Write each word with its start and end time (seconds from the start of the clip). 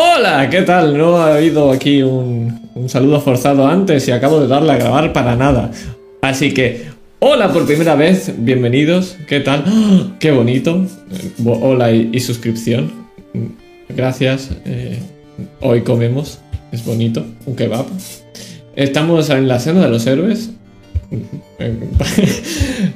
Hola, 0.00 0.48
¿qué 0.48 0.62
tal? 0.62 0.96
No 0.96 1.16
ha 1.16 1.34
habido 1.34 1.72
aquí 1.72 2.02
un, 2.02 2.70
saludo 2.86 3.20
forzado 3.20 3.66
antes 3.66 4.06
y 4.06 4.12
acabo 4.12 4.38
de 4.40 4.46
darle 4.46 4.70
a 4.70 4.76
grabar 4.76 5.12
para 5.12 5.34
nada. 5.34 5.72
Así 6.22 6.54
que, 6.54 6.84
hola 7.18 7.52
por 7.52 7.66
primera 7.66 7.96
vez, 7.96 8.32
bienvenidos, 8.38 9.16
¿qué 9.26 9.40
tal? 9.40 9.64
¡Ah! 9.66 10.12
¡Qué 10.20 10.30
bonito! 10.30 10.86
Bo- 11.38 11.58
Hola 11.58 11.90
y, 11.90 12.20
suscripción. 12.20 12.92
Gracias. 13.88 14.50
eh, 14.66 15.00
hoy 15.60 15.80
comemos, 15.80 16.38
es 16.70 16.84
bonito, 16.84 17.26
un 17.46 17.56
kebab. 17.56 17.86
Estamos 18.76 19.28
en 19.30 19.48
la 19.48 19.58
senda 19.58 19.82
de 19.86 19.90
los 19.90 20.06
héroes. 20.06 20.50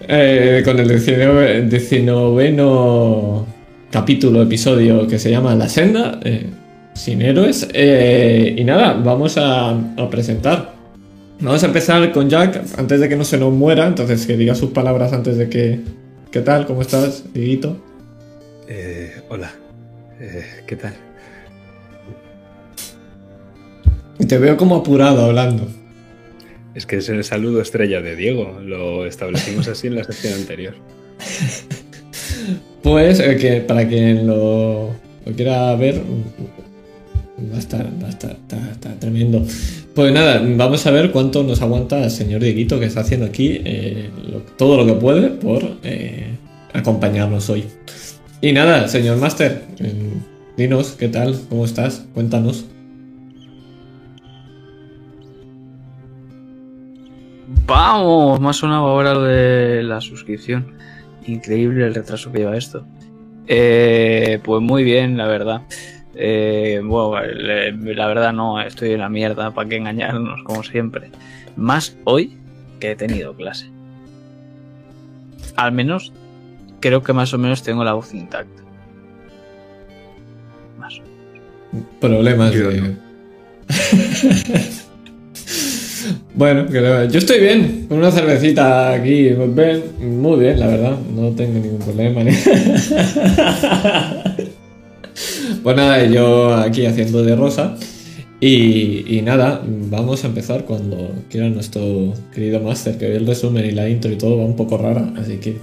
Eh, 0.08 0.62
con 0.64 0.78
el 0.78 0.86
decino- 0.88 1.34
decimonoveno 1.68 3.46
capítulo, 3.90 4.42
episodio 4.42 5.06
que 5.08 5.18
se 5.18 5.30
llama 5.30 5.54
La 5.54 5.68
senda, 5.68 6.20
eh, 6.22 6.46
sin 6.94 7.22
héroes. 7.22 7.68
Eh, 7.72 8.54
y 8.56 8.64
nada, 8.64 8.94
vamos 8.94 9.36
a, 9.38 9.70
a 9.70 10.10
presentar. 10.10 10.72
Vamos 11.40 11.62
a 11.64 11.66
empezar 11.66 12.12
con 12.12 12.30
Jack, 12.30 12.62
antes 12.78 13.00
de 13.00 13.08
que 13.08 13.16
no 13.16 13.24
se 13.24 13.36
nos 13.36 13.52
muera, 13.52 13.86
entonces 13.86 14.26
que 14.26 14.36
diga 14.36 14.54
sus 14.54 14.70
palabras 14.70 15.12
antes 15.12 15.36
de 15.36 15.48
que... 15.48 15.80
¿Qué 16.30 16.40
tal? 16.40 16.66
¿Cómo 16.66 16.80
estás, 16.80 17.24
Diguito? 17.34 17.76
Eh, 18.68 19.22
hola. 19.28 19.52
Eh, 20.20 20.44
¿Qué 20.66 20.76
tal? 20.76 20.94
Y 24.18 24.26
Te 24.26 24.38
veo 24.38 24.56
como 24.56 24.76
apurado 24.76 25.26
hablando. 25.26 25.66
Es 26.74 26.86
que 26.86 26.96
es 26.98 27.08
el 27.08 27.22
saludo 27.24 27.60
estrella 27.60 28.00
de 28.00 28.16
Diego. 28.16 28.60
Lo 28.62 29.04
establecimos 29.04 29.68
así 29.68 29.88
en 29.88 29.96
la 29.96 30.04
sección 30.04 30.34
anterior. 30.34 30.74
Pues 32.82 33.20
eh, 33.20 33.36
que 33.36 33.60
para 33.60 33.86
quien 33.86 34.26
lo, 34.26 34.90
lo 35.24 35.32
quiera 35.36 35.76
ver, 35.76 36.02
va 37.50 37.56
a 37.56 37.58
estar, 37.58 37.86
va 38.02 38.06
a 38.06 38.10
estar, 38.10 38.36
está, 38.72 38.94
tremendo. 38.98 39.44
Pues 39.94 40.12
nada, 40.12 40.42
vamos 40.44 40.86
a 40.86 40.90
ver 40.90 41.10
cuánto 41.10 41.42
nos 41.42 41.62
aguanta 41.62 42.04
el 42.04 42.10
señor 42.10 42.42
Dieguito 42.42 42.78
que 42.78 42.86
está 42.86 43.00
haciendo 43.00 43.26
aquí 43.26 43.60
eh, 43.64 44.10
todo 44.56 44.76
lo 44.76 44.86
que 44.86 44.94
puede 45.00 45.30
por 45.30 45.62
eh, 45.82 46.36
acompañarnos 46.72 47.48
hoy. 47.50 47.64
Y 48.40 48.52
nada, 48.52 48.88
señor 48.88 49.18
Master, 49.18 49.62
eh, 49.78 49.92
dinos 50.56 50.92
qué 50.98 51.08
tal, 51.08 51.38
cómo 51.48 51.64
estás, 51.64 52.06
cuéntanos. 52.14 52.66
Vamos, 57.66 58.40
ha 58.42 58.52
sonado 58.52 58.86
ahora 58.86 59.14
lo 59.14 59.22
de 59.22 59.82
la 59.82 60.00
suscripción. 60.00 60.74
Increíble 61.26 61.86
el 61.86 61.94
retraso 61.94 62.32
que 62.32 62.38
lleva 62.38 62.56
esto. 62.56 62.84
Eh, 63.46 64.40
pues 64.42 64.60
muy 64.60 64.84
bien, 64.84 65.16
la 65.16 65.26
verdad. 65.26 65.62
Eh, 66.14 66.80
bueno, 66.84 67.20
le- 67.26 67.72
la 67.94 68.06
verdad 68.06 68.32
no, 68.32 68.60
estoy 68.60 68.92
en 68.92 69.00
la 69.00 69.08
mierda, 69.08 69.50
para 69.52 69.68
qué 69.68 69.76
engañarnos, 69.76 70.42
como 70.44 70.62
siempre. 70.62 71.10
Más 71.56 71.96
hoy 72.04 72.36
que 72.80 72.92
he 72.92 72.96
tenido 72.96 73.34
clase. 73.34 73.66
Al 75.56 75.72
menos, 75.72 76.12
creo 76.80 77.02
que 77.02 77.12
más 77.12 77.32
o 77.34 77.38
menos 77.38 77.62
tengo 77.62 77.84
la 77.84 77.92
voz 77.94 78.14
intacta. 78.14 78.62
Más 80.78 80.94
o 80.98 81.02
menos. 81.02 81.12
Problemas 82.00 82.52
Yo 82.52 82.70
de... 82.70 82.96
bueno, 86.34 86.66
que 86.66 87.08
yo 87.10 87.18
estoy 87.18 87.40
bien, 87.40 87.86
con 87.88 87.98
una 87.98 88.10
cervecita 88.10 88.92
aquí, 88.92 89.30
pues 89.36 89.54
ven, 89.54 89.82
muy 90.20 90.40
bien, 90.40 90.58
la 90.60 90.66
verdad, 90.66 90.98
no 91.14 91.30
tengo 91.30 91.58
ningún 91.60 91.78
problema. 91.78 92.22
ni- 92.24 92.32
pues 95.62 95.76
nada, 95.76 96.04
yo 96.06 96.54
aquí 96.54 96.86
haciendo 96.86 97.22
de 97.22 97.36
rosa. 97.36 97.76
Y, 98.40 99.18
y 99.18 99.22
nada, 99.22 99.62
vamos 99.64 100.24
a 100.24 100.26
empezar 100.26 100.64
cuando 100.64 101.12
quiera 101.30 101.48
nuestro 101.48 102.12
querido 102.34 102.58
máster, 102.58 102.98
que 102.98 103.08
ve 103.08 103.16
el 103.16 103.26
resumen 103.26 103.64
y 103.64 103.70
la 103.70 103.88
intro 103.88 104.10
y 104.10 104.16
todo 104.16 104.36
va 104.36 104.44
un 104.44 104.56
poco 104.56 104.78
rara, 104.78 105.12
así 105.16 105.36
que 105.36 105.58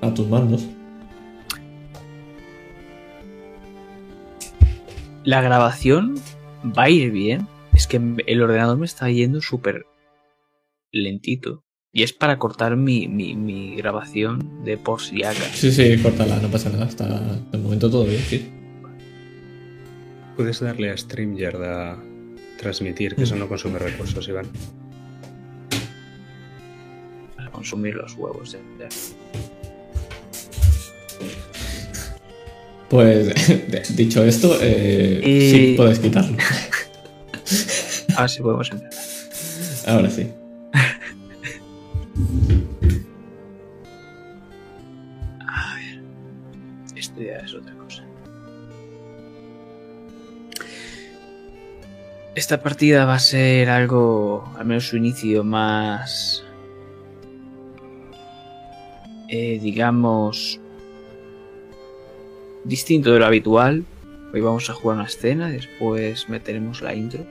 a 0.00 0.12
tus 0.12 0.28
mandos. 0.28 0.66
La 5.24 5.40
grabación 5.40 6.16
va 6.76 6.84
a 6.84 6.90
ir 6.90 7.12
bien. 7.12 7.46
Es 7.72 7.86
que 7.86 8.00
el 8.26 8.42
ordenador 8.42 8.76
me 8.76 8.86
está 8.86 9.08
yendo 9.08 9.40
súper 9.40 9.86
lentito. 10.90 11.64
Y 11.92 12.02
es 12.02 12.12
para 12.12 12.38
cortar 12.38 12.76
mi, 12.76 13.06
mi, 13.06 13.34
mi 13.34 13.76
grabación 13.76 14.64
de 14.64 14.78
por 14.78 15.00
si 15.00 15.22
acaso. 15.22 15.50
Sí, 15.54 15.70
sí, 15.70 15.96
córtala, 16.02 16.40
no 16.40 16.48
pasa 16.48 16.70
nada, 16.70 16.86
hasta 16.86 17.06
el 17.52 17.60
momento 17.60 17.90
todo 17.90 18.04
bien, 18.04 18.20
sí. 18.20 18.50
Puedes 20.36 20.60
darle 20.60 20.90
a 20.90 20.96
StreamYard 20.96 21.62
a 21.62 21.96
transmitir, 22.58 23.14
que 23.16 23.24
eso 23.24 23.36
no 23.36 23.48
consume 23.48 23.78
recursos, 23.78 24.26
Iván. 24.28 24.46
Para 27.36 27.50
consumir 27.50 27.94
los 27.94 28.14
huevos. 28.14 28.52
de- 28.52 28.58
Pues 32.88 33.96
dicho 33.96 34.22
esto, 34.24 34.58
eh, 34.60 35.20
Y- 35.24 35.50
sí, 35.50 35.74
puedes 35.76 35.98
quitarlo. 35.98 36.36
A 38.16 38.20
ver 38.22 38.30
si 38.30 38.42
podemos 38.42 38.70
empezar. 38.70 39.02
Ahora 39.86 40.10
sí. 40.10 40.28
Esta 52.34 52.62
partida 52.62 53.04
va 53.04 53.16
a 53.16 53.18
ser 53.18 53.68
algo, 53.68 54.50
al 54.56 54.64
menos 54.64 54.88
su 54.88 54.96
inicio, 54.96 55.44
más... 55.44 56.42
eh, 59.28 59.58
digamos... 59.60 60.58
distinto 62.64 63.12
de 63.12 63.18
lo 63.18 63.26
habitual. 63.26 63.84
Hoy 64.32 64.40
vamos 64.40 64.70
a 64.70 64.72
jugar 64.72 64.96
una 64.96 65.06
escena, 65.06 65.50
después 65.50 66.30
meteremos 66.30 66.80
la 66.80 66.94
intro. 66.94 67.26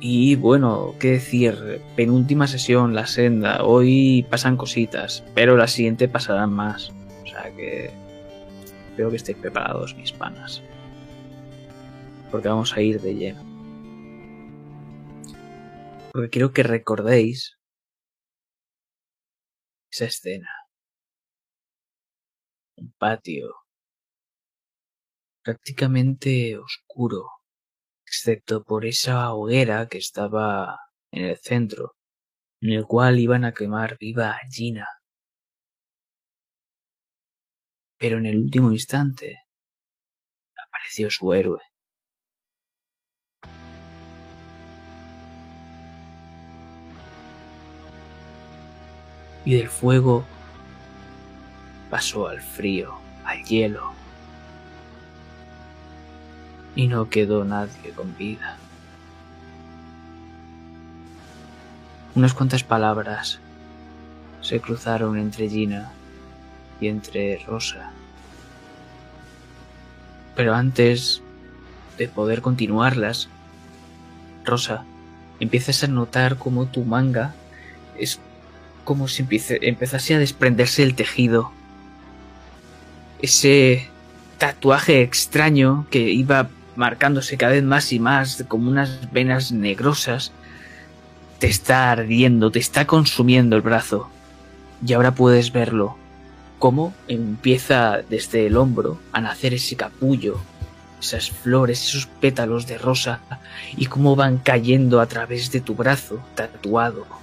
Y 0.00 0.34
bueno, 0.34 0.96
qué 0.98 1.12
decir, 1.12 1.82
penúltima 1.94 2.48
sesión, 2.48 2.96
la 2.96 3.06
senda. 3.06 3.62
Hoy 3.62 4.26
pasan 4.28 4.56
cositas, 4.56 5.22
pero 5.34 5.56
la 5.56 5.68
siguiente 5.68 6.08
pasarán 6.08 6.50
más. 6.50 6.92
O 7.22 7.26
sea 7.28 7.54
que 7.54 7.92
espero 8.88 9.10
que 9.10 9.16
estéis 9.16 9.38
preparados, 9.38 9.94
mis 9.94 10.10
panas. 10.10 10.62
Porque 12.30 12.48
vamos 12.48 12.72
a 12.74 12.80
ir 12.80 13.00
de 13.00 13.14
lleno. 13.14 13.42
Porque 16.12 16.30
quiero 16.30 16.52
que 16.52 16.62
recordéis 16.62 17.58
esa 19.90 20.04
escena. 20.06 20.50
Un 22.76 22.92
patio 22.98 23.54
prácticamente 25.42 26.58
oscuro 26.58 27.40
excepto 28.10 28.64
por 28.64 28.86
esa 28.86 29.32
hoguera 29.32 29.88
que 29.88 29.98
estaba 29.98 30.78
en 31.12 31.26
el 31.26 31.38
centro, 31.38 31.94
en 32.60 32.72
el 32.72 32.84
cual 32.84 33.20
iban 33.20 33.44
a 33.44 33.52
quemar 33.54 33.98
viva 33.98 34.32
a 34.32 34.40
Gina. 34.50 34.86
Pero 37.98 38.18
en 38.18 38.26
el 38.26 38.38
último 38.38 38.72
instante 38.72 39.44
apareció 40.56 41.08
su 41.10 41.32
héroe. 41.32 41.69
Y 49.44 49.54
del 49.54 49.68
fuego 49.68 50.24
pasó 51.90 52.28
al 52.28 52.40
frío, 52.40 52.94
al 53.24 53.42
hielo, 53.44 53.92
y 56.76 56.86
no 56.86 57.08
quedó 57.08 57.44
nadie 57.44 57.90
con 57.94 58.16
vida. 58.16 58.56
Unas 62.14 62.34
cuantas 62.34 62.64
palabras 62.64 63.40
se 64.40 64.60
cruzaron 64.60 65.18
entre 65.18 65.48
Gina 65.48 65.92
y 66.80 66.88
entre 66.88 67.38
Rosa. 67.46 67.92
Pero 70.34 70.54
antes 70.54 71.22
de 71.98 72.08
poder 72.08 72.40
continuarlas, 72.40 73.28
Rosa, 74.44 74.84
empiezas 75.38 75.84
a 75.84 75.88
notar 75.88 76.36
como 76.36 76.66
tu 76.66 76.84
manga 76.84 77.34
es 77.98 78.20
como 78.90 79.06
si 79.06 79.24
empezase 79.60 80.16
a 80.16 80.18
desprenderse 80.18 80.82
el 80.82 80.96
tejido. 80.96 81.52
Ese 83.22 83.88
tatuaje 84.36 85.02
extraño 85.02 85.86
que 85.92 86.10
iba 86.10 86.48
marcándose 86.74 87.36
cada 87.36 87.52
vez 87.52 87.62
más 87.62 87.92
y 87.92 88.00
más 88.00 88.44
como 88.48 88.68
unas 88.68 89.12
venas 89.12 89.52
negrosas 89.52 90.32
te 91.38 91.46
está 91.46 91.92
ardiendo, 91.92 92.50
te 92.50 92.58
está 92.58 92.84
consumiendo 92.88 93.54
el 93.54 93.62
brazo. 93.62 94.10
Y 94.84 94.92
ahora 94.94 95.14
puedes 95.14 95.52
verlo 95.52 95.96
cómo 96.58 96.92
empieza 97.06 98.00
desde 98.10 98.48
el 98.48 98.56
hombro 98.56 98.98
a 99.12 99.20
nacer 99.20 99.54
ese 99.54 99.76
capullo, 99.76 100.40
esas 101.00 101.30
flores, 101.30 101.86
esos 101.86 102.06
pétalos 102.06 102.66
de 102.66 102.76
rosa, 102.76 103.20
y 103.76 103.86
cómo 103.86 104.16
van 104.16 104.38
cayendo 104.38 105.00
a 105.00 105.06
través 105.06 105.52
de 105.52 105.60
tu 105.60 105.76
brazo 105.76 106.18
tatuado. 106.34 107.19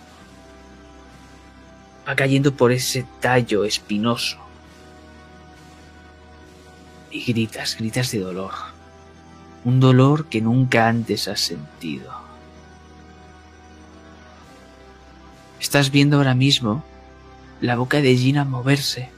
Va 2.07 2.15
cayendo 2.15 2.54
por 2.54 2.71
ese 2.71 3.06
tallo 3.19 3.65
espinoso. 3.65 4.38
Y 7.12 7.24
gritas, 7.24 7.75
gritas 7.77 8.12
de 8.12 8.19
dolor. 8.19 8.54
Un 9.63 9.80
dolor 9.80 10.27
que 10.27 10.42
nunca 10.42 10.88
antes 10.88 11.27
has 11.27 11.42
sentido. 11.42 12.12
Estás 15.59 15.92
viendo 15.92 16.18
ahora 16.18 16.36
mismo 16.36 16.83
la 17.59 17.75
boca 17.75 18.01
de 18.01 18.15
Gina 18.15 18.45
moverse 18.45 19.10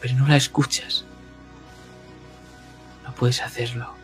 pero 0.00 0.14
no 0.14 0.26
la 0.26 0.36
escuchas. 0.36 1.04
No 3.04 3.14
puedes 3.14 3.42
hacerlo. 3.42 3.94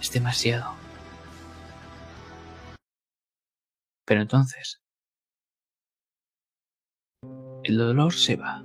Es 0.00 0.10
demasiado. 0.12 0.74
Pero 4.04 4.20
entonces, 4.20 4.80
el 7.66 7.78
dolor 7.78 8.12
se 8.12 8.36
va. 8.36 8.62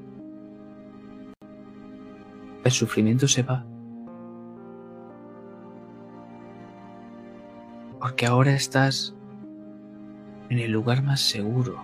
El 2.64 2.72
sufrimiento 2.72 3.28
se 3.28 3.42
va. 3.42 3.66
Porque 8.00 8.26
ahora 8.26 8.54
estás 8.54 9.16
en 10.50 10.60
el 10.60 10.72
lugar 10.72 11.02
más 11.04 11.22
seguro 11.22 11.84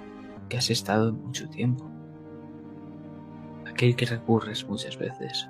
que 0.49 0.57
has 0.57 0.69
estado 0.69 1.09
en 1.09 1.15
mucho 1.23 1.49
tiempo 1.49 1.89
aquel 3.77 3.95
que 3.95 4.05
recurres 4.05 4.67
muchas 4.67 4.97
veces. 4.97 5.47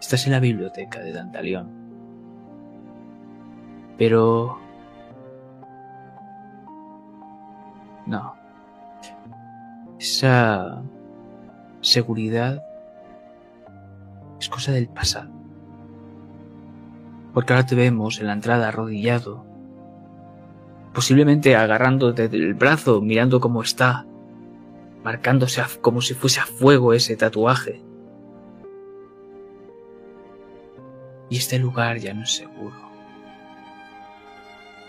Estás 0.00 0.26
en 0.26 0.32
la 0.32 0.40
biblioteca 0.40 1.00
de 1.00 1.12
Dantalión. 1.12 1.70
Pero... 3.96 4.58
No. 8.06 8.39
Esa 10.00 10.82
seguridad 11.82 12.64
es 14.40 14.48
cosa 14.48 14.72
del 14.72 14.88
pasado. 14.88 15.30
Porque 17.34 17.52
ahora 17.52 17.66
te 17.66 17.74
vemos 17.74 18.18
en 18.18 18.28
la 18.28 18.32
entrada 18.32 18.68
arrodillado, 18.68 19.44
posiblemente 20.94 21.54
agarrándote 21.54 22.30
del 22.30 22.54
brazo, 22.54 23.02
mirando 23.02 23.40
cómo 23.40 23.60
está, 23.60 24.06
marcándose 25.04 25.62
como 25.82 26.00
si 26.00 26.14
fuese 26.14 26.40
a 26.40 26.46
fuego 26.46 26.94
ese 26.94 27.14
tatuaje. 27.18 27.82
Y 31.28 31.36
este 31.36 31.58
lugar 31.58 31.98
ya 31.98 32.14
no 32.14 32.22
es 32.22 32.36
seguro. 32.36 32.88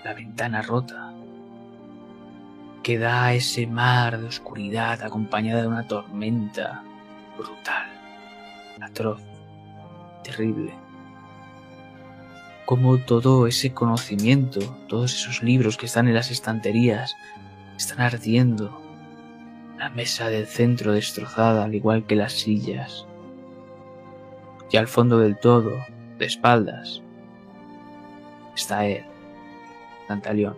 La 0.05 0.13
ventana 0.13 0.61
rota 0.61 1.13
que 2.83 2.97
da 2.97 3.33
ese 3.33 3.67
mar 3.67 4.19
de 4.19 4.27
oscuridad 4.27 5.03
acompañada 5.03 5.61
de 5.61 5.67
una 5.67 5.87
tormenta 5.87 6.83
brutal, 7.37 7.87
atroz, 8.81 9.21
terrible. 10.23 10.73
Como 12.65 12.97
todo 12.99 13.47
ese 13.47 13.73
conocimiento, 13.73 14.61
todos 14.87 15.13
esos 15.13 15.43
libros 15.43 15.77
que 15.77 15.85
están 15.85 16.07
en 16.07 16.15
las 16.15 16.31
estanterías, 16.31 17.15
están 17.77 18.01
ardiendo 18.01 18.81
la 19.77 19.89
mesa 19.89 20.29
del 20.29 20.47
centro 20.47 20.93
destrozada 20.93 21.63
al 21.63 21.75
igual 21.75 22.05
que 22.05 22.15
las 22.15 22.33
sillas. 22.33 23.05
Y 24.71 24.77
al 24.77 24.87
fondo 24.87 25.19
del 25.19 25.37
todo, 25.37 25.71
de 26.17 26.25
espaldas, 26.25 27.01
está 28.55 28.85
él, 28.85 29.03
Dantalión, 30.07 30.57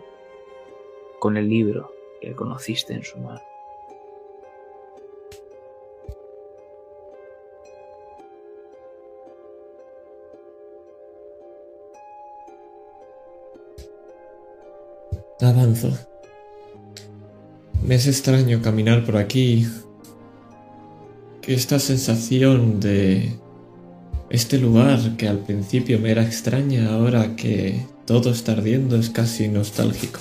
con 1.18 1.36
el 1.36 1.48
libro 1.48 1.93
que 2.24 2.34
conociste 2.34 2.94
en 2.94 3.02
su 3.02 3.18
mano. 3.18 3.40
Avanzo. 15.40 15.90
Me 17.82 17.96
es 17.96 18.06
extraño 18.06 18.62
caminar 18.62 19.04
por 19.04 19.18
aquí. 19.18 19.66
Que 21.42 21.52
esta 21.52 21.78
sensación 21.78 22.80
de 22.80 23.36
este 24.30 24.56
lugar 24.56 25.16
que 25.18 25.28
al 25.28 25.40
principio 25.40 25.98
me 25.98 26.10
era 26.10 26.22
extraña, 26.22 26.94
ahora 26.94 27.36
que 27.36 27.84
todo 28.06 28.30
está 28.30 28.52
ardiendo, 28.52 28.96
es 28.96 29.10
casi 29.10 29.48
nostálgico. 29.48 30.20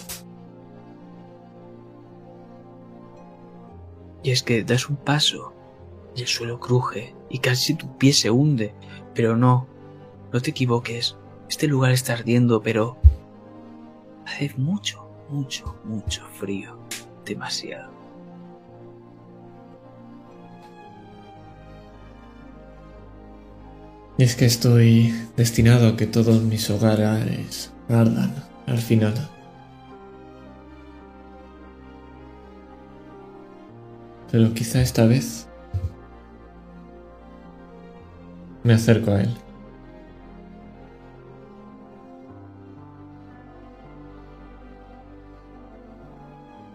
Y 4.23 4.31
es 4.31 4.41
que 4.41 4.63
das 4.63 4.89
un 4.89 4.95
paso 4.95 5.53
y 6.15 6.21
el 6.21 6.27
suelo 6.27 6.59
cruje 6.59 7.13
y 7.29 7.39
casi 7.39 7.75
tu 7.75 7.97
pie 7.97 8.13
se 8.13 8.31
hunde. 8.31 8.73
Pero 9.13 9.35
no, 9.35 9.67
no 10.31 10.41
te 10.41 10.51
equivoques. 10.51 11.17
Este 11.49 11.67
lugar 11.67 11.91
está 11.91 12.13
ardiendo, 12.13 12.61
pero 12.61 12.97
hace 14.25 14.51
mucho, 14.57 15.07
mucho, 15.29 15.75
mucho 15.83 16.25
frío 16.39 16.79
demasiado. 17.25 17.91
Y 24.17 24.23
es 24.23 24.35
que 24.35 24.45
estoy 24.45 25.13
destinado 25.35 25.89
a 25.89 25.97
que 25.97 26.05
todos 26.05 26.41
mis 26.43 26.69
hogares 26.69 27.71
ardan 27.89 28.33
al 28.67 28.77
final. 28.77 29.32
Pero 34.33 34.51
quizá 34.55 34.81
esta 34.81 35.05
vez 35.05 35.47
me 38.63 38.73
acerco 38.73 39.11
a 39.11 39.21
él. 39.21 39.37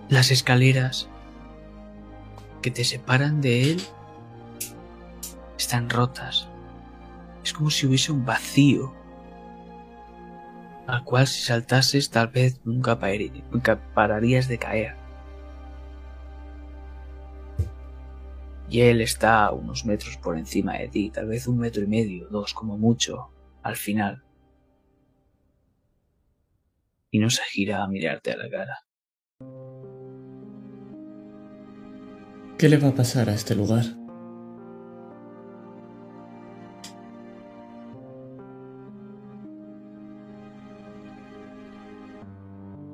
Las 0.09 0.31
escaleras 0.31 1.09
que 2.63 2.71
te 2.71 2.85
separan 2.85 3.41
de 3.41 3.73
él 3.73 3.83
están 5.59 5.91
rotas. 5.91 6.47
Es 7.43 7.53
como 7.53 7.71
si 7.71 7.89
hubiese 7.89 8.13
un 8.13 8.25
vacío 8.25 8.95
al 10.87 11.03
cual 11.03 11.27
si 11.27 11.43
saltases 11.43 12.11
tal 12.11 12.29
vez 12.29 12.61
nunca, 12.65 13.01
pararías 13.95 14.47
de 14.47 14.59
caer. 14.59 15.08
Y 18.71 18.83
él 18.83 19.01
está 19.01 19.51
unos 19.53 19.87
metros 19.87 20.19
por 20.19 20.37
encima 20.37 20.75
de 20.75 20.89
ti, 20.89 21.11
tal 21.11 21.29
vez 21.29 21.49
un 21.49 21.59
metro 21.59 21.83
y 21.83 21.87
medio, 21.87 22.29
dos 22.29 22.53
como 22.53 22.77
mucho, 22.77 23.31
al 23.63 23.77
final. 23.77 24.23
Y 27.11 27.19
no 27.19 27.31
se 27.31 27.43
gira 27.45 27.83
a 27.83 27.89
mirarte 27.89 28.33
a 28.33 28.37
la 28.37 28.51
cara. 28.51 28.79
¿Qué 32.59 32.69
le 32.69 32.77
va 32.77 32.89
a 32.89 32.95
pasar 32.95 33.31
a 33.31 33.35
este 33.35 33.55
lugar? 33.55 33.85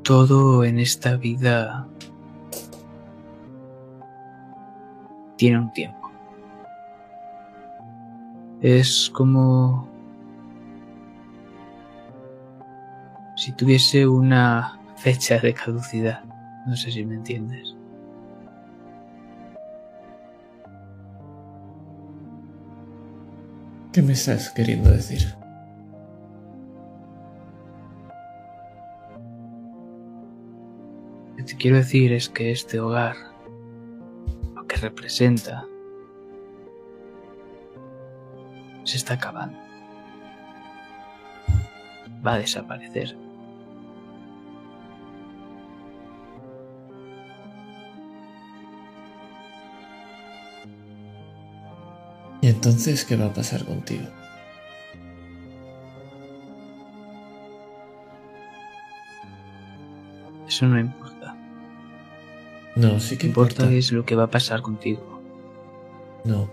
Todo 0.05 0.65
en 0.65 0.79
esta 0.79 1.17
vida 1.17 1.89
tiene 5.37 5.59
un 5.59 5.73
tiempo. 5.73 6.11
Es 8.61 9.11
como 9.11 9.89
si 13.37 13.53
tuviese 13.53 14.07
una 14.07 14.81
fecha 14.97 15.39
de 15.39 15.53
caducidad. 15.53 16.25
No 16.67 16.77
sé 16.77 16.91
si 16.91 17.05
me 17.05 17.17
entiendes. 17.17 17.77
¿Qué 23.93 24.03
me 24.03 24.15
estás 24.15 24.51
queriendo 24.51 24.91
decir? 24.91 25.37
Lo 31.29 31.37
que 31.37 31.43
te 31.45 31.57
quiero 31.57 31.77
decir 31.77 32.13
es 32.13 32.29
que 32.29 32.51
este 32.51 32.81
hogar, 32.81 33.15
que 34.75 34.81
representa, 34.81 35.67
se 38.85 38.97
está 38.97 39.15
acabando. 39.15 39.57
Va 42.27 42.35
a 42.35 42.39
desaparecer. 42.39 43.17
Entonces, 52.43 53.05
¿qué 53.05 53.17
va 53.17 53.27
a 53.27 53.33
pasar 53.33 53.65
contigo? 53.65 54.07
Eso 60.47 60.67
no 60.67 60.79
importa. 60.79 61.14
No, 62.77 62.99
sí 62.99 63.17
que 63.17 63.27
importa 63.27 63.63
importa. 63.63 63.77
es 63.77 63.93
lo 63.93 64.05
que 64.05 64.17
va 64.17 64.25
a 64.25 64.31
pasar 64.31 64.63
contigo. 64.63 65.21
No. 66.25 66.51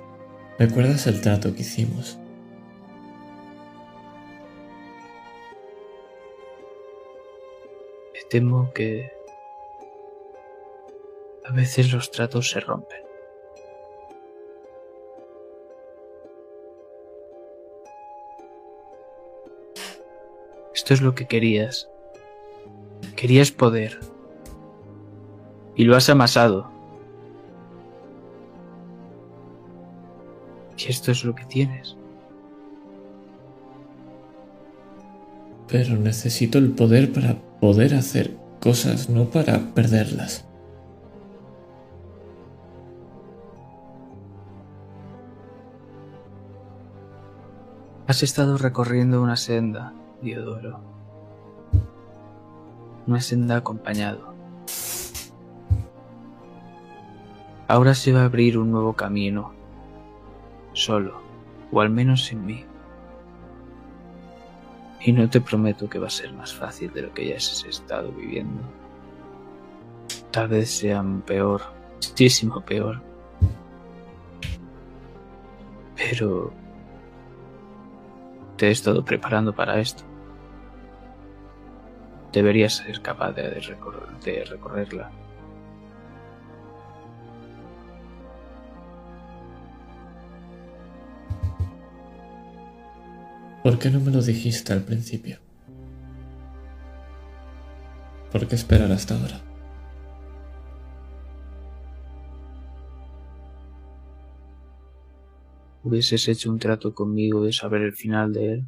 ¿Recuerdas 0.60 1.08
el 1.08 1.22
trato 1.22 1.56
que 1.56 1.62
hicimos? 1.62 2.20
Me 8.14 8.22
temo 8.30 8.72
que 8.74 9.12
a 11.46 11.52
veces 11.54 11.92
los 11.92 12.12
tratos 12.12 12.52
se 12.52 12.60
rompen. 12.60 13.02
Esto 20.76 20.94
es 20.94 21.02
lo 21.02 21.16
que 21.16 21.26
querías. 21.28 21.90
Querías 23.16 23.52
poder. 23.52 24.11
Y 25.82 25.84
lo 25.84 25.96
has 25.96 26.08
amasado. 26.12 26.70
Y 30.78 30.92
esto 30.92 31.10
es 31.10 31.26
lo 31.26 31.34
que 31.34 31.44
tienes. 31.46 31.98
Pero 35.68 35.96
necesito 35.96 36.60
el 36.60 36.70
poder 36.70 37.12
para 37.12 37.42
poder 37.60 37.96
hacer 37.96 38.38
cosas, 38.60 39.10
no 39.10 39.32
para 39.32 39.58
perderlas. 39.74 40.46
Has 48.06 48.22
estado 48.22 48.60
recorriendo 48.60 49.20
una 49.20 49.36
senda, 49.36 49.96
Diodoro. 50.22 50.80
Una 53.08 53.20
senda 53.20 53.58
acompañado. 53.58 54.41
Ahora 57.72 57.96
se 57.96 58.12
va 58.12 58.24
a 58.24 58.26
abrir 58.26 58.58
un 58.58 58.70
nuevo 58.70 58.92
camino. 58.98 59.54
Solo, 60.74 61.22
o 61.72 61.80
al 61.80 61.90
menos 61.90 62.26
sin 62.26 62.46
mí. 62.46 62.66
Y 65.00 65.14
no 65.14 65.30
te 65.30 65.40
prometo 65.40 65.90
que 65.90 65.98
va 65.98 66.08
a 66.08 66.10
ser 66.10 66.34
más 66.34 66.54
fácil 66.54 66.92
de 66.92 67.04
lo 67.04 67.14
que 67.14 67.30
ya 67.30 67.38
has 67.38 67.64
estado 67.64 68.12
viviendo. 68.12 68.62
Tal 70.32 70.50
vez 70.50 70.70
sea 70.70 71.02
peor, 71.26 71.62
muchísimo 71.94 72.60
peor. 72.60 73.02
Pero 75.96 76.52
te 78.58 78.68
he 78.68 78.72
estado 78.72 79.06
preparando 79.06 79.56
para 79.56 79.80
esto. 79.80 80.04
Deberías 82.34 82.74
ser 82.74 83.02
capaz 83.02 83.32
de, 83.32 83.44
de 83.44 84.44
recorrerla. 84.44 85.10
¿Por 93.64 93.78
qué 93.78 93.92
no 93.92 94.00
me 94.00 94.10
lo 94.10 94.24
dijiste 94.24 94.74
al 94.74 94.82
principio? 94.82 95.38
¿Por 98.32 98.48
qué 98.48 98.56
esperar 98.56 98.92
hasta 98.92 99.16
ahora? 99.16 99.40
Hubieses 105.84 106.28
hecho 106.28 106.50
un 106.50 106.58
trato 106.58 106.96
conmigo 106.96 107.44
de 107.44 107.54
saber 107.54 107.82
el 107.84 107.94
final 107.94 108.34
de 108.34 108.54
él. 108.54 108.66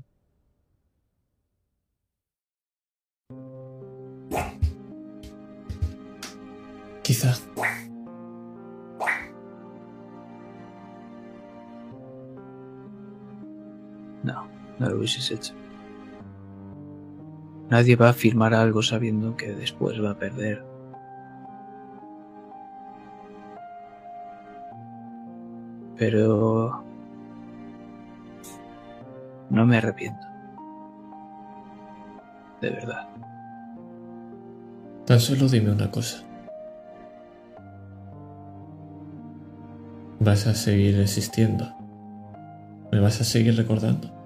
Nadie 17.70 17.96
va 17.96 18.10
a 18.10 18.14
firmar 18.14 18.54
algo 18.54 18.82
sabiendo 18.82 19.36
que 19.36 19.54
después 19.54 20.02
va 20.04 20.12
a 20.12 20.20
perder. 20.20 20.64
Pero... 25.98 26.84
No 29.50 29.66
me 29.66 29.78
arrepiento. 29.78 30.28
De 32.62 32.70
verdad. 32.70 33.08
Tan 35.06 35.20
solo 35.20 35.48
dime 35.48 35.72
una 35.72 35.92
cosa. 35.92 36.24
¿Vas 40.20 40.48
a 40.48 40.54
seguir 40.54 41.00
existiendo? 41.00 41.66
¿Me 42.92 43.00
vas 43.00 43.20
a 43.20 43.24
seguir 43.24 43.58
recordando? 43.58 44.23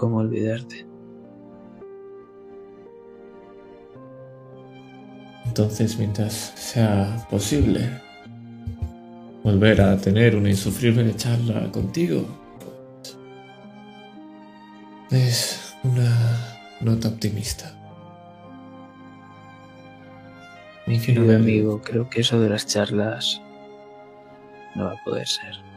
¿Cómo 0.00 0.16
olvidarte? 0.16 0.86
Entonces, 5.44 5.98
mientras 5.98 6.32
sea 6.32 7.26
posible 7.28 8.00
volver 9.44 9.82
a 9.82 9.98
tener 9.98 10.36
una 10.36 10.48
insufrible 10.48 11.14
charla 11.16 11.70
contigo, 11.70 12.24
pues, 15.10 15.22
es 15.22 15.76
una 15.84 16.56
nota 16.80 17.08
optimista. 17.08 17.70
Mi 20.86 20.98
querido 20.98 21.36
amigo, 21.36 21.82
creo 21.82 22.08
que 22.08 22.22
eso 22.22 22.40
de 22.40 22.48
las 22.48 22.66
charlas 22.66 23.42
no 24.74 24.86
va 24.86 24.92
a 24.92 25.04
poder 25.04 25.26
ser. 25.26 25.69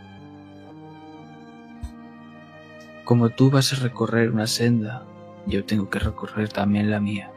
Como 3.05 3.29
tú 3.29 3.51
vas 3.51 3.73
a 3.73 3.83
recorrer 3.83 4.29
una 4.29 4.47
senda, 4.47 5.05
yo 5.45 5.65
tengo 5.65 5.89
que 5.89 5.99
recorrer 5.99 6.47
también 6.49 6.89
la 6.89 7.01
mía. 7.01 7.29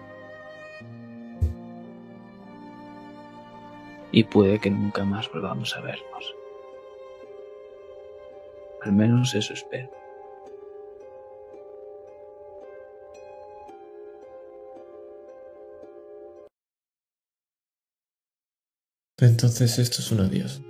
Y 4.13 4.25
puede 4.25 4.61
que 4.61 4.71
nunca 4.71 5.05
más 5.05 5.31
volvamos 5.33 5.77
a 5.77 5.81
vernos. 5.81 6.35
Al 8.83 8.93
menos 8.93 9.35
eso 9.35 9.53
espero. 9.53 9.91
Entonces 19.19 19.79
esto 19.79 20.01
es 20.01 20.13
un 20.13 20.21
adiós. 20.21 20.61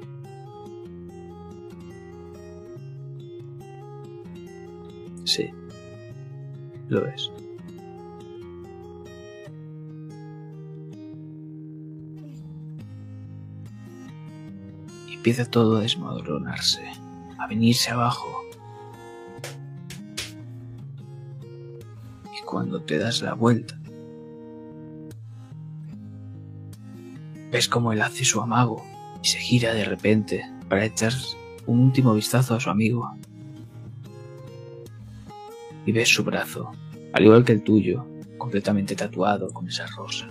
Sí, 5.27 5.51
lo 6.89 7.05
es. 7.05 7.31
Empieza 15.13 15.45
todo 15.45 15.79
a 15.79 15.81
desmoronarse, 15.81 16.81
a 17.39 17.49
venirse 17.49 17.91
abajo. 17.91 18.29
Y 22.33 22.45
cuando 22.45 22.81
te 22.81 22.99
das 22.99 23.21
la 23.23 23.35
vuelta, 23.35 23.77
ves 27.51 27.69
como 27.69 27.93
él 27.93 28.01
hace 28.01 28.25
su 28.25 28.41
amago 28.41 28.85
y 29.21 29.27
se 29.27 29.39
gira 29.39 29.75
de 29.75 29.85
repente 29.85 30.49
para 30.69 30.85
echar 30.85 31.13
un 31.67 31.81
último 31.81 32.15
vistazo 32.15 32.55
a 32.55 32.61
su 32.61 32.71
amigo 32.71 33.13
y 35.87 35.93
ves 35.93 36.13
su 36.13 36.25
brazo, 36.25 36.73
al 37.13 37.25
igual 37.25 37.45
que 37.45 37.53
el 37.53 37.63
tuyo, 37.63 38.05
completamente 38.37 38.95
tatuado 38.97 39.49
con 39.49 39.69
esa 39.69 39.87
rosa. 39.87 40.29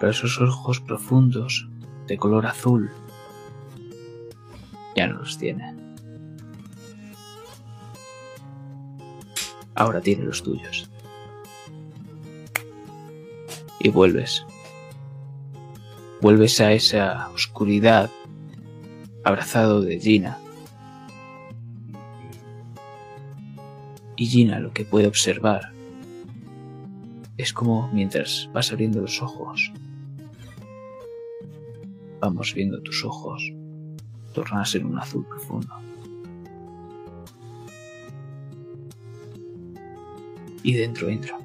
Pero 0.00 0.10
esos 0.10 0.40
ojos 0.40 0.80
profundos, 0.80 1.68
de 2.06 2.16
color 2.16 2.46
azul, 2.46 2.90
ya 4.96 5.06
no 5.06 5.18
los 5.18 5.36
tiene. 5.38 5.74
Ahora 9.74 10.00
tiene 10.00 10.24
los 10.24 10.42
tuyos. 10.42 10.90
Y 13.80 13.90
vuelves. 13.90 14.44
Vuelves 16.20 16.60
a 16.60 16.72
esa 16.72 17.28
oscuridad, 17.30 18.10
abrazado 19.22 19.82
de 19.82 20.00
Gina. 20.00 20.38
Y 24.18 24.26
Gina 24.26 24.58
lo 24.58 24.72
que 24.72 24.84
puede 24.84 25.06
observar 25.06 25.70
Es 27.36 27.52
como 27.52 27.88
mientras 27.92 28.50
vas 28.52 28.72
abriendo 28.72 29.00
los 29.00 29.22
ojos, 29.22 29.72
vamos 32.20 32.52
viendo 32.52 32.82
tus 32.82 33.04
ojos 33.04 33.40
tornar 34.34 34.62
a 34.62 34.64
ser 34.64 34.84
un 34.84 34.98
azul 34.98 35.24
profundo. 35.24 35.72
Y 40.64 40.72
dentro 40.74 41.08
entra. 41.08 41.38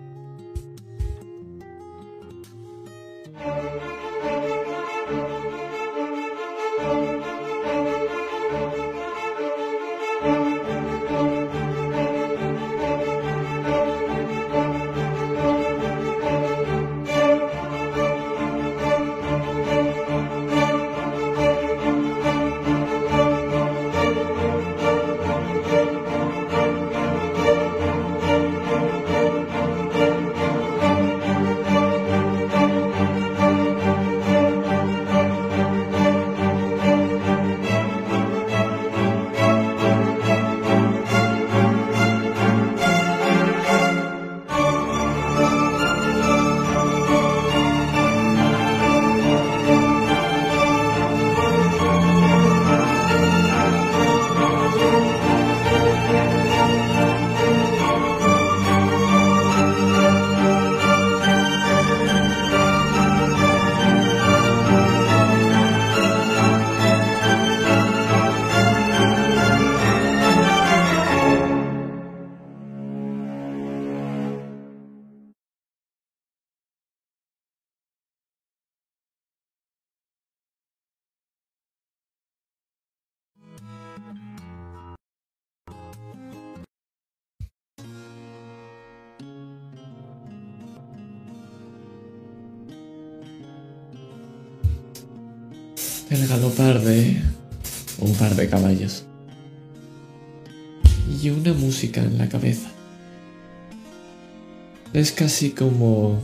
Es 105.04 105.12
casi 105.12 105.50
como 105.50 106.18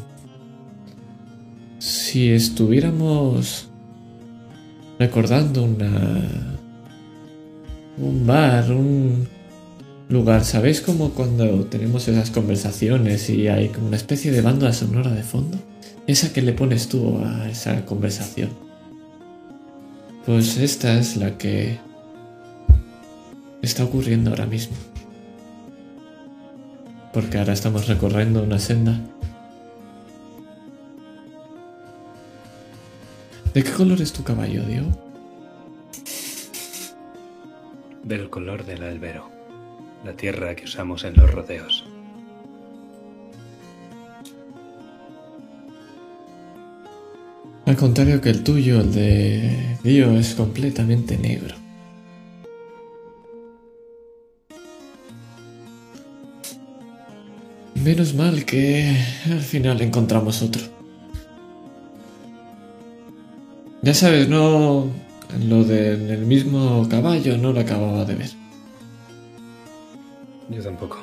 si 1.79 2.29
estuviéramos 2.29 3.67
recordando 4.97 5.65
una 5.65 6.47
un 7.97 8.25
bar, 8.25 8.71
un 8.71 9.27
lugar. 10.07 10.45
¿Sabéis 10.45 10.79
como 10.79 11.09
cuando 11.09 11.65
tenemos 11.65 12.07
esas 12.07 12.31
conversaciones 12.31 13.29
y 13.29 13.49
hay 13.49 13.67
como 13.67 13.87
una 13.87 13.97
especie 13.97 14.31
de 14.31 14.39
banda 14.39 14.71
sonora 14.71 15.11
de 15.11 15.23
fondo? 15.23 15.57
Esa 16.07 16.31
que 16.31 16.41
le 16.41 16.53
pones 16.53 16.87
tú 16.87 17.17
a 17.17 17.49
esa 17.49 17.85
conversación. 17.85 18.51
Pues 20.25 20.55
esta 20.55 20.97
es 20.97 21.17
la 21.17 21.37
que 21.37 21.79
está 23.61 23.83
ocurriendo 23.83 24.29
ahora 24.29 24.45
mismo. 24.45 24.77
Porque 27.13 27.37
ahora 27.37 27.53
estamos 27.53 27.87
recorriendo 27.87 28.43
una 28.43 28.59
senda. 28.59 28.99
¿De 33.53 33.63
qué 33.63 33.71
color 33.71 33.99
es 34.01 34.13
tu 34.13 34.23
caballo, 34.23 34.63
Diego? 34.63 34.89
Del 38.03 38.29
color 38.29 38.65
del 38.65 38.83
albero, 38.83 39.29
la 40.05 40.13
tierra 40.13 40.55
que 40.55 40.65
usamos 40.65 41.03
en 41.03 41.15
los 41.15 41.31
rodeos. 41.31 41.85
Al 47.65 47.75
contrario 47.75 48.19
que 48.19 48.29
el 48.29 48.43
tuyo, 48.43 48.81
el 48.81 48.93
de 48.93 49.77
Dio 49.83 50.17
es 50.17 50.33
completamente 50.33 51.17
negro. 51.17 51.58
Menos 57.89 58.13
mal 58.13 58.45
que 58.45 58.95
al 59.31 59.41
final 59.41 59.81
encontramos 59.81 60.43
otro. 60.43 60.61
Ya 63.81 63.95
sabes, 63.95 64.29
no... 64.29 64.91
Lo 65.47 65.63
del 65.63 66.23
mismo 66.27 66.87
caballo 66.87 67.35
no 67.39 67.51
lo 67.51 67.59
acababa 67.59 68.05
de 68.05 68.13
ver. 68.13 68.29
Yo 70.49 70.61
tampoco. 70.61 70.99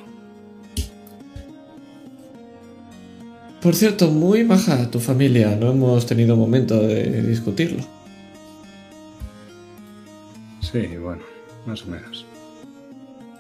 Por 3.61 3.75
cierto, 3.75 4.13
muy 4.13 4.45
baja 4.45 4.89
tu 4.89 5.01
familia. 5.01 5.57
No 5.57 5.73
hemos 5.73 6.07
tenido 6.07 6.37
momento 6.37 6.81
de 6.81 7.21
discutirlo. 7.23 7.83
Sí, 10.61 10.87
bueno, 10.99 11.25
más 11.67 11.83
o 11.83 11.87
menos. 11.87 12.25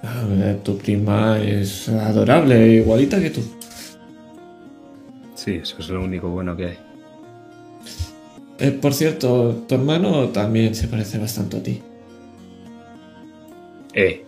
A 0.02 0.24
ver, 0.26 0.58
tu 0.62 0.78
prima 0.78 1.38
es 1.40 1.88
adorable, 1.88 2.74
igualita 2.74 3.20
que 3.20 3.30
tú. 3.30 3.42
Sí, 5.34 5.54
eso 5.62 5.76
es 5.78 5.88
lo 5.88 6.02
único 6.02 6.28
bueno 6.28 6.56
que 6.56 6.66
hay. 6.66 6.78
Eh, 8.58 8.70
por 8.70 8.94
cierto, 8.94 9.64
tu 9.68 9.74
hermano 9.74 10.28
también 10.28 10.74
se 10.74 10.88
parece 10.88 11.18
bastante 11.18 11.56
a 11.58 11.62
ti. 11.62 11.82
Eh, 13.94 14.22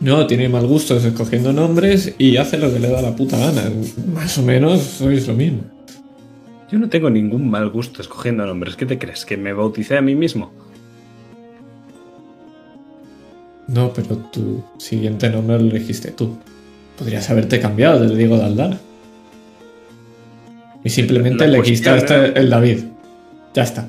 No, 0.00 0.28
tiene 0.28 0.48
mal 0.48 0.64
gusto 0.66 0.96
escogiendo 0.96 1.52
nombres 1.52 2.14
y 2.18 2.36
hace 2.36 2.56
lo 2.56 2.72
que 2.72 2.78
le 2.78 2.88
da 2.88 3.02
la 3.02 3.16
puta 3.16 3.36
gana. 3.36 3.64
Más 4.14 4.38
o 4.38 4.42
menos 4.42 4.80
sois 4.82 5.26
lo 5.26 5.34
mismo. 5.34 5.62
yo 6.70 6.78
no 6.78 6.88
tengo 6.88 7.10
ningún 7.10 7.50
mal 7.50 7.68
gusto 7.70 8.00
escogiendo 8.00 8.46
nombres. 8.46 8.76
¿Qué 8.76 8.86
te 8.86 8.96
crees? 8.98 9.24
¿Que 9.24 9.36
me 9.36 9.52
bauticé 9.52 9.96
a 9.96 10.02
mí 10.02 10.14
mismo? 10.14 10.52
No, 13.68 13.92
pero 13.92 14.16
tu 14.16 14.64
siguiente 14.78 15.28
nombre 15.30 15.58
lo 15.60 15.70
elegiste 15.70 16.10
tú. 16.10 16.36
Podrías 16.98 17.28
haberte 17.30 17.60
cambiado 17.60 18.00
del 18.00 18.16
Diego 18.16 18.36
de 18.36 18.44
Aldana. 18.44 18.78
Y 20.82 20.90
simplemente 20.90 21.46
La 21.46 21.62
quitaste 21.62 22.14
era- 22.14 22.26
el 22.28 22.50
David. 22.50 22.84
Ya 23.54 23.62
está. 23.62 23.88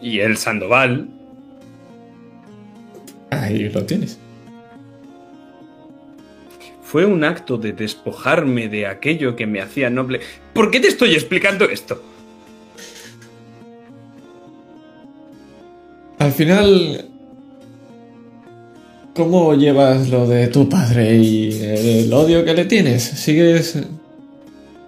Y 0.00 0.20
el 0.20 0.36
Sandoval. 0.36 1.08
Ahí 3.30 3.68
lo 3.70 3.84
tienes. 3.84 4.18
Fue 6.82 7.04
un 7.06 7.24
acto 7.24 7.58
de 7.58 7.72
despojarme 7.72 8.68
de 8.68 8.86
aquello 8.86 9.34
que 9.34 9.46
me 9.46 9.60
hacía 9.60 9.90
noble. 9.90 10.20
¿Por 10.52 10.70
qué 10.70 10.78
te 10.78 10.86
estoy 10.88 11.14
explicando 11.14 11.64
esto? 11.68 12.00
Al 16.18 16.32
final, 16.32 17.08
¿cómo 19.14 19.54
llevas 19.54 20.08
lo 20.08 20.26
de 20.26 20.48
tu 20.48 20.68
padre 20.68 21.16
y 21.16 21.62
el 21.62 22.12
odio 22.12 22.44
que 22.44 22.54
le 22.54 22.64
tienes? 22.64 23.02
¿Sigues 23.02 23.78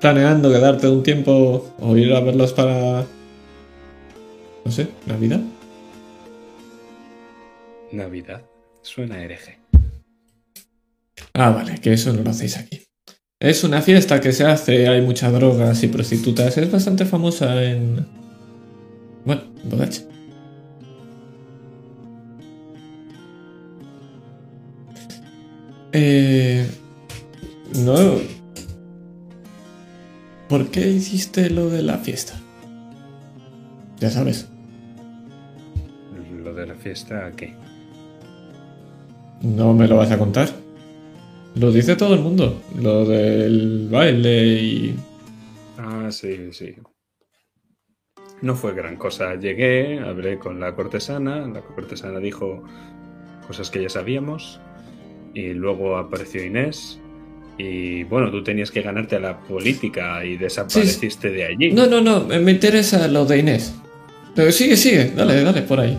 planeando 0.00 0.50
quedarte 0.50 0.88
un 0.88 1.02
tiempo 1.02 1.72
o 1.78 1.96
ir 1.96 2.12
a 2.12 2.20
verlos 2.20 2.52
para... 2.52 3.06
no 4.64 4.70
sé, 4.70 4.88
Navidad? 5.06 5.40
Navidad. 7.92 8.42
Suena 8.82 9.22
hereje. 9.22 9.58
Ah, 11.32 11.50
vale, 11.50 11.80
que 11.80 11.92
eso 11.92 12.12
no 12.12 12.22
lo 12.22 12.30
hacéis 12.30 12.56
aquí. 12.56 12.82
Es 13.38 13.64
una 13.64 13.82
fiesta 13.82 14.20
que 14.20 14.32
se 14.32 14.44
hace, 14.44 14.88
hay 14.88 15.02
muchas 15.02 15.32
drogas 15.32 15.82
y 15.82 15.88
prostitutas, 15.88 16.56
es 16.56 16.70
bastante 16.70 17.04
famosa 17.04 17.62
en... 17.62 18.06
Bueno, 19.24 19.42
en 19.62 19.70
Bodache. 19.70 20.15
Eh... 25.98 26.66
No... 27.74 28.36
¿por 30.48 30.68
qué 30.68 30.86
hiciste 30.88 31.50
lo 31.50 31.68
de 31.68 31.82
la 31.82 31.98
fiesta? 31.98 32.34
Ya 33.98 34.10
sabes. 34.10 34.48
¿Lo 36.44 36.54
de 36.54 36.66
la 36.66 36.74
fiesta 36.74 37.32
qué? 37.32 37.54
¿No 39.42 39.74
me 39.74 39.88
lo 39.88 39.96
vas 39.96 40.10
a 40.10 40.18
contar? 40.18 40.48
Lo 41.54 41.72
dice 41.72 41.96
todo 41.96 42.14
el 42.14 42.20
mundo. 42.20 42.62
Lo 42.78 43.04
del 43.06 43.88
baile 43.90 44.46
y... 44.46 44.96
Ah, 45.78 46.08
sí, 46.10 46.52
sí. 46.52 46.74
No 48.42 48.54
fue 48.54 48.74
gran 48.74 48.96
cosa. 48.96 49.34
Llegué, 49.34 49.98
hablé 49.98 50.38
con 50.38 50.60
la 50.60 50.74
cortesana, 50.74 51.46
la 51.46 51.62
cortesana 51.62 52.18
dijo 52.18 52.62
cosas 53.46 53.70
que 53.70 53.82
ya 53.82 53.88
sabíamos, 53.88 54.60
y 55.36 55.52
luego 55.52 55.98
apareció 55.98 56.42
Inés, 56.42 56.98
y 57.58 58.04
bueno, 58.04 58.30
tú 58.30 58.42
tenías 58.42 58.70
que 58.70 58.80
ganarte 58.80 59.16
a 59.16 59.20
la 59.20 59.38
política 59.38 60.24
y 60.24 60.38
desapareciste 60.38 61.28
de 61.28 61.44
allí. 61.44 61.72
No, 61.72 61.86
no, 61.86 62.00
no, 62.00 62.24
me 62.24 62.50
interesa 62.50 63.06
lo 63.06 63.26
de 63.26 63.38
Inés. 63.38 63.74
Pero 64.34 64.50
sigue, 64.50 64.76
sigue, 64.76 65.10
dale, 65.14 65.42
dale, 65.42 65.60
por 65.60 65.80
ahí. 65.80 65.98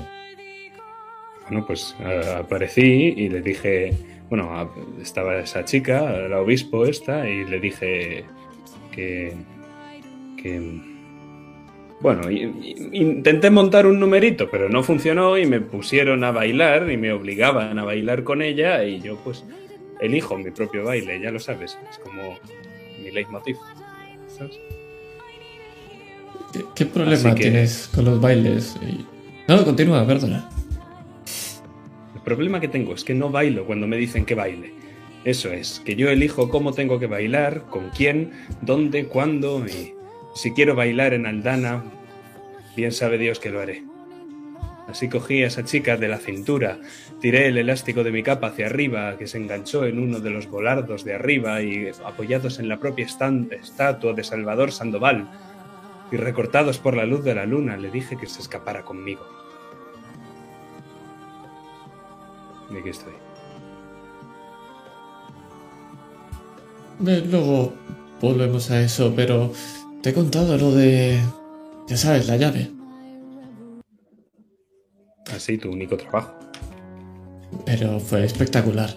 Bueno, 1.47 1.65
pues 1.67 1.95
aparecí 2.36 2.82
y 2.82 3.30
le 3.30 3.41
dije, 3.41 3.93
bueno, 4.28 4.71
estaba 5.02 5.38
esa 5.38 5.63
chica, 5.63 6.02
la 6.28 6.39
obispo 6.39 6.88
esta, 6.88 7.30
y 7.30 7.45
le 7.45 7.60
dije 7.60 8.26
que, 8.91 9.34
que 10.41 10.82
bueno, 12.00 12.30
intenté 12.30 13.50
montar 13.50 13.88
un 13.88 14.00
numerito, 14.00 14.50
pero 14.52 14.70
no 14.70 14.84
funcionó 14.84 15.38
y 15.38 15.46
me 15.46 15.62
pusieron 15.62 16.24
a 16.24 16.32
bailar 16.32 16.92
y 16.92 16.98
me 16.98 17.12
obligaban 17.12 17.80
a 17.80 17.84
bailar 17.84 18.24
con 18.24 18.42
ella 18.42 18.84
y 18.84 19.02
yo 19.02 19.18
pues 19.24 19.44
elijo 20.00 20.38
mi 20.38 20.52
propio 20.52 20.84
baile, 20.84 21.20
ya 21.20 21.32
lo 21.32 21.40
sabes, 21.40 21.78
es 21.90 21.98
como 21.98 22.38
mi 23.04 23.10
leitmotiv, 23.10 23.58
¿sabes? 24.28 24.60
¿Qué, 26.76 26.86
problema 26.86 27.36
tienes 27.36 27.90
con 27.94 28.06
los 28.06 28.22
bailes? 28.22 28.76
No, 29.48 29.64
continúa, 29.66 30.06
perdona. 30.06 30.50
El 32.16 32.22
problema 32.22 32.60
que 32.60 32.68
tengo 32.68 32.94
es 32.94 33.04
que 33.04 33.14
no 33.14 33.30
bailo 33.30 33.66
cuando 33.66 33.88
me 33.88 33.98
dicen 33.98 34.26
que 34.26 34.36
baile. 34.36 34.74
Eso 35.24 35.52
es, 35.52 35.82
que 35.84 35.96
yo 35.96 36.10
elijo 36.10 36.50
cómo 36.50 36.74
tengo 36.74 37.00
que 37.00 37.08
bailar, 37.08 37.64
con 37.70 37.90
quién, 37.90 38.32
dónde, 38.62 39.06
cuándo 39.06 39.66
y 39.68 39.97
si 40.38 40.52
quiero 40.52 40.76
bailar 40.76 41.13
en 41.13 41.26
Aldana, 41.26 41.84
bien 42.76 42.91
sabe 42.91 43.17
Dios 43.17 43.39
que 43.39 43.50
lo 43.50 43.60
haré. 43.60 43.84
Así 44.88 45.10
cogí 45.10 45.43
a 45.43 45.47
esa 45.47 45.65
chica 45.65 45.97
de 45.97 46.08
la 46.08 46.17
cintura, 46.17 46.80
tiré 47.19 47.47
el 47.47 47.58
elástico 47.58 48.04
de 48.04 48.12
mi 48.12 48.23
capa 48.23 48.47
hacia 48.47 48.67
arriba, 48.67 49.17
que 49.17 49.28
se 49.28 49.38
enganchó 49.38 49.86
en 49.86 50.00
uno 50.00 50.19
de 50.19 50.30
los 50.30 50.47
volardos 50.47 51.04
de 51.04 51.15
arriba 51.15 51.62
y 51.62 51.91
apoyados 52.06 52.60
en 52.60 52.69
la 52.69 52.80
propia 52.80 53.06
estatua 53.06 54.13
de 54.13 54.23
Salvador 54.23 54.71
Sandoval, 54.71 55.28
y 56.12 56.15
recortados 56.15 56.78
por 56.78 56.95
la 56.95 57.06
luz 57.06 57.23
de 57.23 57.36
la 57.36 57.45
luna, 57.45 57.76
le 57.76 57.89
dije 57.89 58.15
que 58.15 58.28
se 58.28 58.41
escapara 58.41 58.84
conmigo. 58.84 59.28
Y 62.71 62.78
aquí 62.78 62.89
estoy. 62.89 63.13
Luego 67.00 67.73
volvemos 68.21 68.71
a 68.71 68.82
eso, 68.82 69.13
pero 69.15 69.52
te 70.02 70.10
he 70.10 70.14
contado 70.14 70.58
lo 70.58 70.72
de... 70.72 71.20
Ya 71.88 71.98
sabes, 71.98 72.28
la 72.28 72.38
llave. 72.38 72.72
Así, 75.34 75.58
tu 75.58 75.72
único 75.72 75.98
trabajo. 75.98 76.34
Pero 77.66 78.00
fue 78.00 78.26
espectacular. 78.26 78.90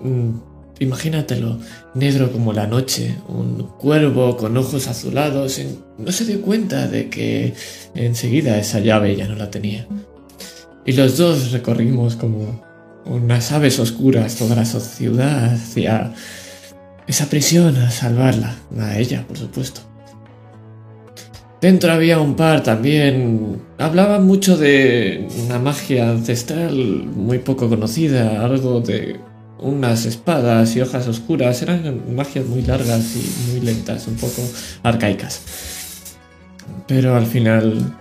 Mm, 0.00 0.38
imagínatelo, 0.80 1.58
negro 1.94 2.32
como 2.32 2.52
la 2.52 2.66
noche, 2.66 3.16
un 3.28 3.68
cuervo 3.78 4.36
con 4.36 4.56
ojos 4.56 4.88
azulados. 4.88 5.60
No 5.98 6.12
se 6.12 6.24
dio 6.24 6.42
cuenta 6.42 6.88
de 6.88 7.08
que 7.08 7.54
enseguida 7.94 8.58
esa 8.58 8.80
llave 8.80 9.16
ya 9.16 9.28
no 9.28 9.36
la 9.36 9.50
tenía. 9.50 9.86
Y 10.84 10.92
los 10.92 11.16
dos 11.16 11.52
recorrimos 11.52 12.16
como 12.16 12.62
unas 13.06 13.52
aves 13.52 13.78
oscuras 13.78 14.36
toda 14.36 14.56
la 14.56 14.64
ciudad 14.64 15.54
hacia 15.54 16.12
esa 17.06 17.26
prisión 17.26 17.76
a 17.76 17.90
salvarla, 17.90 18.56
a 18.78 18.98
ella, 18.98 19.24
por 19.26 19.38
supuesto. 19.38 19.93
Dentro 21.64 21.92
había 21.92 22.20
un 22.20 22.36
par 22.36 22.62
también. 22.62 23.62
Hablaban 23.78 24.26
mucho 24.26 24.58
de 24.58 25.26
una 25.46 25.58
magia 25.58 26.10
ancestral 26.10 26.74
muy 26.74 27.38
poco 27.38 27.70
conocida, 27.70 28.44
algo 28.44 28.82
de 28.82 29.18
unas 29.60 30.04
espadas 30.04 30.76
y 30.76 30.82
hojas 30.82 31.08
oscuras. 31.08 31.62
Eran 31.62 32.14
magias 32.14 32.44
muy 32.44 32.60
largas 32.60 33.16
y 33.16 33.50
muy 33.50 33.60
lentas, 33.62 34.06
un 34.08 34.16
poco 34.16 34.42
arcaicas. 34.82 35.40
Pero 36.86 37.16
al 37.16 37.24
final 37.24 37.96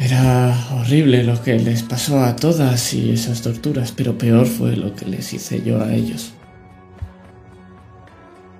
era 0.00 0.58
horrible 0.74 1.22
lo 1.22 1.40
que 1.40 1.56
les 1.56 1.84
pasó 1.84 2.24
a 2.24 2.34
todas 2.34 2.94
y 2.94 3.12
esas 3.12 3.42
torturas, 3.42 3.92
pero 3.92 4.18
peor 4.18 4.46
fue 4.46 4.74
lo 4.74 4.92
que 4.92 5.06
les 5.06 5.32
hice 5.32 5.62
yo 5.62 5.80
a 5.80 5.94
ellos. 5.94 6.32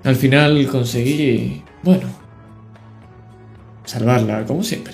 Al 0.05 0.15
final 0.15 0.65
conseguí, 0.67 1.61
bueno, 1.83 2.18
salvarla, 3.85 4.45
como 4.45 4.63
siempre. 4.63 4.93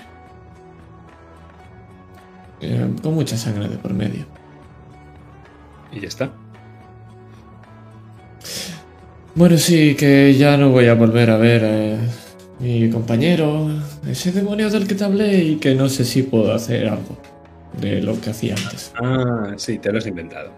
Eh, 2.62 2.90
con 3.02 3.14
mucha 3.14 3.38
sangre 3.38 3.68
de 3.68 3.78
por 3.78 3.94
medio. 3.94 4.26
Y 5.92 6.00
ya 6.00 6.08
está. 6.08 6.32
Bueno, 9.36 9.58
sí, 9.58 9.96
que 9.96 10.34
ya 10.34 10.56
no 10.58 10.70
voy 10.70 10.88
a 10.88 10.96
volver 10.96 11.30
a 11.30 11.38
ver 11.38 11.66
a 11.66 12.64
mi 12.64 12.90
compañero, 12.90 13.70
ese 14.08 14.32
demonio 14.32 14.70
del 14.70 14.88
que 14.88 14.96
te 14.96 15.04
hablé 15.04 15.44
y 15.44 15.56
que 15.58 15.76
no 15.76 15.90
sé 15.90 16.06
si 16.06 16.24
puedo 16.24 16.54
hacer 16.54 16.88
algo 16.88 17.18
de 17.80 18.02
lo 18.02 18.20
que 18.22 18.30
hacía 18.30 18.56
antes. 18.56 18.94
Ah, 19.02 19.54
sí, 19.58 19.78
te 19.80 19.92
lo 19.92 19.98
has 19.98 20.08
inventado. 20.08 20.52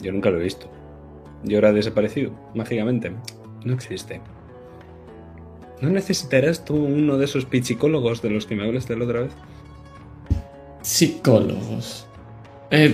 Yo 0.00 0.12
nunca 0.12 0.30
lo 0.30 0.40
he 0.40 0.44
visto. 0.44 0.70
Y 1.44 1.54
ahora 1.54 1.70
ha 1.70 1.72
desaparecido, 1.72 2.32
mágicamente. 2.54 3.12
No 3.64 3.74
existe. 3.74 4.20
¿No 5.80 5.90
necesitarás 5.90 6.64
tú 6.64 6.74
uno 6.76 7.18
de 7.18 7.24
esos 7.24 7.44
pichicólogos 7.44 8.20
de 8.22 8.30
los 8.30 8.46
que 8.46 8.56
me 8.56 8.64
hablaste 8.64 8.96
la 8.96 9.04
otra 9.04 9.20
vez? 9.20 9.32
Psicólogos. 10.82 12.06
Eh, 12.70 12.88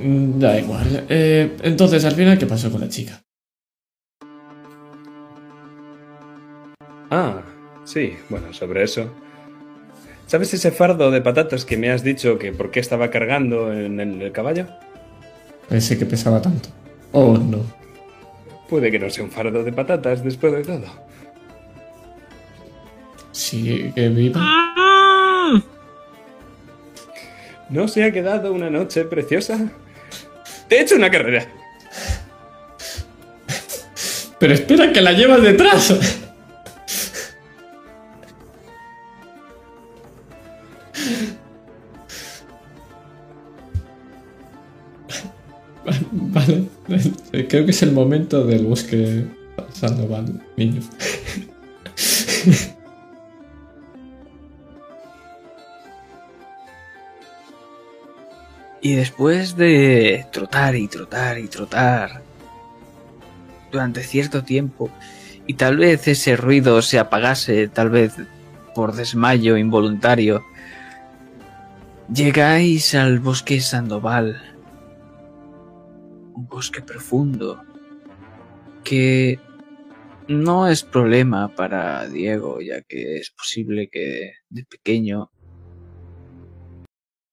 mm, 0.00 0.38
da 0.38 0.58
igual. 0.58 1.06
Eh, 1.08 1.56
entonces, 1.62 2.04
al 2.04 2.14
final, 2.14 2.38
¿qué 2.38 2.46
pasó 2.46 2.70
con 2.70 2.80
la 2.80 2.88
chica? 2.88 3.22
Ah, 7.10 7.42
sí, 7.84 8.14
bueno, 8.28 8.52
sobre 8.52 8.82
eso. 8.82 9.10
¿Sabes 10.26 10.52
ese 10.54 10.72
fardo 10.72 11.10
de 11.10 11.20
patatas 11.20 11.64
que 11.64 11.76
me 11.76 11.90
has 11.90 12.02
dicho 12.02 12.38
que 12.38 12.52
por 12.52 12.70
qué 12.70 12.80
estaba 12.80 13.10
cargando 13.10 13.72
en 13.72 14.00
el 14.00 14.32
caballo? 14.32 14.66
Pensé 15.68 15.98
que 15.98 16.06
pesaba 16.06 16.42
tanto. 16.42 16.68
Oh, 17.12 17.36
no. 17.38 17.58
Puede 18.68 18.90
que 18.90 18.98
no 18.98 19.08
sea 19.10 19.24
un 19.24 19.30
fardo 19.30 19.62
de 19.62 19.72
patatas 19.72 20.24
después 20.24 20.52
de 20.52 20.64
todo. 20.64 21.05
Sigue 23.36 24.08
viva. 24.08 24.40
¿No 27.68 27.86
se 27.86 28.02
ha 28.02 28.10
quedado 28.10 28.50
una 28.54 28.70
noche 28.70 29.04
preciosa? 29.04 29.70
Te 30.68 30.76
he 30.76 30.80
hecho 30.80 30.96
una 30.96 31.10
carrera. 31.10 31.46
Pero 34.40 34.54
espera 34.54 34.90
que 34.90 35.02
la 35.02 35.12
llevas 35.12 35.42
detrás. 35.42 35.94
Vale, 46.10 46.64
creo 47.48 47.66
que 47.66 47.70
es 47.70 47.82
el 47.82 47.92
momento 47.92 48.46
del 48.46 48.64
bosque 48.64 49.26
Sandoval, 49.74 50.42
niño. 50.56 50.80
Y 58.86 58.94
después 58.94 59.56
de 59.56 60.26
trotar 60.30 60.76
y 60.76 60.86
trotar 60.86 61.40
y 61.40 61.48
trotar 61.48 62.22
durante 63.72 64.04
cierto 64.04 64.44
tiempo, 64.44 64.92
y 65.44 65.54
tal 65.54 65.78
vez 65.78 66.06
ese 66.06 66.36
ruido 66.36 66.80
se 66.82 67.00
apagase, 67.00 67.66
tal 67.66 67.90
vez 67.90 68.14
por 68.76 68.94
desmayo 68.94 69.56
involuntario, 69.56 70.44
llegáis 72.14 72.94
al 72.94 73.18
bosque 73.18 73.60
Sandoval, 73.60 74.40
un 76.34 76.46
bosque 76.46 76.80
profundo, 76.80 77.64
que 78.84 79.40
no 80.28 80.68
es 80.68 80.84
problema 80.84 81.56
para 81.56 82.08
Diego, 82.08 82.60
ya 82.60 82.82
que 82.82 83.16
es 83.16 83.32
posible 83.32 83.88
que 83.88 84.34
de 84.48 84.64
pequeño 84.64 85.32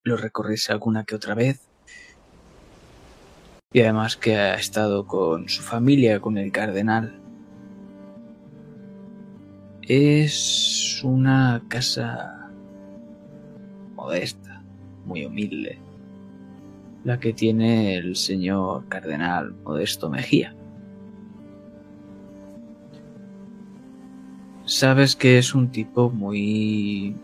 lo 0.03 0.17
recorriese 0.17 0.71
alguna 0.71 1.05
que 1.05 1.15
otra 1.15 1.33
vez. 1.33 1.61
Y 3.71 3.81
además 3.81 4.17
que 4.17 4.35
ha 4.35 4.55
estado 4.55 5.07
con 5.07 5.49
su 5.49 5.63
familia, 5.63 6.19
con 6.19 6.37
el 6.37 6.51
cardenal. 6.51 7.19
Es 9.81 11.01
una 11.03 11.63
casa 11.67 12.51
modesta, 13.95 14.63
muy 15.05 15.25
humilde, 15.25 15.79
la 17.03 17.19
que 17.19 17.33
tiene 17.33 17.95
el 17.95 18.15
señor 18.15 18.87
cardenal 18.87 19.53
Modesto 19.63 20.09
Mejía. 20.09 20.55
Sabes 24.65 25.15
que 25.15 25.37
es 25.37 25.53
un 25.53 25.71
tipo 25.71 26.09
muy 26.09 27.15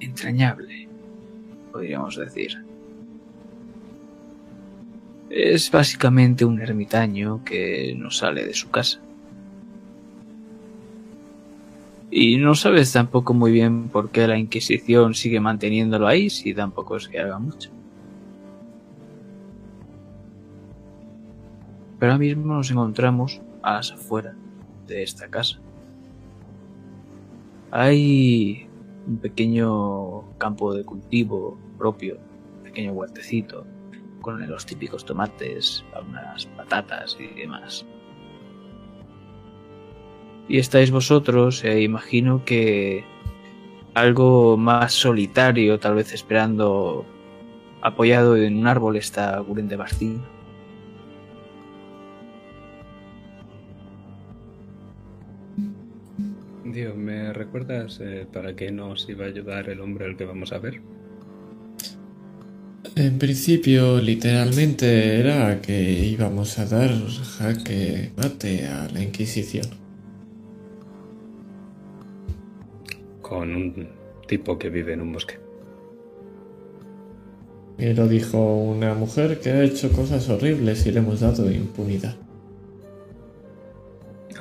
entrañable, 0.00 0.67
podríamos 1.78 2.16
decir. 2.16 2.60
Es 5.30 5.70
básicamente 5.70 6.44
un 6.44 6.60
ermitaño 6.60 7.44
que 7.44 7.94
no 7.96 8.10
sale 8.10 8.44
de 8.44 8.52
su 8.52 8.68
casa. 8.68 8.98
Y 12.10 12.36
no 12.38 12.56
sabes 12.56 12.92
tampoco 12.92 13.32
muy 13.32 13.52
bien 13.52 13.90
por 13.90 14.10
qué 14.10 14.26
la 14.26 14.36
Inquisición 14.36 15.14
sigue 15.14 15.38
manteniéndolo 15.38 16.08
ahí 16.08 16.30
si 16.30 16.52
tampoco 16.52 16.96
es 16.96 17.06
que 17.06 17.20
haga 17.20 17.38
mucho. 17.38 17.70
Pero 22.00 22.10
ahora 22.12 22.18
mismo 22.18 22.54
nos 22.54 22.72
encontramos 22.72 23.40
a 23.62 23.74
las 23.74 23.92
afueras 23.92 24.34
de 24.88 25.04
esta 25.04 25.28
casa. 25.28 25.60
Hay 27.70 28.68
un 29.08 29.16
pequeño 29.18 30.36
campo 30.36 30.74
de 30.74 30.84
cultivo 30.84 31.56
propio, 31.78 32.18
pequeño 32.64 32.92
huertecito, 32.92 33.66
con 34.20 34.46
los 34.48 34.66
típicos 34.66 35.04
tomates, 35.04 35.84
algunas 35.94 36.46
patatas 36.46 37.16
y 37.18 37.28
demás. 37.40 37.86
Y 40.48 40.58
estáis 40.58 40.90
vosotros, 40.90 41.64
e 41.64 41.82
imagino 41.82 42.44
que 42.44 43.04
algo 43.94 44.56
más 44.56 44.92
solitario, 44.92 45.78
tal 45.78 45.94
vez 45.94 46.12
esperando 46.12 47.04
apoyado 47.82 48.36
en 48.36 48.56
un 48.56 48.66
árbol 48.66 48.96
está 48.96 49.38
Guren 49.40 49.68
de 49.68 49.76
Bastín. 49.76 50.22
Dios, 56.64 56.96
¿me 56.96 57.32
recuerdas 57.32 57.98
eh, 58.00 58.26
para 58.32 58.54
qué 58.54 58.70
nos 58.70 59.08
iba 59.08 59.24
a 59.24 59.28
ayudar 59.28 59.68
el 59.68 59.80
hombre 59.80 60.04
al 60.04 60.16
que 60.16 60.24
vamos 60.24 60.52
a 60.52 60.58
ver? 60.58 60.80
En 62.96 63.18
principio, 63.18 64.00
literalmente 64.00 65.18
era 65.20 65.60
que 65.60 66.04
íbamos 66.04 66.58
a 66.58 66.66
dar 66.66 66.90
jaque 67.38 68.10
mate 68.16 68.66
a 68.66 68.88
la 68.88 69.02
Inquisición. 69.02 69.66
Con 73.22 73.54
un 73.54 73.88
tipo 74.26 74.58
que 74.58 74.70
vive 74.70 74.94
en 74.94 75.02
un 75.02 75.12
bosque. 75.12 75.38
Y 77.78 77.92
lo 77.94 78.08
dijo 78.08 78.38
una 78.56 78.94
mujer 78.94 79.38
que 79.40 79.50
ha 79.50 79.62
hecho 79.62 79.92
cosas 79.92 80.28
horribles 80.28 80.84
y 80.86 80.90
le 80.90 80.98
hemos 80.98 81.20
dado 81.20 81.50
impunidad. 81.50 82.16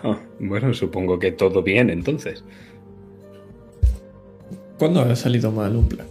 Ah, 0.03 0.19
bueno, 0.39 0.73
supongo 0.73 1.19
que 1.19 1.31
todo 1.31 1.61
bien 1.61 1.89
entonces. 1.89 2.43
¿Cuándo 4.79 5.01
ha 5.01 5.15
salido 5.15 5.51
mal 5.51 5.75
un 5.75 5.87
plan? 5.87 6.07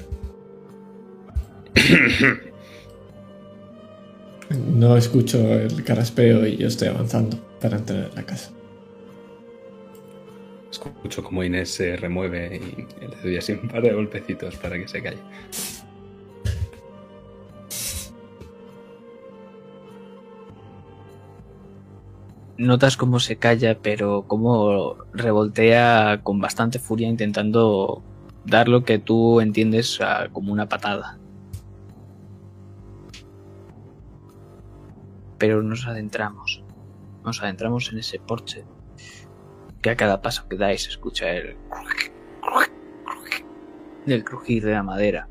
No 4.51 4.97
escucho 4.97 5.39
el 5.39 5.83
caraspeo 5.83 6.47
y 6.47 6.57
yo 6.57 6.69
estoy 6.69 6.89
avanzando 6.89 7.37
para 7.61 7.79
entrar 7.79 8.09
en 8.11 8.15
la 8.15 8.23
casa. 8.23 8.53
Escucho 10.71 11.25
como 11.25 11.43
Inés 11.43 11.71
se 11.71 11.97
remueve 11.97 12.57
y 12.57 13.05
le 13.05 13.17
doy 13.23 13.37
así 13.39 13.53
un 13.53 13.69
par 13.69 13.83
de 13.83 13.93
golpecitos 13.93 14.57
para 14.57 14.77
que 14.79 14.87
se 14.87 15.03
calle. 15.03 15.19
Notas 22.59 22.97
cómo 22.97 23.21
se 23.21 23.37
calla, 23.37 23.79
pero 23.83 24.25
cómo 24.27 24.97
revoltea 25.13 26.21
con 26.23 26.41
bastante 26.41 26.79
furia 26.79 27.09
intentando 27.09 28.03
dar 28.45 28.69
lo 28.69 28.85
que 28.85 28.99
tú 28.99 29.41
entiendes 29.41 29.99
ah, 30.01 30.29
como 30.33 30.53
una 30.53 30.69
patada. 30.69 31.19
Pero 35.39 35.63
nos 35.63 35.87
adentramos. 35.87 36.63
Nos 37.25 37.43
adentramos 37.43 37.93
en 37.93 37.99
ese 37.99 38.19
porche. 38.19 38.65
Que 39.83 39.91
a 39.91 39.97
cada 39.97 40.23
paso 40.23 40.49
que 40.49 40.57
dais 40.57 40.89
escucha 40.89 41.31
el. 41.31 41.57
del 44.07 44.25
crujir 44.25 44.65
de 44.65 44.73
la 44.73 44.83
madera. 44.83 45.29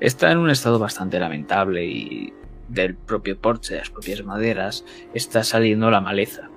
Está 0.00 0.32
en 0.32 0.38
un 0.38 0.50
estado 0.50 0.78
bastante 0.78 1.20
lamentable 1.20 1.84
y 1.84 2.32
del 2.68 2.94
propio 2.94 3.38
porche, 3.38 3.74
de 3.74 3.80
las 3.80 3.90
propias 3.90 4.24
maderas, 4.24 4.84
está 5.12 5.44
saliendo 5.44 5.90
la 5.90 6.00
maleza. 6.00 6.48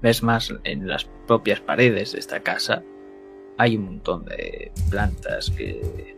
Ves 0.00 0.22
más 0.22 0.54
en 0.64 0.86
las 0.86 1.04
propias 1.26 1.60
paredes 1.60 2.12
de 2.12 2.20
esta 2.20 2.40
casa. 2.40 2.82
Hay 3.58 3.76
un 3.76 3.84
montón 3.84 4.24
de 4.24 4.72
plantas 4.90 5.50
que 5.50 6.16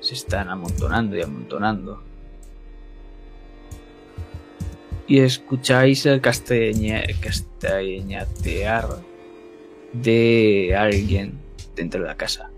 se 0.00 0.14
están 0.14 0.48
amontonando 0.48 1.16
y 1.16 1.22
amontonando 1.22 2.02
y 5.06 5.20
escucháis 5.20 6.06
el 6.06 6.20
castaña, 6.20 7.02
castañatear 7.20 8.88
de 9.92 10.74
alguien 10.76 11.38
dentro 11.76 12.00
de 12.00 12.06
la 12.06 12.16
casa. 12.16 12.50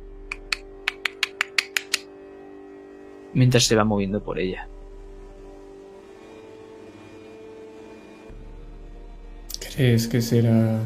Mientras 3.35 3.65
se 3.65 3.77
va 3.77 3.85
moviendo 3.85 4.23
por 4.23 4.39
ella. 4.39 4.69
¿Crees 9.75 10.09
que 10.09 10.23
será... 10.23 10.81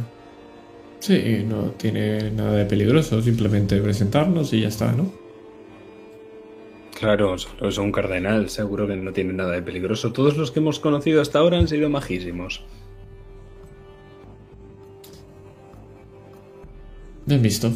Sí, 0.98 1.44
no 1.46 1.70
tiene 1.72 2.30
nada 2.32 2.54
de 2.54 2.64
peligroso, 2.66 3.22
simplemente 3.22 3.80
presentarnos 3.80 4.52
y 4.52 4.62
ya 4.62 4.68
está, 4.68 4.92
¿no? 4.92 5.19
Claro, 7.00 7.38
solo 7.38 7.68
es 7.70 7.78
un 7.78 7.92
cardenal, 7.92 8.50
seguro 8.50 8.86
que 8.86 8.94
no 8.94 9.10
tiene 9.14 9.32
nada 9.32 9.52
de 9.52 9.62
peligroso. 9.62 10.12
Todos 10.12 10.36
los 10.36 10.50
que 10.50 10.58
hemos 10.60 10.78
conocido 10.80 11.22
hasta 11.22 11.38
ahora 11.38 11.56
han 11.58 11.66
sido 11.66 11.88
majísimos. 11.88 12.62
Bien 17.24 17.40
visto. 17.40 17.72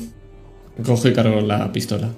Cojo 0.85 1.09
y 1.09 1.15
cargo 1.15 1.41
la 1.41 1.73
pistola. 1.73 2.11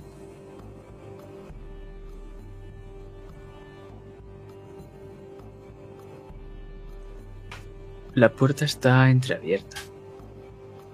La 8.14 8.32
puerta 8.32 8.64
está 8.64 9.08
entreabierta. 9.10 9.76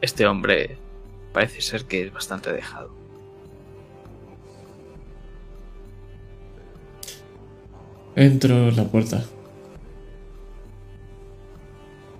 Este 0.02 0.26
hombre 0.26 0.76
parece 1.32 1.62
ser 1.62 1.86
que 1.86 2.02
es 2.02 2.12
bastante 2.12 2.52
dejado. 2.52 3.01
Entro 8.14 8.70
la 8.70 8.84
puerta. 8.84 9.24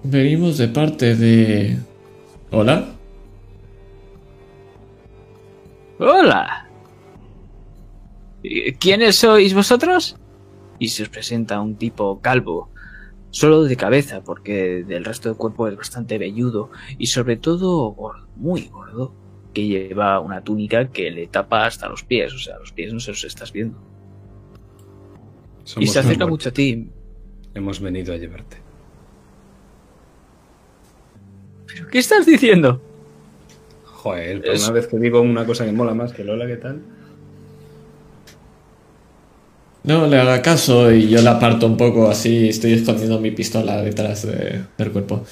Venimos 0.05 0.59
de 0.59 0.69
parte 0.69 1.15
de... 1.15 1.79
¿Hola? 2.51 2.97
¡Hola! 5.99 6.69
¿Quiénes 8.81 9.17
sois 9.17 9.55
vosotros? 9.55 10.17
Y 10.79 10.89
se 10.89 11.05
os 11.05 11.09
presenta 11.11 11.61
un 11.61 11.77
tipo 11.77 12.21
calvo, 12.21 12.71
solo 13.31 13.63
de 13.63 13.77
cabeza, 13.77 14.25
porque 14.25 14.83
del 14.85 15.05
resto 15.05 15.29
del 15.29 15.39
cuerpo 15.39 15.69
es 15.69 15.77
bastante 15.77 16.19
velludo 16.19 16.71
y 16.99 17.07
sobre 17.07 17.37
todo 17.37 17.95
muy 18.35 18.63
gordo, 18.69 19.15
que 19.55 19.67
lleva 19.67 20.19
una 20.19 20.43
túnica 20.43 20.89
que 20.89 21.11
le 21.11 21.29
tapa 21.29 21.67
hasta 21.67 21.89
los 21.89 22.03
pies, 22.03 22.33
o 22.33 22.39
sea, 22.39 22.59
los 22.59 22.73
pies 22.73 22.93
no 22.93 22.99
se 22.99 23.11
los 23.13 23.23
estás 23.25 23.53
viendo. 23.53 23.92
Y 25.79 25.87
se 25.87 25.99
acerca 25.99 26.27
mucho 26.27 26.49
a 26.49 26.53
ti. 26.53 26.89
Hemos 27.55 27.81
venido 27.81 28.13
a 28.15 28.17
llevarte. 28.17 28.57
¿Pero 31.67 31.89
qué 31.89 31.99
estás 31.99 32.27
diciendo? 32.27 32.81
Joder, 33.85 34.43
por 34.43 34.55
Es- 34.55 34.65
una 34.65 34.73
vez 34.73 34.87
que 34.89 34.99
digo 34.99 35.21
una 35.21 35.47
cosa 35.47 35.65
que 35.65 35.73
mola 35.73 35.95
más 35.95 36.13
que 36.13 36.25
Lola, 36.25 36.47
¿qué 36.47 36.57
tal? 36.57 36.81
No 39.85 40.07
le 40.07 40.17
haga 40.19 40.43
caso 40.43 40.93
y 40.93 41.09
yo 41.09 41.21
la 41.23 41.33
aparto 41.33 41.67
un 41.67 41.77
poco 41.77 42.09
así, 42.09 42.49
estoy 42.49 42.73
escondiendo 42.75 43.19
mi 43.21 43.33
pistola 43.33 43.83
detrás 43.83 44.25
de- 44.27 44.63
del 44.79 44.93
cuerpo. 44.93 45.25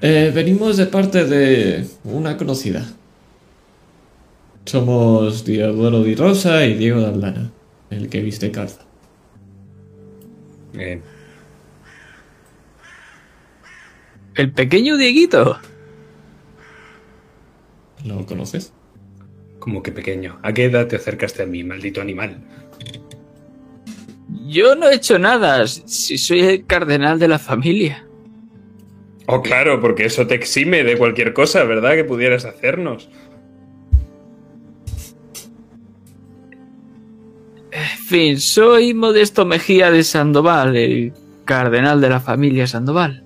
Eh, 0.00 0.32
venimos 0.34 0.76
de 0.76 0.86
parte 0.86 1.24
de 1.24 1.86
una 2.04 2.36
conocida. 2.36 2.84
Somos 4.64 5.44
Diodoro 5.44 6.02
Di 6.02 6.14
Rosa 6.16 6.64
y 6.66 6.74
Diego 6.74 7.00
de 7.00 7.06
Aldana, 7.06 7.50
el 7.90 8.08
que 8.08 8.20
viste 8.22 8.50
calza. 8.50 8.82
Eh, 10.74 11.00
El 14.34 14.52
pequeño 14.52 14.96
Dieguito. 14.96 15.58
¿Lo 18.04 18.24
conoces? 18.26 18.72
Como 19.58 19.82
que 19.82 19.92
pequeño. 19.92 20.38
¿A 20.42 20.52
qué 20.52 20.64
edad 20.64 20.88
te 20.88 20.96
acercaste 20.96 21.42
a 21.42 21.46
mí, 21.46 21.62
maldito 21.62 22.00
animal? 22.00 22.42
Yo 24.46 24.74
no 24.74 24.88
he 24.88 24.94
hecho 24.94 25.18
nada, 25.18 25.66
si 25.66 26.18
soy 26.18 26.40
el 26.40 26.66
cardenal 26.66 27.18
de 27.18 27.28
la 27.28 27.38
familia. 27.38 28.06
Oh, 29.26 29.40
claro, 29.40 29.80
porque 29.80 30.06
eso 30.06 30.26
te 30.26 30.34
exime 30.34 30.82
de 30.82 30.96
cualquier 30.96 31.32
cosa, 31.32 31.64
¿verdad? 31.64 31.94
Que 31.94 32.04
pudieras 32.04 32.44
hacernos. 32.44 33.08
Fin, 38.12 38.38
soy 38.38 38.92
Modesto 38.92 39.46
Mejía 39.46 39.90
de 39.90 40.04
Sandoval, 40.04 40.76
el 40.76 41.14
cardenal 41.46 41.98
de 42.02 42.10
la 42.10 42.20
familia 42.20 42.66
Sandoval. 42.66 43.24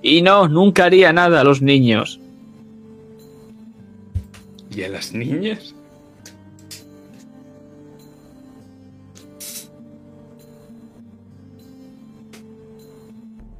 Y 0.00 0.22
no, 0.22 0.48
nunca 0.48 0.86
haría 0.86 1.12
nada 1.12 1.42
a 1.42 1.44
los 1.44 1.60
niños. 1.60 2.18
¿Y 4.74 4.84
a 4.84 4.88
las 4.88 5.12
niñas? 5.12 5.74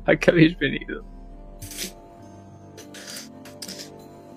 ¿A 0.06 0.16
qué 0.16 0.30
habéis 0.30 0.58
venido? 0.58 1.04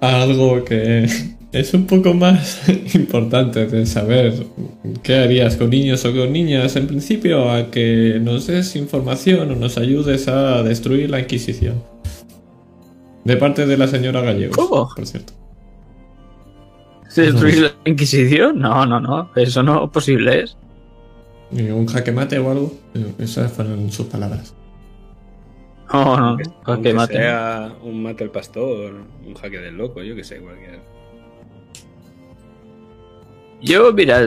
Algo 0.02 0.66
que 0.66 1.08
es 1.52 1.74
un 1.74 1.88
poco 1.88 2.14
más 2.14 2.70
importante 2.96 3.66
de 3.66 3.86
saber 3.86 4.34
qué 5.04 5.16
harías 5.16 5.56
con 5.58 5.70
niños 5.72 6.06
o 6.06 6.14
con 6.14 6.32
niñas 6.32 6.76
en 6.76 6.88
principio 6.88 7.50
a 7.52 7.72
que 7.72 8.20
nos 8.22 8.48
des 8.48 8.76
información 8.76 9.52
o 9.52 9.56
nos 9.56 9.78
ayudes 9.78 10.28
a 10.28 10.64
destruir 10.64 11.10
la 11.10 11.20
Inquisición. 11.20 11.84
De 13.24 13.38
parte 13.38 13.66
de 13.66 13.78
la 13.78 13.88
señora 13.88 14.22
Gallegos, 14.22 14.56
¿Cómo? 14.56 14.90
por 14.96 15.06
cierto. 15.06 15.34
¿Destruir 17.16 17.62
la 17.62 17.72
Inquisición? 17.86 18.60
No, 18.60 18.86
no, 18.86 19.00
no. 19.00 19.32
Eso 19.36 19.64
no 19.64 19.92
posible 19.92 20.42
es. 20.44 20.58
¿Y 21.52 21.64
¿Un 21.70 21.88
jaque 21.88 22.12
mate 22.12 22.38
o 22.40 22.52
algo? 22.52 22.74
Esas 23.18 23.52
fueron 23.52 23.92
sus 23.92 24.06
palabras. 24.08 24.54
No, 25.92 26.16
no, 26.18 26.38
no. 26.38 26.56
Aunque 26.66 26.90
Que 26.90 26.94
mate. 26.94 27.14
sea 27.16 27.76
un 27.84 28.04
mate 28.04 28.24
al 28.24 28.32
pastor, 28.32 28.94
un 29.26 29.34
jaque 29.34 29.58
del 29.60 29.76
loco, 29.76 30.04
yo 30.04 30.16
que 30.16 30.24
sé, 30.24 30.40
cualquier. 30.40 30.80
Yo, 33.62 33.92
mira, 33.94 34.22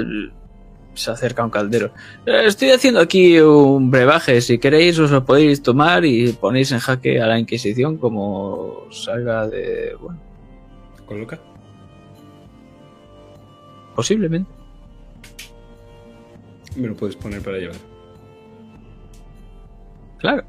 se 0.95 1.11
acerca 1.11 1.45
un 1.45 1.51
caldero. 1.51 1.91
Eh, 2.27 2.45
Estoy 2.47 2.71
haciendo 2.71 3.01
aquí 3.01 3.39
un 3.41 3.91
brebaje. 3.91 4.41
Si 4.41 4.59
queréis, 4.59 4.99
os 4.99 5.11
lo 5.11 5.25
podéis 5.25 5.63
tomar 5.63 6.05
y 6.05 6.33
ponéis 6.33 6.71
en 6.73 6.79
jaque 6.81 7.21
a 7.21 7.27
la 7.27 7.39
Inquisición 7.39 7.97
como 7.97 8.87
salga 8.91 9.47
de. 9.49 9.97
Bueno, 10.01 10.19
¿Coloca? 11.07 11.39
posiblemente. 13.95 14.51
Me 16.77 16.89
lo 16.89 16.95
puedes 16.97 17.15
poner 17.17 17.43
para 17.43 17.59
llevar. 17.59 17.77
Claro. 20.19 20.45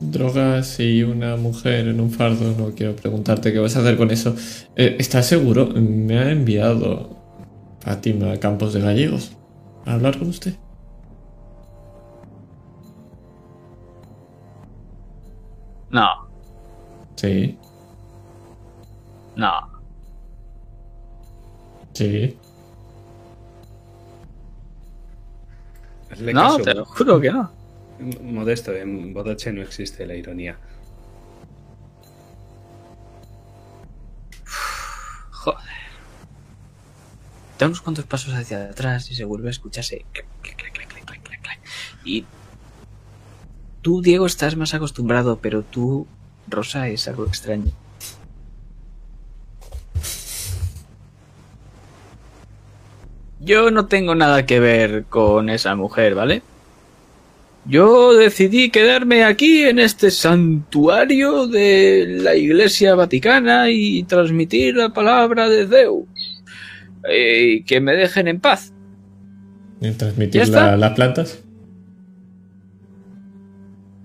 Drogas 0.00 0.80
y 0.80 1.02
una 1.02 1.36
mujer 1.36 1.86
en 1.88 2.00
un 2.00 2.10
fardo, 2.10 2.54
no 2.56 2.74
quiero 2.74 2.96
preguntarte 2.96 3.52
qué 3.52 3.58
vas 3.58 3.76
a 3.76 3.80
hacer 3.80 3.96
con 3.98 4.10
eso. 4.10 4.34
Eh, 4.74 4.96
¿Estás 4.98 5.26
seguro? 5.26 5.68
Me 5.74 6.18
ha 6.18 6.30
enviado 6.30 7.18
Fátima 7.80 8.36
Campos 8.38 8.72
de 8.72 8.80
Gallegos 8.80 9.36
a 9.84 9.94
hablar 9.94 10.18
con 10.18 10.28
usted. 10.28 10.54
No, 15.90 16.06
Sí, 17.16 17.58
no. 19.36 19.50
sí. 21.94 22.36
No, 26.32 26.58
caso, 26.58 26.62
te 26.62 26.74
lo 26.74 26.84
juro 26.84 27.20
que 27.20 27.30
no. 27.30 27.59
Modesto, 28.22 28.72
en 28.74 29.12
Bodache 29.12 29.52
no 29.52 29.62
existe 29.62 30.06
la 30.06 30.14
ironía. 30.14 30.58
Joder. 35.30 35.60
Da 37.58 37.66
unos 37.66 37.82
cuantos 37.82 38.06
pasos 38.06 38.34
hacia 38.34 38.64
atrás 38.70 39.10
y 39.10 39.14
se 39.14 39.24
vuelve 39.24 39.48
a 39.48 39.50
escucharse. 39.50 40.04
Y 42.04 42.24
tú, 43.82 44.00
Diego, 44.00 44.26
estás 44.26 44.56
más 44.56 44.72
acostumbrado, 44.72 45.38
pero 45.38 45.62
tú, 45.62 46.06
Rosa, 46.48 46.88
es 46.88 47.06
algo 47.06 47.26
extraño. 47.26 47.72
Yo 53.40 53.70
no 53.70 53.86
tengo 53.86 54.14
nada 54.14 54.46
que 54.46 54.60
ver 54.60 55.04
con 55.04 55.48
esa 55.48 55.74
mujer, 55.74 56.14
¿vale? 56.14 56.42
Yo 57.66 58.14
decidí 58.14 58.70
quedarme 58.70 59.22
aquí 59.24 59.62
en 59.62 59.78
este 59.78 60.10
santuario 60.10 61.46
de 61.46 62.06
la 62.22 62.34
Iglesia 62.34 62.94
Vaticana 62.94 63.70
y 63.70 64.02
transmitir 64.04 64.76
la 64.76 64.88
palabra 64.92 65.48
de 65.48 65.66
Zeus. 65.66 66.06
Y 67.12 67.62
que 67.64 67.80
me 67.80 67.94
dejen 67.94 68.28
en 68.28 68.40
paz. 68.40 68.72
¿Y 69.80 69.86
¿Ya 69.86 69.96
transmitir 69.96 70.48
la- 70.48 70.76
las 70.76 70.92
plantas? 70.92 71.42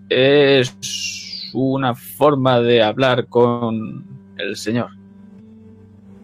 Es 0.09 1.49
una 1.53 1.95
forma 1.95 2.59
de 2.61 2.83
hablar 2.83 3.27
con 3.27 4.05
el 4.37 4.55
Señor. 4.55 4.89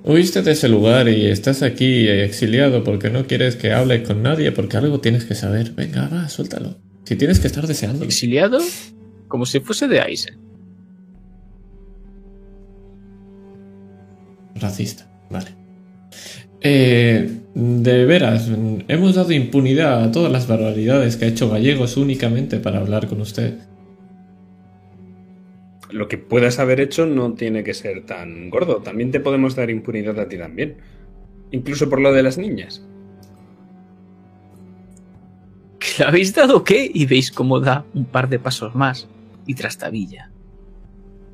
Huiste 0.04 0.42
de 0.42 0.52
ese 0.52 0.68
lugar 0.68 1.08
y 1.08 1.28
estás 1.28 1.62
aquí 1.64 2.08
exiliado 2.08 2.84
porque 2.84 3.10
no 3.10 3.26
quieres 3.26 3.56
que 3.56 3.72
hable 3.72 4.04
con 4.04 4.22
nadie 4.24 4.52
porque 4.52 4.78
algo 4.78 5.00
tienes 5.00 5.26
que 5.26 5.36
saber. 5.36 5.72
Venga, 5.72 6.08
va, 6.10 6.28
suéltalo. 6.30 6.78
Si 7.12 7.18
tienes 7.18 7.42
que 7.42 7.48
estar 7.48 7.68
deseándolo. 7.68 8.06
Exiliado 8.06 8.60
como 9.28 9.46
si 9.46 9.60
fuese 9.60 9.90
de 9.90 10.00
Aizen. 10.00 10.38
Racista, 14.56 15.12
vale. 15.30 15.54
Eh, 16.62 17.30
de 17.54 18.06
veras, 18.06 18.50
hemos 18.88 19.16
dado 19.16 19.34
impunidad 19.34 20.06
a 20.06 20.12
todas 20.14 20.32
las 20.32 20.48
barbaridades 20.48 21.18
que 21.18 21.26
ha 21.26 21.28
hecho 21.28 21.50
Gallegos 21.50 21.98
únicamente 21.98 22.62
para 22.62 22.80
hablar 22.80 23.08
con 23.08 23.20
usted. 23.20 23.58
Lo 25.90 26.08
que 26.08 26.18
puedas 26.18 26.60
haber 26.60 26.80
hecho 26.80 27.08
no 27.08 27.34
tiene 27.34 27.66
que 27.66 27.74
ser 27.74 28.06
tan 28.06 28.50
gordo. 28.50 28.78
También 28.78 29.12
te 29.12 29.20
podemos 29.20 29.58
dar 29.58 29.70
impunidad 29.70 30.18
a 30.18 30.30
ti 30.30 30.38
también. 30.38 30.78
Incluso 31.52 31.90
por 31.90 32.00
lo 32.00 32.14
de 32.14 32.24
las 32.24 32.38
niñas. 32.38 32.88
le 36.00 36.06
habéis 36.06 36.34
dado 36.34 36.64
qué? 36.64 36.90
Y 36.94 37.06
veis 37.06 37.32
cómo 37.32 37.60
da 37.60 37.86
un 37.94 38.06
par 38.06 38.30
de 38.30 38.40
pasos 38.40 38.76
más 38.76 39.08
y 39.46 39.56
trastabilla. 39.56 40.32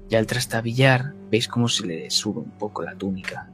Y 0.10 0.16
al 0.16 0.28
trastabillar 0.28 1.14
veis 1.30 1.48
cómo 1.48 1.68
se 1.68 1.86
le 1.86 2.10
sube 2.10 2.40
un 2.40 2.52
poco 2.52 2.82
la 2.82 2.96
túnica. 2.96 3.50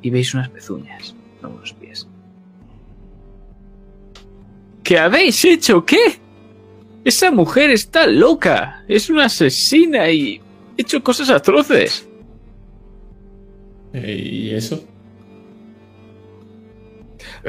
Y 0.00 0.10
veis 0.10 0.32
unas 0.34 0.48
pezuñas, 0.48 1.14
no 1.42 1.50
unos 1.50 1.72
pies. 1.74 2.08
¿Qué 4.82 4.98
habéis 4.98 5.44
hecho? 5.44 5.84
¿Qué? 5.84 6.18
Esa 7.04 7.30
mujer 7.30 7.70
está 7.70 8.06
loca. 8.06 8.84
Es 8.88 9.10
una 9.10 9.26
asesina 9.26 10.10
y 10.10 10.38
ha 10.38 10.42
hecho 10.78 11.02
cosas 11.02 11.30
atroces. 11.30 12.08
Eh, 13.92 14.22
¿Y 14.22 14.50
eso? 14.50 14.82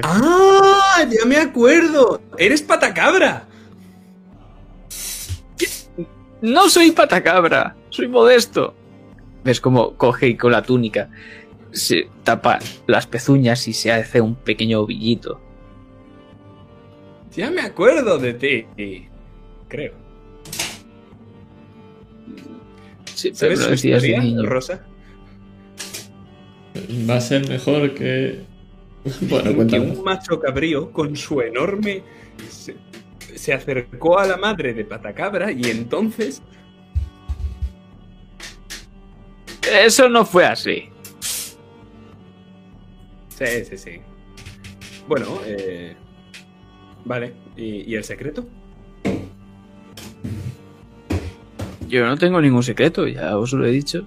¡Ah! 0.04 1.08
¡Ya 1.10 1.26
me 1.26 1.38
acuerdo! 1.38 2.22
¡Eres 2.38 2.62
patacabra! 2.62 3.46
No 6.42 6.70
soy 6.70 6.92
patacabra, 6.92 7.76
soy 7.90 8.08
modesto. 8.08 8.74
Ves 9.44 9.60
cómo 9.60 9.96
coge 9.96 10.28
y 10.28 10.38
con 10.38 10.52
la 10.52 10.62
túnica 10.62 11.10
se 11.72 12.10
tapa 12.24 12.60
las 12.88 13.08
pezuñas 13.08 13.68
y 13.68 13.74
se 13.74 13.92
hace 13.92 14.22
un 14.22 14.36
pequeño 14.36 14.82
ovillito. 14.82 15.40
Ya 17.36 17.52
me 17.52 17.62
acuerdo 17.62 18.18
de 18.18 18.34
ti. 18.34 18.66
Creo. 19.68 19.94
Sí, 23.14 23.32
pero 23.40 23.56
¿Sabes 23.56 23.80
su 23.82 23.88
historia. 23.88 24.24
Rosa? 24.44 24.86
Va 27.10 27.16
a 27.16 27.22
ser 27.22 27.48
mejor 27.48 27.94
que... 27.94 28.46
Bueno, 29.30 29.68
que 29.68 29.80
un 29.80 30.04
macho 30.04 30.40
cabrío 30.40 30.92
con 30.92 31.16
su 31.16 31.42
enorme 31.42 32.04
se, 32.50 32.76
se 33.36 33.54
acercó 33.54 34.20
a 34.20 34.26
la 34.28 34.38
madre 34.38 34.74
de 34.74 34.86
Patacabra 34.86 35.52
y 35.52 35.64
entonces 35.66 36.42
Eso 39.72 40.10
no 40.10 40.26
fue 40.26 40.46
así. 40.46 40.90
sí 43.30 43.66
sí 43.66 43.78
sí 43.78 44.02
bueno 45.08 45.40
eh, 45.46 45.96
vale 47.06 47.34
¿Y, 47.56 47.90
y 47.92 47.96
el 47.96 48.04
secreto 48.04 48.46
Yo 51.90 52.06
no 52.06 52.18
tengo 52.18 52.40
ningún 52.40 52.62
secreto, 52.62 53.08
ya 53.08 53.36
os 53.36 53.52
lo 53.52 53.66
he 53.66 53.72
dicho. 53.72 54.06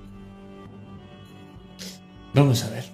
Vamos 2.32 2.62
a 2.64 2.70
ver. 2.70 2.91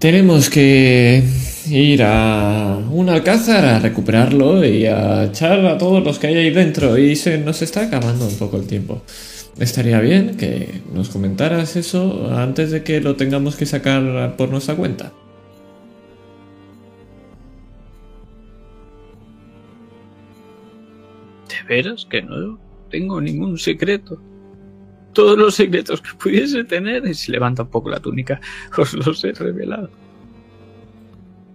Tenemos 0.00 0.48
que 0.48 1.22
ir 1.68 2.02
a 2.02 2.78
un 2.90 3.10
alcázar 3.10 3.66
a 3.66 3.78
recuperarlo 3.80 4.64
y 4.64 4.86
a 4.86 5.24
echar 5.24 5.66
a 5.66 5.76
todos 5.76 6.02
los 6.02 6.18
que 6.18 6.28
hay 6.28 6.36
ahí 6.36 6.50
dentro 6.50 6.96
y 6.96 7.14
se 7.16 7.36
nos 7.36 7.60
está 7.60 7.82
acabando 7.82 8.26
un 8.26 8.38
poco 8.38 8.56
el 8.56 8.66
tiempo. 8.66 9.02
Estaría 9.58 10.00
bien 10.00 10.38
que 10.38 10.80
nos 10.94 11.10
comentaras 11.10 11.76
eso 11.76 12.30
antes 12.34 12.70
de 12.70 12.82
que 12.82 13.02
lo 13.02 13.16
tengamos 13.16 13.56
que 13.56 13.66
sacar 13.66 14.36
por 14.38 14.48
nuestra 14.48 14.74
cuenta. 14.74 15.12
¿De 21.46 21.62
veras 21.68 22.06
que 22.08 22.22
no 22.22 22.58
tengo 22.88 23.20
ningún 23.20 23.58
secreto? 23.58 24.18
Todos 25.12 25.36
los 25.36 25.54
secretos 25.54 26.00
que 26.00 26.10
pudiese 26.16 26.64
tener, 26.64 27.06
y 27.06 27.14
se 27.14 27.32
levanta 27.32 27.62
un 27.64 27.70
poco 27.70 27.90
la 27.90 28.00
túnica, 28.00 28.40
os 28.78 28.94
los 28.94 29.24
he 29.24 29.32
revelado. 29.32 29.90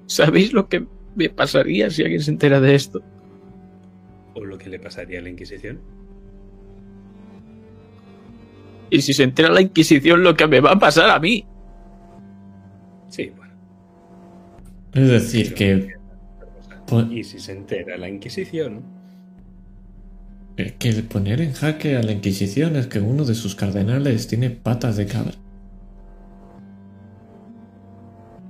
¿Sabéis 0.07 0.53
lo 0.53 0.67
que 0.67 0.85
me 1.15 1.29
pasaría 1.29 1.89
si 1.89 2.03
alguien 2.03 2.21
se 2.21 2.31
entera 2.31 2.59
de 2.59 2.75
esto? 2.75 3.01
¿O 4.33 4.43
lo 4.43 4.57
que 4.57 4.69
le 4.69 4.79
pasaría 4.79 5.19
a 5.19 5.21
la 5.21 5.29
Inquisición? 5.29 5.79
Y 8.89 9.01
si 9.01 9.13
se 9.13 9.23
entera 9.23 9.49
la 9.49 9.61
Inquisición, 9.61 10.23
lo 10.23 10.35
que 10.35 10.47
me 10.47 10.59
va 10.59 10.71
a 10.71 10.79
pasar 10.79 11.09
a 11.09 11.19
mí. 11.19 11.45
Sí, 13.09 13.31
bueno. 13.35 13.53
Es 14.93 15.07
decir, 15.09 15.53
que, 15.53 15.95
Y 17.09 17.23
si 17.23 17.39
se 17.39 17.53
entera 17.53 17.97
la 17.97 18.09
Inquisición, 18.09 18.83
que 20.55 20.93
poner 21.03 21.41
en 21.41 21.53
jaque 21.53 21.97
a 21.97 22.01
la 22.03 22.11
Inquisición 22.13 22.75
es 22.77 22.87
que 22.87 22.99
uno 22.99 23.25
de 23.25 23.35
sus 23.35 23.55
cardenales 23.55 24.27
tiene 24.27 24.49
patas 24.51 24.95
de 24.97 25.05
cabra. 25.05 25.33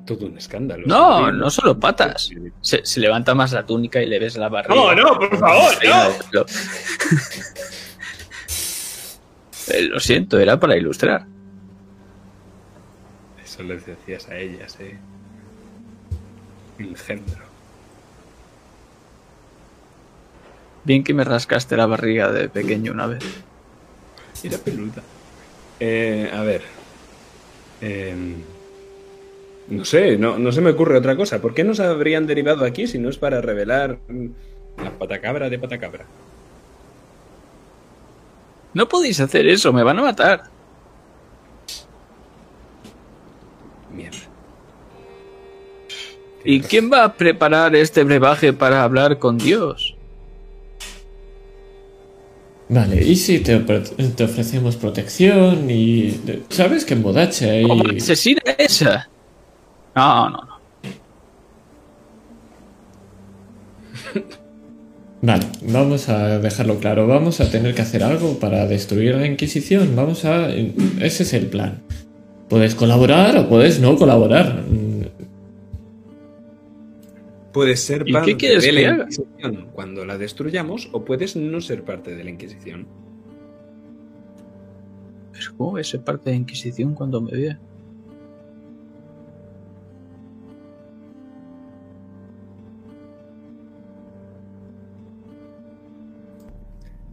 todo 0.05 0.27
un 0.27 0.37
escándalo. 0.37 0.83
No, 0.85 1.25
Sí. 1.31 1.31
no 1.35 1.49
solo 1.49 1.79
patas. 1.79 2.29
Se, 2.61 2.85
se 2.85 2.99
levanta 2.99 3.33
más 3.33 3.51
la 3.53 3.65
túnica 3.65 3.99
y 4.03 4.05
le 4.05 4.19
ves 4.19 4.37
la 4.37 4.49
barriga. 4.49 4.75
No, 4.75 4.93
no, 4.93 5.17
por 5.17 5.35
favor, 5.35 5.73
no. 5.83 6.09
Lo, 6.31 6.45
Eh, 9.67 9.81
lo 9.81 9.99
siento, 9.99 10.37
era 10.37 10.59
para 10.59 10.77
ilustrar. 10.77 11.25
Eso 13.43 13.63
les 13.63 13.83
decías 13.83 14.27
a 14.29 14.37
ellas, 14.37 14.77
eh. 14.79 14.95
Engendro. 16.77 17.44
Bien 20.85 21.03
que 21.03 21.13
me 21.13 21.23
rascaste 21.23 21.75
la 21.75 21.87
barriga 21.87 22.31
de 22.31 22.47
pequeño 22.47 22.91
una 22.91 23.07
vez. 23.07 23.23
Era 24.43 24.57
peluda. 24.59 25.01
Eh, 25.79 26.29
a 26.31 26.41
ver. 26.43 26.61
Em, 27.81 28.35
no 29.67 29.83
sé, 29.83 30.17
no, 30.17 30.37
no 30.37 30.51
se 30.51 30.61
me 30.61 30.69
ocurre 30.69 30.97
otra 30.97 31.15
cosa. 31.15 31.41
¿Por 31.41 31.55
qué 31.55 31.63
nos 31.63 31.79
habrían 31.79 32.27
derivado 32.27 32.65
aquí 32.65 32.85
si 32.85 32.99
no 32.99 33.09
es 33.09 33.17
para 33.17 33.41
revelar 33.41 33.97
mm, 34.07 34.27
la 34.83 34.91
patacabra 34.91 35.49
de 35.49 35.57
patacabra? 35.57 36.05
No 38.75 38.87
podéis 38.87 39.19
hacer 39.19 39.47
eso, 39.47 39.73
me 39.73 39.83
van 39.83 39.97
a 39.99 40.03
matar. 40.03 40.43
Mierda. 43.91 44.17
¿Y 46.43 46.61
quién 46.61 46.91
va 46.91 47.05
a 47.05 47.13
preparar 47.13 47.75
este 47.75 48.03
brebaje 48.03 48.53
para 48.53 48.83
hablar 48.83 49.17
con 49.17 49.39
Dios? 49.39 49.94
Vale, 52.67 53.03
¿y 53.03 53.15
si 53.15 53.39
te, 53.39 53.63
ofre- 53.63 54.15
te 54.15 54.23
ofrecemos 54.23 54.75
protección 54.75 55.69
y... 55.69 56.19
¿Sabes 56.49 56.83
que 56.83 56.95
en 56.95 57.03
Bodache 57.03 57.49
hay... 57.49 57.67
¿Cómo 57.67 57.83
asesina 57.95 58.41
esa? 58.57 59.07
No, 59.95 60.29
no, 60.29 60.37
no. 60.37 60.55
Vale, 65.21 65.45
vamos 65.61 66.09
a 66.09 66.39
dejarlo 66.39 66.79
claro. 66.79 67.07
Vamos 67.07 67.39
a 67.39 67.49
tener 67.49 67.73
que 67.75 67.81
hacer 67.81 68.03
algo 68.03 68.39
para 68.39 68.65
destruir 68.67 69.15
la 69.15 69.25
Inquisición. 69.25 69.95
Vamos 69.95 70.25
a... 70.25 70.49
Ese 70.49 71.23
es 71.23 71.33
el 71.33 71.47
plan. 71.47 71.81
Puedes 72.49 72.75
colaborar 72.75 73.37
o 73.37 73.47
puedes 73.49 73.79
no 73.79 73.95
colaborar. 73.95 74.63
Puedes 77.55 77.85
ser 77.85 78.03
¿Y 78.05 78.11
parte 78.11 78.35
qué 78.35 78.49
de 78.49 78.59
que 78.59 78.71
la 78.73 78.89
haga? 78.89 79.03
Inquisición 79.03 79.69
cuando 79.71 80.05
la 80.05 80.17
destruyamos 80.17 80.89
o 80.91 81.05
puedes 81.05 81.37
no 81.37 81.61
ser 81.61 81.85
parte 81.85 82.13
de 82.13 82.21
la 82.21 82.29
Inquisición. 82.29 82.85
Pero 85.31 85.45
¿cómo 85.55 85.71
voy 85.71 85.79
a 85.79 85.85
ser 85.85 86.01
parte 86.03 86.31
de 86.31 86.35
Inquisición 86.35 86.93
cuando 86.93 87.21
me 87.21 87.31
vea? 87.31 87.59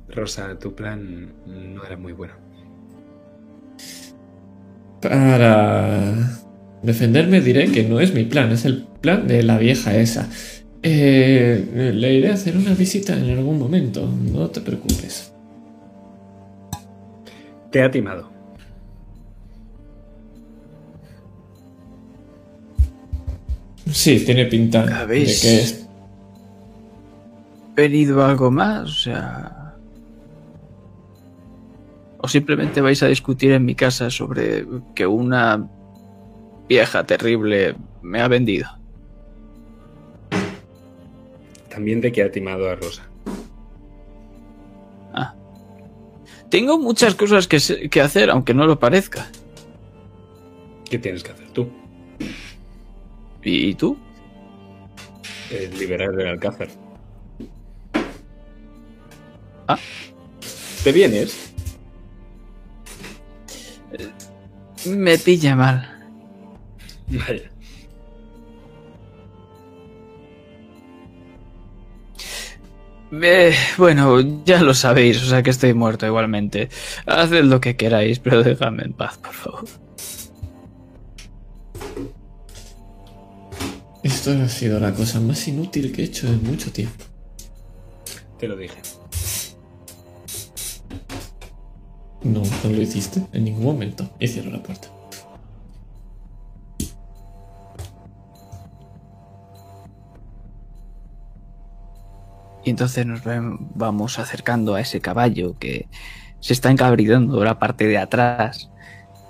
Rosa, 0.08 0.58
tu 0.58 0.74
plan 0.74 1.32
no 1.46 1.84
era 1.84 1.96
muy 1.96 2.14
bueno. 2.14 2.34
Para 5.00 6.41
defenderme 6.82 7.40
diré 7.40 7.70
que 7.70 7.84
no 7.84 8.00
es 8.00 8.12
mi 8.14 8.24
plan, 8.24 8.50
es 8.52 8.64
el 8.64 8.84
plan 9.00 9.26
de 9.26 9.42
la 9.42 9.58
vieja 9.58 9.96
esa. 9.96 10.28
Eh, 10.82 11.92
le 11.94 12.14
iré 12.14 12.30
a 12.30 12.34
hacer 12.34 12.56
una 12.56 12.74
visita 12.74 13.16
en 13.16 13.30
algún 13.30 13.58
momento, 13.58 14.06
no 14.06 14.48
te 14.50 14.60
preocupes. 14.60 15.32
Te 17.70 17.82
ha 17.82 17.90
timado. 17.90 18.30
Sí, 23.90 24.24
tiene 24.24 24.46
pinta 24.46 24.84
de 24.86 24.92
¿Habéis- 24.92 25.42
que 25.42 25.58
es... 25.58 25.88
¿Venido 27.74 28.24
algo 28.24 28.50
más? 28.50 28.82
O 28.84 28.94
sea... 28.94 29.74
¿O 32.18 32.28
simplemente 32.28 32.80
vais 32.80 33.02
a 33.02 33.08
discutir 33.08 33.50
en 33.52 33.64
mi 33.64 33.74
casa 33.74 34.08
sobre 34.08 34.64
que 34.94 35.06
una 35.06 35.68
vieja 36.72 37.04
terrible 37.04 37.74
me 38.00 38.22
ha 38.22 38.28
vendido? 38.28 38.66
También 41.68 42.00
de 42.00 42.10
que 42.10 42.22
ha 42.22 42.30
timado 42.30 42.70
a 42.70 42.74
Rosa. 42.76 43.02
Ah. 45.12 45.34
Tengo 46.50 46.78
muchas 46.78 47.14
cosas 47.14 47.46
que, 47.46 48.00
hacer, 48.00 48.30
aunque 48.30 48.54
no 48.54 48.66
lo 48.66 48.78
parezca. 48.78 49.30
¿Qué 50.88 50.98
tienes 50.98 51.22
que 51.22 51.32
hacer 51.32 51.48
tú? 51.50 51.68
¿Y 53.42 53.74
tú? 53.74 53.98
Eh, 55.50 55.70
liberar 55.78 56.18
el 56.18 56.28
Alcázar. 56.28 56.68
Ah. 59.68 59.78
¿Te 60.84 60.92
vienes? 60.92 61.52
Me 64.86 65.18
pilla 65.18 65.54
mal. 65.54 65.91
Vaya. 67.12 67.50
Eh, 73.12 73.54
bueno, 73.76 74.44
ya 74.44 74.62
lo 74.62 74.72
sabéis, 74.72 75.22
o 75.22 75.26
sea 75.26 75.42
que 75.42 75.50
estoy 75.50 75.74
muerto 75.74 76.06
igualmente. 76.06 76.70
Haced 77.06 77.44
lo 77.44 77.60
que 77.60 77.76
queráis, 77.76 78.18
pero 78.18 78.42
dejadme 78.42 78.84
en 78.84 78.94
paz, 78.94 79.18
por 79.18 79.34
favor. 79.34 79.64
Esto 84.02 84.32
ha 84.32 84.48
sido 84.48 84.80
la 84.80 84.94
cosa 84.94 85.20
más 85.20 85.46
inútil 85.46 85.92
que 85.92 86.02
he 86.02 86.04
hecho 86.06 86.26
en 86.26 86.42
mucho 86.42 86.72
tiempo. 86.72 87.04
Te 88.38 88.48
lo 88.48 88.56
dije. 88.56 88.80
No, 92.22 92.42
no 92.64 92.70
lo 92.70 92.80
hiciste 92.80 93.22
en 93.32 93.44
ningún 93.44 93.64
momento. 93.64 94.10
Y 94.18 94.26
cierro 94.26 94.50
la 94.50 94.62
puerta. 94.62 94.88
Y 102.64 102.70
entonces 102.70 103.06
nos 103.06 103.22
vamos 103.74 104.18
acercando 104.18 104.74
a 104.74 104.80
ese 104.80 105.00
caballo 105.00 105.58
que 105.58 105.88
se 106.40 106.52
está 106.52 106.70
encabridando 106.70 107.42
la 107.44 107.58
parte 107.58 107.86
de 107.86 107.98
atrás. 107.98 108.70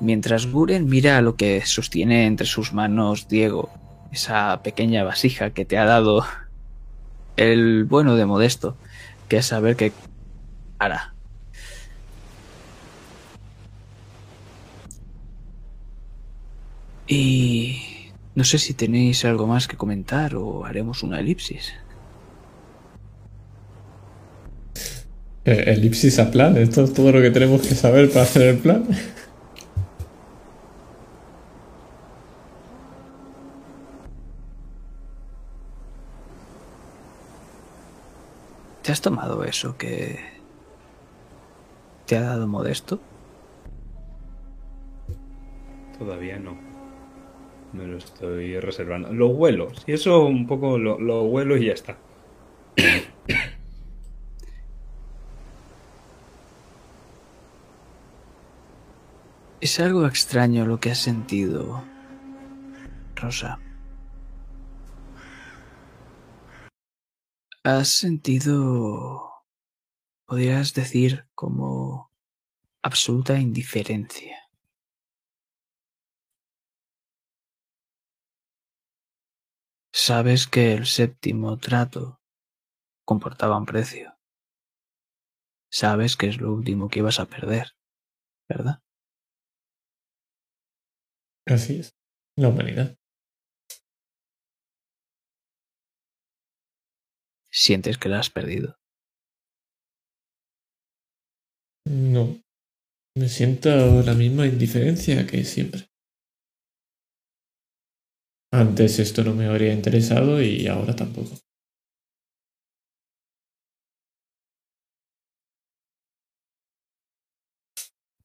Mientras 0.01 0.47
Guren 0.47 0.87
mira 0.89 1.21
lo 1.23 1.37
que 1.37 1.65
sostiene 1.65 2.27
entre 2.27 2.47
sus 2.47 2.73
manos 2.73 3.29
Diego, 3.29 3.71
esa 4.11 4.63
pequeña 4.63 5.05
vasija 5.05 5.51
que 5.51 5.65
te 5.65 5.79
ha 5.79 5.85
dado 5.85 6.25
el 7.37 7.85
bueno 7.85 8.17
de 8.17 8.27
Modesto, 8.27 8.77
que 9.29 9.39
es 9.39 9.47
saber 9.47 9.77
que 9.77 9.93
hará. 10.79 11.15
Y 17.07 18.11
no 18.35 18.45
sé 18.45 18.59
si 18.59 18.75
tenéis 18.75 19.25
algo 19.25 19.47
más 19.47 19.69
que 19.69 19.77
comentar 19.77 20.35
o 20.35 20.65
haremos 20.65 21.03
una 21.03 21.21
elipsis. 21.21 21.75
Elipsis 25.45 26.19
a 26.19 26.31
plan, 26.31 26.57
esto 26.57 26.85
es 26.85 26.93
todo 26.93 27.13
lo 27.13 27.21
que 27.21 27.31
tenemos 27.31 27.63
que 27.63 27.75
saber 27.75 28.09
para 28.09 28.23
hacer 28.23 28.43
el 28.43 28.59
plan. 28.59 28.85
¿Te 38.83 38.91
has 38.91 39.01
tomado 39.01 39.45
eso 39.45 39.77
que 39.79 40.19
te 42.07 42.17
ha 42.17 42.23
dado 42.23 42.49
Modesto? 42.49 43.01
Todavía 45.99 46.39
no. 46.39 46.57
Me 47.73 47.87
lo 47.87 47.97
estoy 47.97 48.59
reservando. 48.59 49.13
Lo 49.13 49.29
huelo. 49.29 49.73
Si 49.75 49.93
eso 49.93 50.25
un 50.25 50.47
poco 50.47 50.79
lo, 50.79 50.99
lo 50.99 51.23
huelo 51.23 51.57
y 51.57 51.67
ya 51.67 51.73
está. 51.73 51.97
Es 59.63 59.79
algo 59.79 60.09
extraño 60.09 60.67
lo 60.67 60.81
que 60.81 60.91
has 60.91 60.99
sentido, 60.99 61.85
Rosa. 63.15 63.61
Has 67.63 67.91
sentido, 67.91 69.47
podrías 70.27 70.75
decir, 70.75 71.29
como 71.37 72.11
absoluta 72.83 73.39
indiferencia. 73.39 74.37
Sabes 79.93 80.49
que 80.49 80.73
el 80.73 80.87
séptimo 80.87 81.57
trato 81.59 82.21
comportaba 83.05 83.59
un 83.59 83.67
precio. 83.67 84.19
Sabes 85.71 86.17
que 86.17 86.27
es 86.27 86.41
lo 86.41 86.53
último 86.53 86.89
que 86.89 86.99
ibas 86.99 87.21
a 87.21 87.27
perder, 87.27 87.77
¿verdad? 88.49 88.83
Así 91.53 91.81
es. 91.81 91.95
La 92.37 92.49
humanidad. 92.49 92.97
Sientes 97.53 97.99
que 97.99 98.09
la 98.09 98.21
has 98.21 98.31
perdido. 98.31 98.79
No. 101.85 102.41
Me 103.15 103.29
siento 103.29 103.69
la 104.03 104.15
misma 104.15 104.47
indiferencia 104.47 105.27
que 105.27 105.45
siempre. 105.45 105.89
Antes 108.51 108.99
esto 108.99 109.23
no 109.25 109.35
me 109.35 109.47
habría 109.47 109.75
interesado 109.75 110.41
y 110.41 110.67
ahora 110.69 110.97
tampoco. 110.97 111.37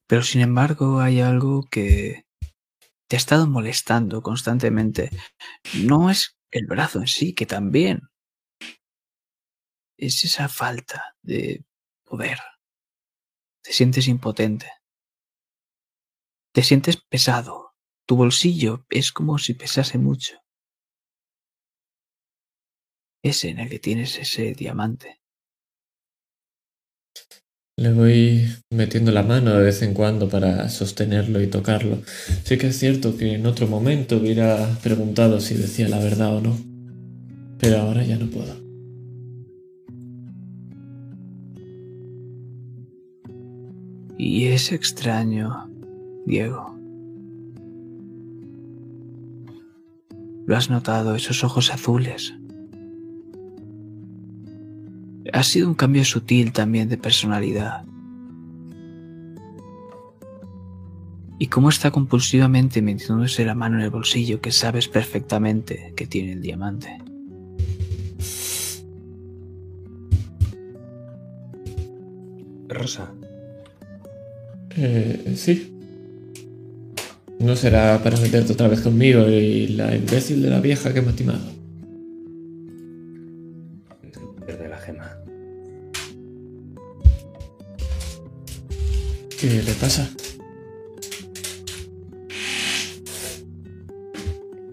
Pero 0.08 0.22
sin 0.24 0.40
embargo 0.40 1.02
hay 1.02 1.20
algo 1.20 1.64
que 1.70 2.27
te 3.08 3.16
ha 3.16 3.20
estado 3.20 3.48
molestando 3.48 4.22
constantemente. 4.22 5.10
No 5.86 6.10
es 6.10 6.38
el 6.52 6.68
brazo 6.68 7.00
en 7.00 7.08
sí, 7.08 7.34
que 7.34 7.46
también. 7.46 8.02
Es 9.98 10.24
esa 10.26 10.48
falta 10.50 11.16
de 11.22 11.66
poder. 12.04 12.40
Te 13.64 13.74
sientes 13.74 14.08
impotente. 14.08 14.72
Te 16.54 16.64
sientes 16.64 16.98
pesado. 16.98 17.76
Tu 18.06 18.16
bolsillo 18.16 18.86
es 18.90 19.12
como 19.12 19.38
si 19.38 19.54
pesase 19.54 19.98
mucho. 19.98 20.40
Ese 23.24 23.50
en 23.50 23.60
el 23.60 23.70
que 23.70 23.80
tienes 23.80 24.18
ese 24.18 24.54
diamante. 24.54 25.20
Le 27.80 27.94
voy 27.94 28.42
metiendo 28.72 29.12
la 29.12 29.22
mano 29.22 29.54
de 29.54 29.62
vez 29.62 29.84
en 29.84 29.94
cuando 29.94 30.28
para 30.28 30.68
sostenerlo 30.68 31.40
y 31.44 31.46
tocarlo. 31.46 32.00
Sí 32.44 32.58
que 32.58 32.70
es 32.70 32.80
cierto 32.80 33.16
que 33.16 33.36
en 33.36 33.46
otro 33.46 33.68
momento 33.68 34.18
hubiera 34.18 34.68
preguntado 34.82 35.40
si 35.40 35.54
decía 35.54 35.88
la 35.88 36.00
verdad 36.00 36.38
o 36.38 36.42
no. 36.42 36.58
Pero 37.60 37.78
ahora 37.78 38.04
ya 38.04 38.18
no 38.18 38.32
puedo. 38.32 38.56
Y 44.18 44.48
es 44.48 44.72
extraño, 44.72 45.70
Diego. 46.26 46.76
Lo 50.48 50.58
has 50.58 50.72
notado, 50.72 51.14
esos 51.14 51.44
ojos 51.44 51.72
azules. 51.72 52.34
Ha 55.34 55.44
sido 55.44 55.68
un 55.68 55.76
cambio 55.76 56.06
sutil 56.06 56.52
también 56.52 56.90
de 56.90 56.98
personalidad. 56.98 57.84
Y 61.40 61.48
cómo 61.48 61.70
está 61.70 61.92
compulsivamente 61.92 62.82
metiéndose 62.82 63.46
la 63.46 63.54
mano 63.54 63.78
en 63.78 63.84
el 63.84 63.90
bolsillo 63.92 64.42
que 64.42 64.52
sabes 64.52 64.88
perfectamente 64.88 65.94
que 65.96 66.08
tiene 66.08 66.34
el 66.34 66.42
diamante. 66.42 66.98
Rosa, 72.70 73.14
Eh, 74.76 75.34
sí. 75.36 75.74
No 77.40 77.56
será 77.56 78.02
para 78.04 78.18
meterte 78.18 78.54
otra 78.54 78.68
vez 78.68 78.82
conmigo 78.82 79.28
y 79.28 79.68
la 79.70 79.96
imbécil 79.96 80.42
de 80.42 80.50
la 80.50 80.60
vieja 80.60 80.94
que 80.94 81.02
me 81.02 81.10
ha 81.10 81.16
timado. 81.16 81.57
¿Qué 89.40 89.62
le 89.62 89.74
pasa? 89.74 90.10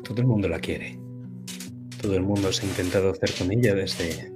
Todo 0.02 0.22
el 0.22 0.26
mundo 0.26 0.48
la 0.48 0.58
quiere. 0.58 0.98
Todo 2.00 2.16
el 2.16 2.22
mundo 2.22 2.50
se 2.50 2.64
ha 2.64 2.68
intentado 2.70 3.10
hacer 3.10 3.30
con 3.38 3.52
ella 3.52 3.74
desde, 3.74 4.32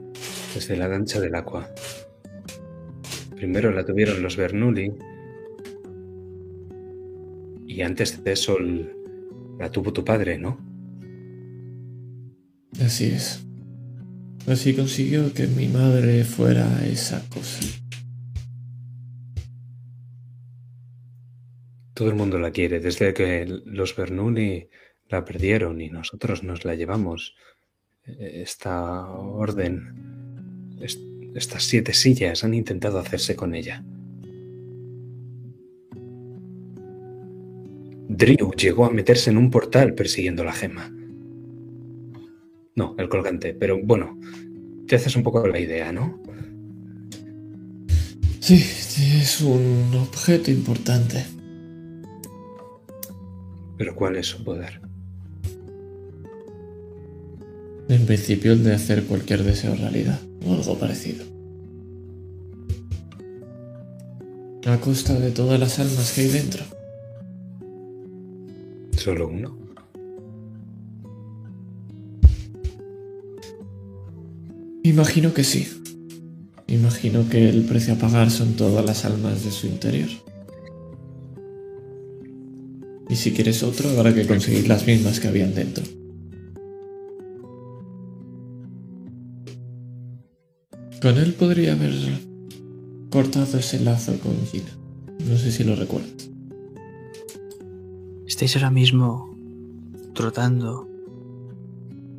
desde 0.55 0.76
la 0.76 0.87
danza 0.87 1.18
del 1.20 1.35
agua. 1.35 1.70
Primero 3.37 3.72
la 3.72 3.87
tuvieron 3.87 4.22
los 4.22 4.37
Bernoulli. 4.37 4.93
Y 7.66 7.81
antes 7.81 8.22
de 8.22 8.33
eso 8.33 8.59
la 9.59 9.70
tuvo 9.70 9.95
tu 9.95 10.05
padre, 10.05 10.37
¿no? 10.37 10.59
Así 12.85 13.07
es. 13.07 13.41
Así 14.47 14.74
consiguió 14.74 15.33
que 15.33 15.47
mi 15.47 15.68
madre 15.68 16.22
fuera 16.24 16.85
esa 16.87 17.26
cosa. 17.31 17.88
Todo 21.99 22.11
el 22.11 22.14
mundo 22.14 22.38
la 22.38 22.53
quiere. 22.53 22.78
Desde 22.78 23.12
que 23.12 23.44
los 23.64 23.96
Bernoulli 23.96 24.68
la 25.09 25.24
perdieron 25.24 25.80
y 25.80 25.88
nosotros 25.90 26.44
nos 26.44 26.64
la 26.64 26.76
llevamos. 26.76 27.34
eh, 28.07 28.42
Esta 28.42 29.11
orden, 29.11 30.76
est- 30.80 31.01
estas 31.34 31.64
siete 31.64 31.92
sillas 31.94 32.44
han 32.44 32.55
intentado 32.55 33.01
hacerse 33.01 33.34
con 33.34 33.53
ella. 33.57 33.82
Drew 38.09 38.53
llegó 38.53 38.84
a 38.86 38.90
meterse 38.90 39.30
en 39.30 39.36
un 39.36 39.51
portal 39.51 39.94
persiguiendo 39.94 40.44
la 40.44 40.53
gema. 40.53 40.92
No, 42.76 42.94
el 42.96 43.09
colgante, 43.09 43.55
pero 43.55 43.76
bueno, 43.82 44.20
te 44.86 44.94
haces 44.94 45.16
un 45.16 45.24
poco 45.24 45.44
la 45.49 45.59
idea, 45.59 45.90
¿no? 45.92 46.22
Sí, 48.38 48.55
es 49.20 49.40
un 49.40 49.90
objeto 49.96 50.53
importante. 50.53 51.24
Pero 53.79 53.95
¿cuál 53.95 54.16
es 54.16 54.26
su 54.26 54.43
poder? 54.43 54.81
En 57.89 58.05
principio 58.05 58.53
el 58.53 58.64
de 58.64 58.74
hacer 58.74 59.05
cualquier 59.05 59.45
deseo 59.45 59.74
realidad, 59.74 60.20
o 60.45 60.53
algo 60.53 60.76
parecido. 60.79 61.24
A 64.66 64.76
costa 64.79 65.14
de 65.18 65.31
todas 65.31 65.59
las 65.59 65.79
almas 65.79 66.12
que 66.12 66.22
hay 66.22 66.29
dentro. 66.29 66.62
¿Solo 68.97 69.29
uno? 69.29 69.57
Imagino 74.83 75.33
que 75.33 75.45
sí. 75.45 75.68
Imagino 76.66 77.26
que 77.31 77.49
el 77.49 77.64
precio 77.64 77.95
a 77.95 77.97
pagar 77.97 78.31
son 78.31 78.55
todas 78.55 78.85
las 78.85 79.07
almas 79.07 79.45
de 79.45 79.51
su 79.51 79.66
interior. 79.66 80.11
Y 83.09 83.16
si 83.16 83.32
quieres 83.32 83.62
otro, 83.62 83.88
habrá 83.90 84.14
que 84.14 84.26
conseguir 84.26 84.68
las 84.68 84.86
mismas 84.86 85.18
que 85.20 85.28
habían 85.28 85.54
dentro. 85.54 85.84
Con 91.00 91.16
él 91.16 91.32
podría 91.34 91.72
haber 91.72 91.94
cortado 93.11 93.59
ese 93.59 93.80
lazo 93.80 94.18
con 94.18 94.36
Gina. 94.46 94.76
No 95.26 95.38
sé 95.38 95.52
si 95.52 95.64
lo 95.64 95.76
recuerdas. 95.76 96.30
Estáis 98.26 98.56
ahora 98.56 98.70
mismo 98.70 99.34
trotando 100.14 100.88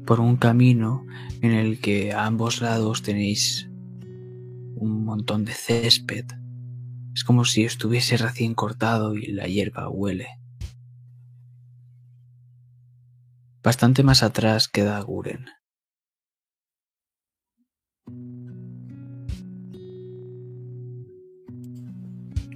por 0.06 0.20
un 0.22 0.38
camino 0.38 1.06
en 1.42 1.52
el 1.52 1.80
que 1.80 2.14
a 2.14 2.26
ambos 2.26 2.62
lados 2.62 3.04
tenéis 3.04 3.70
un 4.76 5.04
montón 5.04 5.46
de 5.46 5.52
césped. 5.52 6.26
Es 7.14 7.24
como 7.24 7.46
si 7.46 7.66
estuviese 7.66 8.18
recién 8.18 8.54
cortado 8.56 9.14
y 9.16 9.28
la 9.28 9.48
hierba 9.48 9.90
huele. 9.90 10.28
Bastante 13.70 14.02
más 14.02 14.24
atrás 14.24 14.68
queda 14.68 15.00
Guren. 15.00 15.46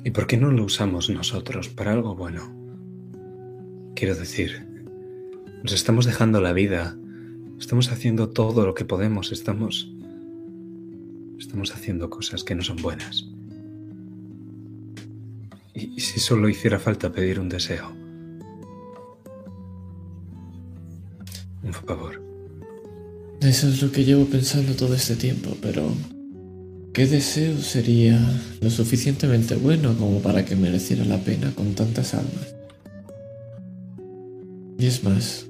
¿Y 0.04 0.10
por 0.10 0.26
qué 0.26 0.38
no 0.38 0.50
lo 0.50 0.64
usamos 0.64 1.12
nosotros 1.12 1.70
para 1.70 1.92
algo 1.92 2.16
bueno? 2.16 2.52
Quiero 3.96 4.16
decir, 4.16 4.68
nos 5.62 5.74
estamos 5.74 6.08
dejando 6.08 6.42
la 6.42 6.52
vida, 6.52 6.98
estamos 7.60 7.92
haciendo 7.92 8.32
todo 8.32 8.66
lo 8.66 8.74
que 8.74 8.84
podemos, 8.84 9.32
estamos 9.32 9.94
estamos 11.38 11.76
haciendo 11.76 12.10
cosas 12.10 12.44
que 12.44 12.56
no 12.56 12.64
son 12.64 12.78
buenas. 12.78 13.30
¿Y 15.76 16.00
si 16.00 16.20
solo 16.20 16.50
hiciera 16.50 16.80
falta 16.80 17.12
pedir 17.12 17.40
un 17.40 17.50
deseo? 17.50 18.03
Un 21.64 21.74
favor. 21.74 22.22
Eso 23.42 23.68
es 23.68 23.82
lo 23.82 23.92
que 23.92 24.04
llevo 24.04 24.26
pensando 24.26 24.74
todo 24.74 24.96
este 24.96 25.16
tiempo, 25.16 25.56
pero 25.62 25.94
¿qué 26.94 27.08
deseo 27.08 27.58
sería 27.58 28.20
lo 28.62 28.70
suficientemente 28.70 29.56
bueno 29.56 29.98
como 29.98 30.20
para 30.20 30.46
que 30.46 30.56
mereciera 30.56 31.04
la 31.06 31.18
pena 31.18 31.54
con 31.54 31.74
tantas 31.74 32.14
almas? 32.14 32.56
Y 34.80 34.86
es 34.86 35.04
más, 35.04 35.46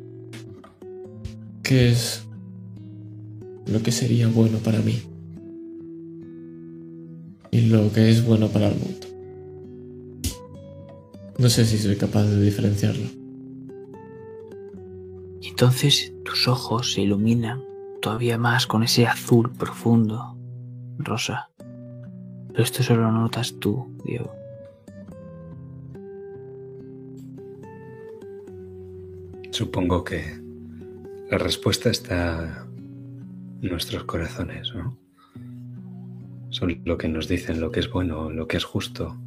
¿qué 1.62 1.92
es 1.92 2.22
lo 3.68 3.82
que 3.82 3.92
sería 3.92 4.28
bueno 4.28 4.58
para 4.60 4.80
mí? 4.80 5.02
Y 7.52 7.62
lo 7.62 7.92
que 7.92 8.10
es 8.10 8.26
bueno 8.26 8.50
para 8.50 8.70
el 8.70 8.76
mundo. 8.76 9.08
No 11.38 11.50
sé 11.50 11.66
si 11.66 11.78
soy 11.78 11.96
capaz 11.96 12.24
de 12.26 12.42
diferenciarlo. 12.42 13.23
Entonces 15.44 16.14
tus 16.24 16.48
ojos 16.48 16.94
se 16.94 17.02
iluminan 17.02 17.64
todavía 18.02 18.38
más 18.38 18.66
con 18.66 18.84
ese 18.84 19.08
azul 19.08 19.52
profundo, 19.52 20.38
rosa. 20.98 21.50
Pero 21.58 22.64
esto 22.64 22.84
solo 22.84 23.04
lo 23.04 23.12
notas 23.12 23.60
tú, 23.60 23.88
Diego. 24.06 24.34
Supongo 29.52 30.04
que 30.04 30.42
la 31.30 31.38
respuesta 31.38 31.90
está 31.90 32.66
en 33.62 33.70
nuestros 33.70 34.04
corazones, 34.06 34.74
¿no? 34.74 34.98
Son 36.50 36.82
lo 36.86 36.98
que 36.98 37.08
nos 37.08 37.28
dicen 37.28 37.60
lo 37.60 37.72
que 37.72 37.80
es 37.80 37.90
bueno, 37.90 38.30
lo 38.30 38.48
que 38.48 38.58
es 38.58 38.64
justo, 38.64 39.18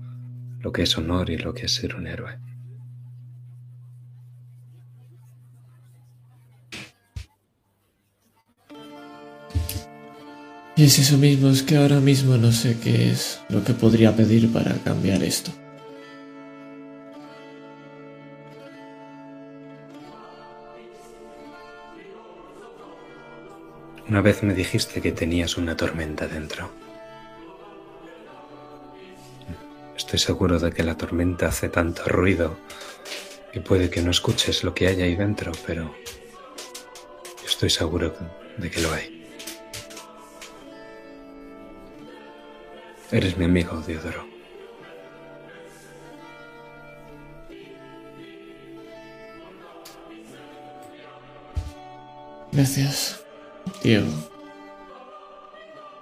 lo 0.61 0.73
que 0.73 0.83
es 0.83 0.97
honor 0.99 1.31
y 1.31 1.39
lo 1.39 1.55
que 1.55 1.67
es 1.67 1.75
ser 1.75 1.97
un 1.97 2.07
héroe. 2.07 2.39
Y 10.79 10.85
es 10.85 10.99
eso 10.99 11.17
mismo, 11.17 11.49
es 11.49 11.63
que 11.63 11.79
ahora 11.79 12.01
mismo 12.01 12.37
no 12.37 12.53
sé 12.53 12.79
qué 12.79 13.11
es 13.11 13.41
lo 13.49 13.65
que 13.65 13.73
podría 13.73 14.15
pedir 14.15 14.53
para 14.53 14.75
cambiar 14.75 15.23
esto. 15.23 15.51
Una 24.07 24.21
vez 24.21 24.43
me 24.43 24.53
dijiste 24.53 25.01
que 25.01 25.13
tenías 25.13 25.57
una 25.57 25.75
tormenta 25.79 26.29
dentro. 26.29 26.71
Estoy 29.97 30.19
seguro 30.19 30.59
de 30.59 30.71
que 30.73 30.85
la 30.85 30.97
tormenta 30.99 31.49
hace 31.49 31.71
tanto 31.71 32.05
ruido 32.05 32.59
que 33.51 33.63
puede 33.63 33.89
que 33.89 34.03
no 34.03 34.11
escuches 34.11 34.63
lo 34.63 34.75
que 34.75 34.89
hay 34.89 35.01
ahí 35.01 35.17
dentro, 35.17 35.53
pero 35.67 35.95
estoy 37.47 37.71
seguro 37.71 38.15
de 38.59 38.71
que 38.71 38.83
lo 38.83 38.93
hay. 38.93 39.16
Eres 43.13 43.37
mi 43.39 43.45
amigo, 43.45 43.81
Diodoro. 43.87 44.27
Gracias, 52.51 53.21
Diego. 53.83 54.09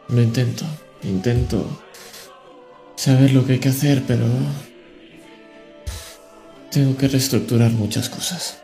Lo 0.09 0.23
intento, 0.23 0.65
intento 1.03 1.67
saber 2.97 3.33
lo 3.33 3.45
que 3.45 3.55
hay 3.55 3.59
que 3.59 3.69
hacer, 3.69 4.03
pero 4.07 4.25
tengo 6.71 6.97
que 6.97 7.09
reestructurar 7.09 7.71
muchas 7.73 8.09
cosas. 8.09 8.63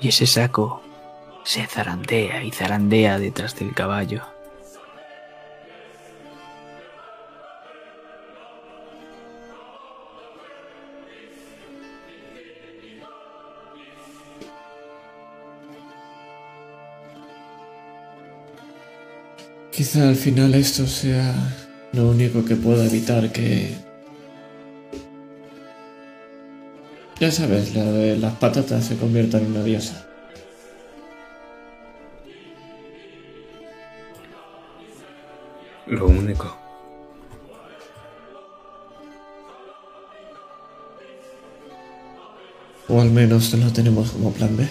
Y 0.00 0.08
ese 0.08 0.26
saco 0.26 0.82
se 1.46 1.64
zarandea 1.64 2.42
y 2.42 2.50
zarandea 2.50 3.20
detrás 3.20 3.54
del 3.56 3.72
caballo. 3.72 4.22
Quizá 19.70 20.08
al 20.08 20.16
final 20.16 20.54
esto 20.54 20.86
sea 20.86 21.32
lo 21.92 22.08
único 22.08 22.44
que 22.44 22.56
pueda 22.56 22.86
evitar 22.86 23.30
que... 23.30 23.72
Ya 27.20 27.30
sabes, 27.30 27.74
la 27.74 27.84
de 27.84 28.16
las 28.16 28.34
patatas 28.34 28.86
se 28.86 28.96
convierta 28.96 29.38
en 29.38 29.46
una 29.46 29.62
diosa. 29.62 30.06
Lo 35.86 36.06
único. 36.06 36.56
O 42.88 43.00
al 43.00 43.10
menos 43.10 43.52
lo 43.54 43.72
tenemos 43.72 44.10
como 44.10 44.32
plan 44.32 44.56
B. 44.56 44.68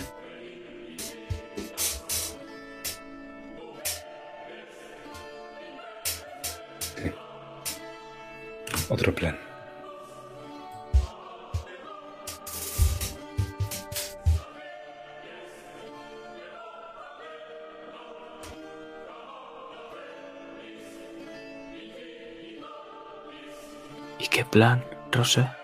plan, 24.56 24.86
Rosa? 25.12 25.58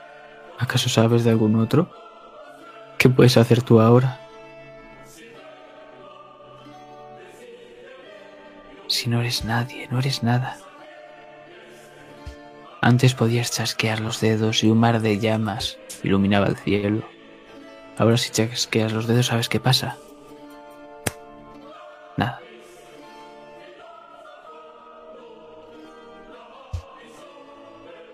¿Acaso 0.60 0.90
sabes 0.90 1.24
de 1.24 1.30
algún 1.30 1.56
otro? 1.56 1.90
¿Qué 2.98 3.08
puedes 3.08 3.38
hacer 3.38 3.62
tú 3.62 3.80
ahora? 3.80 4.20
Si 8.90 9.10
no 9.10 9.22
eres 9.22 9.46
nadie, 9.46 9.88
no 9.90 10.00
eres 10.00 10.24
nada. 10.24 10.58
Antes 12.82 13.14
podías 13.14 13.52
chasquear 13.52 14.02
los 14.02 14.20
dedos 14.20 14.62
y 14.62 14.68
un 14.70 14.80
mar 14.80 15.00
de 15.00 15.20
llamas 15.20 15.78
iluminaba 16.04 16.48
el 16.48 16.58
cielo. 16.58 17.08
Ahora 17.98 18.18
si 18.18 18.32
chasqueas 18.32 18.92
los 18.92 19.08
dedos, 19.08 19.28
¿sabes 19.28 19.48
qué 19.48 19.62
pasa? 19.62 19.96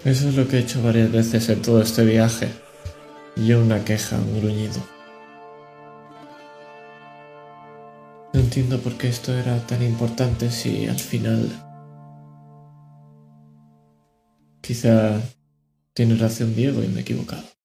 Eso 0.08 0.30
es 0.30 0.36
lo 0.36 0.48
que 0.48 0.56
he 0.56 0.60
hecho 0.62 0.82
varias 0.82 1.12
veces 1.12 1.50
en 1.50 1.62
todo 1.62 1.82
este 1.82 2.06
viaje. 2.06 2.48
Y 3.36 3.52
una 3.52 3.84
queja, 3.84 4.16
un 4.16 4.40
gruñido. 4.40 4.82
No 8.34 8.40
entiendo 8.40 8.80
por 8.80 8.94
qué 8.94 9.10
esto 9.10 9.34
era 9.34 9.60
tan 9.68 9.84
importante 9.84 10.50
si 10.50 10.88
al 10.88 10.98
final... 10.98 11.50
Quizá 14.62 15.20
tiene 15.94 16.16
razón 16.16 16.56
Diego 16.56 16.82
y 16.82 16.88
me 16.88 17.00
he 17.00 17.02
equivocado. 17.02 17.57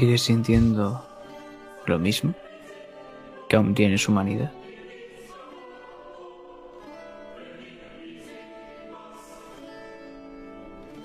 ¿Sigues 0.00 0.22
sintiendo 0.22 1.06
lo 1.84 1.98
mismo? 1.98 2.34
¿Que 3.50 3.56
aún 3.56 3.74
tienes 3.74 4.08
humanidad? 4.08 4.50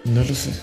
No 0.05 0.23
lo 0.23 0.33
sé. 0.33 0.53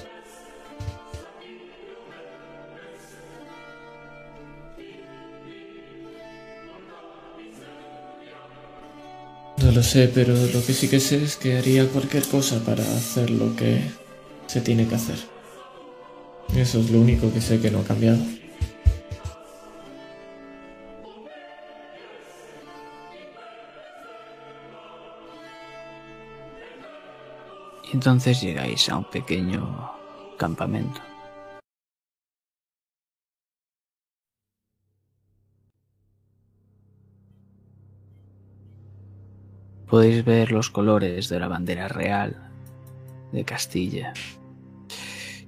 No 9.59 9.72
lo 9.72 9.83
sé, 9.83 10.11
pero 10.14 10.33
lo 10.33 10.64
que 10.64 10.72
sí 10.72 10.89
que 10.89 11.01
sé 11.01 11.22
es 11.22 11.37
que 11.37 11.59
haría 11.59 11.87
cualquier 11.87 12.26
cosa 12.26 12.64
para 12.64 12.83
hacer 12.83 13.28
lo 13.28 13.55
que 13.55 13.83
se 14.47 14.62
tiene 14.62 14.89
que 14.89 14.95
hacer. 14.95 15.32
Eso 16.55 16.80
es 16.80 16.90
lo 16.90 17.00
único 17.00 17.32
que 17.32 17.40
sé 17.40 17.61
que 17.61 17.70
no 17.70 17.80
ha 17.80 17.84
cambiado. 17.84 18.18
Y 27.84 27.94
entonces 27.94 28.40
llegáis 28.42 28.88
a 28.90 28.98
un 28.98 29.11
pequeño 29.11 29.92
campamento. 30.38 31.00
Podéis 39.88 40.24
ver 40.24 40.53
los 40.53 40.70
colores 40.70 41.28
de 41.28 41.40
la 41.40 41.48
bandera 41.48 41.88
real 41.88 42.50
de 43.32 43.44
Castilla 43.44 44.12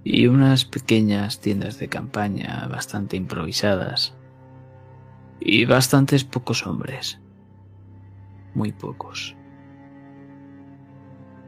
y 0.05 0.27
unas 0.27 0.67
pequeñas 0.67 1.41
tiendas 1.41 1.79
de 1.79 1.89
campaña 1.89 2.69
bastante 2.71 3.17
improvisadas 3.17 4.15
y 5.41 5.65
bastantes 5.65 6.25
pocos 6.25 6.67
hombres. 6.67 7.19
Muy 8.55 8.71
pocos. 8.71 9.35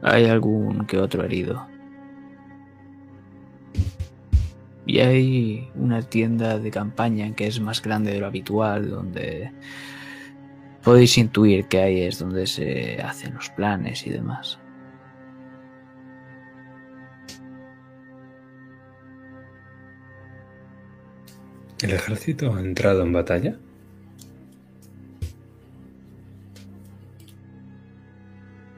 Hay 0.01 0.25
algún 0.25 0.87
que 0.87 0.97
otro 0.97 1.23
herido. 1.23 1.67
Y 4.87 4.99
hay 4.99 5.69
una 5.75 6.01
tienda 6.01 6.57
de 6.57 6.71
campaña 6.71 7.33
que 7.35 7.45
es 7.45 7.59
más 7.59 7.81
grande 7.81 8.13
de 8.13 8.19
lo 8.19 8.25
habitual, 8.25 8.89
donde 8.89 9.51
podéis 10.81 11.17
intuir 11.17 11.67
que 11.67 11.81
ahí 11.81 12.01
es 12.01 12.19
donde 12.19 12.47
se 12.47 13.01
hacen 13.01 13.35
los 13.35 13.49
planes 13.49 14.07
y 14.07 14.09
demás. 14.09 14.59
¿El 21.81 21.93
ejército 21.93 22.55
ha 22.55 22.59
entrado 22.59 23.03
en 23.03 23.13
batalla? 23.13 23.55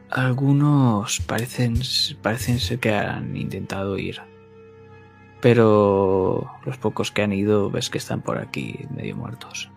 Algunos 0.10 1.22
parecen, 1.22 1.76
parecen 2.22 2.60
ser 2.60 2.80
que 2.80 2.94
han 2.94 3.38
intentado 3.38 3.98
ir. 3.98 4.20
Pero 5.40 6.52
los 6.66 6.78
pocos 6.78 7.12
que 7.12 7.22
han 7.22 7.32
ido 7.32 7.72
ves 7.72 7.90
que 7.90 8.00
están 8.00 8.22
por 8.22 8.38
aquí 8.38 8.86
medio 8.94 9.16
muertos. 9.16 9.72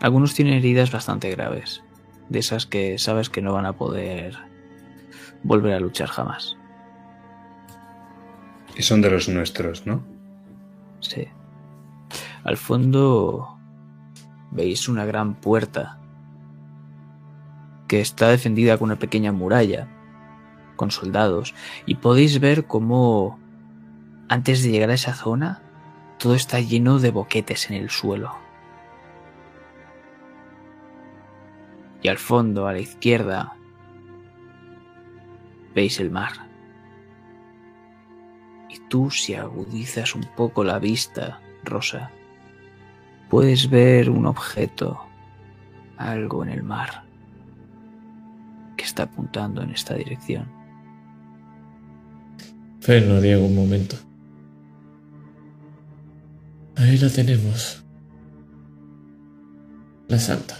Algunos 0.00 0.34
tienen 0.34 0.54
heridas 0.54 0.92
bastante 0.92 1.30
graves, 1.30 1.82
de 2.28 2.40
esas 2.40 2.66
que 2.66 2.98
sabes 2.98 3.30
que 3.30 3.40
no 3.40 3.54
van 3.54 3.66
a 3.66 3.72
poder 3.72 4.36
volver 5.42 5.72
a 5.72 5.80
luchar 5.80 6.08
jamás. 6.08 6.58
Y 8.78 8.82
son 8.84 9.02
de 9.02 9.10
los 9.10 9.28
nuestros, 9.28 9.86
¿no? 9.86 10.04
Sí. 11.00 11.26
Al 12.44 12.56
fondo 12.56 13.58
veis 14.52 14.88
una 14.88 15.04
gran 15.04 15.34
puerta 15.34 15.98
que 17.88 18.00
está 18.00 18.28
defendida 18.28 18.78
con 18.78 18.86
una 18.86 18.98
pequeña 18.98 19.32
muralla 19.32 19.88
con 20.76 20.92
soldados 20.92 21.54
y 21.86 21.96
podéis 21.96 22.38
ver 22.38 22.66
cómo 22.66 23.40
antes 24.28 24.62
de 24.62 24.70
llegar 24.70 24.90
a 24.90 24.94
esa 24.94 25.12
zona 25.12 25.60
todo 26.18 26.34
está 26.34 26.60
lleno 26.60 27.00
de 27.00 27.10
boquetes 27.10 27.70
en 27.70 27.76
el 27.76 27.90
suelo. 27.90 28.32
Y 32.00 32.08
al 32.08 32.18
fondo, 32.18 32.68
a 32.68 32.72
la 32.72 32.78
izquierda, 32.78 33.56
veis 35.74 35.98
el 35.98 36.12
mar. 36.12 36.47
Y 38.68 38.78
tú 38.88 39.10
si 39.10 39.34
agudizas 39.34 40.14
un 40.14 40.24
poco 40.36 40.64
la 40.64 40.78
vista, 40.78 41.40
Rosa, 41.64 42.10
puedes 43.30 43.70
ver 43.70 44.10
un 44.10 44.26
objeto, 44.26 45.00
algo 45.96 46.42
en 46.42 46.50
el 46.50 46.62
mar, 46.62 47.04
que 48.76 48.84
está 48.84 49.04
apuntando 49.04 49.62
en 49.62 49.70
esta 49.70 49.94
dirección. 49.94 50.46
Freno, 52.80 53.20
Diego, 53.20 53.46
un 53.46 53.54
momento. 53.54 53.96
Ahí 56.76 56.96
la 56.96 57.10
tenemos. 57.10 57.84
La 60.06 60.18
santa. 60.18 60.56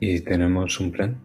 ¿Y 0.00 0.20
tenemos 0.20 0.78
un 0.80 0.92
plan? 0.92 1.20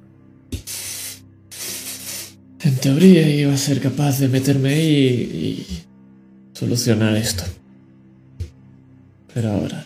En 2.61 2.75
teoría 2.77 3.29
iba 3.29 3.53
a 3.53 3.57
ser 3.57 3.81
capaz 3.81 4.19
de 4.19 4.29
meterme 4.29 4.69
ahí 4.69 5.65
y 5.69 6.57
solucionar 6.57 7.15
esto. 7.15 7.43
Pero 9.33 9.51
ahora... 9.51 9.85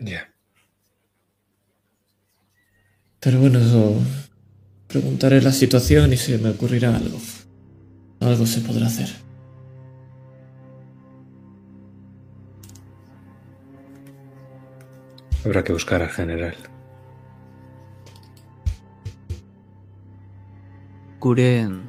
Ya. 0.00 0.32
Pero 3.20 3.40
bueno, 3.40 3.58
eso... 3.58 4.00
Preguntaré 4.88 5.40
la 5.40 5.52
situación 5.52 6.12
y 6.12 6.16
se 6.16 6.38
me 6.38 6.48
ocurrirá 6.50 6.96
algo. 6.96 7.20
Algo 8.18 8.44
se 8.44 8.60
podrá 8.60 8.86
hacer. 8.86 9.29
Habrá 15.44 15.64
que 15.64 15.72
buscar 15.72 16.02
al 16.02 16.10
general. 16.10 16.54
Kuren 21.18 21.82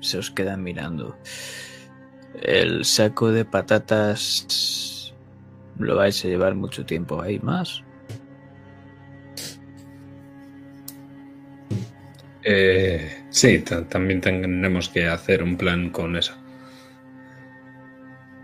se 0.00 0.18
os 0.18 0.30
queda 0.30 0.56
mirando. 0.56 1.16
El 2.42 2.84
saco 2.84 3.30
de 3.30 3.44
patatas 3.44 5.12
lo 5.78 5.96
vais 5.96 6.24
a 6.24 6.28
llevar 6.28 6.54
mucho 6.54 6.84
tiempo 6.84 7.20
ahí 7.20 7.38
más. 7.40 7.82
Eh, 12.42 13.24
sí, 13.30 13.60
ta- 13.60 13.84
también 13.88 14.20
tenemos 14.20 14.88
que 14.88 15.06
hacer 15.06 15.42
un 15.42 15.56
plan 15.56 15.90
con 15.90 16.16
eso. 16.16 16.34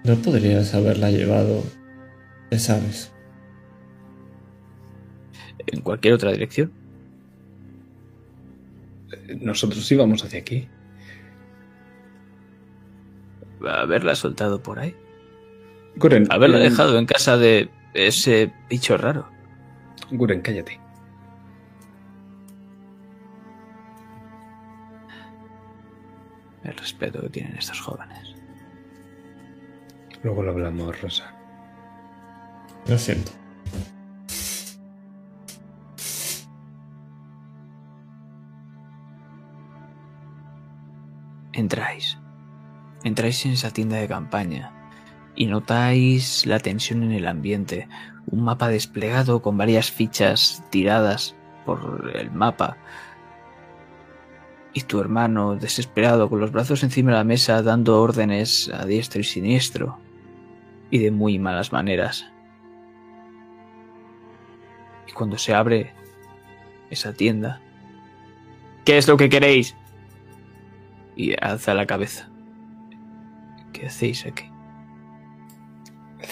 No 0.04 0.16
podrías 0.16 0.72
haberla 0.74 1.10
llevado, 1.10 1.62
ya 2.50 2.58
sabes. 2.58 3.12
En 5.66 5.80
cualquier 5.82 6.14
otra 6.14 6.32
dirección. 6.32 6.72
Nosotros 9.40 9.90
íbamos 9.90 10.24
hacia 10.24 10.40
aquí. 10.40 10.68
Haberla 13.66 14.14
soltado 14.14 14.62
por 14.62 14.78
ahí. 14.78 14.94
Guren, 15.96 16.26
Haberla 16.30 16.58
eh, 16.58 16.70
dejado 16.70 16.98
en 16.98 17.06
casa 17.06 17.36
de 17.36 17.68
ese 17.94 18.52
bicho 18.68 18.96
raro. 18.96 19.28
Guren, 20.10 20.40
cállate. 20.40 20.80
El 26.64 26.76
respeto 26.76 27.20
que 27.22 27.28
tienen 27.28 27.56
estos 27.56 27.80
jóvenes. 27.80 28.34
Luego 30.22 30.42
lo 30.42 30.50
hablamos, 30.50 31.00
Rosa. 31.00 31.34
Lo 32.86 32.98
siento. 32.98 33.32
Entráis. 41.52 42.18
Entráis 43.02 43.44
en 43.46 43.52
esa 43.52 43.70
tienda 43.70 43.96
de 43.96 44.08
campaña 44.08 44.72
y 45.34 45.46
notáis 45.46 46.46
la 46.46 46.60
tensión 46.60 47.02
en 47.02 47.12
el 47.12 47.26
ambiente. 47.26 47.88
Un 48.26 48.44
mapa 48.44 48.68
desplegado 48.68 49.42
con 49.42 49.56
varias 49.56 49.90
fichas 49.90 50.62
tiradas 50.70 51.34
por 51.64 52.12
el 52.14 52.30
mapa. 52.30 52.76
Y 54.72 54.82
tu 54.82 55.00
hermano, 55.00 55.56
desesperado, 55.56 56.28
con 56.28 56.40
los 56.40 56.52
brazos 56.52 56.82
encima 56.82 57.10
de 57.12 57.16
la 57.16 57.24
mesa, 57.24 57.62
dando 57.62 58.00
órdenes 58.00 58.70
a 58.72 58.84
diestro 58.84 59.20
y 59.20 59.24
siniestro. 59.24 59.98
Y 60.90 60.98
de 60.98 61.10
muy 61.10 61.38
malas 61.38 61.72
maneras. 61.72 62.26
Y 65.08 65.12
cuando 65.12 65.38
se 65.38 65.54
abre 65.54 65.92
esa 66.90 67.12
tienda, 67.12 67.60
¿qué 68.84 68.98
es 68.98 69.08
lo 69.08 69.16
que 69.16 69.28
queréis? 69.28 69.74
Y 71.16 71.34
alza 71.40 71.74
la 71.74 71.86
cabeza. 71.86 72.30
¿Qué 73.72 73.86
hacéis 73.86 74.26
aquí? 74.26 74.44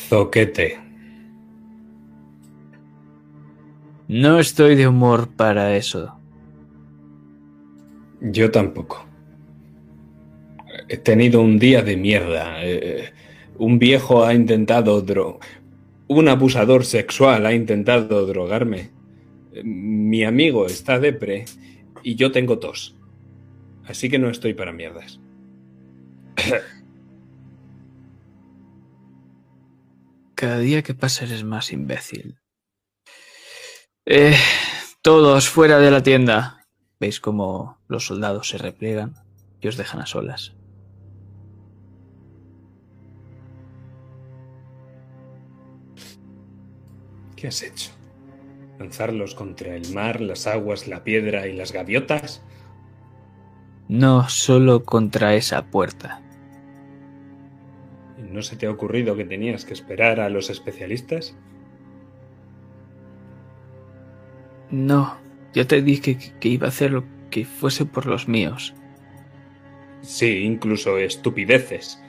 Zoquete. 0.09 0.79
No 4.09 4.39
estoy 4.39 4.74
de 4.74 4.89
humor 4.89 5.29
para 5.37 5.76
eso. 5.76 6.18
Yo 8.20 8.51
tampoco. 8.51 9.07
He 10.89 10.97
tenido 10.97 11.43
un 11.43 11.59
día 11.59 11.83
de 11.83 11.97
mierda. 11.97 12.64
Eh, 12.64 13.12
un 13.59 13.79
viejo 13.79 14.24
ha 14.24 14.35
intentado 14.35 15.01
dro... 15.03 15.39
Un 16.11 16.29
abusador 16.29 16.87
sexual 16.87 17.45
ha 17.45 17.53
intentado 17.53 18.24
drogarme. 18.24 18.89
Mi 19.62 20.24
amigo 20.24 20.64
está 20.64 20.99
depre 20.99 21.45
y 22.03 22.14
yo 22.14 22.33
tengo 22.33 22.59
tos. 22.59 22.97
Así 23.89 24.11
que 24.11 24.18
no 24.18 24.28
estoy 24.28 24.53
para 24.55 24.72
mierdas. 24.72 25.18
Cada 30.34 30.59
día 30.59 30.82
que 30.82 30.95
pasa 30.95 31.24
eres 31.24 31.43
más 31.43 31.72
imbécil. 31.72 32.39
Eh, 34.07 34.36
todos 35.03 35.49
fuera 35.49 35.78
de 35.80 35.91
la 35.91 36.03
tienda. 36.03 36.66
Veis 37.01 37.18
cómo 37.18 37.78
los 37.89 38.07
soldados 38.07 38.49
se 38.51 38.59
repliegan 38.59 39.14
y 39.61 39.68
os 39.68 39.76
dejan 39.76 40.01
a 40.01 40.07
solas. 40.07 40.55
¿Qué 47.36 47.49
has 47.49 47.62
hecho? 47.62 47.91
¿Lanzarlos 48.78 49.34
contra 49.34 49.74
el 49.74 49.93
mar, 49.95 50.20
las 50.20 50.47
aguas, 50.47 50.89
la 50.89 51.05
piedra 51.05 51.47
y 51.47 51.55
las 51.55 51.72
gaviotas? 51.72 52.43
No 53.89 54.28
solo 54.28 54.84
contra 54.84 55.34
esa 55.34 55.64
puerta. 55.66 56.20
¿No 58.30 58.43
se 58.43 58.57
te 58.57 58.66
ha 58.66 58.70
ocurrido 58.70 59.16
que 59.16 59.24
tenías 59.24 59.64
que 59.64 59.72
esperar 59.72 60.20
a 60.20 60.28
los 60.28 60.51
especialistas? 60.51 61.34
No, 64.70 65.16
yo 65.55 65.66
te 65.66 65.80
dije 65.80 66.18
que, 66.18 66.32
que 66.39 66.49
iba 66.49 66.66
a 66.66 66.68
hacer 66.68 66.91
lo 66.91 67.05
que 67.30 67.47
fuese 67.47 67.86
por 67.86 68.07
los 68.07 68.28
míos. 68.28 68.74
Sí, 70.03 70.45
incluso 70.45 70.99
estupideces. 70.99 72.03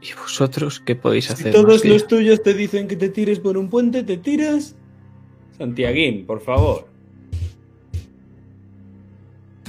¿Y 0.00 0.12
vosotros 0.14 0.80
qué 0.80 0.94
podéis 0.94 1.30
hacer? 1.30 1.52
Si 1.52 1.52
todos 1.52 1.84
los 1.84 2.06
tuyos 2.06 2.42
te 2.42 2.54
dicen 2.54 2.86
que 2.86 2.96
te 2.96 3.08
tires 3.08 3.40
por 3.40 3.58
un 3.58 3.68
puente, 3.68 4.04
¿te 4.04 4.16
tiras? 4.16 4.76
Santiaguín, 5.56 6.24
por 6.24 6.40
favor. 6.40 6.88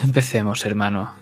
Empecemos, 0.03 0.65
hermano. 0.65 1.13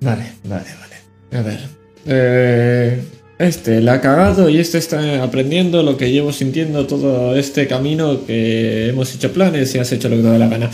Vale, 0.00 0.32
vale, 0.44 0.70
vale. 0.80 1.38
A 1.38 1.42
ver. 1.42 1.60
Eh, 2.06 3.02
este 3.38 3.80
la 3.80 3.94
ha 3.94 4.00
cagado 4.00 4.48
y 4.48 4.58
este 4.58 4.78
está 4.78 5.22
aprendiendo 5.22 5.82
lo 5.82 5.96
que 5.96 6.12
llevo 6.12 6.32
sintiendo 6.32 6.86
todo 6.86 7.34
este 7.34 7.66
camino 7.66 8.24
que 8.26 8.90
hemos 8.90 9.14
hecho 9.14 9.32
planes 9.32 9.74
y 9.74 9.78
has 9.78 9.90
hecho 9.92 10.08
lo 10.08 10.16
que 10.16 10.22
te 10.22 10.28
da 10.28 10.38
la 10.38 10.48
gana. 10.48 10.70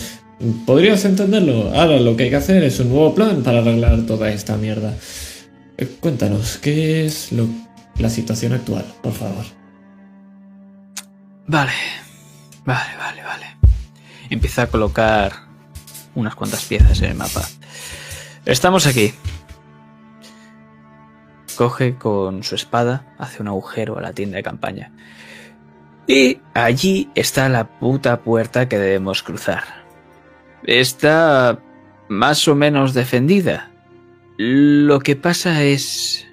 ¿Podrías 0.67 1.05
entenderlo? 1.05 1.73
Ahora 1.75 2.01
lo 2.01 2.17
que 2.17 2.25
hay 2.25 2.31
que 2.31 2.37
hacer 2.37 2.65
es 2.65 2.81
un 2.81 2.89
nuevo 2.89 3.15
plan 3.15 3.43
para 3.43 3.59
arreglar 3.59 4.03
toda 4.07 4.31
esta 4.31 4.57
mierda. 4.57 4.95
Eh, 5.79 5.89
cuéntanos, 6.01 6.59
¿qué 6.59 7.07
es 7.07 7.33
lo, 7.33 7.47
la 7.99 8.11
situación 8.11 8.53
actual, 8.53 8.85
por 9.03 9.13
favor? 9.13 9.45
Vale, 11.47 11.73
vale, 12.65 12.97
vale, 12.99 13.23
vale. 13.23 13.47
Empieza 14.31 14.63
a 14.63 14.67
colocar 14.69 15.50
unas 16.15 16.35
cuantas 16.35 16.65
piezas 16.65 17.01
en 17.03 17.11
el 17.11 17.17
mapa. 17.17 17.43
Estamos 18.45 18.87
aquí. 18.87 19.13
Coge 21.57 21.97
con 21.97 22.43
su 22.43 22.55
espada, 22.55 23.15
hace 23.19 23.43
un 23.43 23.49
agujero 23.49 23.99
a 23.99 24.01
la 24.01 24.13
tienda 24.13 24.37
de 24.37 24.43
campaña. 24.43 24.93
Y 26.07 26.41
allí 26.55 27.11
está 27.15 27.49
la 27.49 27.79
puta 27.79 28.23
puerta 28.23 28.69
que 28.69 28.79
debemos 28.79 29.23
cruzar. 29.23 29.65
Está 30.65 31.61
más 32.09 32.49
o 32.49 32.55
menos 32.55 32.95
defendida. 32.95 33.71
Lo 34.37 35.01
que 35.01 35.17
pasa 35.17 35.63
es 35.63 36.27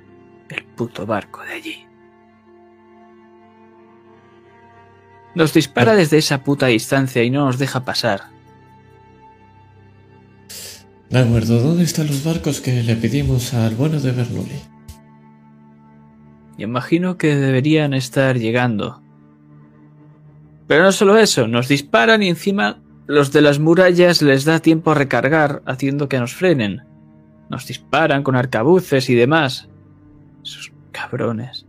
el 0.50 0.64
puto 0.64 1.06
barco 1.06 1.44
de 1.44 1.54
allí. 1.54 1.88
Nos 5.36 5.54
dispara 5.54 5.94
desde 5.94 6.18
esa 6.18 6.44
puta 6.44 6.66
distancia 6.68 7.22
y 7.24 7.30
no 7.30 7.46
nos 7.46 7.60
deja 7.60 7.86
pasar. 7.86 8.37
De 11.10 11.20
acuerdo, 11.20 11.62
¿dónde 11.62 11.84
están 11.84 12.08
los 12.08 12.24
barcos 12.24 12.60
que 12.60 12.84
le 12.84 12.96
pedimos 12.96 13.54
al 13.54 13.76
bueno 13.76 14.00
de 14.00 14.12
Bernoulli? 14.12 14.60
Imagino 16.58 17.18
que 17.18 17.36
deberían 17.36 17.94
estar 17.94 18.38
llegando. 18.38 19.02
Pero 20.68 20.84
no 20.84 20.92
solo 20.92 21.18
eso, 21.18 21.48
nos 21.48 21.70
disparan 21.70 22.24
y 22.24 22.30
encima 22.30 22.82
los 23.06 23.32
de 23.32 23.42
las 23.42 23.58
murallas 23.58 24.22
les 24.22 24.44
da 24.44 24.60
tiempo 24.60 24.92
a 24.92 24.96
recargar, 24.96 25.62
haciendo 25.66 26.10
que 26.10 26.20
nos 26.20 26.34
frenen. 26.34 26.82
Nos 27.50 27.66
disparan 27.66 28.22
con 28.24 28.36
arcabuces 28.36 29.10
y 29.10 29.16
demás. 29.16 29.70
Esos 30.44 30.74
cabrones. 30.92 31.66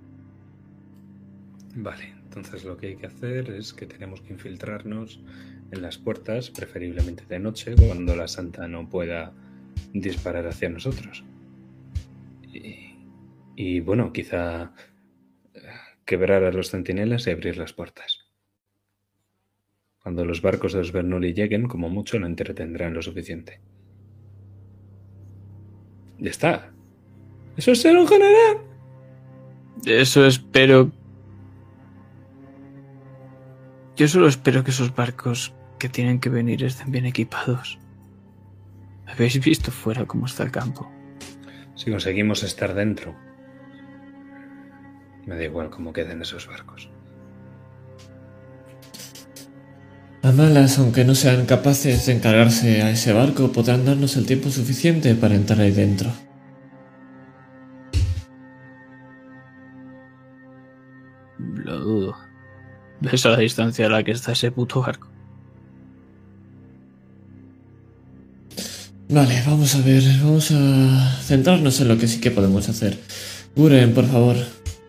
Vale, 1.76 2.12
entonces 2.24 2.64
lo 2.64 2.76
que 2.76 2.88
hay 2.88 2.96
que 2.96 3.06
hacer 3.06 3.50
es 3.50 3.72
que 3.72 3.86
tenemos 3.86 4.20
que 4.20 4.32
infiltrarnos 4.32 5.20
en 5.70 5.82
las 5.82 5.98
puertas, 5.98 6.50
preferiblemente 6.50 7.24
de 7.28 7.38
noche, 7.38 7.74
cuando 7.76 8.16
la 8.16 8.28
santa 8.28 8.68
no 8.68 8.88
pueda 8.88 9.32
disparar 9.92 10.46
hacia 10.46 10.68
nosotros. 10.68 11.24
Y, 12.42 12.96
y 13.56 13.80
bueno, 13.80 14.12
quizá 14.12 14.72
eh, 15.54 15.60
quebrar 16.04 16.44
a 16.44 16.52
los 16.52 16.70
centinelas 16.70 17.26
y 17.26 17.30
abrir 17.30 17.58
las 17.58 17.72
puertas. 17.72 18.24
Cuando 20.02 20.24
los 20.24 20.40
barcos 20.40 20.72
de 20.72 20.78
los 20.78 20.92
Bernoulli 20.92 21.34
lleguen, 21.34 21.68
como 21.68 21.88
mucho, 21.90 22.18
lo 22.18 22.26
entretendrán 22.26 22.94
lo 22.94 23.02
suficiente. 23.02 23.60
Ya 26.18 26.30
está. 26.30 26.72
Eso 27.56 27.72
es 27.72 27.82
ser 27.82 27.96
un 27.96 28.06
general. 28.06 28.58
Eso 29.84 30.24
espero. 30.26 30.90
Yo 33.96 34.08
solo 34.08 34.28
espero 34.28 34.62
que 34.64 34.70
esos 34.70 34.94
barcos 34.94 35.52
que 35.78 35.88
tienen 35.88 36.20
que 36.20 36.28
venir 36.28 36.64
estén 36.64 36.90
bien 36.90 37.06
equipados. 37.06 37.78
¿Habéis 39.06 39.42
visto 39.42 39.70
fuera 39.70 40.04
cómo 40.04 40.26
está 40.26 40.42
el 40.42 40.50
campo? 40.50 40.90
Si 41.74 41.90
conseguimos 41.90 42.42
estar 42.42 42.74
dentro, 42.74 43.14
me 45.26 45.36
da 45.36 45.44
igual 45.44 45.70
cómo 45.70 45.92
queden 45.92 46.22
esos 46.22 46.46
barcos. 46.46 46.90
A 50.22 50.32
malas, 50.32 50.78
aunque 50.78 51.04
no 51.04 51.14
sean 51.14 51.46
capaces 51.46 52.06
de 52.06 52.14
encargarse 52.14 52.82
a 52.82 52.90
ese 52.90 53.12
barco, 53.12 53.52
podrán 53.52 53.86
darnos 53.86 54.16
el 54.16 54.26
tiempo 54.26 54.50
suficiente 54.50 55.14
para 55.14 55.34
entrar 55.34 55.60
ahí 55.60 55.70
dentro. 55.70 56.10
Lo 61.38 61.78
dudo. 61.78 62.16
¿Ves 63.00 63.24
a 63.26 63.30
la 63.30 63.36
distancia 63.38 63.86
a 63.86 63.90
la 63.90 64.02
que 64.02 64.10
está 64.10 64.32
ese 64.32 64.50
puto 64.50 64.80
barco? 64.80 65.08
Vale, 69.10 69.42
vamos 69.46 69.74
a 69.74 69.80
ver, 69.80 70.02
vamos 70.22 70.50
a 70.50 71.16
centrarnos 71.22 71.80
en 71.80 71.88
lo 71.88 71.96
que 71.96 72.06
sí 72.06 72.20
que 72.20 72.30
podemos 72.30 72.68
hacer. 72.68 72.98
Guren, 73.56 73.94
por 73.94 74.04
favor, 74.04 74.36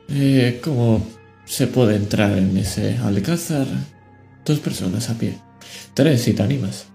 eh, 0.09 0.59
¿cómo 0.61 1.07
se 1.45 1.67
puede 1.67 1.95
entrar 1.95 2.37
en 2.37 2.57
ese 2.57 2.97
alcázar? 2.97 3.65
Dos 4.43 4.59
personas 4.59 5.09
a 5.09 5.17
pie. 5.17 5.37
Tres, 5.93 6.21
si 6.21 6.33
te 6.33 6.43
animas. 6.43 6.87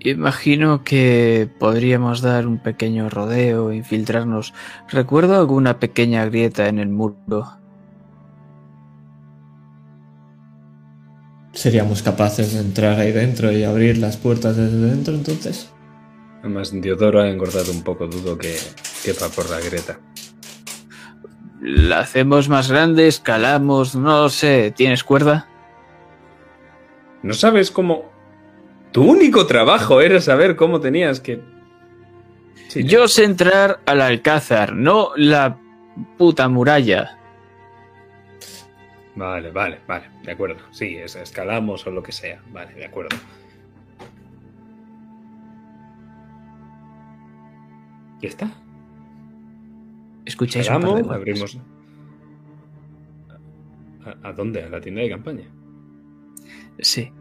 Imagino 0.00 0.82
que 0.82 1.48
podríamos 1.60 2.20
dar 2.20 2.48
un 2.48 2.58
pequeño 2.58 3.08
rodeo, 3.10 3.72
infiltrarnos. 3.72 4.54
Recuerdo 4.88 5.36
alguna 5.36 5.78
pequeña 5.78 6.24
grieta 6.24 6.66
en 6.66 6.80
el 6.80 6.88
muro. 6.88 7.59
¿Seríamos 11.52 12.02
capaces 12.02 12.54
de 12.54 12.60
entrar 12.60 12.98
ahí 12.98 13.12
dentro 13.12 13.50
y 13.50 13.64
abrir 13.64 13.98
las 13.98 14.16
puertas 14.16 14.56
desde 14.56 14.78
dentro 14.78 15.14
entonces? 15.14 15.72
Además, 16.40 16.72
Diodoro 16.72 17.20
ha 17.20 17.28
engordado 17.28 17.70
un 17.72 17.82
poco, 17.82 18.06
dudo 18.06 18.38
que 18.38 18.56
quepa 19.04 19.28
por 19.28 19.50
la 19.50 19.60
grieta. 19.60 19.98
La 21.60 22.00
hacemos 22.00 22.48
más 22.48 22.70
grande, 22.70 23.08
escalamos, 23.08 23.94
no 23.94 24.30
sé, 24.30 24.72
¿tienes 24.74 25.04
cuerda? 25.04 25.48
¿No 27.22 27.34
sabes 27.34 27.70
cómo...? 27.70 28.10
Tu 28.92 29.02
único 29.04 29.46
trabajo 29.46 30.00
era 30.00 30.20
saber 30.20 30.56
cómo 30.56 30.80
tenías 30.80 31.20
que... 31.20 31.40
Sí, 32.68 32.84
Yo 32.84 33.06
sé 33.08 33.24
entrar 33.24 33.80
al 33.84 34.00
alcázar, 34.00 34.74
no 34.74 35.10
la 35.16 35.58
puta 36.16 36.48
muralla. 36.48 37.19
Vale, 39.20 39.50
vale, 39.50 39.80
vale, 39.86 40.06
de 40.24 40.32
acuerdo. 40.32 40.56
Sí, 40.70 40.96
es- 40.96 41.14
escalamos 41.14 41.86
o 41.86 41.90
lo 41.90 42.02
que 42.02 42.10
sea. 42.10 42.40
Vale, 42.52 42.72
de 42.72 42.86
acuerdo. 42.86 43.14
¿Ya 48.22 48.28
está? 48.30 48.50
Escucháis 50.24 50.68
un 50.70 50.80
par 50.80 50.82
de 50.82 50.88
Escalamos, 51.00 51.16
abrimos. 51.16 51.58
¿A, 54.06 54.28
a 54.28 54.32
dónde? 54.32 54.62
¿A 54.64 54.70
la 54.70 54.80
tienda 54.80 55.02
de 55.02 55.10
campaña? 55.10 55.44
Sí. 56.78 57.12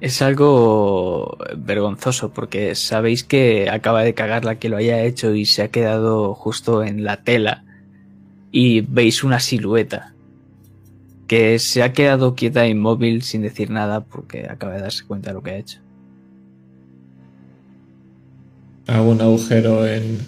Es 0.00 0.22
algo 0.22 1.36
vergonzoso 1.58 2.32
porque 2.32 2.76
sabéis 2.76 3.24
que 3.24 3.68
acaba 3.68 4.02
de 4.04 4.14
cagar 4.14 4.44
la 4.44 4.58
que 4.60 4.68
lo 4.68 4.76
haya 4.76 5.02
hecho 5.02 5.34
y 5.34 5.46
se 5.46 5.62
ha 5.62 5.68
quedado 5.72 6.32
justo 6.34 6.84
en 6.84 7.02
la 7.04 7.24
tela 7.24 7.64
y 8.52 8.80
veis 8.82 9.24
una 9.24 9.40
silueta 9.40 10.09
que 11.30 11.60
se 11.60 11.84
ha 11.84 11.92
quedado 11.92 12.34
quieta 12.34 12.64
e 12.64 12.70
inmóvil 12.70 13.22
sin 13.22 13.42
decir 13.42 13.70
nada 13.70 14.00
porque 14.00 14.48
acaba 14.50 14.74
de 14.74 14.80
darse 14.80 15.06
cuenta 15.06 15.30
de 15.30 15.34
lo 15.34 15.44
que 15.44 15.50
ha 15.52 15.58
hecho. 15.58 15.78
Hago 18.88 19.10
un 19.12 19.20
agujero 19.20 19.86
en 19.86 20.18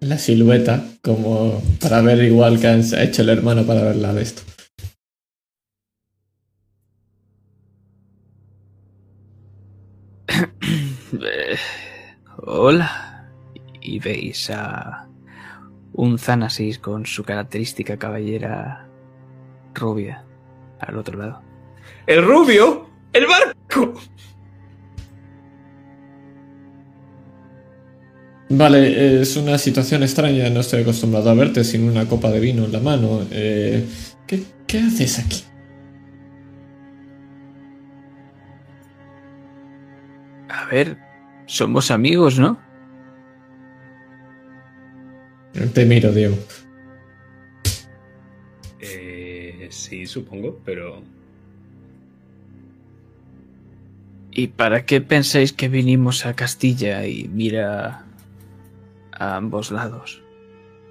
la 0.00 0.16
silueta, 0.16 0.82
como 1.02 1.62
para 1.78 2.00
ver 2.00 2.24
igual 2.24 2.58
que 2.58 2.68
ha 2.68 3.02
hecho 3.02 3.20
el 3.20 3.28
hermano 3.28 3.66
para 3.66 3.82
verla 3.82 4.14
de 4.14 4.22
esto. 4.22 4.40
Hola. 12.38 13.28
Y 13.82 13.98
veis 13.98 14.48
a 14.48 15.06
un 15.92 16.18
Zanasis 16.18 16.78
con 16.78 17.04
su 17.04 17.24
característica 17.24 17.98
cabellera 17.98 18.83
rubia 19.74 20.24
al 20.80 20.96
otro 20.96 21.18
lado. 21.18 21.42
¡El 22.06 22.24
rubio! 22.24 22.88
¡El 23.12 23.26
barco! 23.26 23.94
Vale, 28.48 29.20
es 29.20 29.36
una 29.36 29.58
situación 29.58 30.02
extraña, 30.02 30.48
no 30.50 30.60
estoy 30.60 30.82
acostumbrado 30.82 31.30
a 31.30 31.34
verte 31.34 31.64
sin 31.64 31.88
una 31.88 32.06
copa 32.06 32.30
de 32.30 32.40
vino 32.40 32.64
en 32.64 32.72
la 32.72 32.80
mano. 32.80 33.26
Eh, 33.30 33.84
¿qué, 34.26 34.44
qué 34.66 34.78
haces 34.80 35.18
aquí? 35.18 35.44
A 40.48 40.66
ver, 40.66 40.98
somos 41.46 41.90
amigos, 41.90 42.38
¿no? 42.38 42.58
Te 45.72 45.84
miro, 45.84 46.12
Diego. 46.12 46.36
Sí, 49.94 50.06
supongo, 50.06 50.58
pero. 50.64 51.02
¿Y 54.32 54.48
para 54.48 54.84
qué 54.84 55.00
pensáis 55.00 55.52
que 55.52 55.68
vinimos 55.68 56.26
a 56.26 56.34
Castilla 56.34 57.06
y 57.06 57.28
mira 57.28 58.04
a 59.12 59.36
ambos 59.36 59.70
lados? 59.70 60.20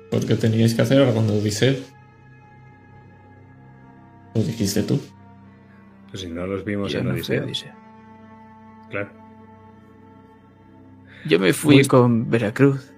Porque 0.09 0.35
teníais 0.35 0.73
que 0.73 0.81
hacer 0.81 1.01
algo 1.01 1.15
con 1.15 1.29
Odiseo. 1.29 1.75
Lo 4.35 4.41
dijiste 4.41 4.83
tú. 4.83 5.01
Pues 6.09 6.21
si 6.21 6.29
no 6.29 6.47
los 6.47 6.63
vimos 6.63 6.91
Yo 6.91 6.99
en 6.99 7.05
no 7.09 7.11
fui 7.11 7.19
a 7.35 7.43
Odiseo. 7.43 7.45
Odisea. 7.45 7.75
Claro. 8.89 9.09
Yo 11.25 11.39
me 11.39 11.51
fui 11.53 11.75
Pues- 11.77 11.87
con 11.89 12.29
Veracruz. 12.29 12.92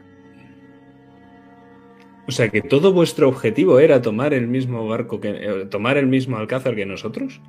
O 2.28 2.32
sea 2.32 2.50
que 2.50 2.62
todo 2.62 2.92
vuestro 2.92 3.28
objetivo 3.30 3.80
era 3.80 4.02
tomar 4.02 4.34
el 4.34 4.48
mismo 4.48 4.88
barco 4.88 5.20
que. 5.20 5.30
eh, 5.30 5.66
tomar 5.66 5.98
el 5.98 6.08
mismo 6.08 6.38
alcázar 6.38 6.76
que 6.76 6.86
nosotros. 6.86 7.40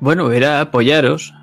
Bueno, 0.00 0.30
era 0.32 0.60
apoyaros. 0.60 1.34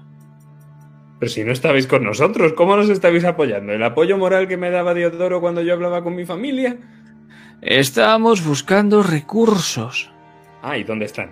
Pero 1.19 1.31
si 1.31 1.43
no 1.43 1.51
estabais 1.51 1.87
con 1.87 2.03
nosotros, 2.03 2.53
¿cómo 2.53 2.75
nos 2.75 2.89
estabais 2.89 3.23
apoyando? 3.23 3.71
¿El 3.71 3.83
apoyo 3.83 4.17
moral 4.17 4.47
que 4.47 4.57
me 4.57 4.69
daba 4.71 4.93
Diodoro 4.93 5.41
cuando 5.41 5.61
yo 5.61 5.73
hablaba 5.73 6.03
con 6.03 6.15
mi 6.15 6.25
familia? 6.25 6.77
Estábamos 7.61 8.43
buscando 8.45 9.03
recursos 9.03 10.11
Ah, 10.61 10.77
¿y 10.77 10.83
dónde 10.83 11.05
están? 11.05 11.29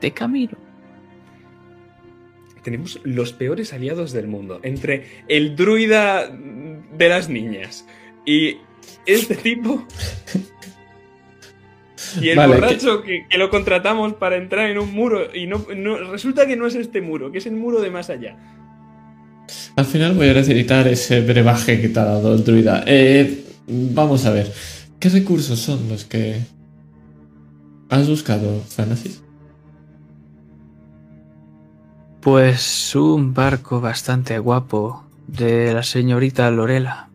de 0.00 0.10
camino. 0.12 0.58
Tenemos 2.64 2.98
los 3.04 3.32
peores 3.32 3.72
aliados 3.72 4.12
del 4.12 4.26
mundo. 4.26 4.58
Entre 4.64 5.04
el 5.28 5.54
druida 5.54 6.28
de 6.28 7.08
las 7.08 7.28
niñas 7.28 7.86
y 8.26 8.56
este 9.06 9.36
tipo. 9.36 9.86
Y 12.20 12.28
el 12.28 12.36
Vale, 12.36 12.54
borracho 12.54 13.02
que, 13.02 13.26
que 13.28 13.38
lo 13.38 13.50
contratamos 13.50 14.14
para 14.14 14.36
entrar 14.36 14.70
en 14.70 14.78
un 14.78 14.92
muro. 14.92 15.34
Y 15.34 15.46
no, 15.46 15.66
no- 15.76 15.98
resulta 16.12 16.46
que 16.46 16.56
no 16.56 16.66
es 16.66 16.74
este 16.74 17.00
muro, 17.00 17.30
que 17.32 17.38
es 17.38 17.46
el 17.46 17.54
muro 17.54 17.80
de 17.80 17.90
más 17.90 18.10
allá. 18.10 18.36
Al 19.76 19.84
final 19.84 20.14
voy 20.14 20.28
a 20.28 20.34
necesitar 20.34 20.86
ese 20.88 21.20
brebaje 21.20 21.80
que 21.80 21.88
te 21.88 21.98
ha 22.00 22.04
dado 22.04 22.34
el 22.34 22.44
druida. 22.44 22.84
Eh, 22.86 23.44
vamos 23.66 24.24
a 24.26 24.30
ver. 24.32 24.52
¿Qué 25.00 25.08
recursos 25.08 25.58
son 25.58 25.88
los 25.88 26.04
que 26.04 26.36
has 27.90 28.08
buscado, 28.08 28.62
Thanasis? 28.76 29.22
Pues 32.24 32.96
un 32.96 33.34
barco 33.34 33.82
bastante 33.82 34.38
guapo 34.38 35.04
de 35.26 35.74
la 35.74 35.82
señorita 35.82 36.50
Lorela. 36.50 37.10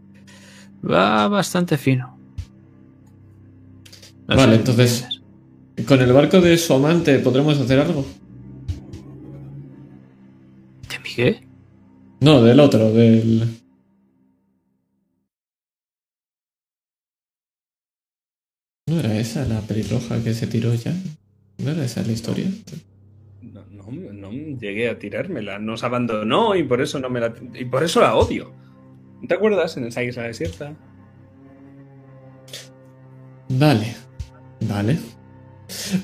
Va 0.87 1.27
bastante 1.27 1.79
fino. 1.79 2.15
No 4.27 4.35
Vale, 4.35 4.57
entonces-. 4.57 5.07
¿Con 5.87 5.99
el 6.01 6.13
barco 6.13 6.39
de 6.41 6.55
su 6.59 6.75
amante 6.75 7.17
podremos 7.17 7.57
hacer 7.59 7.79
algo? 7.79 8.05
¿De 10.87 10.99
mi 10.99 11.09
qué? 11.15 11.47
No, 12.19 12.43
del 12.43 12.59
otro, 12.59 12.93
del... 12.93 13.61
¿No 18.85 18.99
era 18.99 19.17
esa 19.17 19.43
la 19.45 19.61
pelirroja 19.61 20.23
que 20.23 20.35
se 20.35 20.45
tiró 20.45 20.71
ya? 20.75 20.93
¿No 21.57 21.71
era 21.71 21.83
esa 21.83 22.03
la 22.03 22.11
historia? 22.11 22.45
No, 23.91 24.31
llegué 24.31 24.89
a 24.89 24.99
tirármela. 24.99 25.59
Nos 25.59 25.83
abandonó 25.83 26.55
y 26.55 26.63
por 26.63 26.81
eso 26.81 26.99
no 26.99 27.09
me 27.09 27.19
la. 27.19 27.33
Y 27.53 27.65
por 27.65 27.83
eso 27.83 28.01
la 28.01 28.15
odio. 28.15 28.53
¿No 29.21 29.27
¿Te 29.27 29.33
acuerdas 29.33 29.75
en 29.77 29.85
esa 29.85 30.03
isla 30.03 30.23
desierta? 30.23 30.73
Vale, 33.49 33.95
vale. 34.61 34.97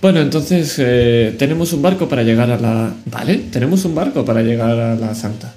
Bueno, 0.01 0.19
entonces 0.19 0.75
eh, 0.79 1.35
tenemos 1.37 1.73
un 1.73 1.81
barco 1.81 2.07
para 2.07 2.23
llegar 2.23 2.51
a 2.51 2.57
la... 2.57 2.93
Vale, 3.05 3.37
tenemos 3.51 3.83
un 3.85 3.95
barco 3.95 4.23
para 4.23 4.41
llegar 4.41 4.79
a 4.79 4.95
la 4.95 5.15
Santa. 5.15 5.55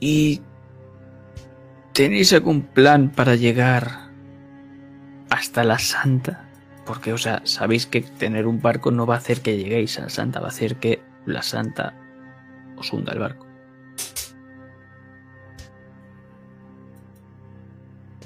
¿Y 0.00 0.40
tenéis 1.92 2.32
algún 2.32 2.62
plan 2.62 3.10
para 3.10 3.34
llegar 3.34 4.10
hasta 5.30 5.64
la 5.64 5.78
Santa? 5.78 6.47
Porque, 6.88 7.12
o 7.12 7.18
sea, 7.18 7.42
sabéis 7.44 7.84
que 7.84 8.00
tener 8.00 8.46
un 8.46 8.62
barco 8.62 8.90
no 8.90 9.04
va 9.04 9.16
a 9.16 9.18
hacer 9.18 9.42
que 9.42 9.58
lleguéis 9.58 9.98
a 9.98 10.04
la 10.04 10.08
Santa, 10.08 10.40
va 10.40 10.46
a 10.46 10.48
hacer 10.48 10.76
que 10.76 11.02
la 11.26 11.42
Santa 11.42 11.94
os 12.78 12.90
hunda 12.94 13.12
el 13.12 13.18
barco. 13.18 13.46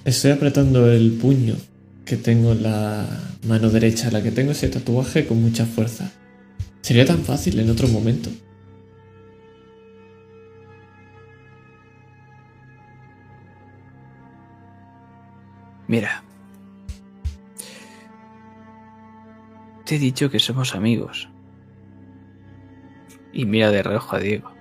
Estoy 0.05 0.31
apretando 0.31 0.89
el 0.93 1.11
puño 1.21 1.57
que 2.05 2.17
tengo 2.17 2.53
en 2.53 2.63
la 2.63 3.05
mano 3.49 3.69
derecha, 3.69 4.13
la 4.13 4.23
que 4.23 4.31
tengo 4.31 4.53
ese 4.53 4.69
tatuaje 4.69 5.27
con 5.27 5.43
mucha 5.43 5.67
fuerza. 5.67 6.13
Sería 6.83 7.05
tan 7.05 7.19
fácil 7.25 7.59
en 7.59 7.69
otro 7.69 7.89
momento. 7.89 8.31
Mira. 15.89 16.23
Te 19.85 19.97
he 19.97 19.99
dicho 19.99 20.31
que 20.31 20.39
somos 20.39 20.75
amigos. 20.75 21.29
Y 23.33 23.47
mira 23.47 23.71
de 23.71 23.83
reojo 23.83 24.17
a 24.17 24.21
Diego. 24.21 24.53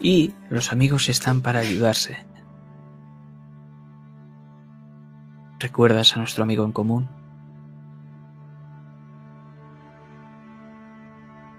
Y 0.00 0.32
los 0.48 0.72
amigos 0.72 1.08
están 1.08 1.42
para 1.42 1.58
ayudarse. 1.58 2.24
¿Recuerdas 5.58 6.16
a 6.16 6.20
nuestro 6.20 6.44
amigo 6.44 6.64
en 6.64 6.72
común? 6.72 7.08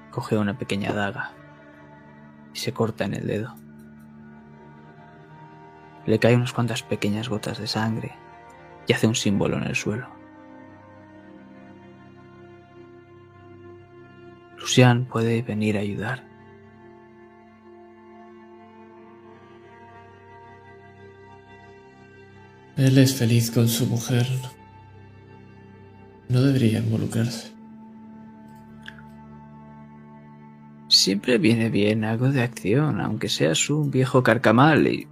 Coge 0.10 0.38
una 0.38 0.58
pequeña 0.58 0.94
daga 0.94 1.32
y 2.54 2.58
se 2.58 2.74
corta 2.74 3.04
en 3.04 3.14
el 3.14 3.28
dedo. 3.28 3.54
Le 6.06 6.18
cae 6.18 6.36
unas 6.36 6.54
cuantas 6.54 6.82
pequeñas 6.82 7.30
gotas 7.30 7.60
de 7.60 7.68
sangre 7.68 8.16
y 8.88 8.94
hace 8.94 9.06
un 9.06 9.16
símbolo 9.16 9.58
en 9.58 9.64
el 9.64 9.76
suelo. 9.76 10.19
Lucian 14.60 15.06
puede 15.06 15.42
venir 15.42 15.78
a 15.78 15.82
ayudar. 15.82 16.28
Él 22.76 22.98
es 22.98 23.16
feliz 23.16 23.52
con 23.52 23.68
su 23.68 23.88
mujer. 23.88 24.26
No 26.30 26.42
debería 26.42 26.80
involucrarse. 26.80 27.52
Siempre 30.88 31.38
viene 31.38 31.70
bien 31.70 32.04
algo 32.04 32.32
de 32.32 32.42
acción, 32.42 33.00
aunque 33.02 33.30
seas 33.30 33.70
un 33.70 33.92
viejo 33.92 34.24
carcamal 34.24 34.88
y... 34.88 35.08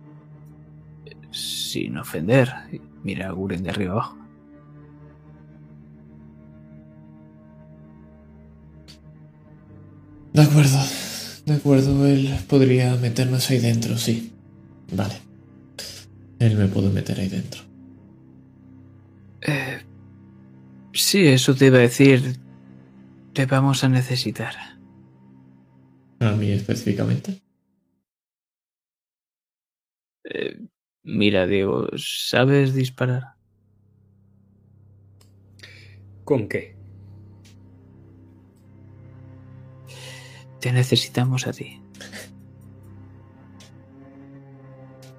Sin 1.32 1.98
ofender. 1.98 2.50
Mira 3.04 3.28
a 3.28 3.32
Guren 3.32 3.64
de 3.64 3.70
arriba 3.70 3.93
abajo. 3.93 4.18
De 10.38 10.43
acuerdo, 10.43 10.77
de 11.47 11.53
acuerdo, 11.55 12.05
él 12.05 12.29
podría 12.47 12.95
meternos 12.97 13.49
ahí 13.49 13.57
dentro, 13.57 13.97
sí. 13.97 14.33
Vale. 14.91 15.15
Él 16.38 16.55
me 16.55 16.67
puede 16.67 16.91
meter 16.91 17.19
ahí 17.19 17.27
dentro. 17.27 17.63
Eh, 19.41 19.79
sí, 20.93 21.25
eso 21.25 21.55
te 21.55 21.65
iba 21.65 21.79
a 21.79 21.81
decir. 21.81 22.38
Te 23.33 23.47
vamos 23.47 23.83
a 23.83 23.89
necesitar. 23.89 24.53
A 26.19 26.31
mí 26.33 26.51
específicamente. 26.51 27.41
Eh, 30.23 30.67
mira, 31.01 31.47
Diego, 31.47 31.88
¿sabes 31.97 32.75
disparar? 32.75 33.23
¿Con 36.23 36.47
qué? 36.47 36.76
Te 40.60 40.72
necesitamos 40.72 41.47
a 41.47 41.53
ti. 41.53 41.80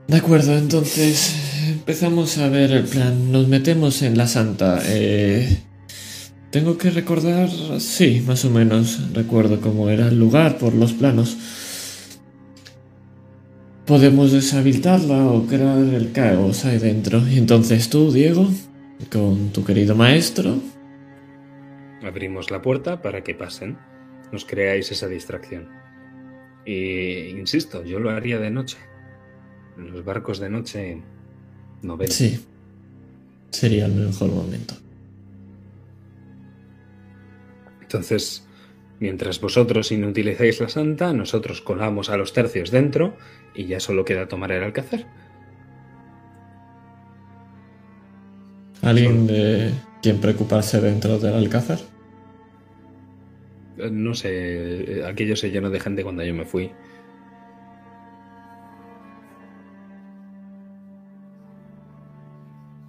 De 0.07 0.16
acuerdo, 0.16 0.57
entonces 0.57 1.34
empezamos 1.68 2.39
a 2.39 2.49
ver 2.49 2.72
el 2.72 2.84
plan. 2.84 3.30
Nos 3.30 3.47
metemos 3.47 4.03
en 4.03 4.16
la 4.16 4.26
Santa. 4.26 4.80
Eh, 4.86 5.59
tengo 6.51 6.78
que 6.78 6.91
recordar, 6.91 7.51
sí, 7.78 8.22
más 8.26 8.45
o 8.45 8.51
menos 8.51 9.12
recuerdo 9.12 9.61
cómo 9.61 9.91
era 9.91 10.09
el 10.09 10.18
lugar 10.18 10.57
por 10.59 10.74
los 10.74 10.95
planos. 10.95 11.36
Podemos 13.84 14.32
deshabilitarla 14.32 15.26
o 15.26 15.47
crear 15.47 15.78
el 15.78 16.12
caos 16.12 16.64
ahí 16.64 16.78
dentro. 16.78 17.26
Y 17.28 17.39
entonces 17.39 17.91
tú, 17.91 18.11
Diego, 18.11 18.49
con 19.11 19.51
tu 19.51 19.64
querido 19.64 19.95
maestro, 19.95 20.59
Abrimos 22.03 22.51
la 22.51 22.62
puerta 22.62 23.03
para 23.03 23.22
que 23.22 23.34
pasen. 23.34 23.76
Nos 24.33 24.45
creáis 24.45 24.91
esa 24.91 25.09
distracción. 25.09 25.68
Y 26.64 27.29
insisto, 27.31 27.85
yo 27.85 27.99
lo 27.99 28.11
haría 28.11 28.39
de 28.39 28.51
noche. 28.51 28.76
Los 29.76 30.05
barcos 30.05 30.39
de 30.39 30.51
noche 30.51 31.03
no 31.83 31.97
ven. 31.97 32.11
sí, 32.11 32.45
sería 33.51 33.87
el 33.87 33.95
mejor 33.95 34.31
momento. 34.31 34.74
Entonces, 37.81 38.47
mientras 39.01 39.41
vosotros 39.41 39.93
inutilizáis 39.93 40.61
la 40.61 40.68
santa, 40.68 41.12
nosotros 41.12 41.62
colamos 41.62 42.11
a 42.11 42.18
los 42.18 42.35
tercios 42.35 42.70
dentro 42.70 43.16
y 43.55 43.64
ya 43.64 43.81
solo 43.81 44.05
queda 44.05 44.29
tomar 44.29 44.53
el 44.53 44.62
alcázar. 44.62 45.07
¿Alguien 48.83 49.26
de 49.26 49.72
quien 50.03 50.20
preocuparse 50.20 50.81
dentro 50.81 51.18
del 51.18 51.35
alcázar? 51.35 51.79
No 53.91 54.14
sé, 54.14 55.05
aquello 55.07 55.37
se 55.37 55.51
llenó 55.51 55.70
de 55.70 55.81
gente 55.81 56.03
cuando 56.03 56.24
yo 56.24 56.35
me 56.35 56.45
fui. 56.45 56.72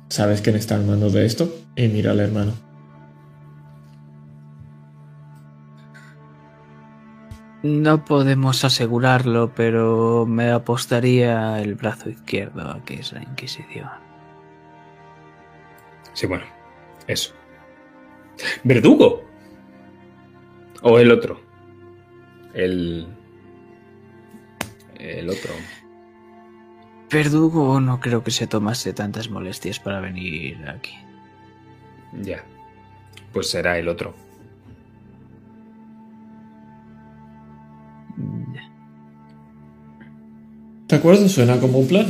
¿Sabes 0.10 0.42
quién 0.42 0.56
está 0.56 0.76
al 0.76 0.86
mando 0.86 1.10
de 1.10 1.26
esto? 1.26 1.54
Y 1.76 1.88
mira 1.88 2.12
al 2.12 2.20
hermano. 2.20 2.54
No 7.62 8.06
podemos 8.06 8.64
asegurarlo, 8.64 9.54
pero 9.54 10.26
me 10.26 10.50
apostaría 10.50 11.62
el 11.62 11.76
brazo 11.76 12.10
izquierdo 12.10 12.70
a 12.72 12.84
que 12.86 12.96
es 12.96 13.12
la 13.12 13.22
Inquisición. 13.22 13.90
Sí, 16.14 16.26
bueno, 16.26 16.46
eso. 17.08 17.34
¿Verdugo? 18.64 19.29
¿O 20.82 21.00
el 21.00 21.12
otro? 21.12 21.42
El... 22.54 23.08
El 24.98 25.30
otro. 25.30 25.54
Verdugo 27.12 27.80
no 27.80 28.00
creo 28.00 28.24
que 28.24 28.32
se 28.32 28.48
tomase 28.48 28.94
tantas 28.94 29.30
molestias 29.30 29.80
para 29.80 30.00
venir 30.00 30.58
aquí. 30.68 30.94
Ya. 32.22 32.44
Pues 33.34 33.50
será 33.50 33.78
el 33.78 33.88
otro. 33.88 34.16
¿De 40.88 40.96
acuerdo? 40.96 41.30
Suena 41.30 41.60
como 41.60 41.80
un 41.80 41.88
plan. 41.88 42.08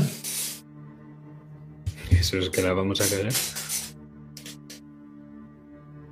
Eso 2.12 2.38
es 2.38 2.50
que 2.50 2.62
la 2.62 2.74
vamos 2.74 3.02
a 3.02 3.10
cagar. 3.10 3.34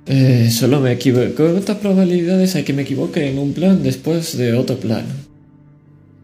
Eh, 0.08 0.50
solo 0.50 0.80
me 0.80 0.92
equivoco. 0.92 1.34
¿Cuántas 1.52 1.76
probabilidades 1.76 2.56
hay 2.56 2.64
que 2.64 2.72
me 2.72 2.82
equivoque 2.82 3.28
en 3.28 3.38
un 3.38 3.52
plan 3.52 3.82
después 3.82 4.36
de 4.38 4.54
otro 4.54 4.76
plan? 4.78 5.04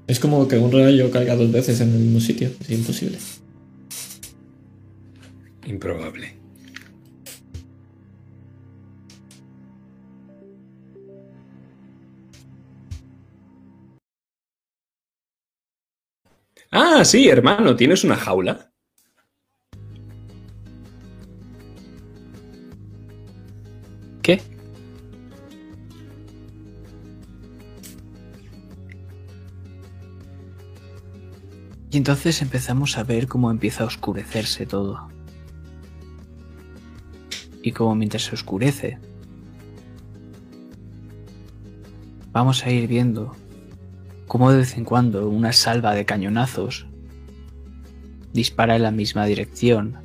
Es 0.06 0.18
como 0.18 0.48
que 0.48 0.56
un 0.58 0.72
rayo 0.72 1.10
caiga 1.10 1.36
dos 1.36 1.52
veces 1.52 1.80
en 1.80 1.92
el 1.92 1.98
mismo 1.98 2.20
sitio. 2.20 2.50
Es 2.60 2.70
imposible. 2.70 3.18
Improbable. 5.66 6.28
Ah, 16.70 17.04
sí, 17.06 17.26
hermano, 17.28 17.74
¿tienes 17.74 18.04
una 18.04 18.16
jaula? 18.16 18.73
¿Qué? 24.24 24.40
Y 31.90 31.98
entonces 31.98 32.40
empezamos 32.40 32.96
a 32.96 33.04
ver 33.04 33.28
cómo 33.28 33.50
empieza 33.50 33.84
a 33.84 33.86
oscurecerse 33.86 34.64
todo. 34.64 35.08
Y 37.62 37.72
como 37.72 37.94
mientras 37.94 38.22
se 38.22 38.34
oscurece, 38.34 38.98
vamos 42.32 42.64
a 42.64 42.70
ir 42.70 42.88
viendo 42.88 43.36
cómo 44.26 44.50
de 44.50 44.56
vez 44.56 44.78
en 44.78 44.86
cuando 44.86 45.28
una 45.28 45.52
salva 45.52 45.94
de 45.94 46.06
cañonazos 46.06 46.86
dispara 48.32 48.74
en 48.74 48.84
la 48.84 48.90
misma 48.90 49.26
dirección 49.26 49.98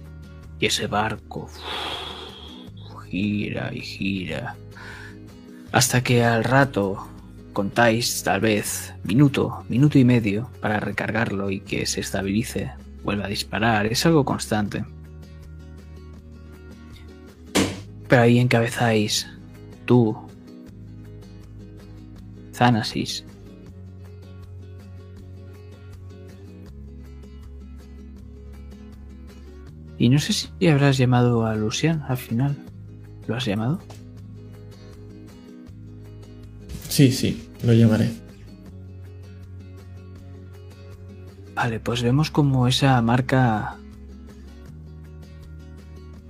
y 0.60 0.66
ese 0.66 0.88
barco 0.88 1.50
gira 3.10 3.72
y 3.74 3.82
gira 3.82 4.56
hasta 5.72 6.02
que 6.02 6.24
al 6.24 6.44
rato 6.44 7.08
contáis 7.54 8.24
tal 8.24 8.42
vez 8.42 8.94
minuto, 9.04 9.64
minuto 9.70 10.00
y 10.00 10.06
medio 10.06 10.50
para 10.62 10.80
recargarlo 10.80 11.50
y 11.50 11.60
que 11.60 11.86
se 11.86 12.02
estabilice, 12.02 12.72
vuelva 13.04 13.26
a 13.26 13.30
disparar, 13.30 13.86
es 13.86 14.06
algo 14.06 14.26
constante. 14.26 14.86
Pero 18.08 18.22
ahí 18.22 18.40
encabezáis 18.40 19.28
tú, 19.86 20.18
Thanasis, 22.58 23.26
Y 30.02 30.08
no 30.08 30.18
sé 30.18 30.32
si 30.32 30.68
habrás 30.70 30.98
llamado 30.98 31.46
a 31.46 31.56
Lucian 31.56 32.06
al 32.08 32.16
final. 32.16 32.56
¿Lo 33.30 33.36
has 33.36 33.46
llamado? 33.46 33.78
Sí, 36.88 37.12
sí, 37.12 37.48
lo 37.64 37.74
llamaré. 37.74 38.10
Vale, 41.54 41.80
pues 41.80 42.02
vemos 42.02 42.32
como 42.32 42.68
esa 42.68 43.00
marca 43.04 43.78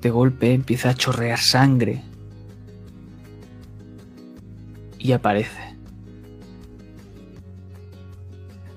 de 0.02 0.10
golpe 0.10 0.54
empieza 0.54 0.90
a 0.90 0.94
chorrear 0.94 1.40
sangre 1.40 2.04
y 4.98 5.14
aparece. 5.14 5.78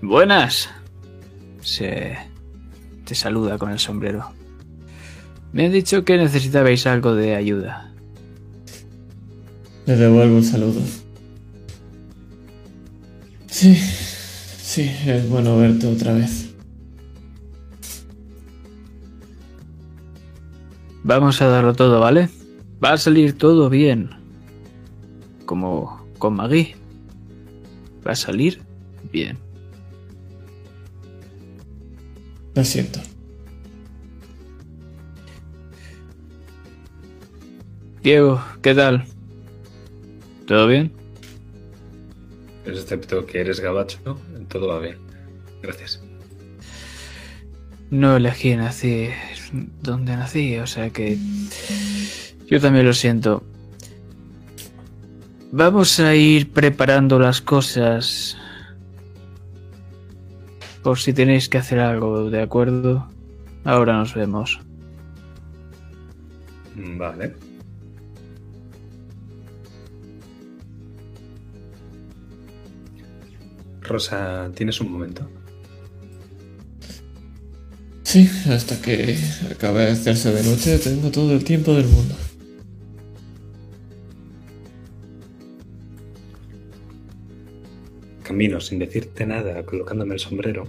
Buenas. 0.01 0.71
Se 1.61 2.17
te 3.05 3.17
saluda 3.17 3.59
con 3.59 3.73
el 3.73 3.81
sombrero. 3.81 4.31
Me 5.53 5.67
han 5.67 5.73
dicho 5.73 6.05
que 6.05 6.17
necesitabais 6.17 6.87
algo 6.87 7.17
de 7.17 7.35
ayuda. 7.35 7.92
Le 9.87 9.97
devuelvo 9.97 10.37
un 10.37 10.45
saludo. 10.45 10.81
Sí, 13.49 13.75
sí, 13.75 14.91
es 15.07 15.29
bueno 15.29 15.57
verte 15.59 15.87
otra 15.87 16.13
vez. 16.13 16.55
Vamos 21.05 21.43
a 21.43 21.49
darlo 21.49 21.75
todo, 21.75 21.99
¿vale? 21.99 22.29
Va 22.83 22.93
a 22.93 22.99
salir 22.99 23.37
todo 23.37 23.69
bien. 23.69 24.11
Como 25.47 26.07
con 26.19 26.35
Maggie. 26.35 26.77
Va 28.07 28.13
a 28.13 28.17
salir 28.17 28.63
bien. 29.13 29.37
Lo 32.55 32.65
siento. 32.65 33.01
Diego, 38.03 38.41
¿qué 38.63 38.75
tal? 38.75 39.12
¿Todo 40.47 40.67
bien? 40.67 40.93
Excepto 42.67 43.27
que 43.27 43.41
eres 43.41 43.61
gabacho, 43.61 43.99
todo 44.49 44.69
va 44.69 44.79
bien. 44.79 44.97
Gracias. 45.63 46.03
No 47.91 48.17
elegí 48.17 48.57
nací 48.57 49.09
donde 49.83 50.17
nací, 50.17 50.57
o 50.59 50.67
sea 50.67 50.91
que 50.91 51.19
yo 52.47 52.61
también 52.61 52.87
lo 52.87 52.93
siento. 52.93 53.43
Vamos 55.51 56.01
a 56.01 56.15
ir 56.15 56.51
preparando 56.51 57.19
las 57.19 57.43
cosas 57.43 58.39
por 60.83 60.99
si 60.99 61.13
tenéis 61.13 61.49
que 61.49 61.59
hacer 61.59 61.79
algo, 61.79 62.31
¿de 62.31 62.41
acuerdo? 62.41 63.07
Ahora 63.65 63.99
nos 63.99 64.15
vemos. 64.15 64.61
Vale. 66.75 67.35
Rosa, 73.83 74.51
¿tienes 74.55 74.81
un 74.81 74.93
momento? 74.93 75.29
Sí, 78.03 78.29
hasta 78.51 78.81
que 78.81 79.17
acabe 79.51 79.87
de 79.87 79.93
hacerse 79.93 80.33
de 80.33 80.43
noche 80.43 80.79
tengo 80.79 81.11
todo 81.11 81.33
el 81.33 81.45
tiempo 81.45 81.73
del 81.75 81.87
mundo. 81.87 82.15
Camino 88.23 88.61
sin 88.61 88.79
decirte 88.79 89.25
nada, 89.27 89.65
colocándome 89.65 90.15
el 90.15 90.21
sombrero, 90.21 90.69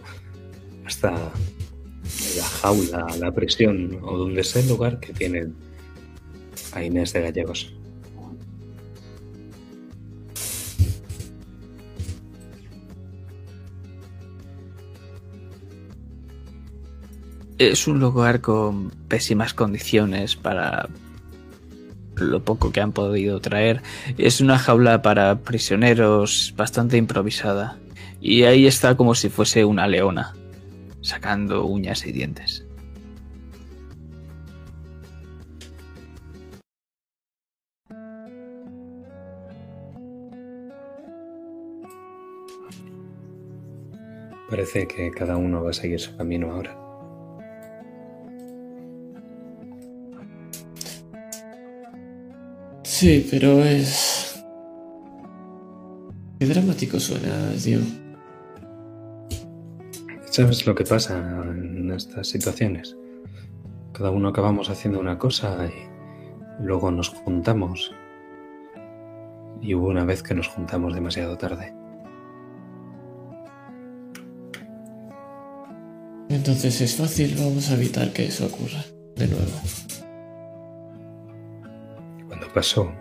hasta 0.86 1.12
la 1.12 2.44
jaula, 2.62 3.08
la 3.20 3.32
prisión 3.32 4.00
o 4.04 4.18
donde 4.18 4.44
sea 4.44 4.62
el 4.62 4.70
lugar 4.70 5.00
que 5.00 5.14
tiene 5.14 5.48
a 6.72 6.84
Inés 6.84 7.14
de 7.14 7.22
Gallegos. 7.22 7.74
Es 17.60 17.88
un 17.88 18.00
lugar 18.00 18.42
con 18.42 18.90
pésimas 19.08 19.54
condiciones 19.54 20.36
para 20.36 20.90
lo 22.16 22.44
poco 22.44 22.72
que 22.72 22.82
han 22.82 22.92
podido 22.92 23.40
traer. 23.42 23.82
Es 24.18 24.42
una 24.42 24.58
jaula 24.58 25.02
para 25.04 25.40
prisioneros 25.40 26.54
bastante 26.58 26.98
improvisada. 26.98 27.78
Y 28.20 28.44
ahí 28.44 28.66
está 28.66 28.98
como 28.98 29.14
si 29.14 29.30
fuese 29.30 29.66
una 29.66 29.88
leona, 29.88 30.34
sacando 31.02 31.66
uñas 31.66 32.06
y 32.08 32.12
dientes. 32.12 32.66
Parece 44.50 44.88
que 44.88 45.12
cada 45.12 45.36
uno 45.38 45.64
va 45.64 45.72
a 45.72 45.74
seguir 45.74 46.00
su 46.00 46.16
camino 46.16 46.52
ahora. 46.52 46.93
Sí, 53.04 53.28
pero 53.30 53.62
es... 53.66 54.42
Qué 56.40 56.46
dramático 56.46 57.02
suena, 57.02 57.52
Diego. 57.52 57.84
¿Sabes 60.32 60.66
lo 60.66 60.74
que 60.74 60.86
pasa 60.86 61.18
en 61.50 61.92
estas 61.92 62.30
situaciones? 62.30 62.96
Cada 63.92 64.10
uno 64.10 64.30
acabamos 64.30 64.70
haciendo 64.70 65.02
una 65.02 65.18
cosa 65.20 65.68
y 65.68 66.64
luego 66.64 66.92
nos 66.92 67.10
juntamos. 67.10 67.92
Y 69.62 69.74
hubo 69.74 69.88
una 69.88 70.06
vez 70.06 70.24
que 70.24 70.34
nos 70.34 70.48
juntamos 70.48 70.94
demasiado 70.94 71.38
tarde. 71.38 71.74
Entonces 76.30 76.80
es 76.80 76.96
fácil, 76.96 77.36
vamos 77.38 77.70
a 77.70 77.74
evitar 77.74 78.14
que 78.14 78.28
eso 78.28 78.46
ocurra 78.46 78.86
de 79.18 79.28
nuevo. 79.28 79.52
Pasó, 82.54 82.94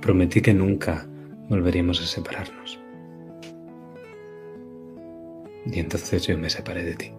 prometí 0.00 0.42
que 0.42 0.52
nunca 0.52 1.06
volveríamos 1.48 2.00
a 2.00 2.06
separarnos. 2.06 2.80
Y 5.66 5.78
entonces 5.78 6.26
yo 6.26 6.36
me 6.36 6.50
separé 6.50 6.82
de 6.82 6.94
ti. 6.94 7.12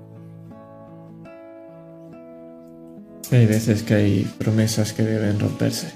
Hay 3.31 3.45
veces 3.45 3.83
que 3.83 3.93
hay 3.93 4.23
promesas 4.39 4.91
que 4.91 5.03
deben 5.03 5.39
romperse. 5.39 5.93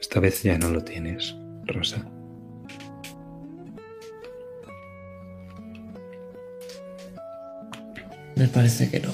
Esta 0.00 0.20
vez 0.20 0.42
ya 0.42 0.58
no 0.58 0.68
lo 0.68 0.84
tienes, 0.84 1.34
Rosa. 1.64 2.04
Me 8.40 8.48
parece 8.48 8.90
que 8.90 9.00
no. 9.00 9.12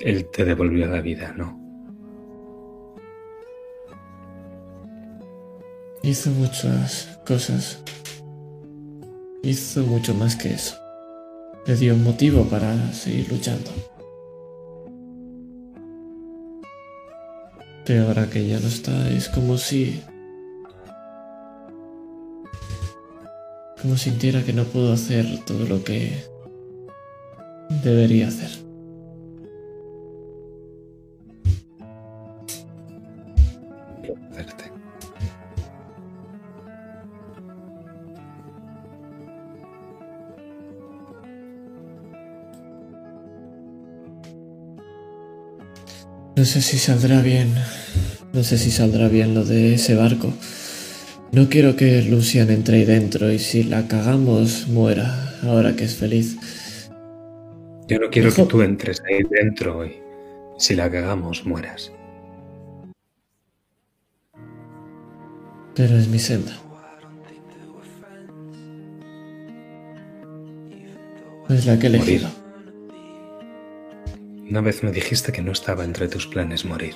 Él 0.00 0.26
te 0.30 0.44
devolvió 0.44 0.86
la 0.86 1.00
vida, 1.00 1.32
¿no? 1.34 1.58
Hizo 6.02 6.28
muchas 6.32 7.18
cosas. 7.26 7.82
Hizo 9.42 9.82
mucho 9.84 10.14
más 10.14 10.36
que 10.36 10.52
eso. 10.52 10.76
Le 11.66 11.74
dio 11.76 11.94
un 11.94 12.04
motivo 12.04 12.44
para 12.44 12.92
seguir 12.92 13.32
luchando. 13.32 13.70
Pero 17.86 18.08
ahora 18.08 18.28
que 18.28 18.46
ya 18.46 18.60
no 18.60 18.68
está, 18.68 19.08
es 19.08 19.30
como 19.30 19.56
si... 19.56 20.02
Como 23.84 23.98
sintiera 23.98 24.42
que 24.42 24.54
no 24.54 24.64
puedo 24.64 24.94
hacer 24.94 25.26
todo 25.44 25.66
lo 25.66 25.84
que 25.84 26.24
debería 27.82 28.28
hacer. 28.28 28.48
Verte. 34.34 34.72
No 46.34 46.44
sé 46.46 46.62
si 46.62 46.78
saldrá 46.78 47.20
bien. 47.20 47.54
No 48.32 48.42
sé 48.42 48.56
si 48.56 48.70
saldrá 48.70 49.08
bien 49.08 49.34
lo 49.34 49.44
de 49.44 49.74
ese 49.74 49.94
barco. 49.94 50.32
No 51.34 51.48
quiero 51.48 51.74
que 51.74 52.00
Lucian 52.02 52.48
entre 52.50 52.76
ahí 52.76 52.84
dentro 52.84 53.32
y 53.32 53.40
si 53.40 53.64
la 53.64 53.88
cagamos 53.88 54.68
muera 54.68 55.34
ahora 55.42 55.74
que 55.74 55.82
es 55.82 55.96
feliz. 55.96 56.36
Yo 57.88 57.98
no 57.98 58.08
quiero 58.08 58.32
que 58.32 58.44
tú 58.44 58.62
entres 58.62 59.02
ahí 59.04 59.24
dentro 59.28 59.84
y 59.84 59.96
si 60.58 60.76
la 60.76 60.88
cagamos 60.88 61.44
mueras. 61.44 61.90
Pero 65.74 65.96
es 65.96 66.06
mi 66.06 66.20
senda. 66.20 66.52
Es 71.48 71.66
la 71.66 71.76
que 71.80 71.88
elegido. 71.88 72.28
Una 74.48 74.60
vez 74.60 74.84
me 74.84 74.92
dijiste 74.92 75.32
que 75.32 75.42
no 75.42 75.50
estaba 75.50 75.82
entre 75.82 76.06
tus 76.06 76.28
planes 76.28 76.64
morir. 76.64 76.94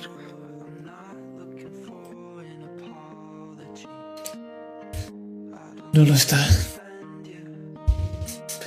No 5.99 6.05
lo 6.05 6.13
está. 6.13 6.37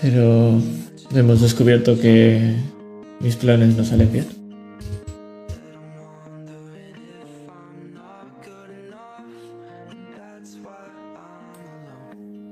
Pero 0.03 0.61
hemos 1.15 1.41
descubierto 1.41 1.99
que 1.99 2.57
mis 3.21 3.37
planes 3.37 3.75
no 3.75 3.85
salen 3.87 4.13
bien. 4.13 4.27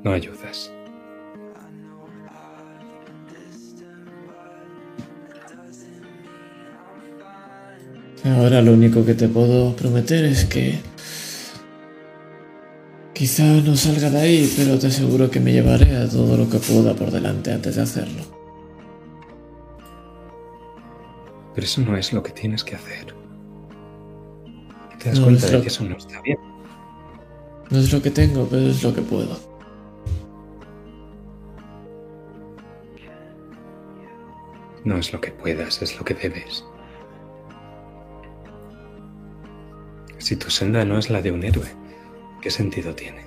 No 0.03 0.13
ayudas. 0.13 0.73
Ahora 8.25 8.63
lo 8.63 8.73
único 8.73 9.05
que 9.05 9.13
te 9.13 9.29
puedo 9.29 9.77
prometer 9.77 10.25
es 10.25 10.47
que 10.47 10.81
quizá 13.21 13.45
no 13.45 13.77
salga 13.77 14.09
de 14.09 14.19
ahí, 14.19 14.53
pero 14.57 14.79
te 14.79 14.87
aseguro 14.87 15.31
que 15.31 15.41
me 15.41 15.53
llevaré 15.53 15.95
a 15.95 16.09
todo 16.09 16.39
lo 16.39 16.49
que 16.49 16.57
pueda 16.59 16.95
por 16.95 17.11
delante 17.11 17.53
antes 17.53 17.77
de 17.77 17.83
hacerlo. 17.83 18.23
Pero 21.55 21.65
eso 21.67 21.83
no 21.83 21.99
es 21.99 22.15
lo 22.15 22.23
que 22.23 22.33
tienes 22.33 22.65
que 22.65 22.77
hacer. 22.77 23.15
Te 24.99 25.11
das 25.11 25.19
No, 25.19 25.25
cuenta 25.27 25.47
de 25.49 25.53
lo- 25.53 25.61
que 25.61 25.69
eso 25.69 25.85
no 25.85 25.99
está 25.99 26.19
bien. 26.23 26.39
No 27.71 27.79
es 27.79 27.93
lo 27.93 28.01
que 28.01 28.11
tengo, 28.11 28.47
pero 28.49 28.63
es 28.69 28.83
lo 28.83 28.95
que 28.95 29.03
puedo. 29.03 29.37
No 34.85 34.97
es 34.97 35.13
lo 35.13 35.21
que 35.21 35.31
puedas, 35.31 35.83
es 35.83 35.99
lo 35.99 36.05
que 36.07 36.15
debes. 36.15 36.65
Si 40.19 40.37
tu 40.37 40.49
senda 40.51 40.85
no 40.87 40.99
es 40.99 41.11
la 41.11 41.21
de 41.21 41.33
un 41.33 41.45
héroe, 41.45 41.69
¿qué 42.41 42.51
sentido 42.51 42.95
tiene? 42.95 43.23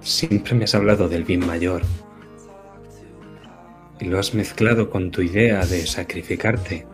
Siempre 0.00 0.54
me 0.54 0.64
has 0.64 0.74
hablado 0.74 1.08
del 1.08 1.24
bien 1.24 1.46
mayor 1.46 1.82
y 4.00 4.04
lo 4.06 4.18
has 4.18 4.34
mezclado 4.34 4.90
con 4.90 5.10
tu 5.10 5.22
idea 5.22 5.64
de 5.64 5.86
sacrificarte. 5.86 6.86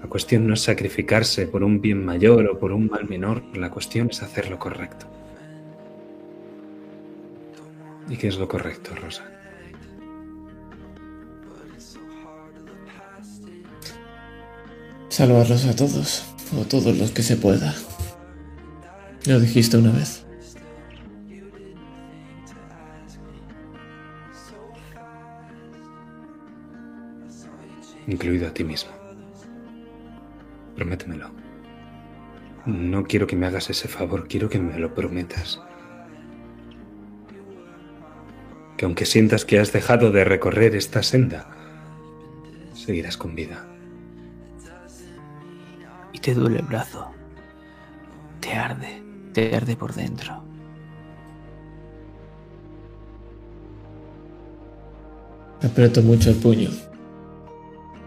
La 0.00 0.08
cuestión 0.08 0.46
no 0.46 0.54
es 0.54 0.62
sacrificarse 0.62 1.46
por 1.46 1.64
un 1.64 1.80
bien 1.80 2.04
mayor 2.04 2.46
o 2.46 2.58
por 2.58 2.72
un 2.72 2.88
mal 2.88 3.08
menor, 3.08 3.42
la 3.56 3.70
cuestión 3.70 4.10
es 4.10 4.22
hacer 4.22 4.50
lo 4.50 4.58
correcto. 4.58 5.06
¿Y 8.08 8.16
qué 8.16 8.28
es 8.28 8.36
lo 8.36 8.48
correcto, 8.48 8.94
Rosa? 8.94 9.24
Salvarlos 15.08 15.66
a 15.66 15.76
todos, 15.76 16.31
o 16.58 16.64
todos 16.64 16.96
los 16.96 17.10
que 17.10 17.22
se 17.22 17.36
pueda. 17.36 17.74
Lo 19.26 19.40
dijiste 19.40 19.76
una 19.76 19.92
vez. 19.92 20.22
incluido 28.06 28.46
a 28.48 28.54
ti 28.54 28.64
mismo. 28.64 28.90
Prométemelo. 30.76 31.30
No 32.66 33.04
quiero 33.04 33.26
que 33.26 33.36
me 33.36 33.46
hagas 33.46 33.70
ese 33.70 33.88
favor, 33.88 34.28
quiero 34.28 34.48
que 34.48 34.58
me 34.58 34.78
lo 34.78 34.94
prometas. 34.94 35.60
Que 38.76 38.84
aunque 38.84 39.06
sientas 39.06 39.44
que 39.44 39.58
has 39.58 39.72
dejado 39.72 40.12
de 40.12 40.24
recorrer 40.24 40.74
esta 40.76 41.02
senda, 41.02 41.48
seguirás 42.74 43.16
con 43.16 43.34
vida. 43.34 43.71
Te 46.22 46.34
duele 46.34 46.60
el 46.60 46.66
brazo. 46.66 47.10
Te 48.40 48.52
arde, 48.52 49.02
te 49.32 49.56
arde 49.56 49.74
por 49.74 49.92
dentro. 49.92 50.40
Aprieto 55.60 56.00
mucho 56.00 56.30
el 56.30 56.36
puño. 56.36 56.70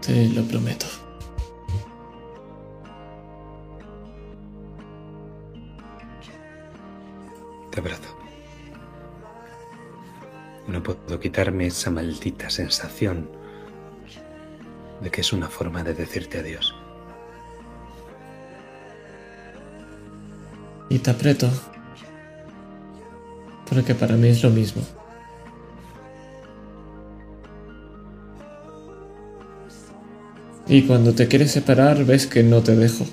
Te 0.00 0.30
lo 0.30 0.42
prometo. 0.44 0.86
Te 7.70 7.80
abrazo. 7.80 8.16
No 10.68 10.82
puedo 10.82 11.20
quitarme 11.20 11.66
esa 11.66 11.90
maldita 11.90 12.48
sensación 12.48 13.28
de 15.02 15.10
que 15.10 15.20
es 15.20 15.34
una 15.34 15.48
forma 15.48 15.82
de 15.82 15.92
decirte 15.92 16.38
adiós. 16.38 16.74
Y 20.88 20.98
te 20.98 21.10
aprieto. 21.10 21.48
Porque 23.68 23.94
para 23.94 24.16
mí 24.16 24.28
es 24.28 24.42
lo 24.42 24.50
mismo. 24.50 24.82
Y 30.68 30.82
cuando 30.82 31.14
te 31.14 31.28
quieres 31.28 31.52
separar 31.52 32.04
ves 32.04 32.26
que 32.26 32.42
no 32.42 32.62
te 32.62 32.74
dejo. 32.74 33.06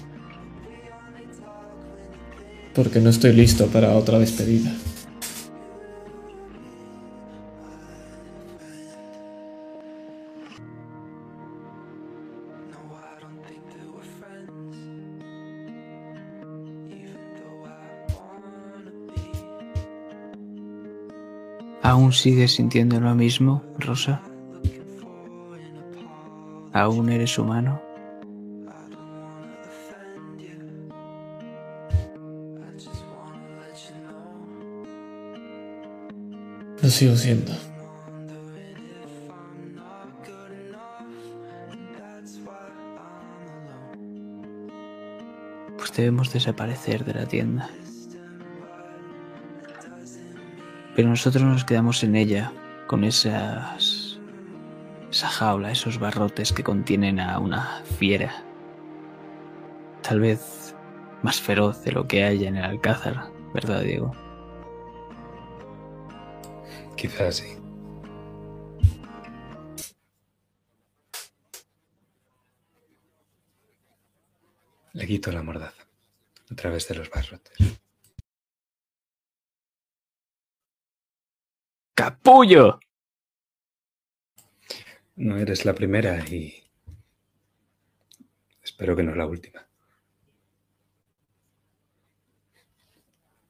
Porque 2.74 3.00
no 3.00 3.10
estoy 3.10 3.34
listo 3.34 3.68
para 3.68 3.96
otra 3.96 4.18
despedida. 4.18 4.72
¿Aún 21.94 22.12
sigues 22.12 22.54
sintiendo 22.54 23.00
lo 23.00 23.14
mismo, 23.14 23.62
Rosa? 23.78 24.20
¿Aún 26.72 27.12
eres 27.12 27.38
humano? 27.38 27.80
Lo 36.82 36.90
sigo 36.90 37.16
siendo. 37.16 37.52
Pues 45.78 45.94
debemos 45.96 46.34
desaparecer 46.34 47.06
de 47.06 47.14
la 47.14 47.28
tienda. 47.28 47.70
Pero 50.96 51.10
nosotros 51.10 51.44
nos 51.44 51.66
quedamos 51.66 52.04
en 52.04 52.16
ella, 52.16 52.52
con 52.88 53.04
esas. 53.04 54.20
esa 55.10 55.28
jaula, 55.28 55.72
esos 55.72 56.00
barrotes 56.00 56.54
que 56.54 56.64
contienen 56.64 57.20
a 57.20 57.40
una 57.40 57.84
fiera. 57.98 58.44
Tal 60.02 60.20
vez 60.20 60.76
más 61.24 61.40
feroz 61.42 61.84
de 61.84 61.94
lo 61.94 62.08
que 62.08 62.24
hay 62.24 62.46
en 62.46 62.58
el 62.58 62.66
Alcázar, 62.66 63.32
¿verdad, 63.54 63.82
Diego? 63.82 64.12
Quizás 66.96 67.38
sí. 67.38 67.58
Le 74.94 75.08
quito 75.08 75.32
la 75.32 75.42
mordaza 75.42 75.88
a 76.52 76.56
través 76.56 76.88
de 76.88 76.96
los 76.96 77.10
barrotes. 77.10 77.83
¡Capullo! 82.24 82.80
No 85.18 85.38
eres 85.38 85.66
la 85.66 85.76
primera 85.76 86.26
y 86.30 86.64
espero 88.64 88.96
que 88.96 89.04
no 89.04 89.14
la 89.14 89.26
última. 89.26 89.68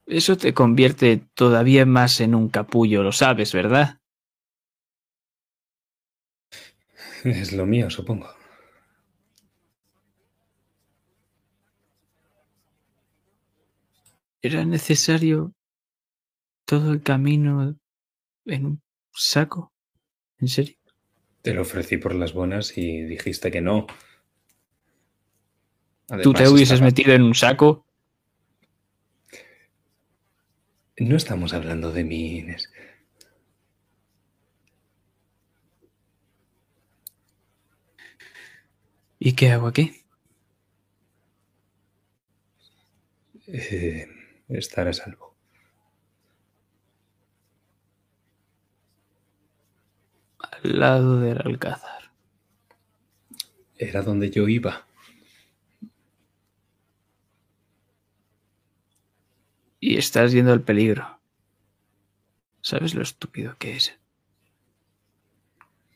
Eso 0.06 0.36
te 0.36 0.52
convierte 0.52 1.22
todavía 1.34 1.86
más 1.86 2.20
en 2.20 2.34
un 2.34 2.48
capullo, 2.48 3.04
lo 3.04 3.12
sabes, 3.12 3.52
¿verdad? 3.52 4.00
Es 7.22 7.52
lo 7.52 7.66
mío, 7.66 7.90
supongo. 7.90 8.28
¿Era 14.42 14.64
necesario 14.64 15.54
todo 16.66 16.92
el 16.92 17.02
camino 17.02 17.76
en 18.46 18.66
un 18.66 18.82
saco? 19.12 19.72
¿En 20.38 20.48
serio? 20.48 20.76
Te 21.42 21.54
lo 21.54 21.62
ofrecí 21.62 21.96
por 21.98 22.14
las 22.14 22.32
buenas 22.32 22.76
y 22.78 23.02
dijiste 23.02 23.50
que 23.50 23.60
no. 23.60 23.86
¿Tú 26.22 26.32
te 26.32 26.48
hubieses 26.48 26.72
estaba- 26.74 26.86
metido 26.86 27.12
en 27.12 27.22
un 27.22 27.34
saco? 27.34 27.86
No 30.96 31.16
estamos 31.16 31.52
hablando 31.54 31.92
de 31.92 32.04
mí, 32.04 32.38
Inés. 32.38 32.70
¿Y 39.18 39.32
qué 39.34 39.50
hago 39.50 39.66
aquí? 39.68 40.04
Eh, 43.46 44.06
estar 44.48 44.88
a 44.88 44.92
salvo. 44.92 45.33
Lado 50.64 51.20
del 51.20 51.38
Alcázar. 51.44 52.10
Era 53.78 54.02
donde 54.02 54.30
yo 54.30 54.48
iba. 54.48 54.86
Y 59.80 59.96
estás 59.98 60.32
yendo 60.32 60.52
al 60.52 60.62
peligro. 60.62 61.20
¿Sabes 62.62 62.94
lo 62.94 63.02
estúpido 63.02 63.56
que 63.58 63.76
es? 63.76 63.94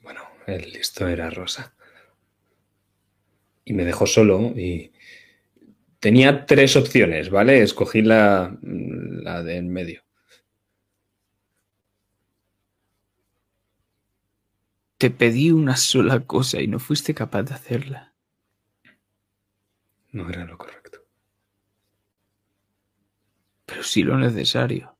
Bueno, 0.02 0.20
el 0.46 0.70
listo 0.72 1.08
era 1.08 1.30
Rosa. 1.30 1.74
y 3.64 3.74
me 3.74 3.84
dejó 3.84 4.06
solo 4.06 4.52
y 4.56 4.92
tenía 6.00 6.46
tres 6.46 6.74
opciones, 6.76 7.28
¿vale? 7.30 7.62
Escogí 7.62 8.00
la, 8.02 8.56
la 8.62 9.42
de 9.42 9.56
en 9.56 9.70
medio. 9.72 10.02
Te 14.98 15.10
pedí 15.10 15.52
una 15.52 15.76
sola 15.76 16.26
cosa 16.26 16.60
y 16.60 16.66
no 16.66 16.80
fuiste 16.80 17.14
capaz 17.14 17.44
de 17.44 17.54
hacerla. 17.54 18.16
No 20.10 20.28
era 20.28 20.44
lo 20.44 20.58
correcto. 20.58 21.04
Pero 23.64 23.84
sí 23.84 24.02
lo 24.02 24.18
necesario. 24.18 24.98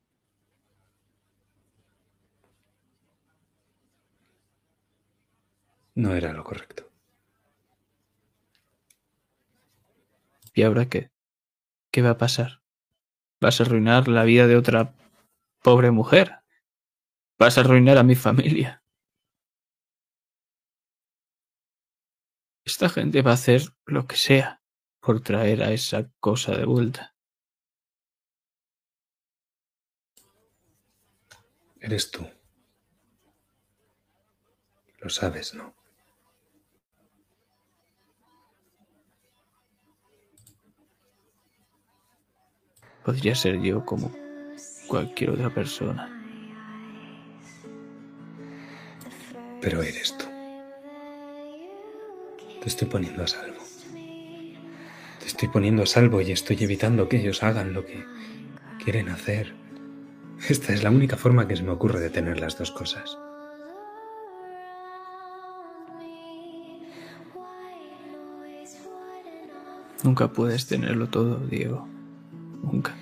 No 5.97 6.15
era 6.15 6.33
lo 6.33 6.45
correcto. 6.45 6.89
¿Y 10.55 10.63
ahora 10.63 10.89
qué? 10.89 11.11
¿Qué 11.91 12.03
va 12.03 12.11
a 12.11 12.19
pasar? 12.19 12.63
¿Vas 13.41 13.61
a 13.61 13.65
arruinar 13.65 14.07
la 14.07 14.23
vida 14.23 14.47
de 14.47 14.55
otra 14.55 14.95
pobre 15.61 15.91
mujer? 15.91 16.39
¿Vas 17.37 17.59
a 17.59 17.63
arruinar 17.63 17.99
a 17.99 18.05
mi 18.05 18.15
familia? 18.15 18.85
Esta 22.69 22.91
gente 22.91 23.23
va 23.23 23.31
a 23.31 23.35
hacer 23.35 23.63
lo 23.87 24.07
que 24.07 24.17
sea 24.17 24.61
por 25.01 25.23
traer 25.23 25.63
a 25.63 25.73
esa 25.73 26.11
cosa 26.21 26.55
de 26.55 26.67
vuelta. 26.67 27.15
Eres 31.81 32.11
tú. 32.11 32.29
Lo 35.01 35.09
sabes, 35.09 35.55
¿no? 35.55 35.75
Podría 43.03 43.35
ser 43.35 43.63
yo 43.63 43.87
como 43.87 44.13
cualquier 44.89 45.31
otra 45.31 45.49
persona. 45.49 46.07
Pero 49.63 49.83
eres 49.83 50.19
tú. 50.19 50.28
Te 52.61 52.69
estoy 52.69 52.89
poniendo 52.89 53.23
a 53.23 53.27
salvo. 53.27 53.59
Te 55.21 55.27
estoy 55.27 55.49
poniendo 55.49 55.83
a 55.83 55.87
salvo 55.87 56.21
y 56.21 56.33
estoy 56.33 56.57
evitando 56.61 57.09
que 57.09 57.19
ellos 57.19 57.43
hagan 57.43 57.73
lo 57.73 57.85
que 57.85 58.05
quieren 58.83 59.09
hacer. 59.09 59.55
Esta 60.49 60.73
es 60.73 60.83
la 60.83 60.91
única 60.91 61.17
forma 61.17 61.47
que 61.47 61.57
se 61.57 61.63
me 61.63 61.71
ocurre 61.71 62.01
de 62.01 62.11
tener 62.11 62.41
las 62.41 62.59
dos 62.59 62.71
cosas. 62.71 63.19
Nunca 70.05 70.29
puedes 70.29 70.67
tenerlo 70.67 71.09
todo, 71.09 71.39
Diego. 71.47 71.87
Nunca. 72.63 72.95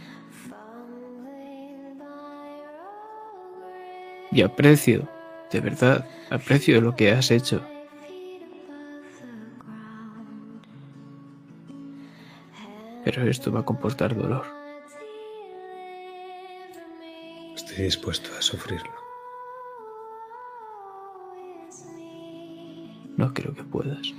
Y 4.32 4.42
aprecio, 4.42 5.08
de 5.52 5.60
verdad, 5.60 6.06
aprecio 6.30 6.80
lo 6.80 6.96
que 6.96 7.12
has 7.12 7.30
hecho. 7.30 7.62
Pero 13.06 13.22
esto 13.30 13.52
va 13.52 13.60
a 13.60 13.64
comportar 13.64 14.16
dolor. 14.16 14.44
Estoy 17.54 17.84
dispuesto 17.84 18.30
a 18.36 18.42
sufrirlo. 18.42 18.90
No 23.16 23.32
creo 23.32 23.54
que 23.54 23.62
puedas. 23.62 24.12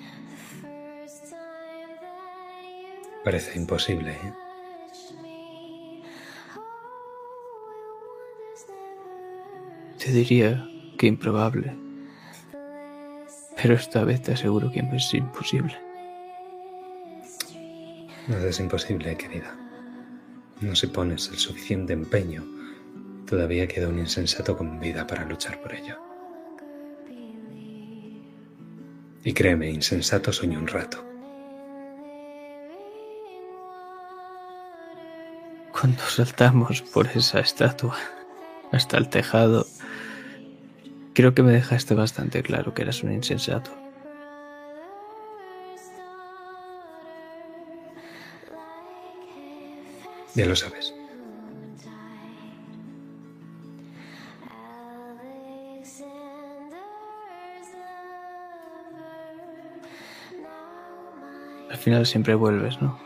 Parece 3.25 3.59
imposible, 3.59 4.13
¿eh? 4.13 4.33
Te 9.99 10.11
diría 10.13 10.65
que 10.97 11.07
improbable. 11.07 11.75
Pero 13.61 13.73
esta 13.73 14.05
vez 14.05 14.21
te 14.21 14.31
aseguro 14.31 14.71
que 14.71 14.79
es 14.79 15.13
imposible. 15.13 15.86
Nada 18.27 18.49
es 18.49 18.59
imposible, 18.59 19.15
querida. 19.15 19.55
No 20.59 20.75
si 20.75 20.87
pones 20.87 21.29
el 21.29 21.37
suficiente 21.37 21.93
empeño, 21.93 22.43
todavía 23.25 23.67
queda 23.67 23.87
un 23.87 23.99
insensato 23.99 24.57
con 24.57 24.79
vida 24.79 25.07
para 25.07 25.23
luchar 25.23 25.61
por 25.61 25.73
ello. 25.73 25.97
Y 29.23 29.33
créeme, 29.33 29.69
insensato 29.69 30.33
soy 30.33 30.55
un 30.55 30.67
rato. 30.67 31.05
Cuando 35.71 36.01
saltamos 36.03 36.81
por 36.81 37.07
esa 37.07 37.39
estatua 37.39 37.97
hasta 38.71 38.97
el 38.97 39.09
tejado, 39.09 39.67
creo 41.13 41.33
que 41.33 41.43
me 41.43 41.53
dejaste 41.53 41.93
bastante 41.93 42.43
claro 42.43 42.73
que 42.73 42.81
eras 42.81 43.03
un 43.03 43.13
insensato. 43.13 43.86
Ya 50.37 50.45
lo 50.45 50.55
sabes. 50.55 50.93
Al 61.71 61.77
final 61.77 62.05
siempre 62.05 62.35
vuelves, 62.35 62.79
¿no? 62.79 62.99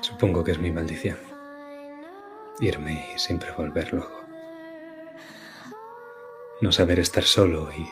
Supongo 0.00 0.42
que 0.42 0.50
es 0.50 0.58
mi 0.58 0.72
maldición. 0.72 1.18
Irme 2.58 3.06
y 3.14 3.18
siempre 3.20 3.52
volver 3.56 3.92
luego. 3.92 4.20
No 6.60 6.72
saber 6.72 6.98
estar 6.98 7.22
solo 7.22 7.70
y 7.70 7.88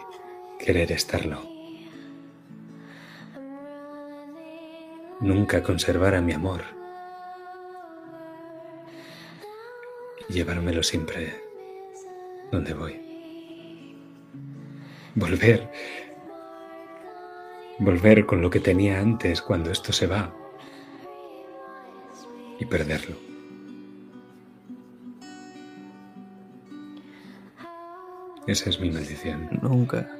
querer 0.58 0.90
estarlo. 0.90 1.51
Nunca 5.22 5.62
conservar 5.62 6.16
a 6.16 6.20
mi 6.20 6.32
amor. 6.32 6.62
Llevármelo 10.28 10.82
siempre 10.82 11.40
donde 12.50 12.74
voy. 12.74 13.00
Volver. 15.14 15.70
Volver 17.78 18.26
con 18.26 18.42
lo 18.42 18.50
que 18.50 18.58
tenía 18.58 18.98
antes 18.98 19.40
cuando 19.40 19.70
esto 19.70 19.92
se 19.92 20.08
va. 20.08 20.34
Y 22.58 22.64
perderlo. 22.64 23.14
Esa 28.48 28.70
es 28.70 28.80
mi 28.80 28.90
maldición. 28.90 29.48
Nunca. 29.62 30.10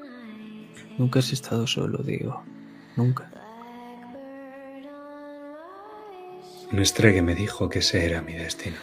Nunca 0.97 1.19
has 1.19 1.33
estado 1.33 1.67
solo, 1.67 1.99
digo. 2.05 2.41
Nunca. 2.95 3.42
Un 6.73 6.79
estregue 6.79 7.21
me 7.21 7.35
dijo 7.35 7.69
que 7.69 7.81
ese 7.81 8.07
era 8.07 8.23
mi 8.23 8.33
destino. 8.33 8.79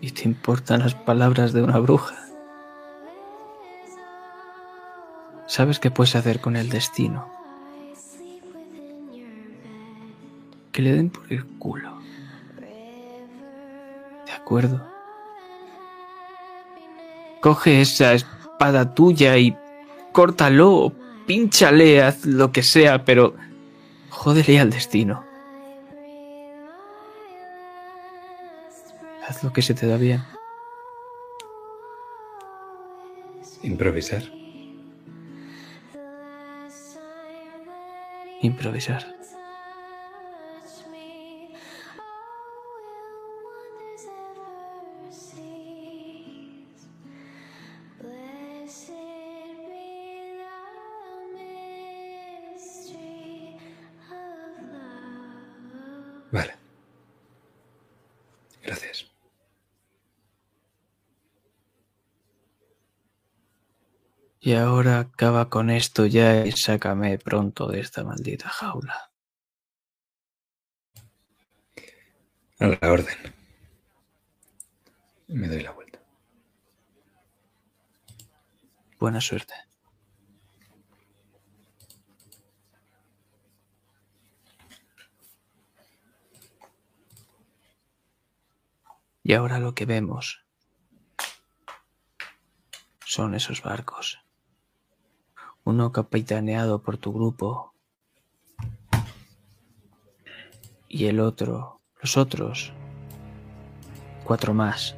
¿Y 0.00 0.10
te 0.10 0.24
importan 0.24 0.80
las 0.80 0.96
palabras 0.96 1.52
de 1.52 1.62
una 1.62 1.78
bruja? 1.78 2.16
¿Sabes 5.46 5.78
qué 5.78 5.92
puedes 5.92 6.16
hacer 6.16 6.40
con 6.40 6.56
el 6.56 6.68
destino? 6.70 7.30
Que 10.72 10.82
le 10.82 10.92
den 10.92 11.10
por 11.10 11.32
el 11.32 11.46
culo. 11.46 11.96
¿De 14.26 14.32
acuerdo? 14.32 14.84
Coge 17.40 17.80
esa 17.80 18.14
espada 18.14 18.92
tuya 18.92 19.38
y 19.38 19.56
córtalo, 20.10 20.92
pínchale, 21.26 22.02
haz 22.02 22.24
lo 22.26 22.52
que 22.52 22.62
sea, 22.62 23.04
pero 23.04 23.34
jódele 24.10 24.60
al 24.60 24.70
destino. 24.70 25.24
Haz 29.26 29.42
lo 29.42 29.52
que 29.52 29.62
se 29.62 29.74
te 29.74 29.86
da 29.86 29.96
bien. 29.96 30.22
Improvisar. 33.62 34.22
Improvisar. 38.42 39.23
Acaba 65.24 65.48
con 65.48 65.70
esto 65.70 66.04
ya 66.04 66.44
y 66.44 66.52
sácame 66.52 67.16
pronto 67.18 67.66
de 67.66 67.80
esta 67.80 68.04
maldita 68.04 68.46
jaula. 68.46 69.10
A 72.58 72.66
la 72.66 72.92
orden. 72.92 73.16
Me 75.28 75.48
doy 75.48 75.62
la 75.62 75.70
vuelta. 75.70 75.98
Buena 78.98 79.22
suerte. 79.22 79.54
Y 89.22 89.32
ahora 89.32 89.58
lo 89.58 89.74
que 89.74 89.86
vemos 89.86 90.44
son 93.06 93.34
esos 93.34 93.62
barcos. 93.62 94.23
Uno 95.66 95.92
capitaneado 95.92 96.82
por 96.82 96.98
tu 96.98 97.12
grupo 97.12 97.72
y 100.88 101.06
el 101.06 101.20
otro, 101.20 101.80
los 102.02 102.18
otros, 102.18 102.72
cuatro 104.24 104.52
más. 104.52 104.94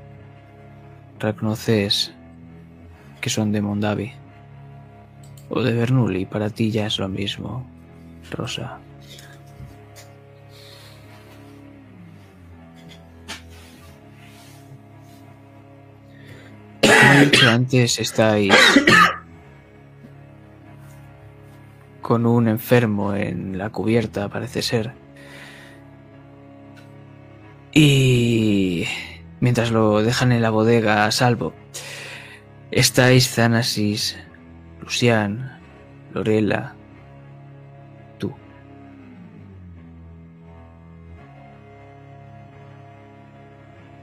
Reconoces 1.21 2.13
que 3.21 3.31
son 3.31 3.53
de 3.53 3.63
Mondavi 3.63 4.13
o 5.51 5.63
de 5.63 5.73
Bernoulli, 5.73 6.27
para 6.27 6.51
ti 6.51 6.73
ya 6.73 6.87
es 6.87 6.99
lo 6.99 7.09
mismo, 7.09 7.65
Rosa. 8.33 8.81
Como 16.83 17.13
he 17.13 17.25
dicho 17.27 17.49
antes, 17.49 18.01
estáis 18.01 18.53
con 22.07 22.25
un 22.25 22.47
enfermo 22.47 23.17
en 23.17 23.59
la 23.59 23.71
cubierta, 23.71 24.29
parece 24.29 24.63
ser. 24.63 24.93
Y 27.73 28.85
mientras 29.41 29.73
lo 29.73 30.05
dejan 30.05 30.31
en 30.31 30.41
la 30.41 30.51
bodega 30.51 31.05
a 31.05 31.11
salvo, 31.11 31.53
estáis 32.71 33.29
Zanasis, 33.29 34.17
Lucian, 34.81 35.59
Lorela, 36.15 36.77
tú. 38.19 38.33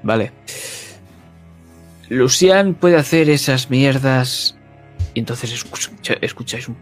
Vale. 0.04 0.34
Lucian 2.10 2.74
puede 2.74 2.98
hacer 2.98 3.30
esas 3.30 3.70
mierdas 3.70 4.58
y 5.14 5.20
entonces 5.20 5.66
escucháis 6.22 6.68
un... 6.68 6.76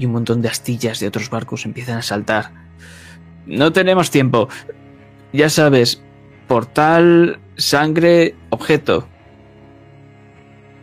Y 0.00 0.06
un 0.06 0.12
montón 0.12 0.40
de 0.40 0.48
astillas 0.48 0.98
de 0.98 1.08
otros 1.08 1.28
barcos 1.28 1.66
empiezan 1.66 1.98
a 1.98 2.02
saltar. 2.02 2.52
No 3.44 3.70
tenemos 3.70 4.10
tiempo. 4.10 4.48
Ya 5.30 5.50
sabes, 5.50 6.02
portal, 6.48 7.38
sangre, 7.58 8.34
objeto. 8.48 9.06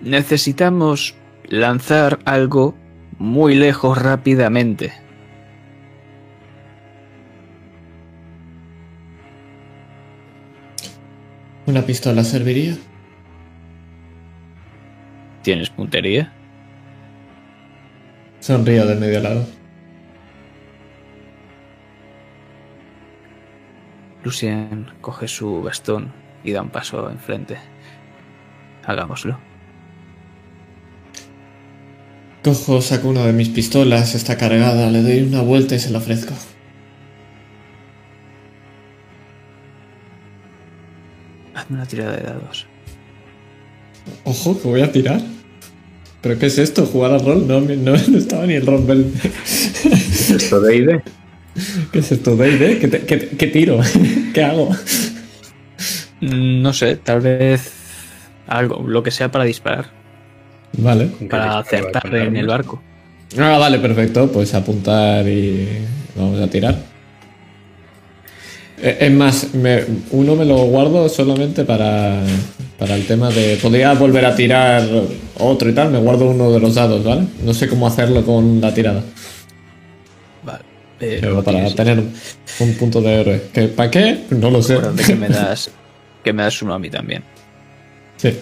Necesitamos 0.01 1.15
lanzar 1.45 2.19
algo 2.25 2.75
muy 3.17 3.55
lejos 3.55 3.97
rápidamente. 3.97 4.93
¿Una 11.65 11.81
pistola 11.81 12.23
serviría? 12.23 12.77
¿Tienes 15.41 15.71
puntería? 15.71 16.36
Sonrío 18.47 18.85
de 18.85 18.95
medio 18.95 19.19
lado. 19.19 19.45
Lucien 24.23 24.87
coge 25.01 25.27
su 25.27 25.61
bastón 25.63 26.13
y 26.45 26.53
da 26.53 26.61
un 26.61 26.69
paso 26.69 27.09
enfrente. 27.09 27.57
Hagámoslo. 28.85 29.37
Cojo, 32.41 32.81
saco 32.81 33.09
una 33.09 33.25
de 33.25 33.33
mis 33.33 33.49
pistolas, 33.49 34.15
está 34.15 34.37
cargada, 34.37 34.89
le 34.91 35.01
doy 35.01 35.23
una 35.23 35.41
vuelta 35.41 35.75
y 35.75 35.79
se 35.79 35.89
la 35.89 35.97
ofrezco. 35.97 36.33
Hazme 41.53 41.75
una 41.75 41.85
tirada 41.85 42.15
de 42.15 42.23
dados. 42.23 42.65
Ojo, 44.23 44.57
que 44.61 44.67
voy 44.69 44.81
a 44.83 44.91
tirar. 44.93 45.36
¿Pero 46.21 46.39
qué 46.39 46.47
es 46.47 46.57
esto? 46.57 46.85
¿Jugar 46.85 47.11
al 47.11 47.23
rol? 47.25 47.47
No, 47.47 47.61
no, 47.61 47.75
no 47.75 47.95
estaba 48.17 48.45
ni 48.45 48.53
el 48.55 48.65
rol. 48.65 48.83
Esto 49.45 50.59
de 50.61 50.75
ID. 50.75 50.89
¿Qué 51.91 51.99
es 51.99 52.11
esto? 52.11 52.35
¿D&D? 52.35 52.77
¿Qué, 52.79 52.87
te- 52.87 53.01
qué- 53.01 53.29
qué 53.29 53.47
tiro? 53.47 53.79
¿Qué 54.33 54.43
hago? 54.43 54.69
Mm, 56.21 56.61
No 56.61 56.73
sé, 56.73 56.95
tal 56.97 57.21
vez 57.21 57.71
algo, 58.47 58.83
lo 58.87 59.03
que 59.03 59.11
sea 59.11 59.29
para 59.31 59.43
disparar, 59.43 59.91
Vale. 60.77 61.07
para 61.29 61.59
acertar 61.59 62.13
en 62.15 62.35
el 62.37 62.47
barco. 62.47 62.81
Ah, 63.37 63.57
vale, 63.57 63.77
perfecto. 63.79 64.31
Pues 64.31 64.53
apuntar 64.53 65.27
y 65.27 65.67
vamos 66.15 66.39
a 66.39 66.47
tirar. 66.49 66.75
Eh, 68.79 68.97
Es 69.01 69.11
más, 69.11 69.53
me- 69.53 69.83
uno 70.11 70.35
me 70.35 70.45
lo 70.45 70.57
guardo 70.65 71.09
solamente 71.09 71.63
para, 71.65 72.21
para 72.77 72.95
el 72.95 73.05
tema 73.07 73.29
de... 73.29 73.57
Podría 73.61 73.93
volver 73.93 74.25
a 74.25 74.35
tirar 74.35 74.83
otro 75.39 75.69
y 75.69 75.73
tal. 75.73 75.91
Me 75.91 75.99
guardo 75.99 76.29
uno 76.29 76.51
de 76.51 76.59
los 76.59 76.75
dados, 76.75 77.03
¿vale? 77.03 77.23
No 77.43 77.53
sé 77.53 77.67
cómo 77.67 77.87
hacerlo 77.87 78.23
con 78.25 78.61
la 78.61 78.73
tirada. 78.73 79.03
Vale. 80.43 80.59
eh, 80.99 81.17
Pero 81.21 81.33
lo 81.35 81.43
para 81.43 81.57
tienes. 81.57 81.75
tener 81.75 82.03
un 82.59 82.73
punto 82.75 83.01
de 83.01 83.13
héroe. 83.21 83.43
¿Que, 83.51 83.67
¿Para 83.67 83.89
qué? 83.91 84.19
No 84.29 84.51
lo 84.51 84.61
sé. 84.61 84.77
Que 85.05 85.15
me 85.15 85.27
das 85.29 85.71
que 86.23 86.33
me 86.33 86.43
das 86.43 86.61
uno 86.61 86.73
a 86.73 86.79
mí 86.79 86.89
también. 86.89 87.23
Sí. 88.17 88.33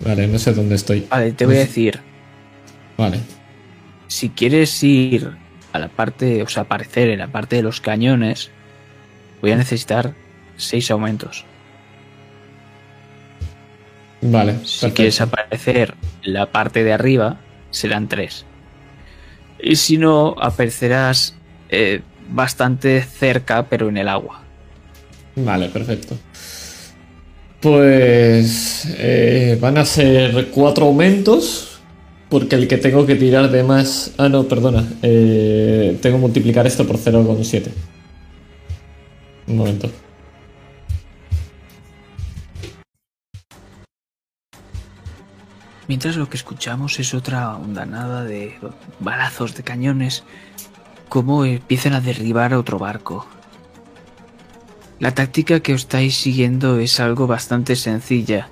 Vale, 0.00 0.26
no 0.26 0.38
sé 0.38 0.52
dónde 0.52 0.74
estoy. 0.74 1.06
Vale, 1.08 1.32
te 1.32 1.46
voy 1.46 1.56
a 1.56 1.60
decir, 1.60 2.00
Vale. 2.98 3.20
si 4.08 4.28
quieres 4.30 4.82
ir 4.82 5.30
a 5.76 5.78
la 5.78 5.88
parte, 5.88 6.42
o 6.42 6.48
sea, 6.48 6.64
aparecer 6.64 7.08
en 7.10 7.18
la 7.20 7.28
parte 7.28 7.56
de 7.56 7.62
los 7.62 7.80
cañones, 7.80 8.50
voy 9.40 9.52
a 9.52 9.56
necesitar 9.56 10.14
seis 10.56 10.90
aumentos. 10.90 11.44
Vale. 14.22 14.54
Si 14.64 14.80
perfecto. 14.80 14.94
quieres 14.94 15.20
aparecer 15.20 15.94
en 16.22 16.32
la 16.32 16.46
parte 16.46 16.82
de 16.84 16.92
arriba, 16.92 17.38
serán 17.70 18.08
tres. 18.08 18.44
Y 19.60 19.76
si 19.76 19.98
no, 19.98 20.34
aparecerás 20.38 21.36
eh, 21.68 22.02
bastante 22.28 23.02
cerca, 23.02 23.66
pero 23.68 23.88
en 23.88 23.96
el 23.96 24.08
agua. 24.08 24.42
Vale, 25.36 25.68
perfecto. 25.68 26.18
Pues 27.60 28.86
eh, 28.98 29.58
van 29.60 29.78
a 29.78 29.84
ser 29.84 30.48
cuatro 30.50 30.86
aumentos. 30.86 31.75
Porque 32.28 32.56
el 32.56 32.66
que 32.66 32.76
tengo 32.76 33.06
que 33.06 33.14
tirar 33.14 33.50
de 33.50 33.62
más. 33.62 34.12
Ah, 34.18 34.28
no, 34.28 34.44
perdona. 34.44 34.84
Eh, 35.02 35.98
tengo 36.02 36.16
que 36.16 36.22
multiplicar 36.22 36.66
esto 36.66 36.86
por 36.86 36.98
0,7. 36.98 37.70
Un 39.46 39.56
momento. 39.56 39.88
Mientras 45.88 46.16
lo 46.16 46.28
que 46.28 46.36
escuchamos 46.36 46.98
es 46.98 47.14
otra 47.14 47.56
ondanada 47.56 48.24
de 48.24 48.58
balazos 48.98 49.54
de 49.54 49.62
cañones, 49.62 50.24
como 51.08 51.44
empiezan 51.44 51.92
a 51.92 52.00
derribar 52.00 52.52
a 52.52 52.58
otro 52.58 52.78
barco. 52.78 53.26
La 54.98 55.14
táctica 55.14 55.60
que 55.60 55.74
os 55.74 55.82
estáis 55.82 56.16
siguiendo 56.16 56.80
es 56.80 56.98
algo 56.98 57.28
bastante 57.28 57.76
sencilla. 57.76 58.48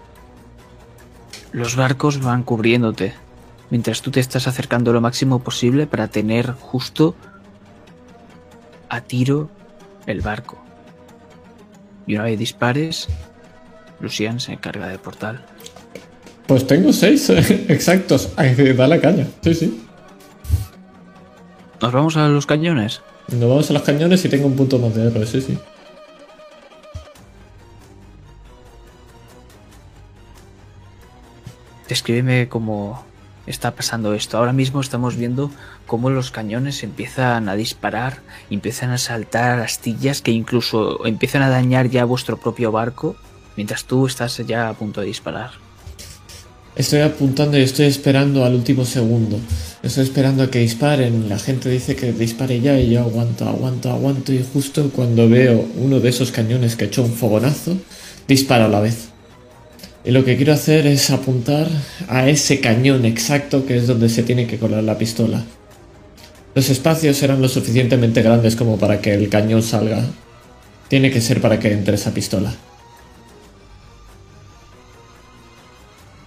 Los 1.51 1.74
barcos 1.74 2.20
van 2.20 2.44
cubriéndote, 2.44 3.14
mientras 3.74 4.02
tú 4.02 4.12
te 4.12 4.20
estás 4.20 4.46
acercando 4.46 4.92
lo 4.92 5.01
máximo 5.01 5.42
posible 5.42 5.88
para 5.88 6.06
tener 6.06 6.52
justo 6.52 7.16
a 8.88 9.01
tiro 9.01 9.51
el 10.06 10.20
barco. 10.20 10.62
Y 12.06 12.14
una 12.14 12.22
vez 12.22 12.38
dispares, 12.38 13.09
Lucian 13.98 14.38
se 14.38 14.52
encarga 14.52 14.86
del 14.86 15.01
portal. 15.01 15.44
Pues 16.46 16.68
tengo 16.68 16.92
seis 16.92 17.28
eh, 17.30 17.66
exactos. 17.68 18.30
Da 18.36 18.86
la 18.86 19.01
caña. 19.01 19.26
Sí, 19.42 19.55
sí. 19.55 19.84
¿Nos 21.82 21.90
vamos 21.90 22.16
a 22.16 22.28
los 22.28 22.46
cañones? 22.46 23.02
Nos 23.26 23.40
vamos 23.40 23.70
a 23.70 23.72
los 23.72 23.82
cañones 23.82 24.24
y 24.24 24.28
tengo 24.28 24.46
un 24.46 24.55
punto 24.55 24.78
más 24.78 24.94
de 24.94 25.09
héroe. 25.09 25.26
Sí, 25.26 25.40
sí. 25.40 25.59
Descríbeme 31.88 32.48
cómo 32.48 33.12
está 33.46 33.74
pasando 33.74 34.14
esto. 34.14 34.38
Ahora 34.38 34.52
mismo 34.52 34.80
estamos 34.80 35.16
viendo 35.16 35.50
cómo 35.86 36.10
los 36.10 36.30
cañones 36.30 36.82
empiezan 36.82 37.48
a 37.48 37.56
disparar, 37.56 38.20
empiezan 38.50 38.90
a 38.90 38.98
saltar 38.98 39.60
astillas 39.60 40.22
que 40.22 40.30
incluso 40.30 41.04
empiezan 41.06 41.42
a 41.42 41.50
dañar 41.50 41.90
ya 41.90 42.04
vuestro 42.04 42.36
propio 42.38 42.72
barco. 42.72 43.16
mientras 43.56 43.84
tú 43.84 44.06
estás 44.06 44.36
ya 44.48 44.68
a 44.68 44.74
punto 44.74 45.00
de 45.00 45.06
disparar. 45.06 45.52
Estoy 46.76 47.02
apuntando 47.02 47.56
y 47.56 47.62
estoy 47.62 47.86
esperando 47.86 48.44
al 48.44 48.54
último 48.54 48.84
segundo. 48.84 49.38
Estoy 49.84 50.02
esperando 50.02 50.42
a 50.42 50.50
que 50.50 50.58
disparen. 50.58 51.28
La 51.28 51.38
gente 51.38 51.68
dice 51.68 51.94
que 51.94 52.12
dispare 52.12 52.60
ya 52.60 52.76
y 52.80 52.90
yo 52.90 53.02
aguanto, 53.02 53.48
aguanto, 53.48 53.92
aguanto. 53.92 54.32
Y 54.32 54.44
justo 54.52 54.90
cuando 54.90 55.28
veo 55.28 55.64
uno 55.76 56.00
de 56.00 56.08
esos 56.08 56.32
cañones 56.32 56.74
que 56.74 56.86
hecho 56.86 57.04
un 57.04 57.12
fogonazo, 57.12 57.76
disparo 58.26 58.64
a 58.64 58.68
la 58.68 58.80
vez. 58.80 59.13
Y 60.05 60.10
lo 60.10 60.24
que 60.24 60.36
quiero 60.36 60.52
hacer 60.52 60.86
es 60.86 61.10
apuntar 61.10 61.66
a 62.09 62.28
ese 62.28 62.60
cañón 62.60 63.06
exacto 63.06 63.64
que 63.64 63.78
es 63.78 63.86
donde 63.86 64.10
se 64.10 64.22
tiene 64.22 64.47
que 64.47 64.59
colar 64.59 64.85
la 64.85 64.98
pistola. 64.98 65.43
Los 66.55 66.68
espacios 66.68 67.16
serán 67.16 67.40
lo 67.40 67.48
suficientemente 67.48 68.22
grandes 68.22 68.55
como 68.55 68.78
para 68.78 69.01
que 69.01 69.14
el 69.14 69.31
cañón 69.31 69.62
salga. 69.62 70.05
Tiene 70.89 71.10
que 71.10 71.22
ser 71.22 71.40
para 71.40 71.59
que 71.59 71.72
entre 71.72 71.94
esa 71.94 72.12
pistola. 72.12 72.55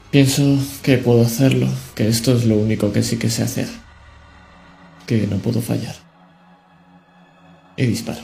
Pienso 0.10 0.58
que 0.82 0.98
puedo 0.98 1.22
hacerlo, 1.22 1.68
que 1.94 2.08
esto 2.08 2.36
es 2.36 2.45
lo 2.45 2.56
único 2.56 2.91
que 2.91 3.04
sí 3.04 3.18
que 3.18 3.30
sé 3.30 3.44
hacer. 3.44 3.68
Que 5.06 5.28
no 5.28 5.38
puedo 5.38 5.62
fallar. 5.62 5.95
Y 7.78 7.86
disparo. 7.86 8.22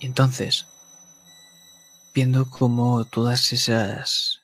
Entonces, 0.00 0.66
viendo 2.14 2.48
cómo 2.48 3.04
todas 3.04 3.52
esas 3.52 4.42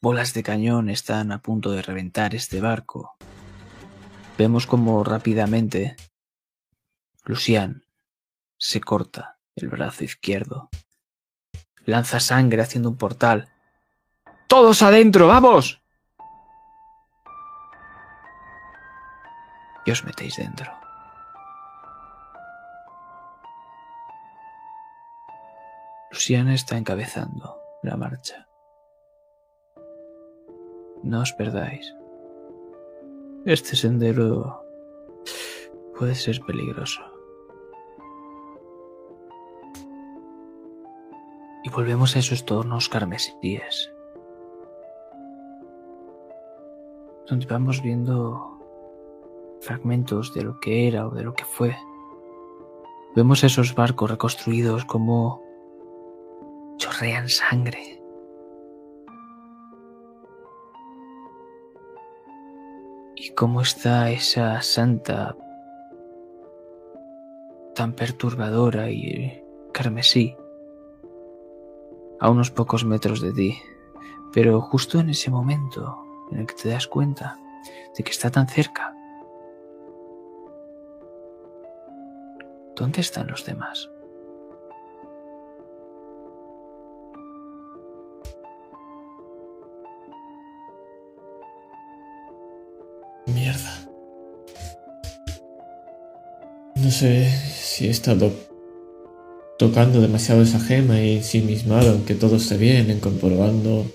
bolas 0.00 0.32
de 0.34 0.42
cañón 0.42 0.88
están 0.88 1.32
a 1.32 1.38
punto 1.38 1.72
de 1.72 1.82
reventar 1.82 2.34
este 2.34 2.60
barco, 2.60 3.16
vemos 4.38 4.66
como 4.66 5.04
rápidamente 5.04 5.96
Lucian 7.24 7.84
se 8.58 8.80
corta 8.80 9.38
el 9.56 9.68
brazo 9.68 10.04
izquierdo 10.04 10.70
Lanza 11.90 12.20
sangre 12.20 12.62
haciendo 12.62 12.90
un 12.90 12.96
portal. 12.96 13.48
¡Todos 14.46 14.82
adentro! 14.82 15.26
¡Vamos! 15.26 15.80
Y 19.86 19.90
os 19.90 20.04
metéis 20.04 20.36
dentro. 20.36 20.79
Luciana 26.10 26.54
está 26.54 26.76
encabezando 26.76 27.56
la 27.82 27.96
marcha. 27.96 28.46
No 31.02 31.20
os 31.20 31.32
perdáis. 31.32 31.94
Este 33.46 33.74
sendero 33.76 34.62
puede 35.96 36.14
ser 36.14 36.40
peligroso. 36.40 37.00
y 41.62 41.70
volvemos 41.70 42.16
a 42.16 42.20
esos 42.20 42.44
tornos 42.44 42.88
carmesíes, 42.88 43.92
donde 47.28 47.46
vamos 47.46 47.82
viendo 47.82 48.58
fragmentos 49.60 50.32
de 50.32 50.42
lo 50.42 50.58
que 50.60 50.88
era 50.88 51.06
o 51.06 51.10
de 51.10 51.22
lo 51.22 51.34
que 51.34 51.44
fue. 51.44 51.76
Vemos 53.14 53.44
esos 53.44 53.74
barcos 53.74 54.10
reconstruidos 54.10 54.84
como 54.84 55.42
chorrean 56.80 57.28
sangre. 57.28 58.00
Y 63.16 63.30
cómo 63.34 63.60
está 63.60 64.10
esa 64.10 64.62
santa 64.62 65.36
tan 67.74 67.92
perturbadora 67.92 68.90
y 68.90 69.44
carmesí 69.72 70.34
a 72.18 72.30
unos 72.30 72.50
pocos 72.50 72.84
metros 72.84 73.20
de 73.20 73.32
ti, 73.32 73.58
pero 74.32 74.60
justo 74.62 75.00
en 75.00 75.10
ese 75.10 75.30
momento 75.30 76.02
en 76.32 76.38
el 76.38 76.46
que 76.46 76.54
te 76.54 76.70
das 76.70 76.86
cuenta 76.86 77.38
de 77.96 78.02
que 78.02 78.10
está 78.10 78.30
tan 78.30 78.48
cerca, 78.48 78.94
¿dónde 82.74 83.02
están 83.02 83.26
los 83.26 83.44
demás? 83.44 83.90
No 96.90 96.96
sé 96.96 97.30
si 97.30 97.86
he 97.86 97.90
estado 97.90 98.32
tocando 99.60 100.00
demasiado 100.00 100.42
esa 100.42 100.58
gema 100.58 100.98
y 100.98 101.18
ensimismado 101.18 101.94
en 101.94 102.04
que 102.04 102.16
todo 102.16 102.34
esté 102.34 102.56
bien, 102.56 102.90
en 102.90 102.98
comprobando 102.98 103.86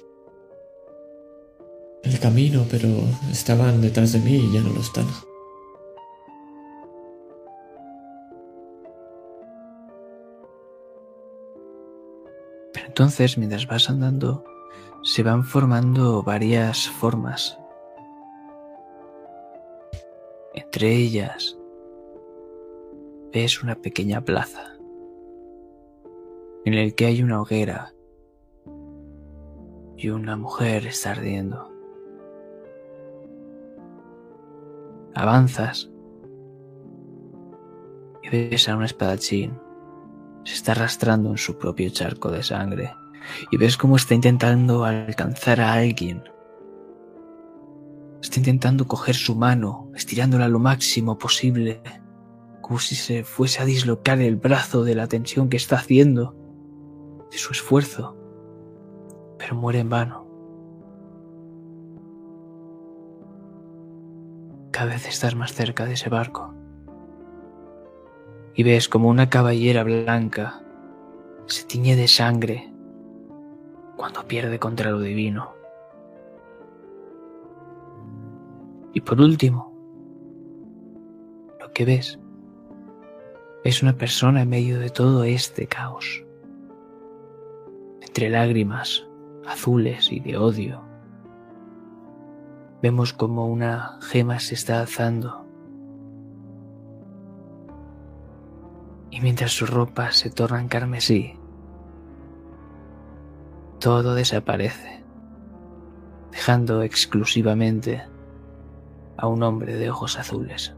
el 2.03 2.19
camino, 2.22 2.65
pero 2.72 2.88
estaban 3.34 3.81
detrás 3.81 4.13
de 4.13 4.19
mí 4.19 4.35
y 4.35 4.53
ya 4.53 4.61
no 4.61 4.69
lo 4.69 4.80
están. 4.80 5.07
Pero 12.72 12.85
entonces, 12.85 13.38
mientras 13.38 13.67
vas 13.67 13.89
andando, 13.89 14.45
se 15.03 15.22
van 15.22 15.43
formando 15.43 16.23
varias 16.23 16.88
formas. 16.88 17.57
Entre 20.53 20.95
ellas, 20.95 21.57
ves 23.36 23.62
una 23.62 23.76
pequeña 23.76 24.22
plaza 24.22 24.78
en 26.64 26.74
el 26.74 26.95
que 26.95 27.06
hay 27.06 27.22
una 27.22 27.41
hoguera 27.41 27.94
y 29.98 30.07
una 30.07 30.38
mujer 30.38 30.88
está 30.88 31.12
ardiendo. 31.12 31.70
Avanzas 35.14 35.91
y 38.24 38.30
ves 38.30 38.70
a 38.70 38.78
un 38.78 38.86
espadachín. 38.86 39.60
Se 40.45 40.53
está 40.53 40.72
arrastrando 40.72 41.32
en 41.32 41.38
su 41.38 41.57
propio 41.57 41.90
charco 41.90 42.32
de 42.32 42.41
sangre 42.41 42.94
y 43.52 43.57
ves 43.57 43.76
cómo 43.76 43.98
está 43.98 44.14
intentando 44.16 44.86
alcanzar 44.86 45.60
a 45.60 45.74
alguien. 45.74 46.24
Está 48.22 48.40
intentando 48.40 48.88
coger 48.88 49.16
su 49.16 49.36
mano, 49.36 49.91
estirándola 49.94 50.48
lo 50.48 50.60
máximo 50.60 51.18
posible, 51.18 51.82
como 52.66 52.80
si 52.80 52.96
se 52.96 53.24
fuese 53.24 53.62
a 53.62 53.66
dislocar 53.66 54.20
el 54.22 54.38
brazo 54.38 54.84
de 54.84 54.96
la 54.96 55.06
tensión 55.06 55.50
que 55.50 55.58
está 55.58 55.76
haciendo 55.76 56.36
de 57.30 57.38
su 57.38 57.52
esfuerzo, 57.52 58.18
pero 59.38 59.54
muere 59.54 59.82
en 59.82 59.90
vano. 59.92 60.26
Cada 64.72 64.94
vez 64.94 65.08
estás 65.08 65.36
más 65.36 65.54
cerca 65.54 65.86
de 65.86 65.94
ese 65.94 66.10
barco 66.10 66.56
y 68.56 68.64
ves 68.64 68.90
como 68.90 69.10
una 69.10 69.30
caballera 69.30 69.84
blanca 69.84 70.64
se 71.46 71.66
tiñe 71.66 71.96
de 71.96 72.08
sangre 72.08 72.74
cuando 73.96 74.28
pierde 74.28 74.58
contra 74.58 74.90
lo 74.90 75.02
divino. 75.02 75.54
Y 78.92 79.02
por 79.02 79.22
último, 79.22 79.72
lo 81.60 81.72
que 81.72 81.86
ves 81.86 82.20
es 83.66 83.82
una 83.82 83.94
persona 83.94 84.44
en 84.44 84.50
medio 84.50 84.80
de 84.80 84.92
todo 84.92 85.24
este 85.24 85.66
caos 85.66 86.24
entre 88.00 88.30
lágrimas 88.30 89.08
azules 89.48 90.12
y 90.12 90.20
de 90.20 90.38
odio. 90.38 90.84
Vemos 92.84 93.12
como 93.12 93.48
una 93.48 93.98
gema 94.02 94.40
se 94.40 94.54
está 94.54 94.82
alzando. 94.82 95.48
Y 99.10 99.20
mientras 99.22 99.52
sus 99.52 99.72
ropas 99.72 100.18
se 100.18 100.30
tornan 100.30 100.68
carmesí, 100.68 101.34
todo 103.80 104.14
desaparece, 104.14 105.04
dejando 106.32 106.84
exclusivamente 106.84 108.04
a 109.18 109.26
un 109.26 109.42
hombre 109.42 109.76
de 109.76 109.90
ojos 109.90 110.20
azules. 110.20 110.74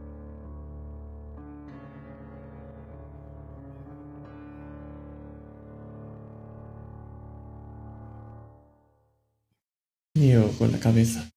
Yo 10.18 10.50
con 10.58 10.72
la 10.72 10.80
cabeza. 10.80 11.30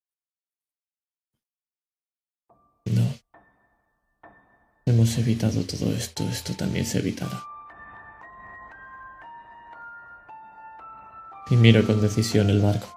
No. 2.85 3.03
Hemos 4.87 5.15
evitado 5.19 5.63
todo 5.65 5.91
esto, 5.91 6.27
esto 6.27 6.55
también 6.55 6.85
se 6.85 6.97
evitará. 6.97 7.43
Y 11.51 11.57
miro 11.57 11.85
con 11.85 12.01
decisión 12.01 12.49
el 12.49 12.59
barco. 12.59 12.87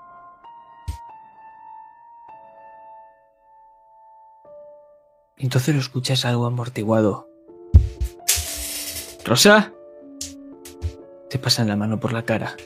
Entonces 5.36 5.74
lo 5.74 5.80
escuchas 5.82 6.24
algo 6.24 6.46
amortiguado. 6.46 7.28
¿Rosa? 9.26 9.74
te 11.28 11.38
pasan 11.40 11.66
la 11.66 11.74
mano 11.74 11.98
por 11.98 12.12
la 12.12 12.24
cara. 12.24 12.56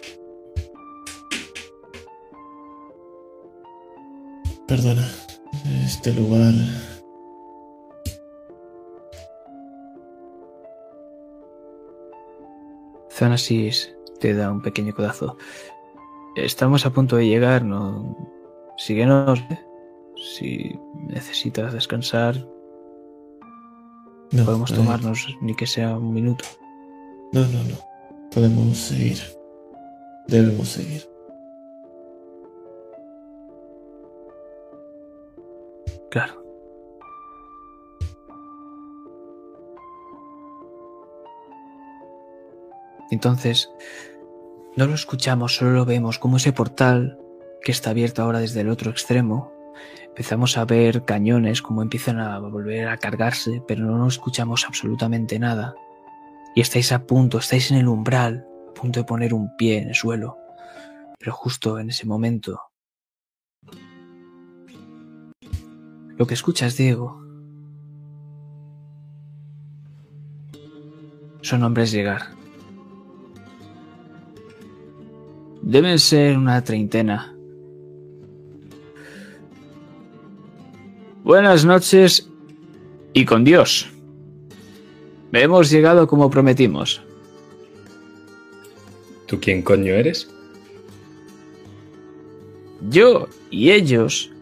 Perdona, 4.69 5.09
este 5.87 6.13
lugar... 6.13 6.53
Zanasis 13.11 13.97
te 14.21 14.35
da 14.35 14.53
un 14.53 14.61
pequeño 14.61 14.95
codazo. 14.95 15.39
Estamos 16.37 16.85
a 16.85 16.91
punto 16.91 17.17
de 17.17 17.27
llegar, 17.27 17.65
no. 17.65 18.15
Síguenos. 18.77 19.43
Si 20.37 20.79
necesitas 21.07 21.73
descansar, 21.73 22.37
No, 24.31 24.45
podemos 24.45 24.71
eh, 24.71 24.75
tomarnos 24.75 25.37
ni 25.41 25.55
que 25.55 25.67
sea 25.67 25.97
un 25.97 26.13
minuto. 26.13 26.45
No, 27.33 27.41
no, 27.41 27.65
no. 27.65 27.77
Podemos 28.31 28.77
seguir. 28.77 29.19
Debemos 30.27 30.69
seguir. 30.69 31.09
Claro. 36.11 36.43
Entonces, 43.11 43.71
no 44.77 44.87
lo 44.87 44.95
escuchamos, 44.95 45.57
solo 45.57 45.73
lo 45.73 45.85
vemos 45.85 46.19
como 46.19 46.37
ese 46.37 46.53
portal 46.53 47.19
que 47.63 47.73
está 47.73 47.91
abierto 47.91 48.23
ahora 48.23 48.41
desde 48.41 48.61
el 48.61 48.69
otro 48.69 48.91
extremo. 48.91 49.53
Empezamos 50.09 50.57
a 50.59 50.65
ver 50.65 51.05
cañones 51.05 51.63
como 51.63 51.83
empiezan 51.83 52.21
a 52.21 52.39
volver 52.39 52.89
a 52.89 52.97
cargarse, 52.97 53.63
pero 53.67 53.85
no 53.85 54.07
escuchamos 54.07 54.67
absolutamente 54.67 55.39
nada. 55.39 55.75
Y 56.55 56.61
estáis 56.61 56.93
a 56.93 57.07
punto, 57.07 57.39
estáis 57.39 57.71
en 57.71 57.79
el 57.79 57.89
umbral, 57.89 58.47
a 58.71 58.75
punto 58.75 59.01
de 59.01 59.05
poner 59.05 59.33
un 59.33 59.57
pie 59.57 59.79
en 59.79 59.89
el 59.89 59.95
suelo. 59.95 60.39
Pero 61.19 61.33
justo 61.33 61.79
en 61.79 61.91
ese 61.91 62.07
momento, 62.07 62.68
lo 66.19 66.27
que 66.27 66.35
escuchas, 66.35 66.77
Diego, 66.77 67.23
son 71.43 71.63
hombres 71.63 71.93
llegar. 71.93 72.35
Deben 75.63 75.99
ser 76.01 76.37
una 76.37 76.63
treintena. 76.65 77.35
Buenas 81.23 81.65
noches 81.65 82.29
y 83.13 83.25
con 83.25 83.45
Dios. 83.45 83.89
Hemos 85.31 85.71
llegado 85.71 86.09
como 86.09 86.31
prometimos. 86.31 87.01
¿Tú 89.27 89.39
quién 89.39 89.63
coño 89.63 89.93
eres? 89.93 90.29
Yo 92.89 93.29
y 93.51 93.71
ellos 93.71 94.33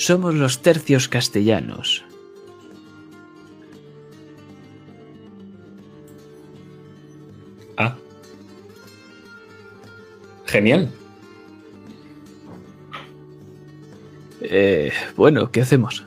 somos 0.00 0.34
los 0.34 0.62
tercios 0.62 1.08
castellanos. 1.08 2.02
Ah. 7.76 7.94
Genial. 10.46 10.90
Eh, 14.40 14.90
bueno, 15.16 15.52
¿qué 15.52 15.60
hacemos? 15.60 16.02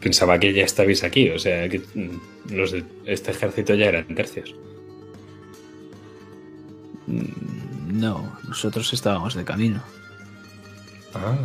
Pensaba 0.00 0.38
que 0.38 0.52
ya 0.52 0.62
estabais 0.62 1.02
aquí, 1.02 1.30
o 1.30 1.38
sea, 1.40 1.68
que 1.68 1.80
mm, 1.80 2.54
los 2.54 2.70
de 2.70 2.84
este 3.06 3.32
ejército 3.32 3.74
ya 3.74 3.86
eran 3.86 4.06
tercios. 4.14 4.54
Mm, 7.08 7.98
No, 8.00 8.38
nosotros 8.46 8.92
estábamos 8.92 9.34
de 9.34 9.44
camino. 9.44 9.82
Ah. 11.12 11.36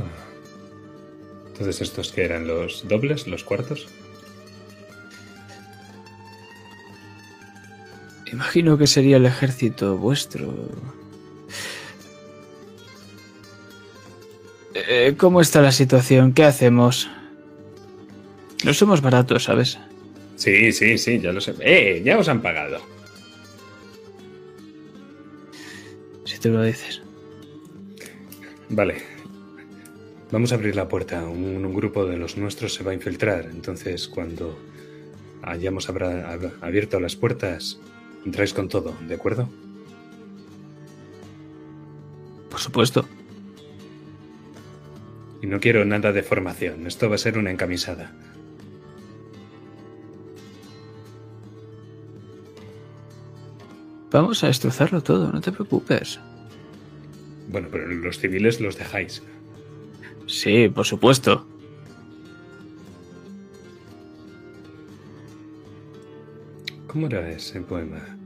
Entonces, 1.55 1.79
¿estos 1.79 2.11
que 2.11 2.25
eran 2.25 2.47
los 2.47 2.85
dobles, 2.85 3.27
los 3.27 3.45
cuartos? 3.45 3.87
Imagino 8.29 8.77
que 8.77 8.87
sería 8.87 9.15
el 9.15 9.25
ejército 9.25 9.97
vuestro. 9.97 10.53
Eh, 14.73 15.15
¿Cómo 15.17 15.39
está 15.39 15.61
la 15.61 15.71
situación? 15.71 16.33
¿Qué 16.33 16.43
hacemos? 16.43 17.09
No 18.65 18.73
somos 18.73 18.99
baratos, 18.99 19.45
¿sabes? 19.45 19.79
Sí, 20.35 20.73
sí, 20.73 20.97
sí, 20.97 21.21
ya 21.21 21.31
lo 21.31 21.39
sé. 21.39 21.55
¡Eh! 21.61 22.01
Ya 22.03 22.17
os 22.17 22.27
han 22.27 22.41
pagado. 22.41 22.81
Si 26.25 26.37
tú 26.37 26.49
lo 26.49 26.63
dices. 26.63 27.01
Vale. 28.67 29.14
Vamos 30.35 30.51
a 30.51 30.55
abrir 30.55 30.75
la 30.75 30.89
puerta. 30.89 31.23
Un, 31.29 31.65
un 31.65 31.73
grupo 31.73 32.05
de 32.05 32.17
los 32.17 32.35
nuestros 32.35 32.73
se 32.73 32.83
va 32.83 32.91
a 32.91 32.93
infiltrar. 32.93 33.45
Entonces, 33.45 34.09
cuando 34.09 34.59
hayamos 35.41 35.87
abra- 35.87 36.37
abierto 36.59 36.99
las 36.99 37.15
puertas, 37.15 37.79
entráis 38.25 38.53
con 38.53 38.67
todo, 38.67 38.93
¿de 39.07 39.15
acuerdo? 39.15 39.47
Por 42.49 42.59
supuesto. 42.59 43.05
Y 45.41 45.47
no 45.47 45.61
quiero 45.61 45.85
nada 45.85 46.11
de 46.11 46.21
formación. 46.21 46.85
Esto 46.85 47.07
va 47.07 47.15
a 47.15 47.17
ser 47.17 47.37
una 47.37 47.51
encamisada. 47.51 48.11
Vamos 54.11 54.43
a 54.43 54.47
destrozarlo 54.47 55.01
todo, 55.01 55.31
no 55.31 55.39
te 55.39 55.53
preocupes. 55.53 56.19
Bueno, 57.47 57.69
pero 57.71 57.87
los 57.87 58.19
civiles 58.19 58.59
los 58.59 58.77
dejáis. 58.77 59.23
Sí, 60.27 60.69
por 60.69 60.85
supuesto. 60.85 61.47
¿Cómo 66.87 67.07
era 67.07 67.29
ese 67.29 67.61
poema? 67.61 68.17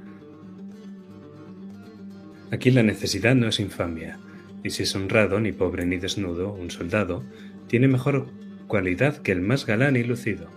Aquí 2.52 2.72
la 2.72 2.84
necesidad 2.84 3.36
no 3.36 3.48
es 3.48 3.60
infamia, 3.60 4.20
y 4.64 4.70
si 4.70 4.84
es 4.84 4.96
honrado, 4.96 5.40
ni 5.40 5.52
pobre 5.52 5.86
ni 5.86 5.98
desnudo, 5.98 6.54
un 6.54 6.72
soldado, 6.72 7.24
tiene 7.68 7.88
mejor 7.88 8.28
cualidad 8.68 9.18
que 9.18 9.32
el 9.32 9.42
más 9.42 9.66
galán 9.66 9.96
y 9.96 10.04
lucido, 10.04 10.50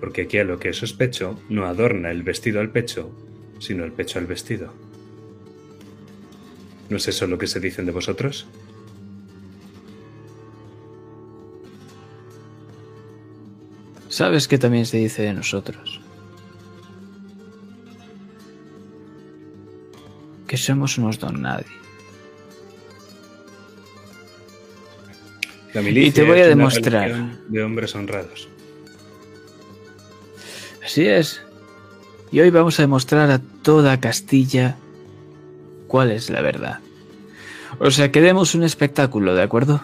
porque 0.00 0.22
aquí 0.22 0.38
a 0.38 0.44
lo 0.44 0.58
que 0.58 0.72
sospecho 0.72 1.40
no 1.48 1.66
adorna 1.66 2.10
el 2.10 2.22
vestido 2.22 2.60
al 2.60 2.70
pecho, 2.70 3.10
sino 3.58 3.84
el 3.84 3.92
pecho 3.92 4.18
al 4.18 4.26
vestido. 4.26 4.72
¿No 6.90 6.98
es 6.98 7.08
eso 7.08 7.26
lo 7.26 7.38
que 7.38 7.46
se 7.46 7.60
dicen 7.60 7.86
de 7.86 7.92
vosotros? 7.92 8.46
Sabes 14.14 14.46
que 14.46 14.58
también 14.58 14.86
se 14.86 14.98
dice 14.98 15.22
de 15.22 15.32
nosotros. 15.34 16.00
Que 20.46 20.56
somos 20.56 20.96
unos 20.98 21.18
don 21.18 21.42
nadie. 21.42 21.66
La 25.72 25.82
milicia 25.82 26.08
Y 26.08 26.12
te 26.12 26.22
voy 26.22 26.38
a 26.38 26.46
demostrar. 26.46 27.40
de 27.48 27.62
hombres 27.64 27.92
honrados. 27.96 28.48
Así 30.84 31.08
es. 31.08 31.42
Y 32.30 32.38
hoy 32.38 32.50
vamos 32.50 32.78
a 32.78 32.84
demostrar 32.84 33.32
a 33.32 33.40
toda 33.40 33.98
Castilla 33.98 34.76
cuál 35.88 36.12
es 36.12 36.30
la 36.30 36.40
verdad. 36.40 36.78
O 37.80 37.90
sea, 37.90 38.12
que 38.12 38.20
demos 38.20 38.54
un 38.54 38.62
espectáculo, 38.62 39.34
¿de 39.34 39.42
acuerdo? 39.42 39.80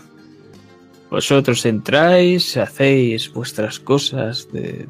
Vosotros 1.11 1.67
entráis, 1.67 2.57
hacéis 2.57 3.33
vuestras 3.33 3.81
cosas 3.81 4.51
de 4.53 4.87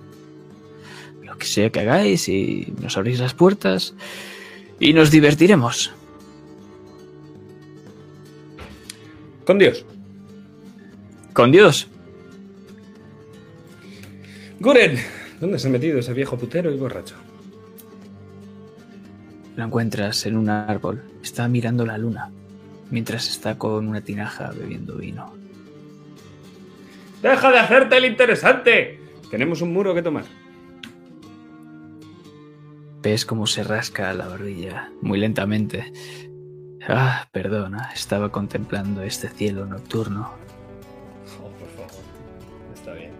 lo 1.24 1.36
que 1.38 1.46
sea 1.46 1.70
que 1.70 1.80
hagáis 1.80 2.28
y 2.28 2.72
nos 2.80 2.96
abrís 2.98 3.20
las 3.20 3.32
puertas 3.32 3.94
y 4.78 4.92
nos 4.92 5.10
divertiremos. 5.10 5.92
Con 9.46 9.58
Dios. 9.58 9.84
Con 11.32 11.50
Dios. 11.50 11.88
Guren, 14.60 14.98
¿dónde 15.40 15.58
se 15.58 15.68
ha 15.68 15.70
metido 15.70 15.98
ese 15.98 16.12
viejo 16.12 16.36
putero 16.36 16.70
y 16.70 16.76
borracho? 16.76 17.14
Lo 19.56 19.64
encuentras 19.64 20.26
en 20.26 20.36
un 20.36 20.50
árbol. 20.50 21.02
Está 21.22 21.48
mirando 21.48 21.86
la 21.86 21.96
luna 21.96 22.30
mientras 22.90 23.28
está 23.28 23.56
con 23.56 23.88
una 23.88 24.02
tinaja 24.02 24.50
bebiendo 24.50 24.96
vino. 24.96 25.39
¡Deja 27.22 27.50
de 27.50 27.58
hacerte 27.58 27.96
el 27.96 28.06
interesante! 28.06 29.00
Tenemos 29.30 29.60
un 29.60 29.72
muro 29.72 29.94
que 29.94 30.02
tomar. 30.02 30.24
Ves 33.02 33.24
cómo 33.24 33.46
se 33.46 33.62
rasca 33.62 34.12
la 34.12 34.26
barbilla 34.26 34.90
muy 35.00 35.18
lentamente. 35.18 35.92
Ah, 36.86 37.28
perdona, 37.32 37.90
estaba 37.94 38.30
contemplando 38.30 39.02
este 39.02 39.28
cielo 39.28 39.66
nocturno. 39.66 40.32
Oh, 41.40 41.48
por 41.50 41.68
favor. 41.68 42.04
Está 42.74 42.92
bien. 42.94 43.12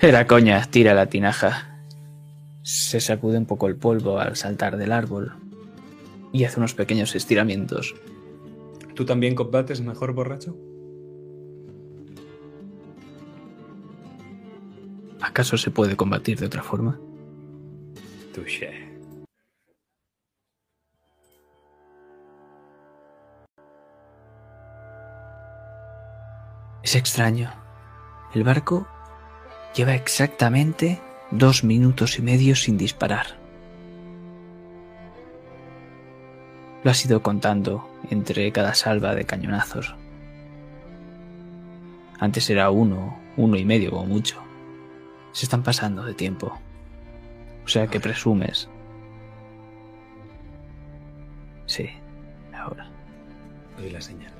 Era 0.00 0.26
coña, 0.26 0.64
tira 0.70 0.94
la 0.94 1.06
tinaja. 1.06 1.68
se 2.62 3.00
sacude 3.00 3.38
un 3.38 3.46
poco 3.46 3.66
el 3.66 3.76
polvo 3.76 4.18
al 4.18 4.36
saltar 4.36 4.76
del 4.76 4.92
árbol 4.92 5.34
y 6.32 6.44
hace 6.44 6.58
unos 6.58 6.74
pequeños 6.74 7.14
estiramientos. 7.14 7.94
¿Tú 8.94 9.04
también 9.04 9.34
combates 9.34 9.80
mejor 9.80 10.12
borracho? 10.12 10.56
¿Acaso 15.20 15.56
se 15.56 15.70
puede 15.70 15.96
combatir 15.96 16.38
de 16.38 16.46
otra 16.46 16.62
forma? 16.62 16.98
Touché. 18.34 18.92
Es 26.82 26.96
extraño. 26.96 27.50
El 28.34 28.44
barco 28.44 28.88
lleva 29.74 29.94
exactamente 29.94 31.00
dos 31.30 31.64
minutos 31.64 32.18
y 32.18 32.22
medio 32.22 32.56
sin 32.56 32.76
disparar. 32.76 33.41
Lo 36.84 36.90
has 36.90 37.04
ido 37.04 37.22
contando 37.22 37.88
entre 38.10 38.50
cada 38.50 38.74
salva 38.74 39.14
de 39.14 39.24
cañonazos. 39.24 39.94
Antes 42.18 42.50
era 42.50 42.70
uno, 42.70 43.18
uno 43.36 43.56
y 43.56 43.64
medio 43.64 43.90
como 43.90 44.06
mucho. 44.06 44.42
Se 45.32 45.46
están 45.46 45.62
pasando 45.62 46.04
de 46.04 46.14
tiempo. 46.14 46.58
O 47.64 47.68
sea 47.68 47.86
que 47.86 48.00
presumes. 48.00 48.68
Sí, 51.66 51.88
ahora. 52.52 52.88
Doy 53.78 53.90
la 53.90 54.00
señal. 54.00 54.32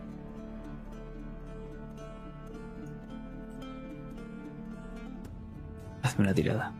Hazme 6.02 6.24
una 6.24 6.34
tirada. 6.34 6.72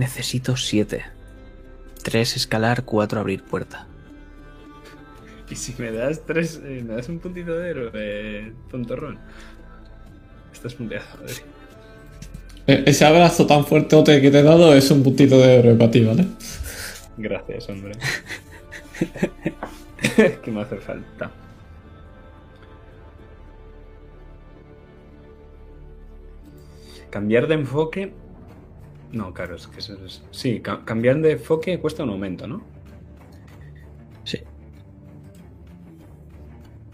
Necesito 0.00 0.56
siete. 0.56 1.04
Tres 2.02 2.34
escalar, 2.34 2.84
cuatro 2.86 3.20
abrir 3.20 3.42
puerta. 3.42 3.86
Y 5.50 5.56
si 5.56 5.74
me 5.76 5.92
das 5.92 6.24
tres, 6.24 6.58
eh, 6.64 6.82
me 6.86 6.94
das 6.94 7.10
un 7.10 7.18
puntito 7.18 7.52
de 7.58 7.68
héroe, 7.70 8.52
tontorrón. 8.70 9.18
Estás 10.54 10.72
punteado, 10.74 11.04
joder. 11.18 11.36
E- 12.66 12.84
Ese 12.86 13.04
abrazo 13.04 13.46
tan 13.46 13.66
fuerte 13.66 14.22
que 14.22 14.30
te 14.30 14.38
he 14.38 14.42
dado 14.42 14.72
es 14.74 14.90
un 14.90 15.02
puntito 15.02 15.38
de 15.38 15.56
héroe 15.58 15.74
para 15.74 15.90
ti, 15.90 16.02
¿vale? 16.02 16.24
Gracias, 17.18 17.68
hombre. 17.68 17.92
que 20.42 20.50
me 20.50 20.62
hace 20.62 20.76
falta. 20.78 21.30
Cambiar 27.10 27.46
de 27.48 27.54
enfoque. 27.54 28.12
No, 29.12 29.32
claro, 29.34 29.56
es 29.56 29.66
que 29.66 29.80
eso 29.80 29.98
es. 30.04 30.22
Sí, 30.30 30.60
ca- 30.60 30.84
cambiar 30.84 31.18
de 31.20 31.32
enfoque 31.32 31.78
cuesta 31.80 32.04
un 32.04 32.10
aumento, 32.10 32.46
¿no? 32.46 32.62
Sí. 34.24 34.38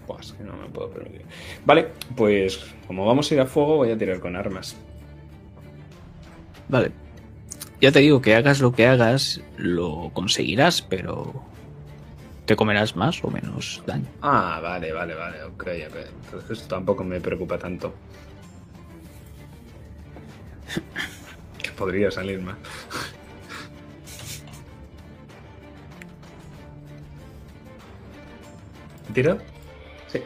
Pues 0.06 0.32
que 0.32 0.42
no 0.44 0.56
me 0.56 0.68
puedo 0.68 0.90
permitir. 0.90 1.22
Vale, 1.64 1.88
pues 2.16 2.64
como 2.86 3.04
vamos 3.04 3.30
a 3.30 3.34
ir 3.34 3.40
a 3.40 3.46
fuego, 3.46 3.76
voy 3.76 3.90
a 3.90 3.98
tirar 3.98 4.20
con 4.20 4.34
armas. 4.36 4.76
Vale. 6.68 6.92
Ya 7.80 7.92
te 7.92 7.98
digo 8.00 8.22
que 8.22 8.34
hagas 8.34 8.60
lo 8.60 8.72
que 8.72 8.86
hagas, 8.86 9.42
lo 9.58 10.10
conseguirás, 10.14 10.80
pero 10.80 11.42
te 12.46 12.56
comerás 12.56 12.96
más 12.96 13.22
o 13.22 13.30
menos 13.30 13.82
daño. 13.86 14.06
Ah, 14.22 14.58
vale, 14.62 14.92
vale, 14.92 15.14
vale, 15.14 15.42
ok, 15.42 15.66
ok. 15.90 15.96
Entonces 16.24 16.66
tampoco 16.66 17.04
me 17.04 17.20
preocupa 17.20 17.58
tanto. 17.58 17.92
podría 21.76 22.10
salir 22.10 22.40
mal. 22.40 22.56
¿Tiro? 29.14 29.38
Sí. 30.08 30.20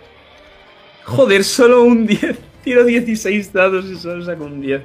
Joder, 1.04 1.44
solo 1.44 1.82
un 1.84 2.06
10. 2.06 2.38
Tiro 2.64 2.84
16 2.84 3.52
dados 3.52 3.86
y 3.86 3.96
solo 3.96 4.24
saco 4.24 4.44
un 4.44 4.60
10. 4.60 4.82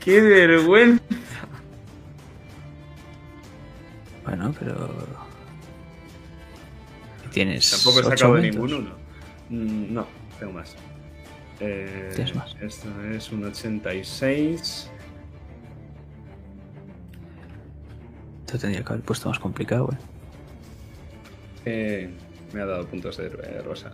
¡Qué 0.00 0.20
vergüenza! 0.20 1.02
Bueno, 4.24 4.54
pero. 4.58 4.90
Tienes. 7.32 7.70
Tampoco 7.70 8.00
he 8.00 8.04
sacado 8.04 8.34
aumentos. 8.36 8.54
ningún 8.70 8.74
uno. 8.84 8.94
Mm, 9.50 9.92
No, 9.94 10.06
tengo 10.38 10.52
más. 10.52 10.76
Eh, 11.60 12.10
Tienes 12.14 12.34
más. 12.34 12.54
Esto 12.60 12.88
es 13.12 13.30
un 13.32 13.44
86. 13.44 14.90
Te 18.46 18.58
tendría 18.58 18.84
que 18.84 18.92
haber 18.92 19.04
puesto 19.04 19.28
más 19.28 19.38
complicado, 19.38 19.90
eh. 19.92 19.96
Eh, 21.66 22.10
me 22.52 22.60
ha 22.60 22.66
dado 22.66 22.86
puntos 22.86 23.16
de 23.16 23.26
héroe, 23.26 23.62
rosa. 23.62 23.92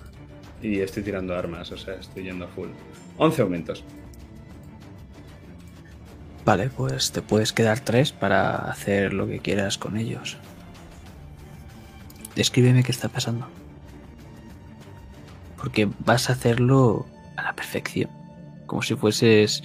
Y 0.62 0.80
estoy 0.80 1.02
tirando 1.02 1.34
armas, 1.34 1.70
o 1.72 1.76
sea, 1.76 1.94
estoy 1.94 2.24
yendo 2.24 2.44
a 2.44 2.48
full. 2.48 2.68
11 3.16 3.42
aumentos. 3.42 3.84
Vale, 6.44 6.68
pues 6.68 7.12
te 7.12 7.22
puedes 7.22 7.52
quedar 7.52 7.80
tres 7.80 8.12
para 8.12 8.56
hacer 8.56 9.12
lo 9.12 9.26
que 9.26 9.40
quieras 9.40 9.78
con 9.78 9.96
ellos. 9.96 10.38
Descríbeme 12.34 12.82
qué 12.82 12.92
está 12.92 13.08
pasando. 13.08 13.46
Porque 15.56 15.88
vas 16.00 16.30
a 16.30 16.32
hacerlo 16.32 17.06
a 17.36 17.42
la 17.42 17.52
perfección. 17.54 18.10
Como 18.66 18.82
si 18.82 18.94
fueses 18.94 19.62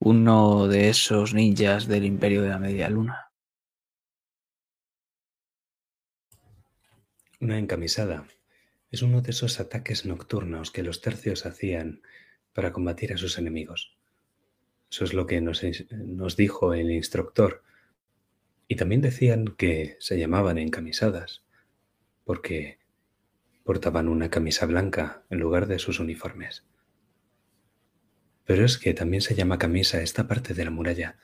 uno 0.00 0.68
de 0.68 0.90
esos 0.90 1.32
ninjas 1.32 1.86
del 1.86 2.04
Imperio 2.04 2.42
de 2.42 2.50
la 2.50 2.58
Media 2.58 2.90
Luna. 2.90 3.23
Una 7.40 7.58
encamisada. 7.58 8.26
Es 8.90 9.02
uno 9.02 9.20
de 9.20 9.32
esos 9.32 9.58
ataques 9.58 10.06
nocturnos 10.06 10.70
que 10.70 10.84
los 10.84 11.00
tercios 11.00 11.46
hacían 11.46 12.02
para 12.52 12.72
combatir 12.72 13.12
a 13.12 13.16
sus 13.16 13.38
enemigos. 13.38 13.96
Eso 14.90 15.04
es 15.04 15.14
lo 15.14 15.26
que 15.26 15.40
nos, 15.40 15.62
nos 15.90 16.36
dijo 16.36 16.74
el 16.74 16.92
instructor. 16.92 17.64
Y 18.68 18.76
también 18.76 19.00
decían 19.00 19.46
que 19.58 19.96
se 19.98 20.18
llamaban 20.18 20.58
encamisadas, 20.58 21.42
porque 22.24 22.78
portaban 23.64 24.08
una 24.08 24.30
camisa 24.30 24.66
blanca 24.66 25.24
en 25.28 25.40
lugar 25.40 25.66
de 25.66 25.80
sus 25.80 25.98
uniformes. 25.98 26.64
Pero 28.44 28.64
es 28.64 28.78
que 28.78 28.94
también 28.94 29.22
se 29.22 29.34
llama 29.34 29.58
camisa 29.58 30.00
esta 30.02 30.28
parte 30.28 30.54
de 30.54 30.64
la 30.64 30.70
muralla, 30.70 31.16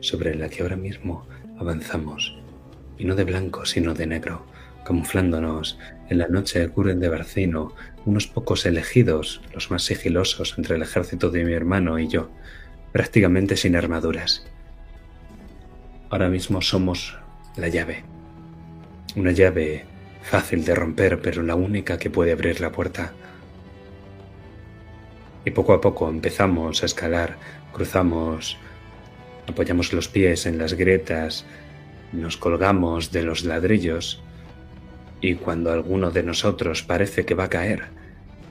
sobre 0.00 0.34
la 0.34 0.48
que 0.48 0.62
ahora 0.62 0.76
mismo 0.76 1.28
avanzamos, 1.58 2.38
y 2.96 3.04
no 3.04 3.14
de 3.14 3.24
blanco, 3.24 3.66
sino 3.66 3.92
de 3.92 4.06
negro, 4.06 4.46
camuflándonos 4.84 5.78
en 6.08 6.18
la 6.18 6.28
noche 6.28 6.60
de 6.60 6.68
Curen 6.68 7.00
de 7.00 7.08
Barcino, 7.08 7.74
unos 8.04 8.26
pocos 8.26 8.66
elegidos, 8.66 9.40
los 9.52 9.70
más 9.70 9.82
sigilosos 9.82 10.54
entre 10.58 10.76
el 10.76 10.82
ejército 10.82 11.30
de 11.30 11.44
mi 11.44 11.52
hermano 11.52 11.98
y 11.98 12.08
yo, 12.08 12.30
prácticamente 12.92 13.56
sin 13.56 13.76
armaduras. 13.76 14.46
Ahora 16.10 16.28
mismo 16.28 16.60
somos 16.60 17.16
la 17.56 17.68
llave. 17.68 18.04
Una 19.16 19.32
llave 19.32 19.84
fácil 20.22 20.64
de 20.64 20.74
romper, 20.74 21.20
pero 21.20 21.42
la 21.42 21.54
única 21.54 21.98
que 21.98 22.10
puede 22.10 22.32
abrir 22.32 22.60
la 22.60 22.70
puerta. 22.72 23.12
Y 25.44 25.50
poco 25.50 25.72
a 25.72 25.80
poco 25.80 26.08
empezamos 26.08 26.82
a 26.82 26.86
escalar, 26.86 27.36
cruzamos, 27.72 28.56
apoyamos 29.46 29.92
los 29.92 30.08
pies 30.08 30.46
en 30.46 30.58
las 30.58 30.74
grietas, 30.74 31.44
nos 32.12 32.36
colgamos 32.36 33.12
de 33.12 33.22
los 33.22 33.44
ladrillos 33.44 34.22
y 35.26 35.36
cuando 35.36 35.72
alguno 35.72 36.10
de 36.10 36.22
nosotros 36.22 36.82
parece 36.82 37.24
que 37.24 37.32
va 37.32 37.44
a 37.44 37.48
caer, 37.48 37.84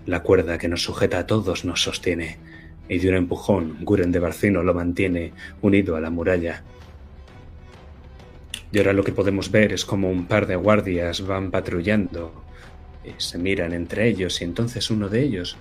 la 0.08 0.24
cuerda 0.24 0.58
que 0.58 0.68
nos 0.68 0.82
sujeta 0.82 1.20
a 1.20 1.28
todos 1.28 1.66
nos 1.66 1.84
sostiene 1.84 2.40
y 2.90 2.98
de 2.98 3.10
un 3.10 3.16
empujón 3.16 3.78
Guren 3.82 4.12
de 4.12 4.18
Barcino 4.18 4.64
lo 4.64 4.74
mantiene 4.74 5.34
unido 5.62 5.95
a 5.95 6.02
la 6.02 6.10
muralla. 6.10 6.64
Y 8.72 8.80
ahora 8.80 8.94
lo 8.94 9.04
que 9.04 9.12
podemos 9.12 9.52
ver 9.52 9.72
es 9.72 9.86
como 9.86 10.10
un 10.10 10.26
par 10.26 10.48
de 10.48 10.56
guardias 10.56 11.22
van 11.28 11.52
patrullando 11.52 12.44
y 13.06 13.22
se 13.22 13.38
miran 13.38 13.72
entre 13.74 14.08
ellos 14.08 14.41
y 14.41 14.44
entonces 14.44 14.90
uno 14.90 15.10
de 15.10 15.22
ellos, 15.22 15.58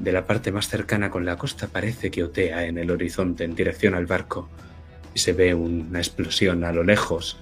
de 0.00 0.10
la 0.10 0.26
parte 0.26 0.50
más 0.50 0.66
cercana 0.66 1.08
con 1.12 1.24
la 1.24 1.38
costa, 1.38 1.68
parece 1.68 2.10
que 2.10 2.24
otea 2.24 2.66
en 2.66 2.78
el 2.78 2.90
horizonte 2.90 3.44
en 3.44 3.54
dirección 3.54 3.94
al 3.94 4.06
barco 4.06 4.48
y 5.14 5.20
se 5.20 5.34
ve 5.34 5.54
una 5.54 6.00
explosión 6.00 6.64
a 6.64 6.72
lo 6.72 6.82
lejos, 6.82 7.38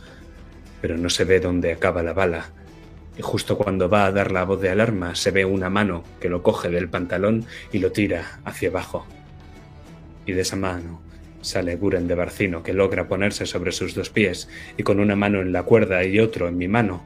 pero 0.82 0.98
no 0.98 1.08
se 1.08 1.24
ve 1.24 1.40
dónde 1.40 1.72
acaba 1.72 2.02
la 2.02 2.12
bala. 2.12 2.50
Y 3.20 3.22
justo 3.22 3.58
cuando 3.58 3.90
va 3.90 4.06
a 4.06 4.12
dar 4.12 4.32
la 4.32 4.44
voz 4.44 4.62
de 4.62 4.70
alarma 4.70 5.14
se 5.14 5.30
ve 5.30 5.44
una 5.44 5.68
mano 5.68 6.04
que 6.22 6.30
lo 6.30 6.42
coge 6.42 6.70
del 6.70 6.88
pantalón 6.88 7.44
y 7.70 7.78
lo 7.78 7.92
tira 7.92 8.40
hacia 8.46 8.70
abajo. 8.70 9.04
Y 10.24 10.32
de 10.32 10.40
esa 10.40 10.56
mano 10.56 11.02
sale 11.42 11.76
Guren 11.76 12.08
de 12.08 12.14
Barcino 12.14 12.62
que 12.62 12.72
logra 12.72 13.08
ponerse 13.08 13.44
sobre 13.44 13.72
sus 13.72 13.94
dos 13.94 14.08
pies 14.08 14.48
y 14.78 14.84
con 14.84 15.00
una 15.00 15.16
mano 15.16 15.42
en 15.42 15.52
la 15.52 15.64
cuerda 15.64 16.02
y 16.02 16.18
otro 16.18 16.48
en 16.48 16.56
mi 16.56 16.66
mano, 16.66 17.02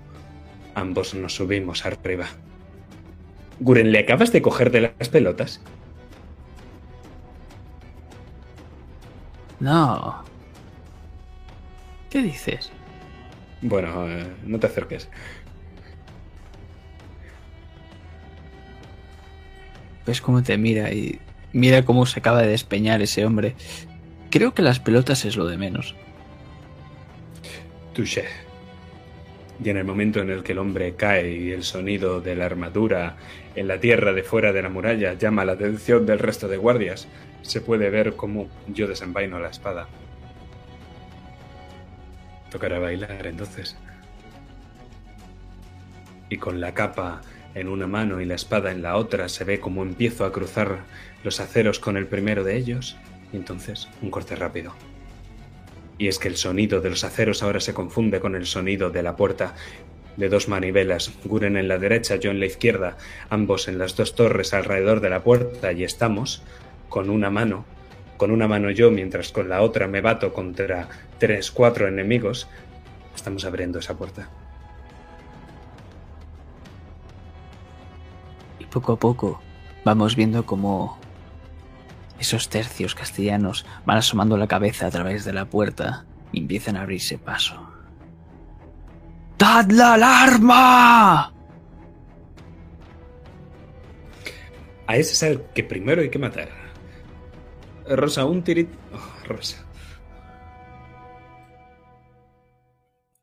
ambos 0.76 1.16
nos 1.16 1.34
subimos 1.34 1.84
arriba. 1.84 2.28
Guren, 3.58 3.90
¿le 3.90 3.98
acabas 3.98 4.30
de 4.30 4.40
coger 4.40 4.70
de 4.70 4.92
las 4.96 5.08
pelotas? 5.08 5.60
No. 9.58 10.22
¿Qué 12.08 12.22
dices? 12.22 12.70
Bueno, 13.62 14.08
eh, 14.08 14.24
no 14.46 14.60
te 14.60 14.68
acerques. 14.68 15.08
Ves 20.06 20.20
cómo 20.20 20.42
te 20.42 20.58
mira 20.58 20.92
y 20.92 21.18
mira 21.52 21.84
cómo 21.84 22.04
se 22.06 22.20
acaba 22.20 22.42
de 22.42 22.48
despeñar 22.48 23.00
ese 23.02 23.24
hombre. 23.24 23.54
Creo 24.30 24.52
que 24.52 24.62
las 24.62 24.80
pelotas 24.80 25.24
es 25.24 25.36
lo 25.36 25.46
de 25.46 25.56
menos. 25.56 25.94
Touché. 27.94 28.24
Y 29.62 29.70
en 29.70 29.76
el 29.76 29.84
momento 29.84 30.20
en 30.20 30.30
el 30.30 30.42
que 30.42 30.52
el 30.52 30.58
hombre 30.58 30.94
cae 30.96 31.30
y 31.30 31.52
el 31.52 31.62
sonido 31.62 32.20
de 32.20 32.34
la 32.34 32.46
armadura 32.46 33.16
en 33.54 33.68
la 33.68 33.78
tierra 33.78 34.12
de 34.12 34.24
fuera 34.24 34.52
de 34.52 34.62
la 34.62 34.68
muralla 34.68 35.14
llama 35.14 35.44
la 35.44 35.52
atención 35.52 36.04
del 36.04 36.18
resto 36.18 36.48
de 36.48 36.56
guardias, 36.56 37.06
se 37.42 37.60
puede 37.60 37.88
ver 37.88 38.16
cómo 38.16 38.48
yo 38.66 38.88
desenvaino 38.88 39.38
la 39.38 39.50
espada. 39.50 39.86
Tocará 42.50 42.80
bailar 42.80 43.26
entonces. 43.26 43.76
Y 46.28 46.38
con 46.38 46.60
la 46.60 46.74
capa 46.74 47.20
en 47.54 47.68
una 47.68 47.86
mano 47.86 48.20
y 48.20 48.24
la 48.24 48.34
espada 48.34 48.72
en 48.72 48.82
la 48.82 48.96
otra 48.96 49.28
se 49.28 49.44
ve 49.44 49.60
cómo 49.60 49.82
empiezo 49.82 50.24
a 50.24 50.32
cruzar 50.32 50.84
los 51.22 51.40
aceros 51.40 51.78
con 51.78 51.96
el 51.96 52.06
primero 52.06 52.44
de 52.44 52.56
ellos 52.56 52.96
y 53.32 53.36
entonces 53.36 53.88
un 54.02 54.10
corte 54.10 54.36
rápido. 54.36 54.74
Y 55.98 56.08
es 56.08 56.18
que 56.18 56.28
el 56.28 56.36
sonido 56.36 56.80
de 56.80 56.90
los 56.90 57.04
aceros 57.04 57.42
ahora 57.42 57.60
se 57.60 57.74
confunde 57.74 58.20
con 58.20 58.34
el 58.34 58.46
sonido 58.46 58.90
de 58.90 59.02
la 59.02 59.16
puerta 59.16 59.54
de 60.16 60.28
dos 60.28 60.48
manivelas, 60.48 61.12
Guren 61.24 61.56
en 61.56 61.68
la 61.68 61.78
derecha, 61.78 62.16
yo 62.16 62.30
en 62.30 62.40
la 62.40 62.46
izquierda, 62.46 62.96
ambos 63.30 63.68
en 63.68 63.78
las 63.78 63.96
dos 63.96 64.14
torres 64.14 64.54
alrededor 64.54 65.00
de 65.00 65.10
la 65.10 65.22
puerta 65.22 65.72
y 65.72 65.84
estamos, 65.84 66.42
con 66.88 67.10
una 67.10 67.30
mano, 67.30 67.64
con 68.16 68.30
una 68.30 68.46
mano 68.46 68.70
yo 68.70 68.90
mientras 68.90 69.32
con 69.32 69.48
la 69.48 69.62
otra 69.62 69.88
me 69.88 70.00
bato 70.00 70.32
contra 70.32 70.88
tres, 71.18 71.50
cuatro 71.50 71.88
enemigos, 71.88 72.48
estamos 73.14 73.44
abriendo 73.44 73.78
esa 73.78 73.96
puerta. 73.96 74.30
Poco 78.74 78.92
a 78.92 78.98
poco 78.98 79.40
vamos 79.84 80.16
viendo 80.16 80.44
cómo 80.44 80.98
esos 82.18 82.48
tercios 82.48 82.96
castellanos 82.96 83.64
van 83.86 83.98
asomando 83.98 84.36
la 84.36 84.48
cabeza 84.48 84.88
a 84.88 84.90
través 84.90 85.24
de 85.24 85.32
la 85.32 85.44
puerta 85.44 86.06
y 86.32 86.40
empiezan 86.40 86.76
a 86.76 86.82
abrirse 86.82 87.16
paso. 87.16 87.54
¡Dad 89.38 89.70
la 89.70 89.94
alarma! 89.94 91.32
A 94.86 94.96
ese 94.96 95.12
es 95.12 95.22
el 95.22 95.42
que 95.54 95.62
primero 95.62 96.02
hay 96.02 96.10
que 96.10 96.18
matar. 96.18 96.48
Rosa, 97.88 98.24
un 98.24 98.42
tirit... 98.42 98.70
Oh, 98.92 99.28
Rosa. 99.28 99.64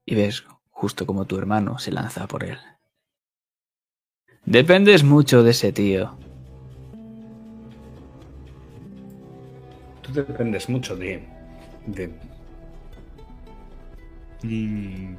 Y 0.06 0.15
ves 0.15 0.45
justo 0.69 1.06
como 1.06 1.26
tu 1.26 1.38
hermano 1.38 1.78
se 1.78 1.91
lanza 1.91 2.26
por 2.28 2.45
él. 2.45 2.57
Dependes 4.45 5.03
mucho 5.03 5.43
de 5.43 5.51
ese 5.51 5.72
tío. 5.72 6.18
Tú 10.01 10.13
dependes 10.13 10.68
mucho 10.69 10.95
de... 10.95 11.27
de... 11.85 12.07
Mm, 14.43 15.15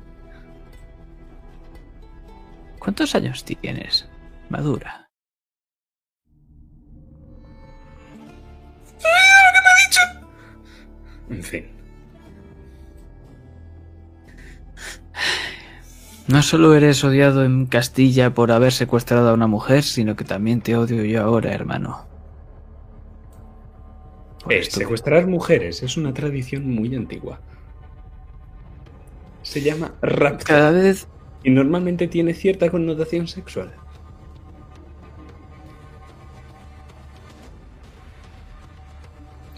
¿Cuántos 2.79 3.15
años 3.15 3.45
tienes? 3.45 4.09
Madura. 4.49 5.09
En 11.31 11.43
fin. 11.43 11.82
No 16.29 16.43
solo 16.43 16.75
eres 16.75 17.03
odiado 17.03 17.45
en 17.45 17.67
Castilla 17.67 18.33
por 18.33 18.53
haber 18.53 18.73
secuestrado 18.73 19.31
a 19.31 19.35
una 19.35 19.49
mujer, 19.49 19.83
sino 19.83 20.15
que 20.15 20.25
también 20.25 20.61
te 20.61 20.77
odio 20.77 21.05
yo 21.05 21.23
ahora, 21.23 21.53
hermano. 21.53 22.07
Eh, 24.49 24.63
secuestrar 24.65 25.27
mujeres 25.27 25.83
es 25.83 25.97
una 25.97 26.15
tradición 26.15 26.69
muy 26.69 26.95
antigua. 26.95 27.41
Se 29.43 29.61
llama 29.61 29.95
rapto 30.01 30.45
Cada 30.47 30.71
vez 30.71 31.09
y 31.43 31.51
normalmente 31.51 32.07
tiene 32.09 32.35
cierta 32.35 32.71
connotación 32.71 33.27
sexual. 33.27 33.73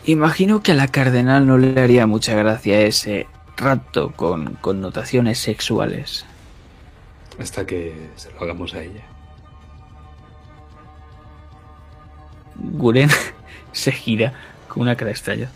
Imagino 0.07 0.63
que 0.63 0.73
a 0.73 0.75
la 0.75 0.89
cardenal 0.89 1.47
no 1.47 1.57
le 1.57 1.81
haría 1.81 2.07
mucha 2.07 2.35
gracia 2.35 2.81
ese 2.83 3.27
rapto 3.57 4.13
con 4.13 4.55
connotaciones 4.57 5.39
sexuales. 5.39 6.27
Hasta 7.39 7.67
que 7.67 8.11
se 8.17 8.31
lo 8.33 8.41
hagamos 8.41 8.75
a 8.75 8.83
ella. 8.83 9.03
Guren 12.57 13.11
se 13.73 13.93
gira 13.93 14.33
con 14.69 14.83
una 14.83 14.97
cara 14.97 15.11
extraña. 15.11 15.51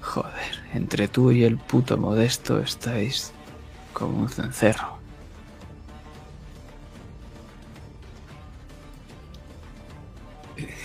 Joder, 0.00 0.62
entre 0.74 1.06
tú 1.08 1.30
y 1.30 1.44
el 1.44 1.58
puto 1.58 1.96
modesto 1.96 2.58
estáis 2.60 3.32
como 3.92 4.20
un 4.20 4.28
cencerro. 4.28 4.98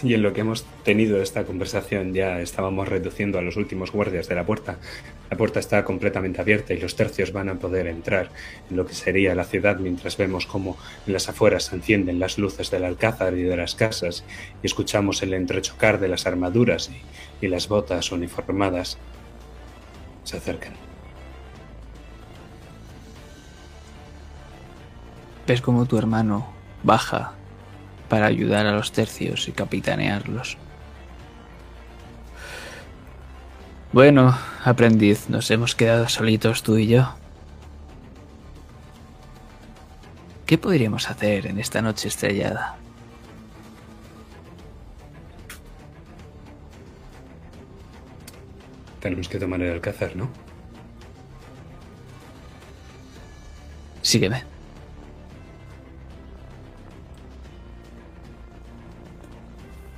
Y 0.04 0.14
en 0.14 0.22
lo 0.22 0.34
que 0.34 0.42
hemos 0.42 0.66
tenido 0.84 1.22
esta 1.22 1.46
conversación 1.46 2.14
ya 2.14 2.42
estábamos 2.42 2.90
reduciendo 2.90 3.40
a 3.40 3.42
los 3.42 3.56
últimos 3.56 3.92
guardias 3.92 4.28
de 4.28 4.36
la 4.36 4.46
puerta. 4.46 4.78
La 5.34 5.38
puerta 5.38 5.60
está 5.60 5.84
completamente 5.84 6.42
abierta 6.42 6.76
y 6.76 6.80
los 6.80 6.96
tercios 6.96 7.32
van 7.32 7.50
a 7.50 7.56
poder 7.56 7.88
entrar 7.88 8.30
en 8.70 8.78
lo 8.78 8.86
que 8.86 8.94
sería 8.94 9.34
la 9.34 9.46
ciudad 9.46 9.80
mientras 9.80 10.16
vemos 10.16 10.46
cómo 10.46 10.78
en 11.08 11.14
las 11.14 11.28
afueras 11.28 11.64
se 11.64 11.76
encienden 11.76 12.20
las 12.20 12.38
luces 12.38 12.70
del 12.70 12.86
alcázar 12.86 13.34
y 13.34 13.42
de 13.42 13.58
las 13.58 13.74
casas 13.74 14.24
y 14.62 14.68
escuchamos 14.68 15.24
el 15.24 15.34
entrechocar 15.34 16.00
de 16.00 16.08
las 16.08 16.28
armaduras 16.28 16.92
y, 17.42 17.48
las 17.48 17.68
botas 17.68 18.12
uniformadas 18.12 19.00
se 20.24 20.38
acercan. 20.38 20.74
Ves 25.48 25.62
como 25.62 25.88
tu 25.88 25.98
hermano 25.98 26.48
baja 26.84 27.34
para 28.08 28.28
ayudar 28.28 28.68
a 28.68 28.74
los 28.74 28.92
tercios 28.92 29.48
y 29.48 29.52
capitanearlos. 29.52 30.60
Bueno, 33.94 34.36
aprendiz, 34.66 35.30
nos 35.30 35.52
hemos 35.52 35.76
quedado 35.76 36.10
solitos 36.10 36.64
tú 36.64 36.78
y 36.80 36.88
yo. 36.88 37.14
¿Qué 40.48 40.58
podríamos 40.58 41.12
hacer 41.12 41.46
en 41.46 41.60
esta 41.60 41.80
noche 41.80 42.08
estrellada? 42.08 42.76
Tenemos 49.00 49.30
que 49.30 49.38
tomar 49.38 49.62
el 49.62 49.74
alcázar, 49.74 50.16
¿no? 50.16 50.28
Sígueme. 54.02 54.44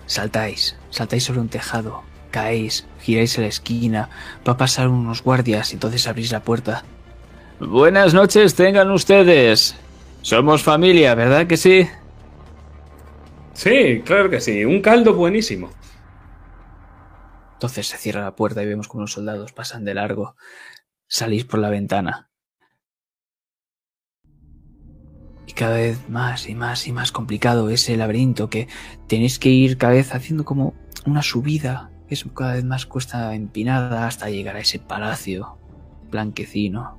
Saltáis, 0.05 0.75
saltáis 0.89 1.23
sobre 1.23 1.39
un 1.39 1.47
tejado, 1.47 2.03
caéis, 2.31 2.85
giráis 3.05 3.37
a 3.37 3.41
la 3.41 3.47
esquina, 3.47 4.09
va 4.47 4.53
a 4.53 4.57
pasar 4.57 4.87
unos 4.87 5.21
guardias 5.21 5.71
y 5.71 5.75
entonces 5.75 6.07
abrís 6.07 6.31
la 6.31 6.41
puerta. 6.41 6.83
Buenas 7.59 8.15
noches 8.15 8.55
tengan 8.55 8.89
ustedes. 8.89 9.75
Somos 10.23 10.63
familia, 10.63 11.13
¿verdad 11.13 11.45
que 11.45 11.55
sí? 11.55 11.87
Sí, 13.53 14.01
claro 14.03 14.29
que 14.31 14.41
sí. 14.41 14.65
Un 14.65 14.81
caldo 14.81 15.13
buenísimo. 15.13 15.69
Entonces 17.53 17.87
se 17.87 17.97
cierra 17.97 18.21
la 18.21 18.35
puerta 18.35 18.63
y 18.63 18.65
vemos 18.65 18.87
como 18.87 19.01
los 19.01 19.13
soldados 19.13 19.53
pasan 19.53 19.85
de 19.85 19.93
largo. 19.93 20.35
Salís 21.07 21.45
por 21.45 21.59
la 21.59 21.69
ventana. 21.69 22.31
Y 25.45 25.53
cada 25.53 25.75
vez 25.75 26.09
más 26.09 26.49
y 26.49 26.55
más 26.55 26.87
y 26.87 26.91
más 26.91 27.11
complicado 27.11 27.69
ese 27.69 27.95
laberinto 27.95 28.49
que 28.49 28.67
tenéis 29.07 29.37
que 29.37 29.49
ir 29.49 29.77
cada 29.77 29.93
vez 29.93 30.13
haciendo 30.15 30.43
como 30.43 30.73
una 31.05 31.21
subida 31.21 31.91
es 32.09 32.25
cada 32.35 32.53
vez 32.53 32.63
más 32.63 32.85
cuesta 32.85 33.33
empinada 33.33 34.07
hasta 34.07 34.29
llegar 34.29 34.55
a 34.55 34.59
ese 34.59 34.79
palacio 34.79 35.57
blanquecino. 36.09 36.97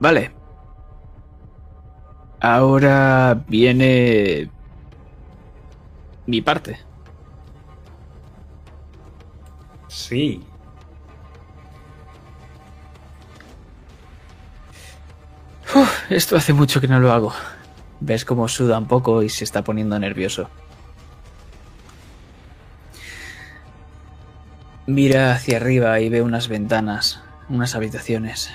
Vale. 0.00 0.32
Ahora 2.40 3.44
viene 3.48 4.50
mi 6.26 6.40
parte. 6.40 6.78
Sí. 9.88 10.42
Esto 16.08 16.36
hace 16.36 16.52
mucho 16.52 16.80
que 16.80 16.88
no 16.88 17.00
lo 17.00 17.12
hago. 17.12 17.32
Ves 18.00 18.24
cómo 18.24 18.48
suda 18.48 18.78
un 18.78 18.86
poco 18.86 19.22
y 19.22 19.28
se 19.28 19.44
está 19.44 19.62
poniendo 19.64 19.98
nervioso. 19.98 20.48
Mira 24.86 25.32
hacia 25.32 25.58
arriba 25.58 26.00
y 26.00 26.08
ve 26.08 26.22
unas 26.22 26.48
ventanas, 26.48 27.20
unas 27.48 27.74
habitaciones. 27.74 28.50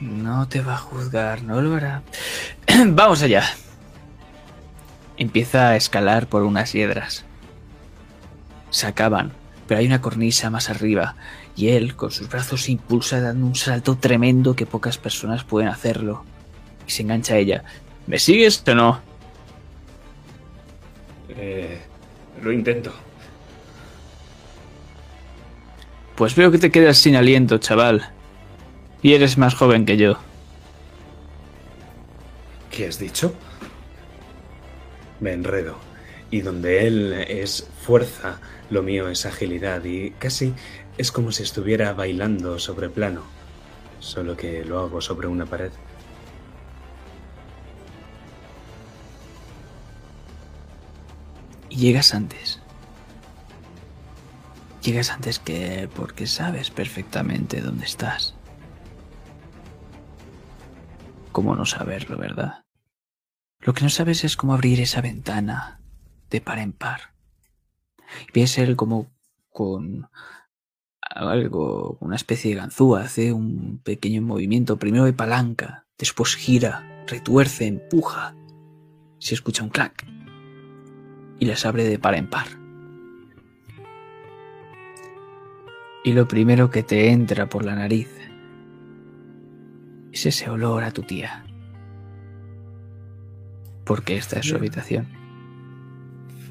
No 0.00 0.46
te 0.48 0.60
va 0.60 0.74
a 0.74 0.78
juzgar, 0.78 1.42
no 1.42 1.60
lo 1.60 1.74
hará. 1.74 2.02
Vamos 2.86 3.22
allá. 3.22 3.44
Empieza 5.16 5.68
a 5.68 5.76
escalar 5.76 6.28
por 6.28 6.42
unas 6.42 6.72
hiedras. 6.72 7.24
Se 8.70 8.86
acaban, 8.86 9.32
pero 9.66 9.80
hay 9.80 9.86
una 9.86 10.00
cornisa 10.00 10.48
más 10.50 10.70
arriba 10.70 11.16
y 11.60 11.68
él, 11.68 11.94
con 11.94 12.10
sus 12.10 12.26
brazos, 12.26 12.62
se 12.62 12.72
impulsa 12.72 13.20
dando 13.20 13.44
un 13.44 13.54
salto 13.54 13.98
tremendo 13.98 14.56
que 14.56 14.64
pocas 14.64 14.96
personas 14.96 15.44
pueden 15.44 15.68
hacerlo. 15.68 16.24
Y 16.86 16.90
se 16.90 17.02
engancha 17.02 17.34
a 17.34 17.36
ella. 17.36 17.64
¿Me 18.06 18.18
sigues 18.18 18.64
o 18.66 18.74
no? 18.74 19.00
Eh, 21.28 21.78
lo 22.42 22.50
intento. 22.50 22.94
Pues 26.16 26.34
veo 26.34 26.50
que 26.50 26.56
te 26.56 26.70
quedas 26.70 26.96
sin 26.96 27.14
aliento, 27.14 27.58
chaval. 27.58 28.08
Y 29.02 29.12
eres 29.12 29.36
más 29.36 29.54
joven 29.54 29.84
que 29.84 29.98
yo. 29.98 30.16
¿Qué 32.70 32.86
has 32.86 32.98
dicho? 32.98 33.34
Me 35.20 35.34
enredo. 35.34 35.76
Y 36.30 36.40
donde 36.40 36.86
él 36.86 37.12
es 37.28 37.68
fuerza, 37.82 38.40
lo 38.70 38.82
mío 38.82 39.08
es 39.10 39.26
agilidad 39.26 39.84
y 39.84 40.12
casi 40.12 40.54
es 41.00 41.12
como 41.12 41.32
si 41.32 41.42
estuviera 41.44 41.94
bailando 41.94 42.58
sobre 42.58 42.90
plano, 42.90 43.22
solo 44.00 44.36
que 44.36 44.66
lo 44.66 44.80
hago 44.80 45.00
sobre 45.00 45.28
una 45.28 45.46
pared. 45.46 45.72
Y 51.70 51.76
llegas 51.76 52.12
antes. 52.12 52.60
Llegas 54.82 55.10
antes 55.10 55.38
que 55.38 55.80
él 55.80 55.88
porque 55.88 56.26
sabes 56.26 56.68
perfectamente 56.70 57.62
dónde 57.62 57.86
estás. 57.86 58.34
¿Cómo 61.32 61.56
no 61.56 61.64
saberlo, 61.64 62.18
verdad? 62.18 62.66
Lo 63.60 63.72
que 63.72 63.84
no 63.84 63.88
sabes 63.88 64.22
es 64.24 64.36
cómo 64.36 64.52
abrir 64.52 64.82
esa 64.82 65.00
ventana 65.00 65.80
de 66.28 66.42
par 66.42 66.58
en 66.58 66.74
par. 66.74 67.14
Y 68.28 68.38
ves 68.38 68.58
él 68.58 68.76
como 68.76 69.10
con 69.48 70.10
algo, 71.10 71.98
una 72.00 72.16
especie 72.16 72.50
de 72.50 72.60
ganzúa, 72.60 73.02
hace 73.02 73.32
un 73.32 73.80
pequeño 73.82 74.22
movimiento, 74.22 74.78
primero 74.78 75.04
de 75.04 75.12
palanca, 75.12 75.86
después 75.98 76.36
gira, 76.36 77.04
retuerce, 77.06 77.66
empuja. 77.66 78.34
Se 79.18 79.34
escucha 79.34 79.64
un 79.64 79.70
clac 79.70 80.06
y 81.38 81.46
las 81.46 81.66
abre 81.66 81.84
de 81.84 81.98
par 81.98 82.14
en 82.14 82.28
par. 82.28 82.46
Y 86.04 86.12
lo 86.12 86.26
primero 86.26 86.70
que 86.70 86.82
te 86.82 87.10
entra 87.10 87.48
por 87.48 87.64
la 87.64 87.74
nariz 87.74 88.08
es 90.12 90.26
ese 90.26 90.48
olor 90.48 90.82
a 90.82 90.92
tu 90.92 91.02
tía. 91.02 91.44
Porque 93.84 94.16
esta 94.16 94.38
es 94.38 94.46
su 94.46 94.56
habitación. 94.56 95.08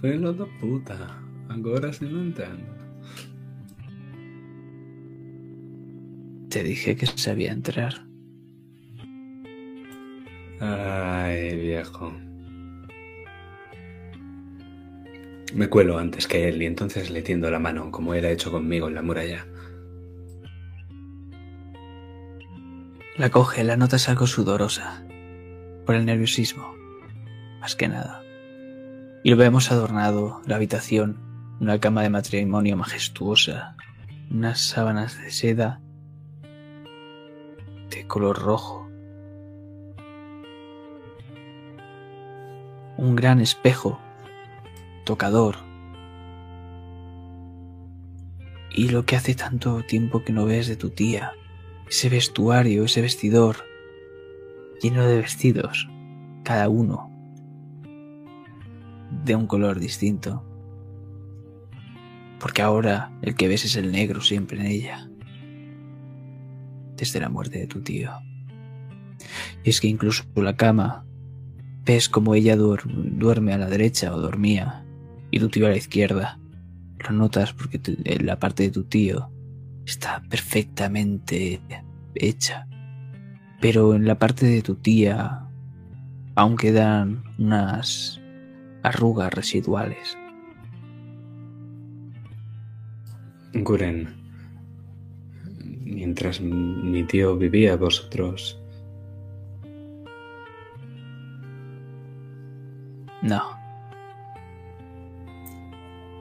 Filho 0.01 0.33
da 0.33 0.45
puta. 0.59 1.19
Agora 1.49 1.91
sí 1.91 2.05
lo 2.05 2.21
entiendo. 2.21 2.78
Te 6.49 6.63
dije 6.63 6.95
que 6.95 7.05
sabía 7.05 7.51
entrar. 7.51 7.93
Ay, 10.59 11.55
viejo. 11.55 12.11
Me 15.53 15.67
cuelo 15.67 15.99
antes 15.99 16.27
que 16.27 16.49
él 16.49 16.61
y 16.61 16.65
entonces 16.65 17.11
le 17.11 17.21
tiendo 17.21 17.51
la 17.51 17.59
mano, 17.59 17.91
como 17.91 18.15
él 18.15 18.25
ha 18.25 18.31
hecho 18.31 18.51
conmigo 18.51 18.87
en 18.87 18.95
la 18.95 19.03
muralla. 19.03 19.45
La 23.15 23.29
coge, 23.29 23.63
la 23.63 23.77
notas 23.77 24.09
algo 24.09 24.25
sudorosa. 24.25 25.05
Por 25.85 25.93
el 25.93 26.05
nerviosismo. 26.05 26.73
Más 27.61 27.75
que 27.75 27.87
nada. 27.87 28.23
Y 29.23 29.29
lo 29.29 29.37
vemos 29.37 29.71
adornado, 29.71 30.41
la 30.47 30.55
habitación, 30.55 31.19
una 31.59 31.79
cama 31.79 32.01
de 32.01 32.09
matrimonio 32.09 32.75
majestuosa, 32.75 33.75
unas 34.31 34.61
sábanas 34.61 35.21
de 35.21 35.29
seda 35.29 35.81
color 38.09 38.39
rojo. 38.39 38.89
Un 42.97 43.15
gran 43.15 43.39
espejo, 43.39 43.97
tocador. 45.05 45.55
Y 48.71 48.89
lo 48.89 49.05
que 49.05 49.15
hace 49.15 49.35
tanto 49.35 49.83
tiempo 49.83 50.23
que 50.23 50.33
no 50.33 50.45
ves 50.45 50.67
de 50.67 50.75
tu 50.75 50.89
tía, 50.89 51.31
ese 51.87 52.09
vestuario, 52.09 52.83
ese 52.83 53.01
vestidor, 53.01 53.57
lleno 54.81 55.05
de 55.05 55.21
vestidos, 55.21 55.87
cada 56.43 56.67
uno 56.67 57.09
de 59.23 59.35
un 59.35 59.47
color 59.47 59.79
distinto. 59.79 60.43
Porque 62.39 62.61
ahora 62.61 63.11
el 63.21 63.35
que 63.35 63.47
ves 63.47 63.65
es 63.65 63.75
el 63.75 63.91
negro 63.91 64.21
siempre 64.21 64.59
en 64.59 64.65
ella. 64.65 65.08
Desde 66.99 67.21
la 67.21 67.29
muerte 67.29 67.59
de 67.59 67.67
tu 67.67 67.81
tío. 67.81 68.11
Y 69.63 69.69
es 69.69 69.79
que 69.79 69.87
incluso 69.87 70.25
la 70.35 70.57
cama, 70.57 71.05
ves 71.85 72.09
como 72.09 72.35
ella 72.35 72.57
duerme 72.57 73.53
a 73.53 73.57
la 73.57 73.69
derecha 73.69 74.13
o 74.13 74.19
dormía 74.19 74.85
y 75.31 75.39
tu 75.39 75.47
tío 75.47 75.65
a 75.65 75.69
la 75.69 75.77
izquierda. 75.77 76.39
Lo 76.99 77.11
notas 77.11 77.53
porque 77.53 77.79
la 78.21 78.37
parte 78.37 78.63
de 78.63 78.71
tu 78.71 78.83
tío 78.83 79.31
está 79.85 80.21
perfectamente 80.29 81.61
hecha. 82.15 82.67
Pero 83.61 83.95
en 83.95 84.05
la 84.05 84.19
parte 84.19 84.45
de 84.45 84.61
tu 84.61 84.75
tía 84.75 85.45
aún 86.35 86.57
quedan 86.57 87.23
unas 87.37 88.19
arrugas 88.83 89.33
residuales. 89.33 90.17
Guren, 93.53 94.18
mientras 95.89 96.39
mi 96.41 97.03
tío 97.03 97.35
vivía, 97.37 97.75
vosotros... 97.75 98.59
No. 103.21 103.41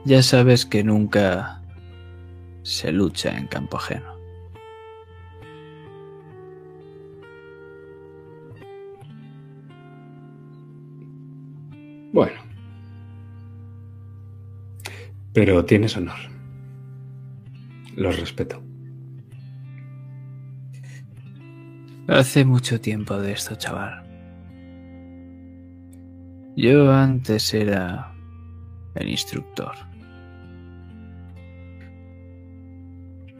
Ya 0.05 0.21
sabes 0.21 0.65
que 0.65 0.83
nunca 0.83 1.61
se 2.63 2.91
lucha 2.91 3.37
en 3.37 3.47
campo 3.47 3.77
ajeno. 3.77 4.19
Bueno. 12.11 12.41
Pero 15.33 15.63
tienes 15.63 15.95
honor. 15.95 16.17
Lo 17.95 18.11
respeto. 18.11 18.68
Hace 22.09 22.43
mucho 22.43 22.81
tiempo 22.81 23.17
de 23.17 23.33
esto, 23.33 23.55
chaval. 23.55 24.03
Yo 26.55 26.91
antes 26.91 27.53
era 27.53 28.11
el 28.95 29.09
instructor. 29.09 29.75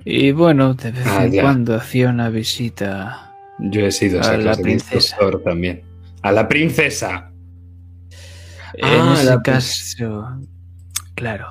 Y 0.06 0.32
bueno, 0.32 0.74
de 0.76 0.92
vez 0.92 1.06
Ah, 1.08 1.26
en 1.26 1.32
ya. 1.34 1.42
cuando 1.42 1.76
hacía 1.76 2.10
una 2.10 2.30
visita 2.30 3.36
Yo 3.60 3.82
he 3.82 3.92
sido 3.92 4.22
A 4.22 4.38
la 4.38 4.56
de 4.56 4.62
princesa. 4.64 4.96
instructor 4.96 5.44
también. 5.44 5.84
¡A 6.22 6.32
la 6.32 6.48
princesa! 6.48 7.32
En 8.76 8.86
Ah, 8.86 9.14
ese 9.16 9.26
la 9.26 9.42
caso, 9.42 10.40
claro, 11.16 11.48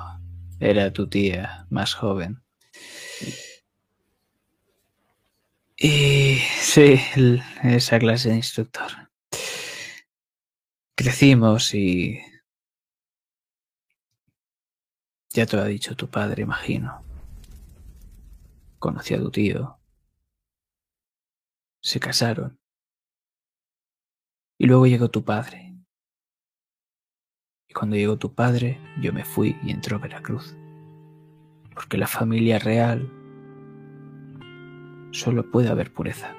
era 0.59 0.91
tu 0.93 1.07
tía 1.07 1.65
más 1.69 1.93
joven. 1.93 2.41
Y 5.77 6.39
sí, 6.69 6.99
esa 7.63 7.97
clase 7.97 8.29
de 8.29 8.35
instructor. 8.35 9.09
Crecimos 10.95 11.73
y... 11.73 12.19
Ya 15.33 15.45
te 15.45 15.57
lo 15.57 15.63
ha 15.63 15.65
dicho 15.65 15.95
tu 15.95 16.09
padre, 16.09 16.43
imagino. 16.43 17.03
Conocí 18.77 19.13
a 19.15 19.17
tu 19.17 19.31
tío. 19.31 19.79
Se 21.81 21.99
casaron. 21.99 22.59
Y 24.59 24.67
luego 24.67 24.85
llegó 24.85 25.09
tu 25.09 25.23
padre. 25.23 25.75
Y 27.67 27.73
cuando 27.73 27.95
llegó 27.95 28.17
tu 28.17 28.33
padre, 28.33 28.79
yo 29.01 29.13
me 29.13 29.25
fui 29.25 29.55
y 29.63 29.71
entró 29.71 29.97
a 29.97 29.99
Veracruz. 29.99 30.55
Porque 31.73 31.97
la 31.97 32.07
familia 32.07 32.59
real 32.59 33.09
solo 35.11 35.49
puede 35.49 35.69
haber 35.69 35.93
pureza. 35.93 36.35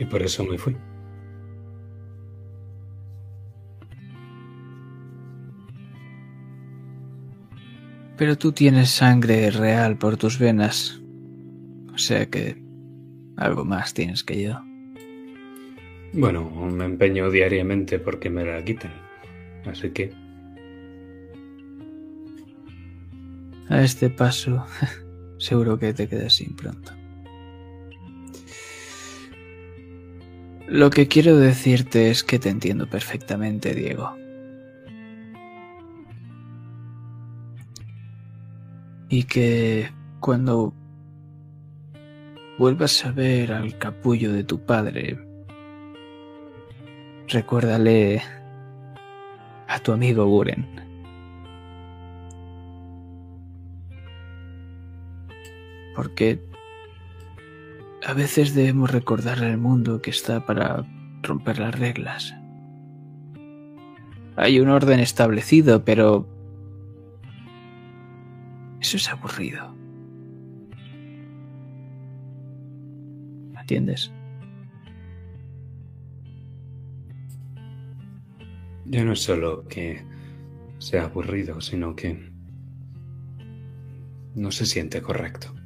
Y 0.00 0.06
por 0.06 0.22
eso 0.22 0.44
me 0.44 0.56
fui. 0.56 0.74
Pero 8.16 8.36
tú 8.36 8.52
tienes 8.52 8.90
sangre 8.90 9.50
real 9.50 9.98
por 9.98 10.16
tus 10.16 10.38
venas. 10.38 11.00
O 11.94 11.98
sea 11.98 12.26
que 12.26 12.62
algo 13.36 13.66
más 13.66 13.92
tienes 13.92 14.24
que 14.24 14.42
yo. 14.42 14.60
Bueno, 16.14 16.50
me 16.50 16.86
empeño 16.86 17.30
diariamente 17.30 17.98
porque 17.98 18.30
me 18.30 18.44
la 18.44 18.64
quiten. 18.64 18.92
Así 19.66 19.90
que... 19.90 20.12
A 23.68 23.82
este 23.82 24.08
paso, 24.08 24.64
seguro 25.38 25.78
que 25.78 25.92
te 25.92 26.08
quedas 26.08 26.34
sin 26.34 26.56
pronto. 26.56 26.99
Lo 30.70 30.88
que 30.90 31.08
quiero 31.08 31.36
decirte 31.36 32.10
es 32.10 32.22
que 32.22 32.38
te 32.38 32.48
entiendo 32.48 32.86
perfectamente, 32.88 33.74
Diego. 33.74 34.14
Y 39.08 39.24
que 39.24 39.90
cuando 40.20 40.72
vuelvas 42.56 43.04
a 43.04 43.10
ver 43.10 43.52
al 43.52 43.76
capullo 43.78 44.32
de 44.32 44.44
tu 44.44 44.64
padre, 44.64 45.18
recuérdale 47.26 48.22
a 49.66 49.80
tu 49.80 49.90
amigo 49.90 50.24
Guren. 50.26 50.68
Porque 55.96 56.49
a 58.06 58.14
veces 58.14 58.54
debemos 58.54 58.90
recordarle 58.90 59.46
al 59.46 59.58
mundo 59.58 60.00
que 60.00 60.10
está 60.10 60.46
para 60.46 60.86
romper 61.22 61.58
las 61.58 61.78
reglas. 61.78 62.34
Hay 64.36 64.58
un 64.60 64.68
orden 64.68 65.00
establecido, 65.00 65.84
pero 65.84 66.26
eso 68.80 68.96
es 68.96 69.08
aburrido. 69.10 69.74
¿Me 73.52 73.60
entiendes? 73.60 74.10
Ya 78.86 79.04
no 79.04 79.12
es 79.12 79.20
solo 79.20 79.68
que 79.68 80.02
sea 80.78 81.04
aburrido, 81.04 81.60
sino 81.60 81.94
que 81.94 82.32
no 84.34 84.50
se 84.50 84.64
siente 84.64 85.02
correcto. 85.02 85.59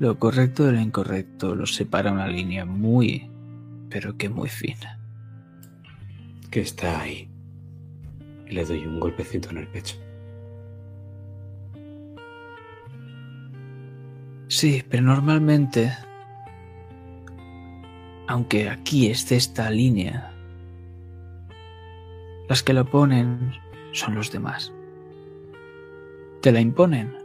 Lo 0.00 0.18
correcto 0.18 0.64
de 0.64 0.72
lo 0.72 0.80
incorrecto 0.80 1.54
lo 1.54 1.66
separa 1.66 2.10
una 2.10 2.26
línea 2.26 2.64
muy, 2.64 3.30
pero 3.90 4.16
que 4.16 4.30
muy 4.30 4.48
fina. 4.48 4.98
Que 6.50 6.60
está 6.60 7.02
ahí. 7.02 7.28
Y 8.48 8.54
le 8.54 8.64
doy 8.64 8.86
un 8.86 8.98
golpecito 8.98 9.50
en 9.50 9.58
el 9.58 9.68
pecho. 9.68 9.96
Sí, 14.48 14.82
pero 14.88 15.02
normalmente, 15.02 15.92
aunque 18.26 18.70
aquí 18.70 19.10
esté 19.10 19.36
esta 19.36 19.70
línea, 19.70 20.32
las 22.48 22.62
que 22.62 22.72
lo 22.72 22.86
ponen 22.86 23.52
son 23.92 24.14
los 24.14 24.32
demás. 24.32 24.72
Te 26.40 26.52
la 26.52 26.60
imponen. 26.62 27.19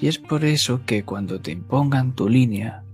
Y 0.00 0.06
es 0.06 0.18
por 0.18 0.44
eso 0.44 0.82
que 0.86 1.02
cuando 1.04 1.40
te 1.40 1.50
impongan 1.50 2.14
tu 2.14 2.28
línea, 2.28 2.84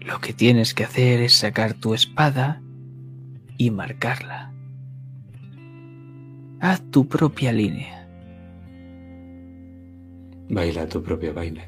lo 0.00 0.20
que 0.20 0.32
tienes 0.32 0.72
que 0.72 0.84
hacer 0.84 1.20
es 1.20 1.34
sacar 1.34 1.74
tu 1.74 1.94
espada 1.94 2.62
y 3.58 3.72
marcarla. 3.72 4.52
Haz 6.60 6.80
tu 6.92 7.08
propia 7.08 7.52
línea. 7.52 8.08
Baila 10.48 10.88
tu 10.88 11.02
propio 11.02 11.34
baile. 11.34 11.64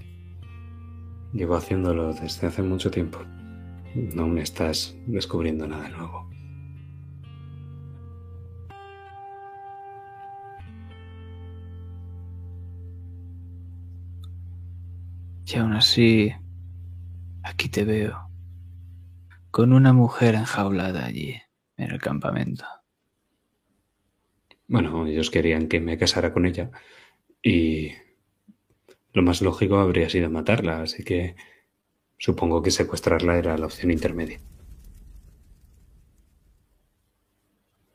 Llevo 1.32 1.56
haciéndolo 1.56 2.14
desde 2.14 2.46
hace 2.46 2.62
mucho 2.62 2.92
tiempo. 2.92 3.18
No 4.14 4.28
me 4.28 4.42
estás 4.42 4.96
descubriendo 5.06 5.66
nada 5.66 5.88
nuevo. 5.88 6.30
Y 15.50 15.56
aún 15.56 15.72
así, 15.72 16.30
aquí 17.42 17.70
te 17.70 17.84
veo, 17.84 18.28
con 19.50 19.72
una 19.72 19.94
mujer 19.94 20.34
enjaulada 20.34 21.06
allí, 21.06 21.40
en 21.78 21.90
el 21.90 22.02
campamento. 22.02 22.66
Bueno, 24.66 25.06
ellos 25.06 25.30
querían 25.30 25.68
que 25.68 25.80
me 25.80 25.96
casara 25.96 26.34
con 26.34 26.44
ella 26.44 26.70
y 27.42 27.92
lo 29.14 29.22
más 29.22 29.40
lógico 29.40 29.78
habría 29.78 30.10
sido 30.10 30.28
matarla, 30.28 30.82
así 30.82 31.02
que 31.02 31.34
supongo 32.18 32.60
que 32.60 32.70
secuestrarla 32.70 33.38
era 33.38 33.56
la 33.56 33.64
opción 33.64 33.90
intermedia. 33.90 34.38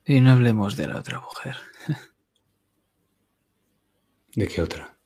Y 0.05 0.21
no 0.21 0.31
hablemos 0.31 0.75
de 0.75 0.87
la 0.87 0.97
otra 0.97 1.21
mujer. 1.21 1.55
¿De 4.35 4.47
qué 4.47 4.59
otra? 4.59 4.97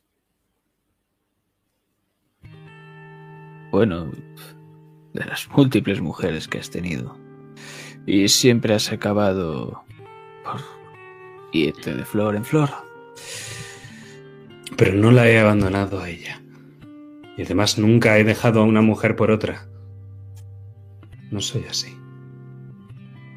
Bueno, 3.78 4.10
de 5.14 5.24
las 5.24 5.48
múltiples 5.52 6.02
mujeres 6.02 6.48
que 6.48 6.58
has 6.58 6.72
tenido. 6.72 7.16
Y 8.08 8.28
siempre 8.28 8.74
has 8.74 8.92
acabado 8.92 9.84
por 10.44 10.62
irte 11.52 11.94
de 11.94 12.04
flor 12.04 12.36
en 12.36 12.44
flor. 12.44 12.72
Pero 14.78 14.96
no 14.96 15.12
la 15.12 15.30
he 15.30 15.38
abandonado 15.38 16.00
a 16.00 16.10
ella. 16.10 16.42
Y 17.38 17.44
además 17.44 17.78
nunca 17.78 18.18
he 18.18 18.24
dejado 18.24 18.62
a 18.62 18.64
una 18.64 18.82
mujer 18.82 19.16
por 19.16 19.30
otra. 19.30 19.68
No 21.30 21.40
soy 21.40 21.66
así. 21.70 21.96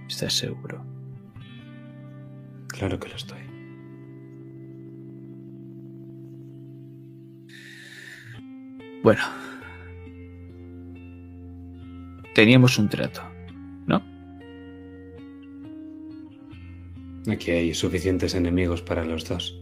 ¿Estás 0.08 0.32
seguro? 0.32 0.82
Claro 2.68 2.98
que 2.98 3.10
lo 3.10 3.16
estoy. 3.16 3.40
Bueno. 9.02 9.49
Teníamos 12.35 12.78
un 12.78 12.89
trato, 12.89 13.23
¿no? 13.86 14.02
Aquí 17.31 17.51
hay 17.51 17.74
suficientes 17.74 18.35
enemigos 18.35 18.82
para 18.82 19.05
los 19.05 19.28
dos. 19.28 19.59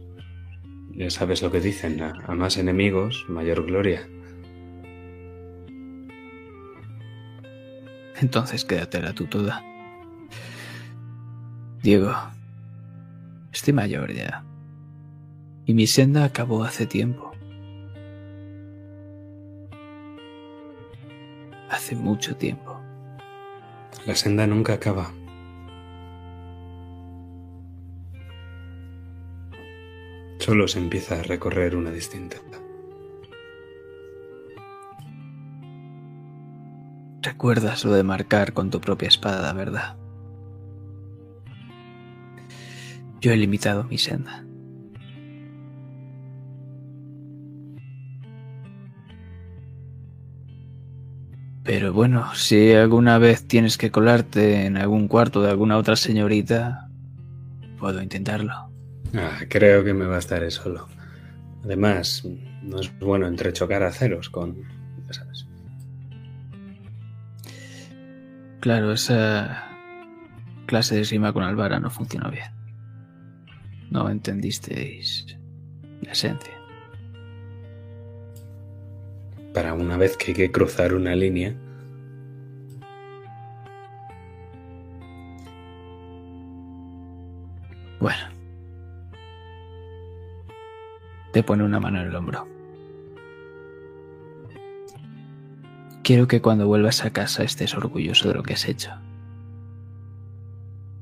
Ya 0.91 1.09
sabes 1.09 1.41
lo 1.41 1.51
que 1.51 1.61
dicen, 1.61 2.01
a, 2.01 2.13
a 2.27 2.35
más 2.35 2.57
enemigos, 2.57 3.25
mayor 3.27 3.65
gloria. 3.65 4.07
Entonces 8.21 8.65
quédatela 8.65 9.13
tú 9.13 9.25
toda. 9.25 9.63
Diego, 11.81 12.13
estoy 13.53 13.73
mayor 13.73 14.11
ya. 14.13 14.43
Y 15.65 15.73
mi 15.73 15.87
senda 15.87 16.25
acabó 16.25 16.63
hace 16.63 16.85
tiempo. 16.85 17.28
Hace 21.89 21.95
mucho 21.95 22.35
tiempo. 22.35 22.79
La 24.05 24.13
senda 24.13 24.45
nunca 24.45 24.73
acaba. 24.73 25.11
Solo 30.37 30.67
se 30.67 30.77
empieza 30.77 31.19
a 31.19 31.23
recorrer 31.23 31.75
una 31.75 31.89
distinta. 31.89 32.37
Recuerdas 37.23 37.83
lo 37.83 37.93
de 37.93 38.03
marcar 38.03 38.53
con 38.53 38.69
tu 38.69 38.79
propia 38.79 39.07
espada, 39.07 39.51
¿verdad? 39.53 39.97
Yo 43.19 43.31
he 43.31 43.37
limitado 43.37 43.85
mi 43.85 43.97
senda. 43.97 44.45
Pero 51.69 51.93
bueno, 51.93 52.33
si 52.33 52.73
alguna 52.73 53.19
vez 53.19 53.47
tienes 53.47 53.77
que 53.77 53.91
colarte 53.91 54.65
en 54.65 54.75
algún 54.75 55.07
cuarto 55.07 55.43
de 55.43 55.51
alguna 55.51 55.77
otra 55.77 55.95
señorita, 55.95 56.89
puedo 57.77 58.01
intentarlo. 58.01 58.71
Ah, 59.13 59.37
creo 59.47 59.83
que 59.83 59.93
me 59.93 60.07
bastaré 60.07 60.49
solo. 60.49 60.87
Además, 61.63 62.27
no 62.63 62.79
es 62.79 62.91
bueno 62.97 63.27
entrechocar 63.27 63.83
a 63.83 63.91
ceros 63.91 64.31
con... 64.31 64.63
ya 65.05 65.13
sabes. 65.13 65.45
Claro, 68.61 68.91
esa 68.91 69.63
clase 70.65 70.95
de 70.95 71.03
rima 71.03 71.33
con 71.33 71.43
Alvara 71.43 71.79
no 71.79 71.91
funcionó 71.91 72.31
bien. 72.31 72.49
No 73.91 74.09
entendisteis 74.09 75.37
la 76.01 76.13
esencia. 76.13 76.58
Para 79.53 79.73
una 79.73 79.97
vez 79.97 80.17
que 80.17 80.31
hay 80.31 80.33
que 80.33 80.51
cruzar 80.51 80.93
una 80.93 81.15
línea, 81.15 81.55
Bueno. 87.99 88.29
Te 91.33 91.43
pone 91.43 91.63
una 91.63 91.81
mano 91.81 91.99
en 91.99 92.07
el 92.07 92.15
hombro. 92.15 92.47
Quiero 96.01 96.27
que 96.27 96.41
cuando 96.41 96.65
vuelvas 96.65 97.03
a 97.03 97.11
casa 97.11 97.43
estés 97.43 97.75
orgulloso 97.75 98.29
de 98.29 98.35
lo 98.35 98.43
que 98.43 98.53
has 98.53 98.67
hecho. 98.69 98.91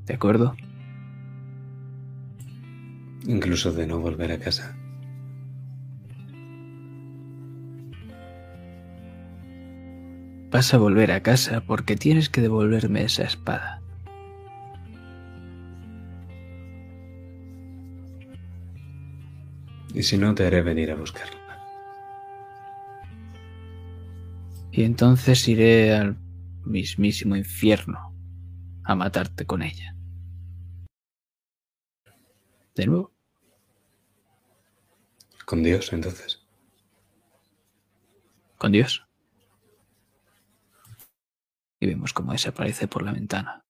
¿De 0.06 0.14
acuerdo? 0.14 0.56
incluso 3.28 3.72
de 3.72 3.86
no 3.86 4.00
volver 4.00 4.32
a 4.32 4.38
casa. 4.38 4.77
Vas 10.50 10.72
a 10.72 10.78
volver 10.78 11.12
a 11.12 11.22
casa 11.22 11.60
porque 11.60 11.94
tienes 11.94 12.30
que 12.30 12.40
devolverme 12.40 13.04
esa 13.04 13.24
espada. 13.24 13.82
Y 19.92 20.02
si 20.02 20.16
no, 20.16 20.34
te 20.34 20.46
haré 20.46 20.62
venir 20.62 20.90
a 20.90 20.94
buscarla. 20.94 21.36
Y 24.72 24.84
entonces 24.84 25.46
iré 25.48 25.94
al 25.94 26.16
mismísimo 26.64 27.36
infierno 27.36 28.14
a 28.84 28.94
matarte 28.94 29.44
con 29.44 29.62
ella. 29.62 29.94
¿De 32.74 32.86
nuevo? 32.86 33.12
Con 35.44 35.62
Dios, 35.62 35.92
entonces. 35.92 36.46
Con 38.56 38.72
Dios. 38.72 39.07
Y 41.80 41.86
vemos 41.86 42.12
cómo 42.12 42.32
desaparece 42.32 42.88
por 42.88 43.02
la 43.02 43.12
ventana. 43.12 43.64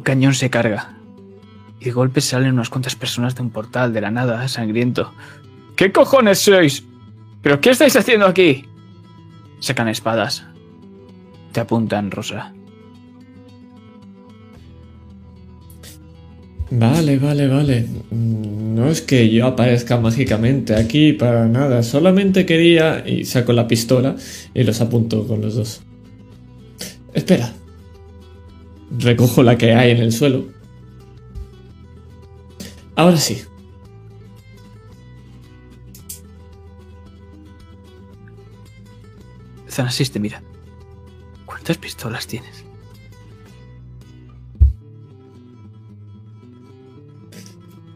Un 0.00 0.02
cañón 0.02 0.32
se 0.32 0.48
carga. 0.48 0.96
Y 1.78 1.84
de 1.84 1.92
golpe 1.92 2.22
salen 2.22 2.54
unas 2.54 2.70
cuantas 2.70 2.96
personas 2.96 3.34
de 3.34 3.42
un 3.42 3.50
portal 3.50 3.92
de 3.92 4.00
la 4.00 4.10
nada, 4.10 4.48
sangriento. 4.48 5.12
¿Qué 5.76 5.92
cojones 5.92 6.38
sois? 6.38 6.89
¿Pero 7.42 7.60
qué 7.60 7.70
estáis 7.70 7.96
haciendo 7.96 8.26
aquí? 8.26 8.64
Sacan 9.60 9.88
espadas. 9.88 10.44
Te 11.52 11.60
apuntan, 11.60 12.10
Rosa. 12.10 12.52
Vale, 16.70 17.18
vale, 17.18 17.48
vale. 17.48 17.86
No 18.10 18.88
es 18.88 19.00
que 19.02 19.28
yo 19.28 19.46
aparezca 19.46 19.98
mágicamente 19.98 20.76
aquí 20.76 21.12
para 21.12 21.46
nada. 21.46 21.82
Solamente 21.82 22.46
quería... 22.46 23.02
Y 23.06 23.24
saco 23.24 23.52
la 23.52 23.66
pistola 23.66 24.14
y 24.54 24.62
los 24.62 24.80
apunto 24.80 25.26
con 25.26 25.40
los 25.40 25.54
dos. 25.56 25.82
Espera. 27.12 27.52
Recojo 28.98 29.42
la 29.42 29.58
que 29.58 29.74
hay 29.74 29.90
en 29.90 29.98
el 29.98 30.12
suelo. 30.12 30.44
Ahora 32.94 33.16
sí. 33.16 33.42
Zanasiste, 39.80 40.20
mira. 40.20 40.42
¿Cuántas 41.46 41.78
pistolas 41.78 42.26
tienes? 42.26 42.66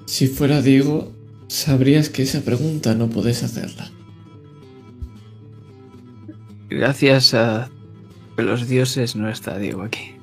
Si 0.07 0.29
fuera 0.29 0.63
Diego, 0.63 1.13
sabrías 1.49 2.09
que 2.09 2.23
esa 2.23 2.41
pregunta 2.41 2.95
no 2.95 3.11
podés 3.11 3.43
hacerla. 3.43 3.91
Gracias 6.71 7.35
a 7.35 7.69
los 8.39 8.67
dioses 8.67 9.15
no 9.15 9.29
está 9.29 9.59
Diego 9.59 9.83
aquí. 9.83 10.17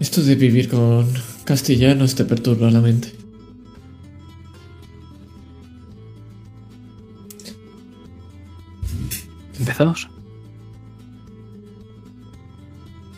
Esto 0.00 0.22
de 0.22 0.34
vivir 0.34 0.68
con 0.68 1.08
castellanos 1.44 2.14
te 2.14 2.26
perturba 2.26 2.70
la 2.70 2.82
mente. 2.82 3.21
¿Empezamos? 9.72 10.10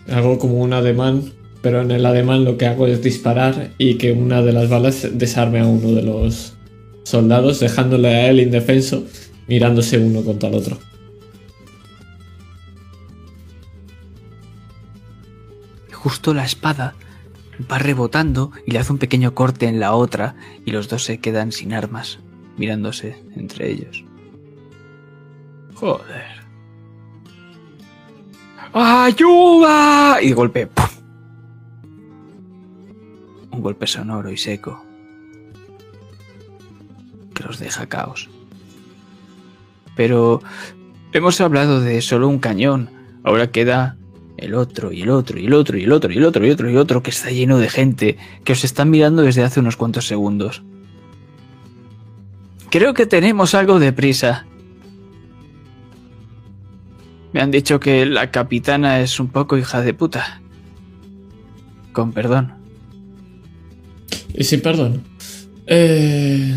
Hago 0.08 0.38
como 0.38 0.58
un 0.58 0.72
ademán, 0.72 1.32
pero 1.62 1.80
en 1.80 1.90
el 1.90 2.06
ademán 2.06 2.44
lo 2.44 2.56
que 2.56 2.66
hago 2.66 2.86
es 2.86 3.02
disparar 3.02 3.72
y 3.76 3.96
que 3.96 4.12
una 4.12 4.40
de 4.40 4.52
las 4.52 4.68
balas 4.68 5.08
desarme 5.18 5.58
a 5.58 5.66
uno 5.66 5.88
de 5.88 6.02
los 6.02 6.54
soldados, 7.02 7.58
dejándole 7.58 8.08
a 8.08 8.30
él 8.30 8.38
indefenso, 8.38 9.04
mirándose 9.48 9.98
uno 9.98 10.22
contra 10.22 10.48
el 10.48 10.54
otro. 10.54 10.78
Justo 15.92 16.34
la 16.34 16.44
espada 16.44 16.94
va 17.70 17.78
rebotando 17.78 18.52
y 18.64 18.70
le 18.70 18.78
hace 18.78 18.92
un 18.92 18.98
pequeño 18.98 19.34
corte 19.34 19.66
en 19.66 19.80
la 19.80 19.94
otra 19.94 20.36
y 20.64 20.70
los 20.70 20.88
dos 20.88 21.02
se 21.02 21.18
quedan 21.18 21.50
sin 21.50 21.72
armas, 21.72 22.20
mirándose 22.56 23.16
entre 23.34 23.72
ellos. 23.72 24.04
Joder. 25.74 26.33
¡Ayuda! 28.74 30.18
Y 30.20 30.28
de 30.28 30.34
golpe... 30.34 30.68
Un 33.50 33.62
golpe 33.62 33.86
sonoro 33.86 34.30
y 34.30 34.36
seco 34.36 34.84
que 37.34 37.44
los 37.44 37.58
deja 37.58 37.86
caos. 37.86 38.30
Pero 39.96 40.42
hemos 41.12 41.40
hablado 41.40 41.80
de 41.80 42.00
solo 42.00 42.28
un 42.28 42.38
cañón. 42.38 42.90
Ahora 43.22 43.50
queda 43.50 43.96
el 44.36 44.54
otro 44.54 44.92
y 44.92 45.02
el 45.02 45.10
otro 45.10 45.38
y 45.38 45.46
el 45.46 45.52
otro 45.52 45.78
y 45.78 45.84
el 45.84 45.92
otro 45.92 46.12
y 46.12 46.16
el 46.16 46.24
otro 46.24 46.46
y 46.46 46.50
otro 46.50 46.70
y 46.70 46.76
otro 46.76 47.02
que 47.02 47.10
está 47.10 47.30
lleno 47.30 47.58
de 47.58 47.68
gente 47.68 48.18
que 48.44 48.52
os 48.52 48.64
están 48.64 48.90
mirando 48.90 49.22
desde 49.22 49.42
hace 49.42 49.60
unos 49.60 49.76
cuantos 49.76 50.06
segundos. 50.06 50.62
Creo 52.70 52.94
que 52.94 53.06
tenemos 53.06 53.54
algo 53.54 53.78
de 53.78 53.92
prisa. 53.92 54.46
Me 57.34 57.40
han 57.40 57.50
dicho 57.50 57.80
que 57.80 58.06
la 58.06 58.30
capitana 58.30 59.00
es 59.00 59.18
un 59.18 59.26
poco 59.26 59.58
hija 59.58 59.82
de 59.82 59.92
puta. 59.92 60.40
Con 61.92 62.12
perdón. 62.12 62.54
Y 64.32 64.44
sin 64.44 64.62
perdón. 64.62 65.02
Eh... 65.66 66.56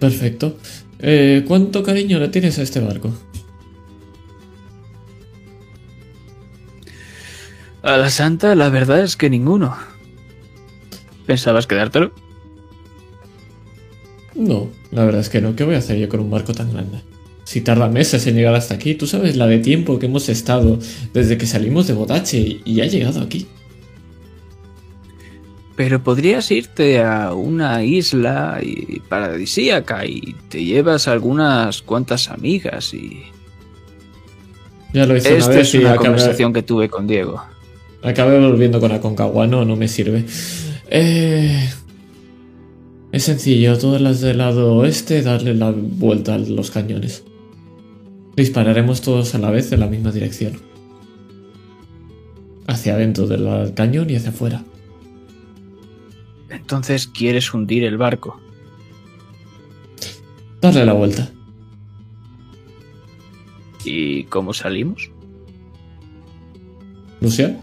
Perfecto. 0.00 0.58
Eh, 0.98 1.44
¿Cuánto 1.46 1.84
cariño 1.84 2.18
le 2.18 2.28
tienes 2.28 2.58
a 2.58 2.62
este 2.62 2.80
barco? 2.80 3.14
A 7.82 7.96
la 7.96 8.10
santa 8.10 8.56
la 8.56 8.68
verdad 8.68 9.04
es 9.04 9.16
que 9.16 9.30
ninguno. 9.30 9.76
¿Pensabas 11.24 11.68
quedártelo? 11.68 12.12
No, 14.34 14.70
la 14.90 15.04
verdad 15.04 15.20
es 15.20 15.28
que 15.28 15.40
no. 15.40 15.54
¿Qué 15.54 15.62
voy 15.62 15.76
a 15.76 15.78
hacer 15.78 15.98
yo 15.98 16.08
con 16.08 16.18
un 16.18 16.32
barco 16.32 16.52
tan 16.52 16.72
grande? 16.72 17.00
Si 17.46 17.60
tarda 17.60 17.88
meses 17.88 18.26
en 18.26 18.34
llegar 18.34 18.56
hasta 18.56 18.74
aquí, 18.74 18.96
tú 18.96 19.06
sabes 19.06 19.36
la 19.36 19.46
de 19.46 19.60
tiempo 19.60 20.00
que 20.00 20.06
hemos 20.06 20.28
estado 20.28 20.80
desde 21.14 21.38
que 21.38 21.46
salimos 21.46 21.86
de 21.86 21.92
Bodache 21.94 22.60
y, 22.64 22.80
ha 22.80 22.86
llegado 22.86 23.20
aquí. 23.20 23.46
Pero 25.76 26.02
podrías 26.02 26.50
irte 26.50 27.00
a 27.04 27.34
una 27.34 27.84
isla 27.84 28.58
y- 28.60 28.98
paradisíaca 29.08 30.04
y 30.04 30.34
te 30.48 30.64
llevas 30.64 31.06
algunas 31.06 31.82
cuantas 31.82 32.30
amigas 32.30 32.92
y... 32.92 33.22
Ya 34.92 35.06
lo 35.06 35.16
hice 35.16 35.28
una 35.28 35.38
Esta 35.38 35.50
vez 35.52 35.68
es 35.68 35.74
y 35.74 35.78
una 35.78 35.90
acabé, 35.92 36.06
conversación 36.08 36.52
que 36.52 36.64
tuve 36.64 36.88
con 36.88 37.06
Diego. 37.06 37.40
acabé 38.02 38.40
volviendo 38.40 38.80
con 38.80 38.90
Aconcagua. 38.90 39.46
No, 39.46 39.64
no 39.64 39.76
me 39.76 39.86
sirve. 39.86 40.24
Eh, 40.90 41.70
es 43.12 43.22
sencillo, 43.22 43.78
todas 43.78 44.00
las 44.00 44.20
del 44.20 44.38
lado 44.38 44.74
oeste, 44.74 45.22
darle 45.22 45.54
la 45.54 45.70
vuelta 45.70 46.34
a 46.34 46.38
los 46.38 46.72
cañones. 46.72 47.22
Dispararemos 48.36 49.00
todos 49.00 49.34
a 49.34 49.38
la 49.38 49.50
vez 49.50 49.72
en 49.72 49.80
la 49.80 49.86
misma 49.86 50.12
dirección. 50.12 50.60
Hacia 52.66 52.94
adentro 52.94 53.26
del 53.26 53.72
cañón 53.72 54.10
y 54.10 54.16
hacia 54.16 54.28
afuera. 54.28 54.62
Entonces 56.50 57.06
quieres 57.06 57.52
hundir 57.54 57.84
el 57.84 57.96
barco. 57.96 58.38
Darle 60.60 60.84
la 60.84 60.92
vuelta. 60.92 61.30
¿Y 63.84 64.24
cómo 64.24 64.52
salimos? 64.52 65.10
Lucian. 67.20 67.60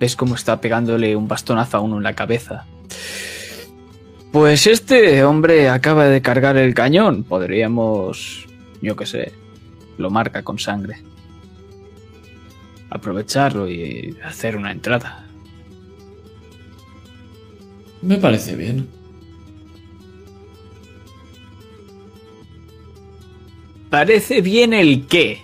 ¿Ves 0.00 0.16
cómo 0.16 0.34
está 0.34 0.60
pegándole 0.60 1.14
un 1.14 1.28
bastonazo 1.28 1.76
a 1.76 1.80
uno 1.80 1.98
en 1.98 2.02
la 2.02 2.14
cabeza? 2.14 2.66
Pues 4.32 4.68
este 4.68 5.24
hombre 5.24 5.68
acaba 5.68 6.06
de 6.06 6.22
cargar 6.22 6.56
el 6.56 6.72
cañón. 6.72 7.24
Podríamos, 7.24 8.46
yo 8.80 8.94
qué 8.94 9.06
sé, 9.06 9.32
lo 9.98 10.10
marca 10.10 10.44
con 10.44 10.58
sangre. 10.58 11.02
Aprovecharlo 12.90 13.68
y 13.68 14.16
hacer 14.24 14.56
una 14.56 14.70
entrada. 14.70 15.26
Me 18.02 18.16
parece 18.18 18.54
bien. 18.54 18.88
Parece 23.90 24.40
bien 24.40 24.72
el 24.72 25.06
qué. 25.08 25.42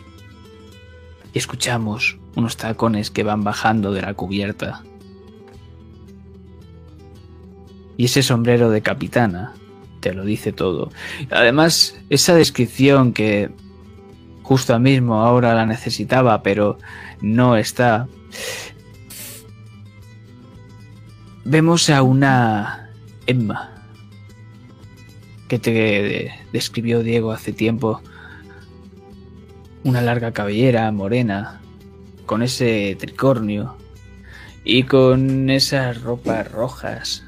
Y 1.35 1.39
escuchamos 1.39 2.19
unos 2.37 2.57
tacones 2.57 3.11
que 3.11 3.25
van 3.25 3.43
bajando 3.43 3.93
de 3.93 4.03
la 4.03 4.15
cubierta. 4.15 4.85
Y 7.97 8.07
ese 8.07 8.23
sombrero 8.23 8.71
de 8.71 8.83
capitana 8.83 9.55
te 10.01 10.15
lo 10.15 10.25
dice 10.25 10.53
todo. 10.53 10.91
Además, 11.31 11.97
esa 12.11 12.35
descripción 12.35 13.13
que 13.13 13.51
justo 14.43 14.79
mismo 14.79 15.23
ahora 15.23 15.55
la 15.55 15.67
necesitaba, 15.67 16.43
pero 16.43 16.79
no 17.21 17.57
está. 17.57 18.07
Vemos 21.45 21.91
a 21.91 22.03
una 22.03 22.91
Emma 23.27 23.73
que 25.49 25.59
te 25.59 26.33
describió 26.53 27.03
Diego 27.03 27.33
hace 27.33 27.53
tiempo. 27.53 28.01
Una 29.83 30.03
larga 30.03 30.33
cabellera 30.33 30.91
morena, 30.93 31.61
con 32.27 32.43
ese 32.43 32.97
tricornio 32.99 33.77
y 34.65 34.85
con 34.85 35.51
esas 35.51 36.03
ropas 36.03 36.51
rojas 36.51 37.26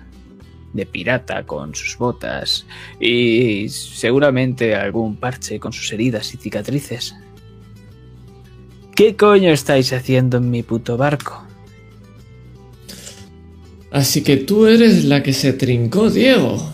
de 0.72 0.86
pirata 0.86 1.44
con 1.44 1.74
sus 1.74 1.96
botas 1.96 2.66
y 3.00 3.68
seguramente 3.68 4.74
algún 4.74 5.16
parche 5.16 5.58
con 5.58 5.72
sus 5.72 5.92
heridas 5.92 6.34
y 6.34 6.36
cicatrices. 6.36 7.14
¿Qué 8.94 9.16
coño 9.16 9.50
estáis 9.50 9.92
haciendo 9.92 10.38
en 10.38 10.50
mi 10.50 10.62
puto 10.62 10.96
barco? 10.96 11.44
Así 13.90 14.22
que 14.22 14.36
tú 14.36 14.66
eres 14.66 15.04
la 15.04 15.22
que 15.22 15.32
se 15.32 15.52
trincó, 15.52 16.10
Diego. 16.10 16.72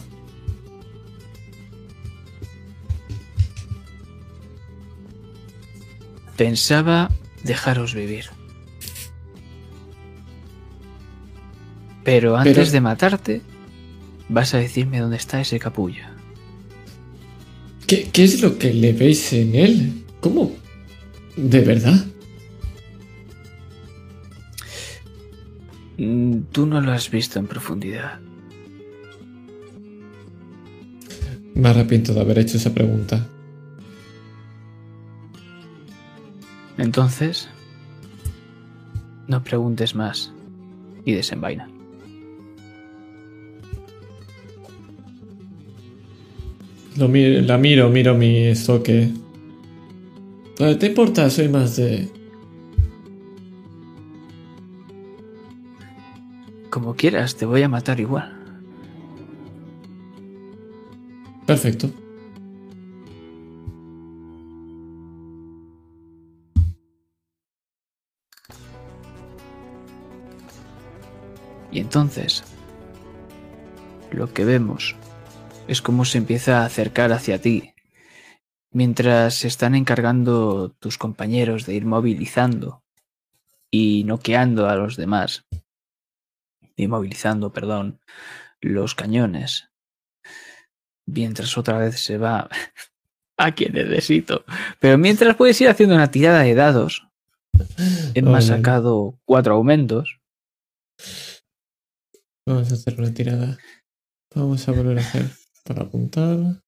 Pensaba 6.36 7.10
dejaros 7.42 7.94
vivir. 7.94 8.26
Pero 12.02 12.36
antes 12.36 12.54
Pero- 12.56 12.70
de 12.70 12.80
matarte, 12.80 13.42
vas 14.35 14.52
a 14.52 14.59
decirme 14.59 14.98
dónde 15.01 15.16
está 15.16 15.40
ese 15.40 15.59
capullo. 15.59 16.05
¿Qué, 17.86 18.09
qué 18.12 18.24
es 18.24 18.43
lo 18.43 18.59
que 18.59 18.74
le 18.74 18.93
veis 18.93 19.32
en 19.32 19.55
él? 19.55 20.05
¿Cómo? 20.20 20.52
¿De 21.36 21.61
verdad? 21.61 22.05
Mm, 25.98 26.40
Tú 26.51 26.66
no 26.66 26.81
lo 26.81 26.93
has 26.93 27.11
visto 27.11 27.39
en 27.39 27.47
profundidad. 27.47 28.19
Me 31.55 31.69
arrepiento 31.69 32.12
de 32.12 32.20
haber 32.20 32.40
hecho 32.40 32.56
esa 32.56 32.74
pregunta. 32.74 33.28
Entonces, 36.77 37.48
no 39.28 39.44
preguntes 39.44 39.94
más 39.94 40.32
y 41.05 41.12
desenvaina. 41.12 41.69
Lo 46.96 47.08
mi- 47.08 47.40
la 47.42 47.58
miro, 47.58 47.88
miro 47.90 48.14
mi 48.14 48.46
estoque. 48.46 49.10
Eh, 50.58 50.76
¿Te 50.76 50.86
importa? 50.86 51.28
Soy 51.28 51.48
más 51.48 51.76
de... 51.76 52.08
Como 56.70 56.94
quieras, 56.94 57.36
te 57.36 57.46
voy 57.46 57.62
a 57.62 57.68
matar 57.68 57.98
igual. 58.00 58.32
Perfecto. 61.46 61.90
Y 71.72 71.80
entonces, 71.80 72.44
lo 74.12 74.32
que 74.32 74.44
vemos 74.44 74.94
es 75.68 75.80
cómo 75.82 76.04
se 76.04 76.18
empieza 76.18 76.62
a 76.62 76.66
acercar 76.66 77.12
hacia 77.12 77.40
ti, 77.40 77.74
mientras 78.70 79.34
se 79.34 79.48
están 79.48 79.74
encargando 79.74 80.70
tus 80.78 80.98
compañeros 80.98 81.66
de 81.66 81.74
ir 81.74 81.86
movilizando 81.86 82.82
y 83.70 84.04
noqueando 84.04 84.68
a 84.68 84.76
los 84.76 84.96
demás. 84.96 85.46
Inmovilizando, 86.76 87.52
perdón, 87.52 88.00
los 88.60 88.94
cañones. 88.94 89.70
Mientras 91.06 91.56
otra 91.56 91.78
vez 91.78 92.00
se 92.00 92.18
va 92.18 92.48
a 93.36 93.52
quien 93.52 93.72
necesito. 93.72 94.44
Pero 94.80 94.98
mientras 94.98 95.36
puedes 95.36 95.60
ir 95.60 95.68
haciendo 95.68 95.94
una 95.94 96.10
tirada 96.10 96.40
de 96.40 96.54
dados. 96.54 97.06
Ha 97.56 98.20
Vale. 98.20 98.42
sacado 98.42 99.18
cuatro 99.24 99.54
aumentos. 99.54 100.18
Vamos 102.46 102.70
a 102.70 102.74
hacer 102.74 102.98
una 102.98 103.14
tirada. 103.14 103.58
Vamos 104.34 104.68
a 104.68 104.72
volver 104.72 104.98
a 104.98 105.00
hacer 105.00 105.43
para 105.64 105.82
apuntar. 105.82 106.62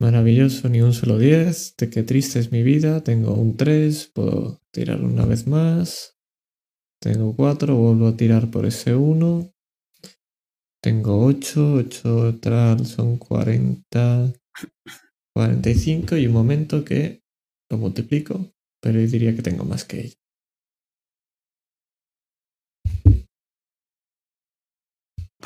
Maravilloso, 0.00 0.68
ni 0.68 0.82
un 0.82 0.92
solo 0.92 1.18
10. 1.18 1.76
De 1.76 1.88
qué 1.88 2.02
triste 2.02 2.38
es 2.38 2.52
mi 2.52 2.62
vida. 2.62 3.02
Tengo 3.02 3.34
un 3.34 3.56
3. 3.56 4.10
Puedo 4.14 4.60
tirar 4.70 5.02
una 5.02 5.24
vez 5.24 5.46
más. 5.46 6.18
Tengo 7.00 7.34
4. 7.34 7.74
Vuelvo 7.74 8.08
a 8.08 8.16
tirar 8.16 8.50
por 8.50 8.66
ese 8.66 8.94
1. 8.94 9.50
Tengo 10.82 11.24
8. 11.24 11.74
8 11.74 12.38
tal 12.40 12.86
son 12.86 13.16
40. 13.16 14.32
45. 15.34 16.16
Y 16.16 16.26
un 16.26 16.32
momento 16.32 16.84
que 16.84 17.22
lo 17.70 17.78
multiplico. 17.78 18.52
Pero 18.82 19.00
yo 19.00 19.06
diría 19.06 19.34
que 19.34 19.42
tengo 19.42 19.64
más 19.64 19.84
que 19.84 20.00
ella. 20.00 20.23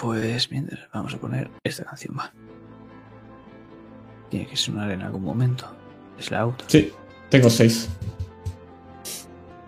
Pues 0.00 0.50
mientras 0.50 0.80
vamos 0.92 1.14
a 1.14 1.18
poner 1.18 1.50
esta 1.64 1.84
canción 1.84 2.16
va. 2.18 2.32
Tiene 4.30 4.46
que 4.46 4.56
sonar 4.56 4.90
en 4.90 5.02
algún 5.02 5.22
momento. 5.22 5.64
Es 6.18 6.30
la 6.30 6.40
auto. 6.40 6.64
Sí, 6.68 6.92
tengo 7.30 7.50
6. 7.50 7.88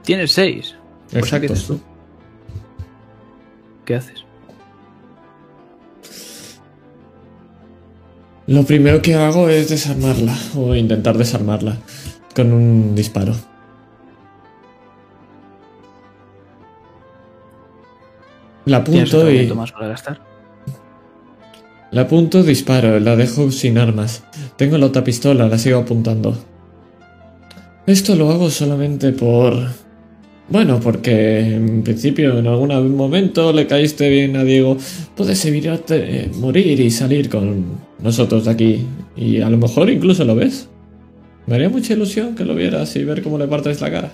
Tienes 0.03 0.33
seis. 0.33 0.77
Pues, 1.11 1.13
¿qué 1.13 1.19
Exacto. 1.19 1.53
haces 1.53 1.67
tú? 1.67 1.81
¿Qué 3.85 3.95
haces? 3.97 4.25
Lo 8.47 8.65
primero 8.65 9.01
que 9.01 9.15
hago 9.15 9.49
es 9.49 9.69
desarmarla, 9.69 10.37
o 10.57 10.75
intentar 10.75 11.17
desarmarla, 11.17 11.77
con 12.35 12.53
un 12.53 12.95
disparo. 12.95 13.35
La 18.71 18.85
¿Tienes 18.85 19.09
otro 19.09 19.23
apunto 19.23 19.33
y... 19.33 19.35
momento 19.35 19.55
más 19.57 19.73
para 19.73 19.89
gastar? 19.89 20.21
La 21.91 22.03
apunto, 22.03 22.45
disparo, 22.45 23.01
la 23.01 23.17
dejo 23.17 23.51
sin 23.51 23.79
armas. 23.79 24.23
Tengo 24.57 24.79
la 24.79 24.87
otra 24.87 25.03
pistola, 25.03 25.49
la 25.49 25.59
sigo 25.59 25.81
apuntando. 25.81 26.39
Esto 27.85 28.15
lo 28.15 28.31
hago 28.31 28.49
solamente 28.49 29.11
por... 29.11 29.55
Bueno, 30.49 30.79
porque 30.79 31.41
en 31.41 31.83
principio 31.83 32.39
en 32.39 32.47
algún 32.47 32.97
momento 32.97 33.53
le 33.53 33.67
caíste 33.67 34.09
bien 34.09 34.37
a 34.37 34.45
Diego. 34.45 34.77
Puedes 35.17 35.45
evitarte 35.47 35.97
eh, 35.97 36.31
morir 36.37 36.79
y 36.79 36.93
salir 36.93 37.29
con 37.29 37.65
nosotros 37.99 38.45
de 38.45 38.51
aquí. 38.53 38.87
Y 39.17 39.41
a 39.41 39.51
lo 39.51 39.59
mejor 39.59 39.91
incluso 39.91 40.25
lo 40.25 40.37
ves. 40.37 40.69
Me 41.47 41.57
haría 41.57 41.71
mucha 41.71 41.95
ilusión 41.95 42.37
que 42.37 42.45
lo 42.45 42.55
vieras 42.55 42.95
y 42.95 43.03
ver 43.03 43.21
cómo 43.21 43.37
le 43.37 43.49
partes 43.49 43.81
la 43.81 43.91
cara. 43.91 44.13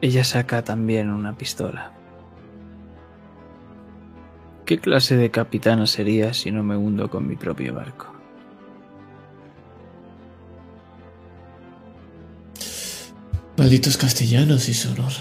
Ella 0.00 0.24
saca 0.24 0.62
también 0.62 1.10
una 1.10 1.36
pistola. 1.36 1.92
¿Qué 4.66 4.78
clase 4.78 5.16
de 5.16 5.30
capitana 5.30 5.86
sería 5.86 6.34
si 6.34 6.50
no 6.50 6.62
me 6.62 6.76
hundo 6.76 7.08
con 7.08 7.26
mi 7.26 7.36
propio 7.36 7.72
barco? 7.72 8.12
Malditos 13.56 13.96
castellanos 13.96 14.68
y 14.68 14.74
su 14.74 14.92
honor. 14.92 15.12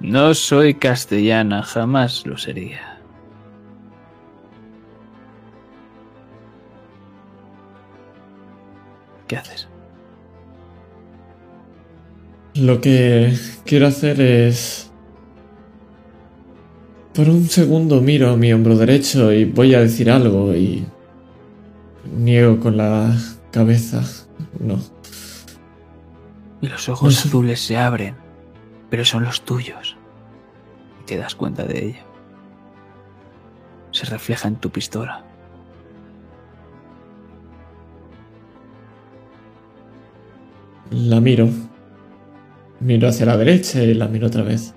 No 0.00 0.34
soy 0.34 0.74
castellana, 0.74 1.62
jamás 1.62 2.26
lo 2.26 2.36
sería. 2.36 3.00
¿Qué 9.28 9.36
haces? 9.36 9.68
Lo 12.54 12.80
que 12.80 13.34
quiero 13.64 13.86
hacer 13.86 14.20
es... 14.20 14.90
Por 17.14 17.28
un 17.28 17.48
segundo 17.48 18.00
miro 18.00 18.30
a 18.30 18.36
mi 18.36 18.52
hombro 18.52 18.76
derecho 18.76 19.32
y 19.32 19.44
voy 19.44 19.74
a 19.74 19.80
decir 19.80 20.10
algo 20.10 20.54
y... 20.54 20.86
Niego 22.16 22.60
con 22.60 22.76
la 22.76 23.16
cabeza. 23.50 24.02
No. 24.60 24.78
Y 26.60 26.68
los 26.68 26.88
ojos 26.88 27.24
azules 27.24 27.60
se 27.60 27.76
abren, 27.76 28.16
pero 28.90 29.04
son 29.04 29.24
los 29.24 29.42
tuyos. 29.42 29.96
Y 31.00 31.04
te 31.06 31.16
das 31.16 31.34
cuenta 31.34 31.64
de 31.64 31.86
ello. 31.86 32.02
Se 33.92 34.06
refleja 34.06 34.48
en 34.48 34.56
tu 34.56 34.70
pistola. 34.70 35.24
La 40.90 41.20
miro. 41.20 41.48
Miro 42.82 43.06
hacia 43.06 43.26
la 43.26 43.36
derecha 43.36 43.80
y 43.80 43.94
la 43.94 44.08
miro 44.08 44.26
otra 44.26 44.42
vez. 44.42 44.74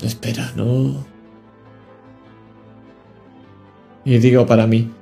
Espera, 0.00 0.52
no. 0.54 1.04
Y 4.04 4.18
digo 4.18 4.46
para 4.46 4.68
mí. 4.68 4.92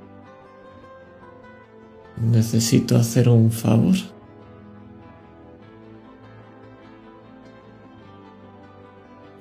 Necesito 2.17 2.97
hacer 2.97 3.29
un 3.29 3.51
favor. 3.51 3.97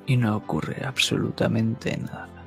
Y 0.07 0.17
no 0.17 0.35
ocurre 0.35 0.83
absolutamente 0.85 1.95
nada. 1.97 2.40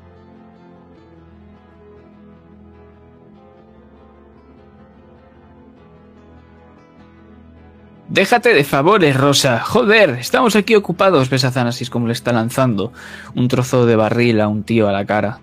Déjate 8.09 8.53
de 8.53 8.65
favores, 8.65 9.17
Rosa. 9.17 9.61
Joder, 9.61 10.11
estamos 10.11 10.57
aquí 10.57 10.75
ocupados. 10.75 11.31
Ves 11.31 11.45
a 11.45 11.51
Zanasis 11.51 11.89
como 11.89 12.07
le 12.07 12.13
está 12.13 12.33
lanzando 12.33 12.93
un 13.35 13.49
trozo 13.49 13.87
de 13.87 13.97
barril 13.97 14.41
a 14.41 14.49
un 14.49 14.63
tío 14.63 14.89
a 14.89 14.93
la 14.93 15.07
cara. 15.07 15.41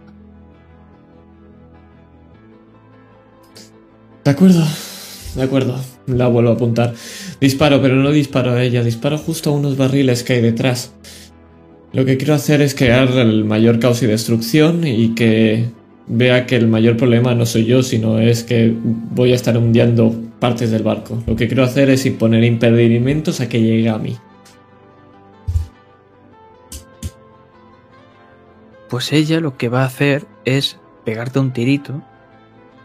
De 4.24 4.32
acuerdo, 4.32 4.64
de 5.36 5.44
acuerdo. 5.44 5.80
La 6.06 6.28
vuelvo 6.28 6.52
a 6.52 6.54
apuntar. 6.54 6.94
Disparo, 7.40 7.82
pero 7.82 7.96
no 7.96 8.12
disparo 8.12 8.52
a 8.52 8.64
ella. 8.64 8.84
Disparo 8.84 9.18
justo 9.18 9.50
a 9.50 9.54
unos 9.54 9.78
barriles 9.78 10.24
que 10.24 10.34
hay 10.34 10.42
detrás. 10.42 10.94
Lo 11.94 12.06
que 12.06 12.18
quiero 12.18 12.36
hacer 12.36 12.62
es 12.62 12.76
crear 12.76 13.10
el 13.10 13.44
mayor 13.44 13.80
caos 13.80 14.04
y 14.04 14.08
destrucción 14.08 14.86
y 14.86 15.16
que 15.16 15.70
vea 16.08 16.46
que 16.46 16.56
el 16.56 16.68
mayor 16.68 16.96
problema 16.96 17.34
no 17.34 17.46
soy 17.46 17.66
yo, 17.66 17.82
sino 17.82 18.20
es 18.20 18.44
que 18.44 18.74
voy 18.76 19.32
a 19.32 19.36
estar 19.36 19.58
hundiendo 19.58 20.16
partes 20.42 20.72
del 20.72 20.82
barco. 20.82 21.22
Lo 21.28 21.36
que 21.36 21.48
quiero 21.48 21.64
hacer 21.64 21.92
es 21.92 22.06
poner 22.10 22.44
impedimentos 22.44 23.40
a 23.40 23.48
que 23.48 23.62
llegue 23.62 23.88
a 23.88 24.00
mí. 24.00 24.18
Pues 28.90 29.14
ella 29.14 29.40
lo 29.40 29.56
que 29.56 29.70
va 29.70 29.84
a 29.84 29.86
hacer 29.86 30.26
es 30.44 30.80
pegarte 31.06 31.40
un 31.40 31.54
tirito. 31.54 32.02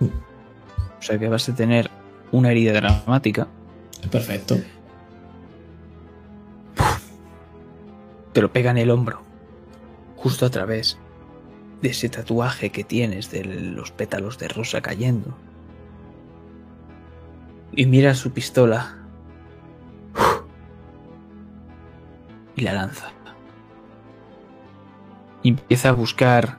O 0.01 1.03
sea 1.03 1.19
que 1.19 1.29
vas 1.29 1.49
a 1.49 1.55
tener 1.55 1.91
una 2.31 2.51
herida 2.51 2.75
dramática. 2.75 3.49
Perfecto. 4.11 4.59
Te 8.35 8.43
lo 8.43 8.53
pega 8.53 8.71
en 8.71 8.79
el 8.79 8.91
hombro. 8.91 9.23
Justo 10.17 10.45
a 10.45 10.51
través 10.51 10.99
de 11.81 11.89
ese 11.89 12.11
tatuaje 12.11 12.69
que 12.69 12.85
tienes 12.85 13.31
de 13.31 13.45
los 13.45 13.93
pétalos 13.93 14.39
de 14.39 14.49
rosa 14.49 14.83
cayendo. 14.83 15.46
Y 17.77 17.87
mira 17.87 18.15
su 18.15 18.33
pistola. 18.33 18.97
Y 22.57 22.63
la 22.63 22.73
lanza. 22.73 23.13
Empieza 25.45 25.91
a 25.91 25.93
buscar 25.93 26.59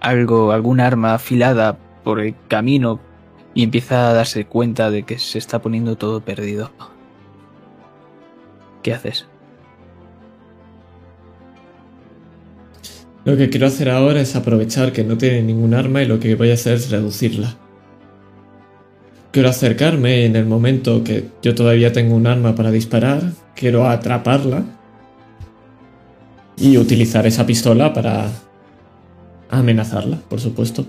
algo, 0.00 0.52
algún 0.52 0.78
arma 0.78 1.14
afilada 1.14 1.78
por 2.04 2.20
el 2.20 2.34
camino 2.48 3.00
y 3.54 3.64
empieza 3.64 4.10
a 4.10 4.12
darse 4.12 4.44
cuenta 4.44 4.90
de 4.90 5.04
que 5.04 5.18
se 5.18 5.38
está 5.38 5.60
poniendo 5.60 5.96
todo 5.96 6.20
perdido. 6.20 6.70
¿Qué 8.82 8.92
haces? 8.92 9.26
Lo 13.24 13.36
que 13.36 13.50
quiero 13.50 13.66
hacer 13.66 13.90
ahora 13.90 14.20
es 14.20 14.36
aprovechar 14.36 14.92
que 14.92 15.02
no 15.02 15.18
tiene 15.18 15.42
ningún 15.42 15.74
arma 15.74 16.02
y 16.02 16.06
lo 16.06 16.20
que 16.20 16.34
voy 16.34 16.50
a 16.50 16.54
hacer 16.54 16.74
es 16.74 16.90
reducirla. 16.90 17.56
Quiero 19.30 19.50
acercarme 19.50 20.24
en 20.24 20.36
el 20.36 20.46
momento 20.46 21.04
que 21.04 21.28
yo 21.42 21.54
todavía 21.54 21.92
tengo 21.92 22.14
un 22.16 22.26
arma 22.26 22.54
para 22.54 22.70
disparar, 22.70 23.22
quiero 23.54 23.86
atraparla 23.86 24.64
y 26.56 26.78
utilizar 26.78 27.26
esa 27.26 27.44
pistola 27.44 27.92
para 27.92 28.30
amenazarla, 29.50 30.16
por 30.28 30.40
supuesto. 30.40 30.86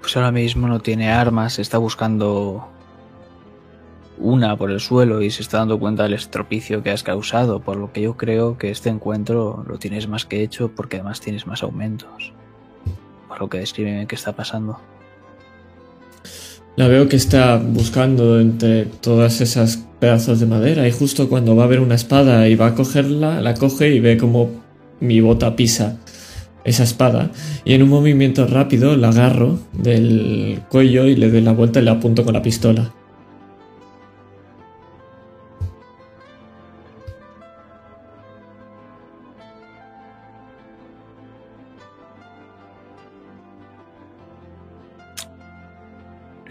Pues 0.00 0.16
ahora 0.16 0.30
mismo 0.30 0.68
no 0.68 0.80
tiene 0.80 1.10
armas, 1.10 1.58
está 1.58 1.78
buscando 1.78 2.68
una 4.20 4.56
por 4.56 4.70
el 4.70 4.80
suelo 4.80 5.22
y 5.22 5.30
se 5.30 5.42
está 5.42 5.58
dando 5.58 5.78
cuenta 5.78 6.04
del 6.04 6.14
estropicio 6.14 6.82
que 6.82 6.90
has 6.90 7.02
causado, 7.02 7.60
por 7.60 7.76
lo 7.76 7.92
que 7.92 8.02
yo 8.02 8.16
creo 8.16 8.58
que 8.58 8.70
este 8.70 8.88
encuentro 8.88 9.64
lo 9.68 9.78
tienes 9.78 10.08
más 10.08 10.24
que 10.24 10.42
hecho 10.42 10.70
porque 10.74 10.96
además 10.96 11.20
tienes 11.20 11.46
más 11.46 11.62
aumentos. 11.62 12.32
Por 13.28 13.40
lo 13.40 13.48
que 13.48 13.58
describe 13.58 14.06
qué 14.06 14.14
está 14.14 14.32
pasando. 14.32 14.78
La 16.76 16.86
veo 16.86 17.08
que 17.08 17.16
está 17.16 17.56
buscando 17.56 18.38
entre 18.38 18.84
todas 18.84 19.40
esas 19.40 19.84
pedazos 19.98 20.38
de 20.38 20.46
madera 20.46 20.86
y 20.86 20.92
justo 20.92 21.28
cuando 21.28 21.56
va 21.56 21.64
a 21.64 21.66
ver 21.66 21.80
una 21.80 21.96
espada 21.96 22.48
y 22.48 22.54
va 22.54 22.68
a 22.68 22.74
cogerla, 22.74 23.40
la 23.40 23.54
coge 23.54 23.90
y 23.90 24.00
ve 24.00 24.16
como 24.16 24.50
mi 25.00 25.20
bota 25.20 25.56
pisa 25.56 25.98
esa 26.64 26.84
espada 26.84 27.30
y 27.64 27.74
en 27.74 27.82
un 27.82 27.88
movimiento 27.88 28.46
rápido 28.46 28.96
la 28.96 29.08
agarro 29.08 29.58
del 29.72 30.60
cuello 30.68 31.06
y 31.06 31.16
le 31.16 31.30
doy 31.30 31.40
la 31.40 31.52
vuelta 31.52 31.80
y 31.80 31.84
la 31.84 31.92
apunto 31.92 32.24
con 32.24 32.34
la 32.34 32.42
pistola. 32.42 32.92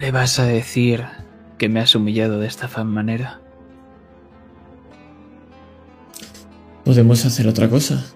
¿Le 0.08 0.12
vas 0.12 0.38
a 0.38 0.46
decir 0.46 1.04
que 1.58 1.68
me 1.68 1.80
has 1.80 1.94
humillado 1.94 2.40
de 2.40 2.46
esta 2.46 2.66
fan 2.66 2.86
manera? 2.86 3.42
Podemos 6.82 7.26
hacer 7.26 7.46
otra 7.46 7.68
cosa. 7.68 8.06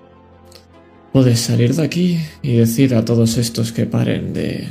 Puedes 1.12 1.40
salir 1.40 1.74
de 1.74 1.84
aquí 1.84 2.18
y 2.40 2.56
decir 2.56 2.94
a 2.94 3.04
todos 3.04 3.36
estos 3.36 3.72
que 3.72 3.84
paren 3.84 4.32
de 4.32 4.68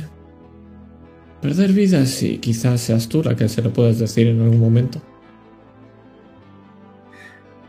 perder 1.40 1.72
vidas 1.72 2.24
y 2.24 2.38
quizás 2.38 2.80
seas 2.80 3.06
tú 3.06 3.22
la 3.22 3.36
que 3.36 3.48
se 3.48 3.62
lo 3.62 3.72
puedas 3.72 4.00
decir 4.00 4.26
en 4.26 4.40
algún 4.40 4.58
momento. 4.58 5.00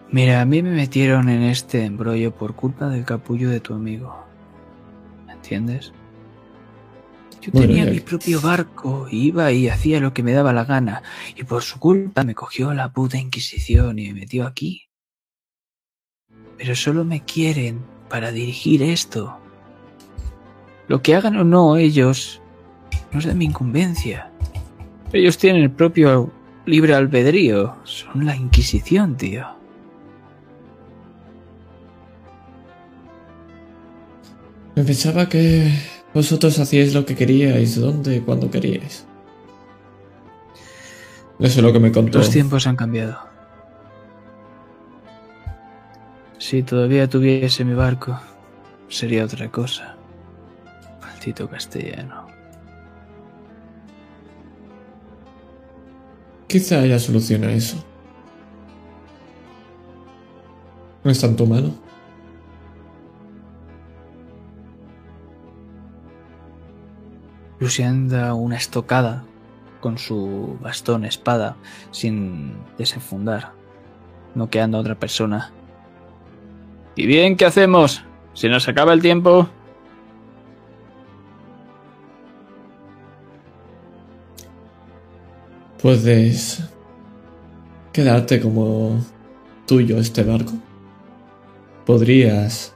Mira, 0.09 0.41
a 0.41 0.45
mí 0.45 0.63
me 0.63 0.71
metieron 0.71 1.29
en 1.29 1.43
este 1.43 1.85
embrollo 1.85 2.33
por 2.33 2.55
culpa 2.55 2.89
del 2.89 3.05
capullo 3.05 3.51
de 3.51 3.59
tu 3.59 3.75
amigo. 3.75 4.25
¿Me 5.27 5.33
entiendes? 5.33 5.93
Yo 7.45 7.51
tenía 7.51 7.85
mi 7.85 7.99
propio 7.99 8.39
barco, 8.39 9.07
iba 9.11 9.51
y 9.51 9.67
hacía 9.67 9.99
lo 9.99 10.13
que 10.13 10.23
me 10.23 10.31
daba 10.31 10.53
la 10.53 10.63
gana, 10.63 11.03
y 11.35 11.43
por 11.43 11.61
su 11.61 11.77
culpa 11.77 12.23
me 12.23 12.35
cogió 12.35 12.73
la 12.73 12.93
puta 12.93 13.17
Inquisición 13.17 13.99
y 13.99 14.07
me 14.07 14.21
metió 14.21 14.47
aquí. 14.47 14.87
Pero 16.57 16.73
solo 16.73 17.03
me 17.03 17.25
quieren 17.25 17.81
para 18.07 18.31
dirigir 18.31 18.81
esto. 18.81 19.37
Lo 20.87 21.01
que 21.01 21.15
hagan 21.15 21.35
o 21.35 21.43
no 21.43 21.75
ellos 21.75 22.41
no 23.11 23.19
es 23.19 23.25
de 23.25 23.35
mi 23.35 23.45
incumbencia. 23.45 24.31
Ellos 25.11 25.37
tienen 25.37 25.63
el 25.63 25.71
propio 25.71 26.31
libre 26.65 26.95
albedrío. 26.95 27.75
Son 27.83 28.25
la 28.25 28.37
Inquisición, 28.37 29.17
tío. 29.17 29.45
Me 34.75 34.83
pensaba 34.83 35.27
que 35.27 35.71
vosotros 36.13 36.59
hacíais 36.59 36.93
lo 36.93 37.05
que 37.05 37.15
queríais, 37.15 37.79
dónde 37.79 38.17
y 38.17 38.19
cuando 38.21 38.49
queríais. 38.51 39.05
Eso 41.39 41.59
es 41.59 41.63
lo 41.63 41.73
que 41.73 41.79
me 41.79 41.91
contó. 41.91 42.19
Los 42.19 42.29
tiempos 42.29 42.67
han 42.67 42.75
cambiado. 42.75 43.17
Si 46.37 46.61
todavía 46.61 47.09
tuviese 47.09 47.65
mi 47.65 47.73
barco, 47.73 48.19
sería 48.87 49.25
otra 49.25 49.49
cosa. 49.49 49.95
Maldito 51.01 51.49
castellano. 51.49 52.27
Quizá 56.47 56.81
haya 56.81 56.99
solución 56.99 57.45
a 57.45 57.51
eso. 57.51 57.83
¿No 61.03 61.11
está 61.11 61.27
en 61.27 61.35
tu 61.35 61.47
mano? 61.47 61.82
Lucian 67.63 68.09
da 68.09 68.33
una 68.33 68.57
estocada 68.57 69.23
con 69.79 69.97
su 69.97 70.57
bastón 70.59 71.05
espada 71.05 71.55
sin 71.91 72.57
desenfundar, 72.77 73.53
noqueando 74.35 74.77
a 74.77 74.81
otra 74.81 74.95
persona. 74.95 75.53
¿Y 76.97 77.05
bien 77.05 77.37
qué 77.37 77.45
hacemos? 77.45 78.03
¿Se 78.33 78.49
nos 78.49 78.67
acaba 78.67 78.91
el 78.91 79.01
tiempo? 79.01 79.47
Puedes 85.81 86.69
quedarte 87.93 88.41
como 88.41 88.99
tuyo 89.65 89.99
este 89.99 90.25
barco. 90.25 90.51
Podrías 91.85 92.75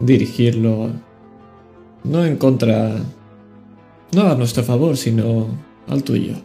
dirigirlo 0.00 0.88
no 2.02 2.24
en 2.24 2.38
contra, 2.38 2.96
no 4.16 4.30
a 4.30 4.34
nuestro 4.34 4.62
favor, 4.62 4.96
sino 4.96 5.46
al 5.88 6.02
tuyo. 6.02 6.36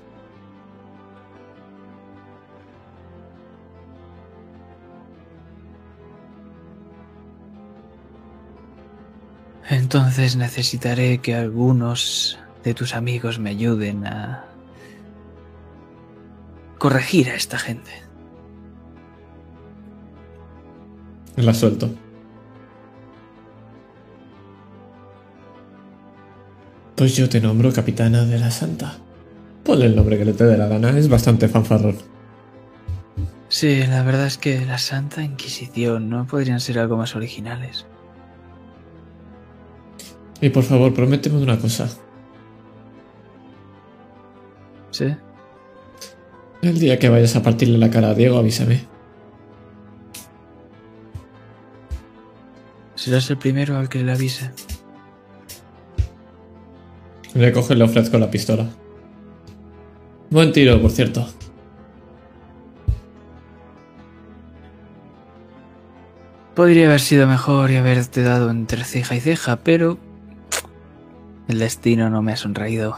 Entonces 9.70 10.36
necesitaré 10.36 11.20
que 11.20 11.34
algunos 11.34 12.38
de 12.66 12.74
tus 12.74 12.94
amigos 12.94 13.40
me 13.40 13.52
ayuden 13.52 14.06
a 14.06 14.44
corregir 16.78 17.30
a 17.30 17.36
esta 17.36 17.58
gente. 17.58 17.92
La 21.38 21.54
suelto. 21.54 21.90
Pues 27.02 27.16
yo 27.16 27.28
te 27.28 27.42
nombro 27.42 27.74
capitana 27.74 28.26
de 28.26 28.38
la 28.38 28.52
Santa. 28.52 29.00
Ponle 29.64 29.88
el 29.88 29.96
nombre 29.96 30.20
que 30.20 30.26
le 30.26 30.34
te 30.34 30.44
dé 30.44 30.56
la 30.56 30.68
gana, 30.68 30.96
es 30.96 31.10
bastante 31.10 31.48
fanfarrón. 31.48 31.98
Sí, 33.50 33.84
la 33.88 34.04
verdad 34.04 34.28
es 34.28 34.38
que 34.38 34.64
la 34.68 34.78
Santa 34.78 35.24
Inquisición 35.24 36.12
no 36.12 36.28
podrían 36.28 36.60
ser 36.60 36.78
algo 36.78 36.98
más 36.98 37.16
originales. 37.16 37.88
Y 40.42 40.52
por 40.52 40.64
favor, 40.64 40.94
prométeme 40.94 41.42
una 41.42 41.58
cosa. 41.58 41.90
¿Sí? 44.92 45.08
El 46.62 46.78
día 46.78 47.00
que 47.00 47.10
vayas 47.10 47.36
a 47.36 47.42
partirle 47.42 47.80
la 47.80 47.90
cara 47.90 48.12
a 48.12 48.14
Diego, 48.14 48.38
avísame. 48.38 48.86
Serás 52.94 53.28
el 53.32 53.40
primero 53.40 53.76
al 53.76 53.90
que 53.90 54.04
le 54.04 54.12
avise. 54.12 54.52
Le 57.34 57.52
coge 57.52 57.74
y 57.74 57.78
le 57.78 57.84
ofrezco 57.84 58.18
la 58.18 58.30
pistola. 58.30 58.68
Buen 60.30 60.52
tiro, 60.52 60.82
por 60.82 60.92
cierto. 60.92 61.28
Podría 66.56 66.88
haber 66.88 67.00
sido 67.00 67.28
mejor 67.28 67.72
y 67.72 67.78
haberte 67.78 68.24
dado 68.24 68.50
entre 68.50 68.84
ceja 68.84 69.16
y 69.16 69.22
ceja, 69.22 69.58
pero 69.58 69.98
el 71.48 71.60
destino 71.60 72.10
no 72.10 72.22
me 72.22 72.34
ha 72.34 72.38
sonreído. 72.38 72.98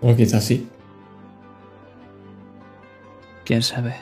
O 0.00 0.14
quizás 0.16 0.44
sí. 0.44 0.68
¿Quién 3.44 3.62
sabe? 3.62 3.94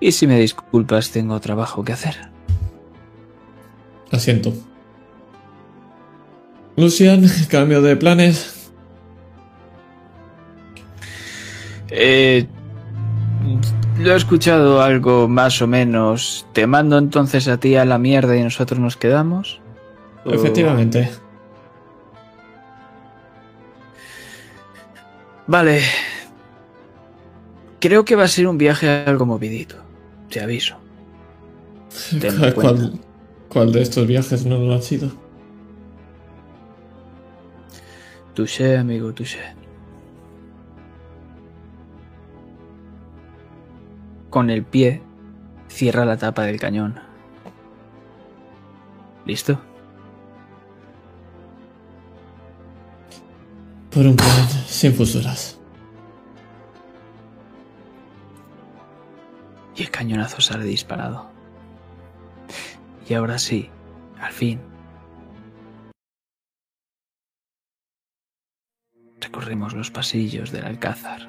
Y 0.00 0.12
si 0.12 0.26
me 0.26 0.38
disculpas, 0.38 1.10
tengo 1.10 1.38
trabajo 1.40 1.84
que 1.84 1.92
hacer. 1.92 2.16
Asiento. 4.10 4.52
Lucian, 6.76 7.24
cambio 7.50 7.82
de 7.82 7.96
planes. 7.96 8.70
Eh, 11.90 12.46
lo 13.98 14.12
he 14.12 14.16
escuchado 14.16 14.80
algo 14.82 15.28
más 15.28 15.60
o 15.60 15.66
menos. 15.66 16.46
¿Te 16.52 16.66
mando 16.66 16.96
entonces 16.98 17.48
a 17.48 17.58
ti 17.58 17.76
a 17.76 17.84
la 17.84 17.98
mierda 17.98 18.36
y 18.36 18.42
nosotros 18.42 18.80
nos 18.80 18.96
quedamos? 18.96 19.60
¿O- 20.24 20.32
Efectivamente. 20.32 21.10
Vale. 25.46 25.82
Creo 27.80 28.04
que 28.04 28.14
va 28.16 28.24
a 28.24 28.28
ser 28.28 28.46
un 28.46 28.58
viaje 28.58 28.88
algo 28.88 29.26
movidito. 29.26 29.76
Te 30.30 30.40
aviso. 30.40 30.76
¿Cuál, 32.54 32.92
cuál 33.48 33.72
de 33.72 33.82
estos 33.82 34.06
viajes 34.06 34.46
no 34.46 34.56
lo 34.58 34.72
ha 34.74 34.80
sido? 34.80 35.10
Touché, 38.34 38.78
amigo, 38.78 39.12
touché. 39.12 39.54
Con 44.30 44.48
el 44.48 44.64
pie, 44.64 45.02
cierra 45.68 46.06
la 46.06 46.16
tapa 46.16 46.44
del 46.44 46.58
cañón. 46.58 46.98
¿Listo? 49.26 49.60
Por 53.90 54.06
un 54.06 54.16
plan 54.16 54.48
sin 54.66 54.94
fusuras. 54.94 55.60
Y 59.76 59.82
el 59.82 59.90
cañonazo 59.90 60.40
sale 60.40 60.64
disparado. 60.64 61.30
Y 63.06 63.12
ahora 63.12 63.38
sí, 63.38 63.68
al 64.18 64.32
fin. 64.32 64.71
Recorrimos 69.22 69.72
los 69.72 69.90
pasillos 69.90 70.50
del 70.50 70.64
alcázar. 70.64 71.28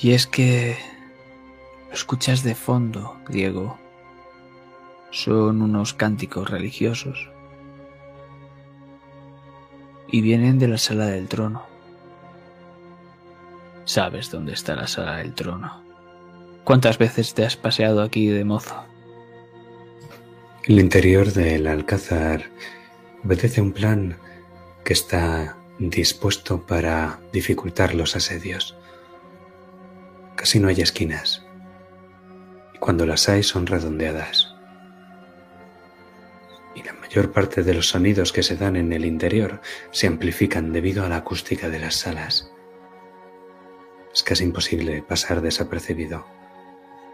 Y 0.00 0.12
es 0.12 0.26
que 0.26 0.76
lo 1.88 1.94
escuchas 1.94 2.42
de 2.42 2.54
fondo, 2.54 3.16
Diego. 3.28 3.78
Son 5.10 5.62
unos 5.62 5.94
cánticos 5.94 6.50
religiosos. 6.50 7.30
Y 10.06 10.20
vienen 10.20 10.58
de 10.58 10.68
la 10.68 10.78
sala 10.78 11.06
del 11.06 11.26
trono. 11.26 11.64
Sabes 13.86 14.30
dónde 14.30 14.52
está 14.52 14.76
la 14.76 14.86
sala 14.86 15.16
del 15.16 15.34
trono. 15.34 15.82
¿Cuántas 16.64 16.98
veces 16.98 17.32
te 17.32 17.46
has 17.46 17.56
paseado 17.56 18.02
aquí 18.02 18.26
de 18.26 18.44
mozo? 18.44 18.84
El 20.64 20.80
interior 20.80 21.32
del 21.32 21.66
alcázar 21.66 22.50
obedece 23.24 23.60
un 23.60 23.72
plan 23.72 24.18
que 24.84 24.92
está 24.92 25.56
dispuesto 25.78 26.66
para 26.66 27.20
dificultar 27.32 27.94
los 27.94 28.16
asedios. 28.16 28.76
Casi 30.36 30.60
no 30.60 30.68
hay 30.68 30.82
esquinas. 30.82 31.44
Y 32.74 32.78
cuando 32.78 33.06
las 33.06 33.28
hay 33.28 33.44
son 33.44 33.66
redondeadas. 33.66 34.54
Y 36.74 36.82
la 36.82 36.92
mayor 36.92 37.32
parte 37.32 37.62
de 37.62 37.74
los 37.74 37.88
sonidos 37.88 38.32
que 38.32 38.42
se 38.42 38.56
dan 38.56 38.76
en 38.76 38.92
el 38.92 39.06
interior 39.06 39.60
se 39.90 40.06
amplifican 40.06 40.72
debido 40.72 41.04
a 41.04 41.08
la 41.08 41.18
acústica 41.18 41.70
de 41.70 41.78
las 41.78 41.94
salas. 41.94 42.52
Es 44.12 44.22
casi 44.22 44.44
imposible 44.44 45.02
pasar 45.02 45.40
desapercibido. 45.40 46.26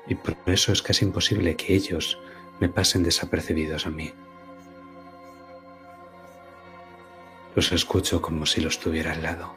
Y 0.09 0.17
por 0.17 0.37
eso 0.47 0.73
es 0.73 0.83
casi 0.83 1.05
imposible 1.05 1.55
que 1.55 1.75
ellos 1.75 2.19
me 2.61 2.69
pasen 2.69 3.03
desapercibidos 3.03 3.87
a 3.87 3.91
mí. 3.91 4.13
Los 7.55 7.71
escucho 7.73 8.21
como 8.21 8.47
si 8.47 8.61
los 8.61 8.81
tuviera 8.81 9.13
al 9.13 9.23
lado. 9.23 9.55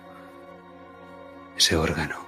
Ese 1.57 1.75
órgano. 1.75 2.25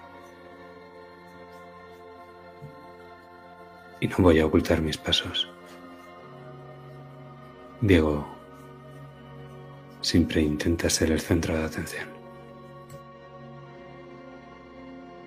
Y 3.99 4.07
no 4.07 4.15
voy 4.19 4.39
a 4.39 4.45
ocultar 4.45 4.81
mis 4.81 4.97
pasos. 4.97 5.49
Diego 7.81 8.27
siempre 10.01 10.41
intenta 10.41 10.89
ser 10.89 11.11
el 11.11 11.19
centro 11.19 11.55
de 11.55 11.65
atención. 11.65 12.07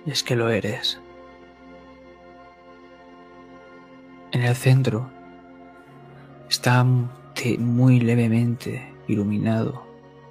Es 0.05 0.23
que 0.23 0.35
lo 0.35 0.49
eres. 0.49 0.99
En 4.31 4.41
el 4.41 4.55
centro 4.55 5.12
está 6.49 6.85
muy 7.59 7.99
levemente 7.99 8.93
iluminado 9.07 9.85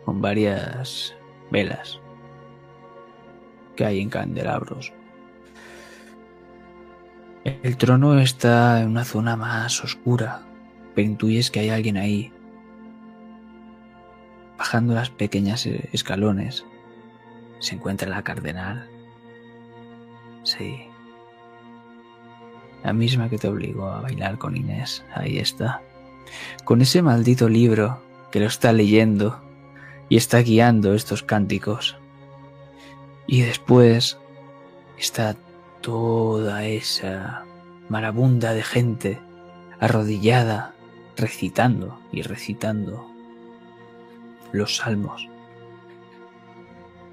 con 0.05 0.21
varias 0.21 1.15
velas 1.51 2.01
que 3.77 3.85
hay 3.85 4.01
en 4.01 4.11
candelabros. 4.11 4.93
El 7.45 7.77
trono 7.77 8.19
está 8.19 8.81
en 8.81 8.89
una 8.89 9.05
zona 9.05 9.37
más 9.37 9.83
oscura, 9.83 10.43
pero 10.95 11.09
intuyes 11.09 11.51
que 11.51 11.61
hay 11.61 11.71
alguien 11.71 11.97
ahí 11.97 12.33
bajando 14.63 14.95
las 14.95 15.11
pequeñas 15.11 15.67
escalones, 15.67 16.65
se 17.59 17.75
encuentra 17.75 18.09
la 18.09 18.23
cardenal. 18.23 18.89
Sí. 20.45 20.87
La 22.85 22.93
misma 22.93 23.29
que 23.29 23.39
te 23.39 23.49
obligó 23.49 23.89
a 23.89 24.01
bailar 24.03 24.39
con 24.39 24.57
Inés. 24.57 25.05
Ahí 25.15 25.39
está. 25.39 25.83
Con 26.65 26.83
ese 26.83 27.03
maldito 27.03 27.49
libro 27.49 28.03
que 28.31 28.41
lo 28.41 28.47
está 28.47 28.73
leyendo 28.73 29.41
y 30.09 30.17
está 30.17 30.39
guiando 30.39 30.95
estos 30.95 31.23
cánticos. 31.23 31.97
Y 33.27 33.43
después 33.43 34.19
está 34.99 35.37
toda 35.81 36.65
esa 36.67 37.45
marabunda 37.89 38.53
de 38.55 38.63
gente 38.63 39.21
arrodillada, 39.81 40.75
recitando 41.17 41.99
y 42.13 42.23
recitando 42.23 43.07
los 44.53 44.77
salmos, 44.77 45.29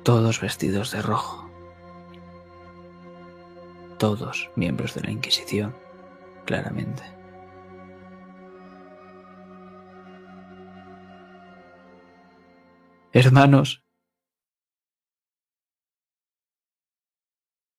todos 0.04 0.40
vestidos 0.42 0.92
de 0.92 1.02
rojo, 1.02 1.50
todos 3.98 4.50
miembros 4.56 4.94
de 4.94 5.02
la 5.02 5.12
Inquisición, 5.12 5.76
claramente. 6.46 7.19
Hermanos, 13.12 13.84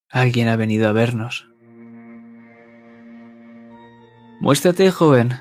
alguien 0.09 0.49
ha 0.49 0.57
venido 0.57 0.89
a 0.89 0.93
vernos. 0.93 1.49
Muéstrate, 4.41 4.91
joven. 4.91 5.39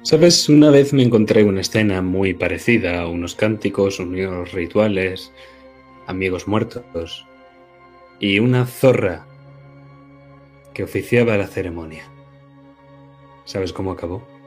Sabes, 0.00 0.48
una 0.48 0.70
vez 0.70 0.94
me 0.94 1.02
encontré 1.02 1.44
una 1.44 1.60
escena 1.60 2.00
muy 2.00 2.32
parecida, 2.32 3.06
unos 3.06 3.34
cánticos, 3.34 4.00
unos 4.00 4.52
rituales, 4.52 5.30
amigos 6.06 6.48
muertos 6.48 7.26
y 8.18 8.38
una 8.38 8.64
zorra 8.64 9.26
que 10.72 10.84
oficiaba 10.84 11.36
la 11.36 11.48
ceremonia. 11.48 12.04
¿Sabes 13.44 13.74
cómo 13.74 13.92
acabó? 13.92 14.37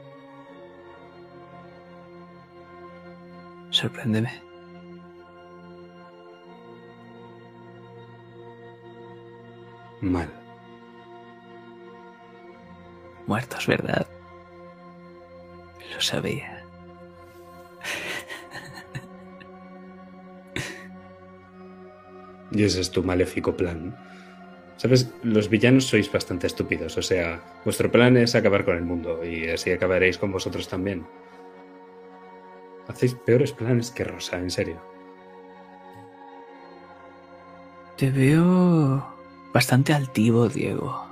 Sorpréndeme. 3.82 4.30
Mal. 10.00 10.28
Muertos, 13.26 13.66
¿verdad? 13.66 14.06
Lo 15.92 16.00
sabía. 16.00 16.64
Y 22.52 22.62
ese 22.62 22.82
es 22.82 22.90
tu 22.92 23.02
maléfico 23.02 23.56
plan. 23.56 23.96
Sabes, 24.76 25.12
los 25.24 25.48
villanos 25.48 25.86
sois 25.86 26.12
bastante 26.12 26.46
estúpidos, 26.46 26.96
o 26.98 27.02
sea, 27.02 27.42
vuestro 27.64 27.90
plan 27.90 28.16
es 28.16 28.36
acabar 28.36 28.64
con 28.64 28.76
el 28.76 28.84
mundo 28.84 29.24
y 29.24 29.48
así 29.48 29.72
acabaréis 29.72 30.18
con 30.18 30.30
vosotros 30.30 30.68
también. 30.68 31.04
Hacéis 32.92 33.14
peores 33.14 33.52
planes 33.52 33.90
que 33.90 34.04
Rosa, 34.04 34.36
en 34.36 34.50
serio. 34.50 34.78
Te 37.96 38.10
veo 38.10 39.02
bastante 39.52 39.94
altivo, 39.94 40.46
Diego. 40.48 41.06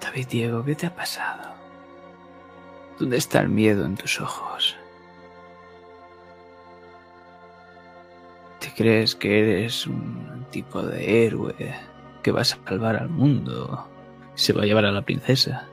David, 0.00 0.28
Diego, 0.28 0.64
¿qué 0.64 0.76
te 0.76 0.86
ha 0.86 0.94
pasado? 0.94 1.54
¿Dónde 3.00 3.16
está 3.16 3.40
el 3.40 3.48
miedo 3.48 3.84
en 3.84 3.96
tus 3.96 4.20
ojos? 4.20 4.76
¿Te 8.60 8.72
crees 8.72 9.16
que 9.16 9.40
eres 9.40 9.88
un 9.88 10.46
tipo 10.52 10.82
de 10.82 11.26
héroe 11.26 11.74
que 12.22 12.30
vas 12.30 12.52
a 12.52 12.58
salvar 12.64 12.94
al 12.94 13.08
mundo? 13.08 13.88
Se 14.36 14.52
va 14.52 14.62
a 14.62 14.66
llevar 14.66 14.84
a 14.84 14.92
la 14.92 15.02
princesa. 15.02 15.68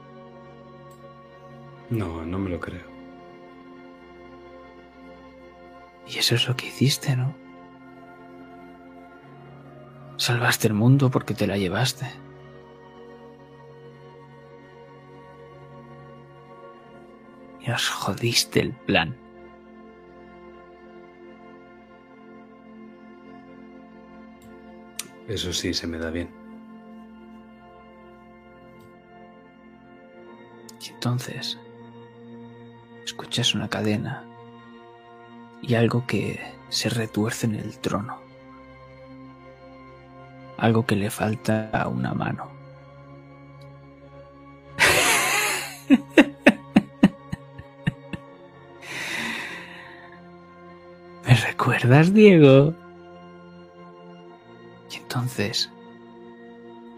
No, 1.90 2.26
no 2.26 2.40
me 2.40 2.50
lo 2.50 2.60
creo. 2.60 2.94
Y 6.08 6.18
eso 6.18 6.36
es 6.36 6.48
lo 6.48 6.56
que 6.56 6.68
hiciste, 6.68 7.16
¿no? 7.16 7.34
Salvaste 10.18 10.68
el 10.68 10.74
mundo 10.74 11.10
porque 11.10 11.34
te 11.34 11.48
la 11.48 11.58
llevaste. 11.58 12.06
Y 17.62 17.72
os 17.72 17.90
jodiste 17.90 18.60
el 18.60 18.74
plan. 18.74 19.16
Eso 25.28 25.53
sí 25.53 25.74
se 25.74 25.88
me 25.88 25.98
da 25.98 26.12
bien. 26.12 26.30
Y 30.82 30.90
entonces 30.90 31.58
escuchas 33.06 33.53
una 33.56 33.69
cadena 33.69 34.23
y 35.61 35.75
algo 35.75 36.06
que 36.06 36.40
se 36.69 36.90
retuerce 36.90 37.45
en 37.45 37.56
el 37.56 37.77
trono. 37.80 38.22
Algo 40.57 40.85
que 40.85 40.95
le 40.95 41.09
falta 41.09 41.69
a 41.72 41.88
una 41.88 42.14
mano. 42.14 42.51
¿Me 51.25 51.35
recuerdas, 51.35 52.14
Diego? 52.14 52.73
Y 54.91 54.98
entonces 54.98 55.72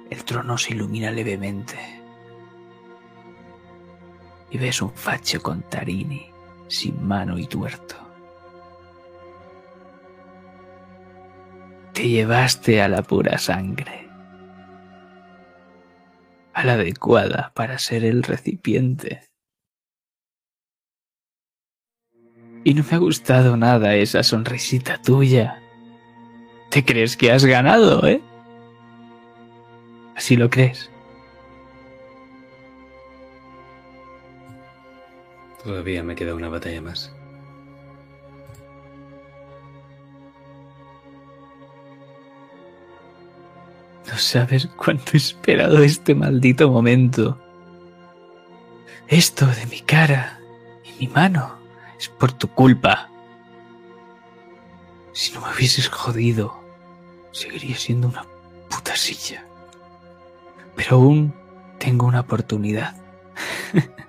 el 0.10 0.24
trono 0.24 0.58
se 0.58 0.74
ilumina 0.74 1.12
levemente 1.12 1.95
y 4.56 4.58
ves 4.58 4.82
un 4.82 4.94
facho 4.94 5.42
con 5.42 5.64
tarini, 5.64 6.32
sin 6.70 7.06
mano 7.06 7.38
y 7.38 7.46
tuerto. 7.46 7.96
Te 11.92 12.08
llevaste 12.08 12.82
a 12.82 12.88
la 12.88 13.02
pura 13.02 13.38
sangre, 13.38 14.08
a 16.54 16.64
la 16.64 16.74
adecuada 16.74 17.52
para 17.54 17.78
ser 17.80 18.06
el 18.06 18.24
recipiente. 18.24 19.24
Y 22.64 22.76
no 22.76 22.86
me 22.90 22.96
ha 22.96 23.00
gustado 23.00 23.58
nada 23.58 23.96
esa 23.96 24.24
sonrisita 24.24 25.02
tuya. 25.02 25.62
¿Te 26.72 26.86
crees 26.86 27.18
que 27.18 27.34
has 27.34 27.44
ganado, 27.44 28.08
eh? 28.08 28.22
¿Así 30.16 30.38
lo 30.38 30.50
crees? 30.50 30.90
Todavía 35.66 36.04
me 36.04 36.14
queda 36.14 36.36
una 36.36 36.48
batalla 36.48 36.80
más. 36.80 37.12
No 44.08 44.16
sabes 44.20 44.68
cuánto 44.78 45.14
he 45.14 45.18
esperado 45.18 45.80
este 45.80 46.14
maldito 46.14 46.70
momento. 46.70 47.42
Esto 49.08 49.48
de 49.48 49.66
mi 49.66 49.82
cara 49.82 50.40
y 50.84 51.08
mi 51.08 51.12
mano 51.12 51.58
es 51.98 52.10
por 52.10 52.32
tu 52.32 52.48
culpa. 52.48 53.10
Si 55.14 55.34
no 55.34 55.42
me 55.42 55.52
hubieses 55.52 55.90
jodido, 55.90 56.62
seguiría 57.32 57.76
siendo 57.76 58.08
una 58.08 58.24
puta 58.70 58.96
silla. 58.96 59.44
Pero 60.76 60.98
aún 60.98 61.34
tengo 61.80 62.06
una 62.06 62.20
oportunidad. 62.20 62.96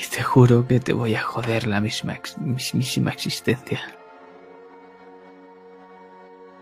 y 0.00 0.06
te 0.08 0.22
juro 0.22 0.66
que 0.66 0.80
te 0.80 0.94
voy 0.94 1.14
a 1.14 1.22
joder 1.22 1.66
la 1.66 1.80
misma, 1.80 2.18
mismísima 2.38 3.10
existencia. 3.10 3.80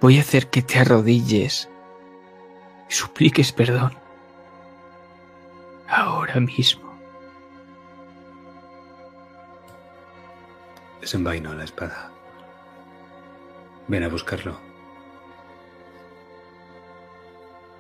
Voy 0.01 0.19
a 0.19 0.23
hacer 0.23 0.49
que 0.49 0.63
te 0.63 0.81
arrodilles 0.81 1.69
y 2.89 2.93
supliques 2.93 3.53
perdón. 3.53 3.93
Ahora 5.89 6.41
mismo. 6.41 6.99
Desenvaino 11.01 11.55
la 11.55 11.65
espada. 11.65 12.11
Ven 13.87 14.03
a 14.03 14.09
buscarlo. 14.09 14.59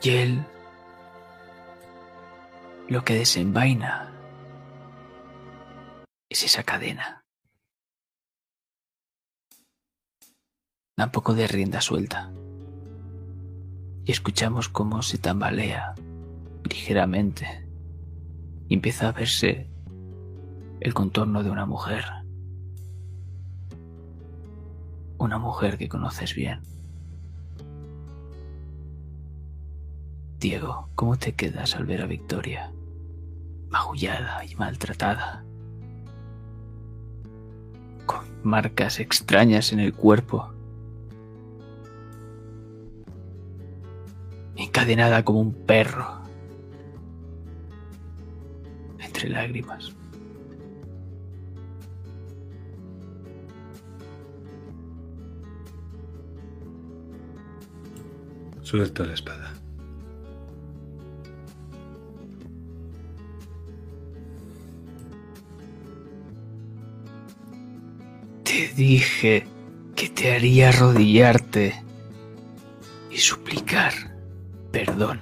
Y 0.02 0.10
él 0.10 0.46
lo 2.86 3.04
que 3.04 3.14
desenvaina 3.14 4.07
es 6.28 6.44
esa 6.44 6.62
cadena. 6.62 7.24
Da 10.96 11.06
un 11.06 11.12
poco 11.12 11.34
de 11.34 11.46
rienda 11.46 11.80
suelta. 11.80 12.32
Y 14.04 14.12
escuchamos 14.12 14.68
cómo 14.68 15.02
se 15.02 15.18
tambalea 15.18 15.94
ligeramente 16.64 17.66
y 18.68 18.74
empieza 18.74 19.08
a 19.08 19.12
verse 19.12 19.70
el 20.80 20.94
contorno 20.94 21.42
de 21.42 21.50
una 21.50 21.66
mujer. 21.66 22.04
Una 25.18 25.38
mujer 25.38 25.78
que 25.78 25.88
conoces 25.88 26.34
bien. 26.34 26.60
Diego, 30.38 30.88
¿cómo 30.94 31.16
te 31.16 31.34
quedas 31.34 31.74
al 31.74 31.84
ver 31.84 32.02
a 32.02 32.06
Victoria? 32.06 32.72
Magullada 33.68 34.44
y 34.44 34.54
maltratada. 34.54 35.47
Marcas 38.42 39.00
extrañas 39.00 39.72
en 39.72 39.80
el 39.80 39.92
cuerpo. 39.92 40.52
Encadenada 44.56 45.24
como 45.24 45.40
un 45.40 45.52
perro. 45.52 46.22
Entre 48.98 49.28
lágrimas. 49.28 49.92
Suelto 58.62 59.04
la 59.04 59.14
espada. 59.14 59.57
Te 68.48 68.68
dije 68.68 69.46
que 69.94 70.08
te 70.08 70.32
haría 70.32 70.70
arrodillarte 70.70 71.84
y 73.10 73.18
suplicar 73.18 73.92
perdón. 74.72 75.20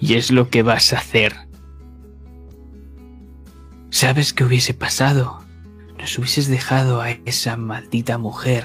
Y 0.00 0.14
es 0.14 0.30
lo 0.30 0.48
que 0.48 0.62
vas 0.62 0.94
a 0.94 0.98
hacer. 0.98 1.34
¿Sabes 3.90 4.32
qué 4.32 4.44
hubiese 4.44 4.72
pasado? 4.72 5.44
Nos 5.98 6.16
hubieses 6.16 6.48
dejado 6.48 7.02
a 7.02 7.10
esa 7.10 7.58
maldita 7.58 8.16
mujer. 8.16 8.64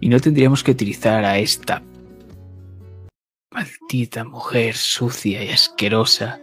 Y 0.00 0.08
no 0.08 0.20
tendríamos 0.20 0.62
que 0.62 0.70
utilizar 0.70 1.24
a 1.24 1.38
esta 1.38 1.82
maldita 3.52 4.22
mujer 4.22 4.76
sucia 4.76 5.42
y 5.42 5.48
asquerosa 5.48 6.40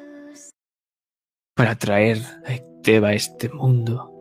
para 1.56 1.78
traer 1.78 2.22
a 2.46 2.54
Ecteba 2.54 3.08
a 3.10 3.14
este 3.14 3.48
mundo. 3.48 4.13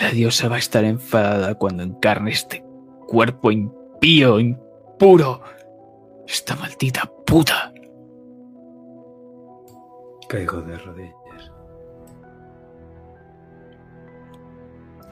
La 0.00 0.10
diosa 0.10 0.48
va 0.48 0.56
a 0.56 0.58
estar 0.58 0.84
enfadada 0.84 1.54
cuando 1.54 1.82
encarne 1.82 2.30
este 2.30 2.64
cuerpo 3.06 3.50
impío, 3.50 4.40
impuro. 4.40 5.42
Esta 6.26 6.56
maldita 6.56 7.02
puta. 7.26 7.72
Caigo 10.28 10.62
de 10.62 10.78
rodillas. 10.78 11.52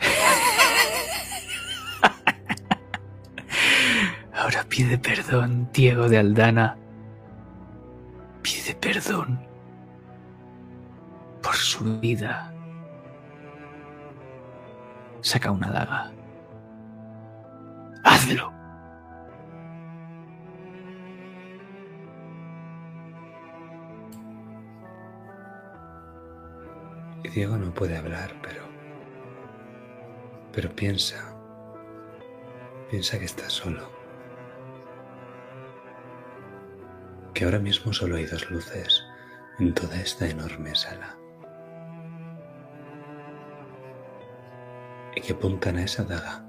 Ahora 4.33 4.65
pide 4.67 4.97
perdón, 4.97 5.69
Diego 5.75 6.09
de 6.09 6.17
Aldana. 6.19 6.79
Pide 8.41 8.75
perdón 8.77 9.47
por 11.43 11.55
su 11.55 12.01
vida. 12.01 12.55
Saca 15.23 15.51
una 15.51 15.71
daga. 15.71 16.11
¡Hazlo! 18.05 18.53
Y 27.23 27.29
Diego 27.29 27.59
no 27.59 27.73
puede 27.75 27.99
hablar, 27.99 28.33
pero... 28.43 28.63
Pero 30.53 30.75
piensa... 30.75 31.35
Piensa 32.91 33.19
que 33.19 33.27
está 33.27 33.49
solo. 33.51 33.89
Que 37.35 37.45
ahora 37.45 37.59
mismo 37.59 37.93
solo 37.93 38.17
hay 38.17 38.25
dos 38.25 38.51
luces 38.51 39.05
en 39.59 39.75
toda 39.75 40.01
esta 40.01 40.27
enorme 40.29 40.75
sala. 40.75 41.20
Y 45.15 45.21
que 45.21 45.33
apuntan 45.33 45.77
a 45.77 45.85
esa 45.85 46.05
daga. 46.05 46.45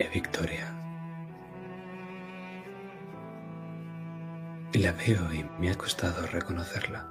A 0.00 0.12
Victoria. 0.12 0.74
Y 4.72 4.78
la 4.78 4.92
veo 4.92 5.32
y 5.32 5.44
me 5.60 5.70
ha 5.70 5.74
costado 5.76 6.26
reconocerla. 6.26 7.06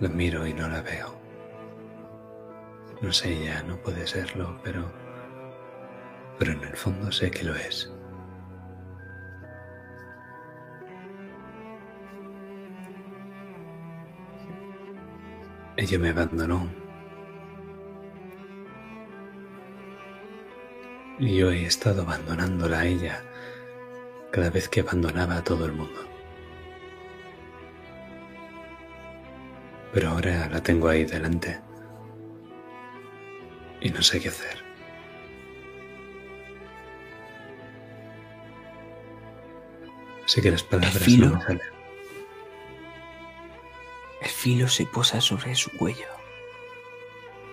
La 0.00 0.08
miro 0.08 0.46
y 0.46 0.54
no 0.54 0.68
la 0.68 0.82
veo. 0.82 1.14
No 3.02 3.12
sé 3.12 3.44
ya, 3.44 3.62
no 3.62 3.76
puede 3.76 4.06
serlo, 4.06 4.58
pero... 4.64 4.90
Pero 6.38 6.52
en 6.52 6.62
el 6.64 6.76
fondo 6.76 7.12
sé 7.12 7.30
que 7.30 7.44
lo 7.44 7.54
es. 7.54 7.91
Ella 15.82 15.98
me 15.98 16.10
abandonó. 16.10 16.70
Y 21.18 21.38
yo 21.38 21.50
he 21.50 21.64
estado 21.64 22.02
abandonándola 22.02 22.78
a 22.78 22.86
ella 22.86 23.24
cada 24.30 24.48
vez 24.50 24.68
que 24.68 24.82
abandonaba 24.82 25.38
a 25.38 25.42
todo 25.42 25.66
el 25.66 25.72
mundo. 25.72 26.00
Pero 29.92 30.10
ahora 30.10 30.48
la 30.50 30.62
tengo 30.62 30.86
ahí 30.86 31.04
delante. 31.04 31.58
Y 33.80 33.90
no 33.90 34.02
sé 34.02 34.20
qué 34.20 34.28
hacer. 34.28 34.62
Sé 40.26 40.40
que 40.42 40.52
las 40.52 40.62
palabras 40.62 41.08
no 41.08 41.34
me 41.34 41.40
salen. 41.42 41.81
El 44.42 44.48
filo 44.54 44.66
se 44.66 44.86
posa 44.86 45.20
sobre 45.20 45.54
su 45.54 45.70
cuello. 45.70 46.08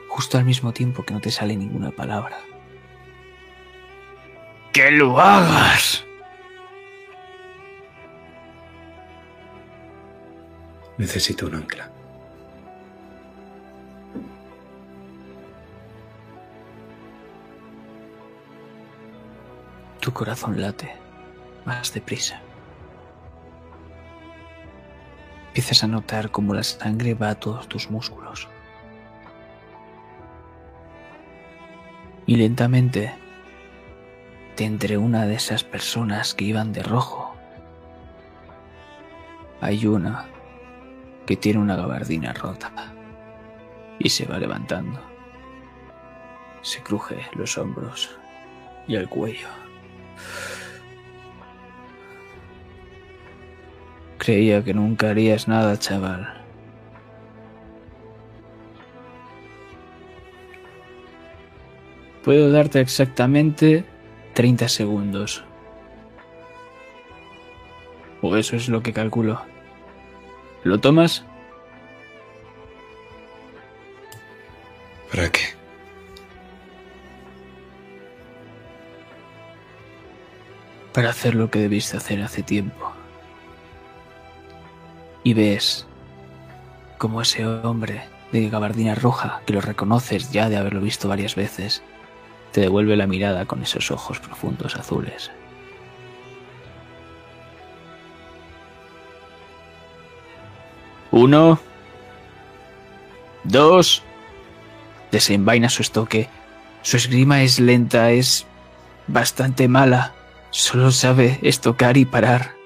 Justo 0.07 0.39
al 0.39 0.43
mismo 0.43 0.73
tiempo 0.73 1.05
que 1.05 1.13
no 1.13 1.21
te 1.21 1.29
sale 1.29 1.55
ninguna 1.55 1.91
palabra. 1.91 2.39
¡Que 4.73 4.89
lo 4.89 5.19
hagas! 5.19 6.03
Necesito 10.97 11.45
un 11.45 11.57
ancla. 11.57 11.91
Tu 19.99 20.11
corazón 20.11 20.59
late 20.59 20.91
más 21.65 21.93
deprisa. 21.93 22.41
Empiezas 25.59 25.83
a 25.83 25.87
notar 25.87 26.31
cómo 26.31 26.53
la 26.53 26.63
sangre 26.63 27.15
va 27.15 27.31
a 27.31 27.35
todos 27.35 27.67
tus 27.67 27.91
músculos. 27.91 28.47
Y 32.25 32.37
lentamente, 32.37 33.13
de 34.55 34.63
entre 34.63 34.97
una 34.97 35.25
de 35.25 35.35
esas 35.35 35.65
personas 35.65 36.33
que 36.33 36.45
iban 36.45 36.71
de 36.71 36.81
rojo, 36.81 37.35
hay 39.59 39.85
una 39.85 40.27
que 41.25 41.35
tiene 41.35 41.59
una 41.59 41.75
gabardina 41.75 42.31
rota 42.31 42.71
y 43.99 44.07
se 44.07 44.27
va 44.27 44.39
levantando. 44.39 45.01
Se 46.61 46.81
cruje 46.81 47.17
los 47.33 47.57
hombros 47.57 48.17
y 48.87 48.95
el 48.95 49.09
cuello. 49.09 49.49
Creía 54.19 54.61
que 54.65 54.73
nunca 54.73 55.09
harías 55.09 55.47
nada, 55.47 55.79
chaval. 55.79 56.27
Puedo 62.25 62.51
darte 62.51 62.81
exactamente 62.81 63.85
30 64.33 64.67
segundos. 64.67 65.45
O 68.21 68.35
eso 68.35 68.57
es 68.57 68.67
lo 68.67 68.83
que 68.83 68.91
calculo. 68.91 69.41
¿Lo 70.65 70.79
tomas? 70.79 71.23
¿Para 75.09 75.31
qué? 75.31 75.41
Para 80.93 81.11
hacer 81.11 81.35
lo 81.35 81.49
que 81.49 81.59
debiste 81.59 81.95
hacer 81.95 82.21
hace 82.21 82.43
tiempo 82.43 82.98
y 85.23 85.33
ves 85.33 85.85
cómo 86.97 87.21
ese 87.21 87.45
hombre 87.45 88.03
de 88.31 88.49
gabardina 88.49 88.95
roja, 88.95 89.41
que 89.45 89.53
lo 89.53 89.61
reconoces 89.61 90.31
ya 90.31 90.49
de 90.49 90.57
haberlo 90.57 90.81
visto 90.81 91.07
varias 91.07 91.35
veces, 91.35 91.81
te 92.51 92.61
devuelve 92.61 92.95
la 92.97 93.07
mirada 93.07 93.45
con 93.45 93.61
esos 93.61 93.91
ojos 93.91 94.19
profundos 94.19 94.75
azules. 94.75 95.31
Uno. 101.11 101.59
Dos. 103.43 104.03
Desenvaina 105.11 105.69
su 105.69 105.81
estoque. 105.81 106.29
Su 106.81 106.97
esgrima 106.97 107.41
es 107.41 107.59
lenta, 107.59 108.11
es 108.11 108.45
bastante 109.07 109.67
mala. 109.67 110.13
Solo 110.51 110.91
sabe 110.91 111.39
estocar 111.41 111.97
y 111.97 112.05
parar. 112.05 112.58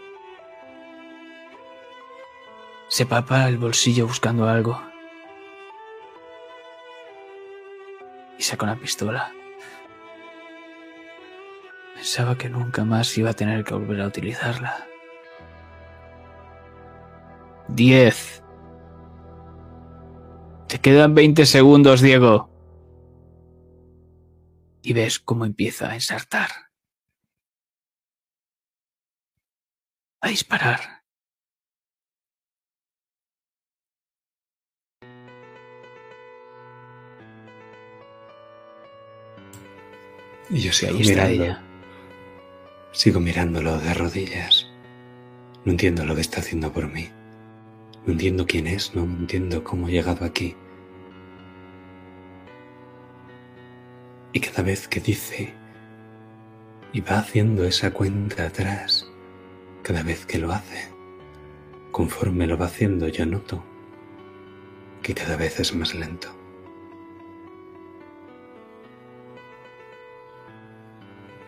Se 2.94 3.08
papa 3.08 3.48
el 3.48 3.58
bolsillo 3.58 4.06
buscando 4.06 4.48
algo. 4.48 4.80
Y 8.38 8.44
saca 8.44 8.66
una 8.66 8.80
pistola. 8.80 9.34
Pensaba 11.96 12.38
que 12.38 12.50
nunca 12.50 12.86
más 12.86 13.18
iba 13.18 13.32
a 13.32 13.34
tener 13.34 13.64
que 13.64 13.74
volver 13.74 14.00
a 14.00 14.06
utilizarla. 14.06 14.88
Diez. 17.68 18.44
Te 20.68 20.80
quedan 20.80 21.16
20 21.16 21.48
segundos, 21.48 22.00
Diego. 22.00 22.52
Y 24.84 24.94
ves 24.94 25.18
cómo 25.20 25.46
empieza 25.46 25.90
a 25.90 25.96
ensartar. 25.96 26.52
A 30.22 30.28
disparar. 30.28 30.93
Y 40.54 40.60
yo 40.60 40.72
sigo 40.72 41.00
mirando. 41.00 41.44
ella. 41.44 41.64
Sigo 42.92 43.20
mirándolo 43.20 43.80
de 43.80 43.92
rodillas. 43.96 44.70
No 45.66 45.72
entiendo 45.72 46.06
lo 46.06 46.14
que 46.14 46.22
está 46.22 46.42
haciendo 46.42 46.72
por 46.72 46.88
mí. 46.88 47.10
No 48.06 48.14
entiendo 48.14 48.46
quién 48.46 48.68
es, 48.68 48.94
no 48.94 49.02
entiendo 49.04 49.64
cómo 49.64 49.88
ha 49.88 49.90
llegado 49.90 50.24
aquí. 50.24 50.56
Y 54.32 54.40
cada 54.40 54.62
vez 54.62 54.88
que 54.88 55.00
dice 55.00 55.54
y 56.92 57.02
va 57.02 57.18
haciendo 57.18 57.64
esa 57.64 57.90
cuenta 57.90 58.46
atrás, 58.46 59.08
cada 59.82 60.04
vez 60.04 60.24
que 60.28 60.38
lo 60.38 60.52
hace, 60.52 60.88
conforme 61.92 62.46
lo 62.46 62.60
va 62.60 62.68
haciendo 62.68 63.08
yo 63.08 63.26
noto 63.26 63.64
que 65.02 65.16
cada 65.16 65.36
vez 65.36 65.60
es 65.60 65.74
más 65.74 65.96
lento. 65.96 66.43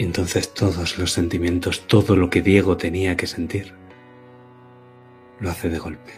Entonces 0.04 0.54
todos 0.54 0.98
los 0.98 1.12
sentimientos, 1.12 1.88
todo 1.88 2.16
lo 2.16 2.30
que 2.30 2.42
Diego 2.42 2.76
tenía 2.76 3.16
que 3.16 3.28
sentir, 3.28 3.74
lo 5.40 5.50
hace 5.50 5.70
de 5.70 5.80
golpe. 5.80 6.14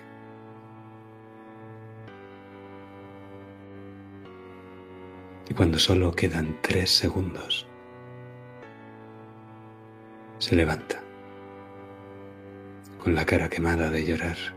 Y 5.49 5.53
cuando 5.53 5.79
solo 5.79 6.11
quedan 6.13 6.57
tres 6.61 6.91
segundos, 6.91 7.67
se 10.39 10.55
levanta, 10.55 11.01
con 13.03 13.15
la 13.15 13.25
cara 13.25 13.49
quemada 13.49 13.89
de 13.89 14.05
llorar. 14.05 14.56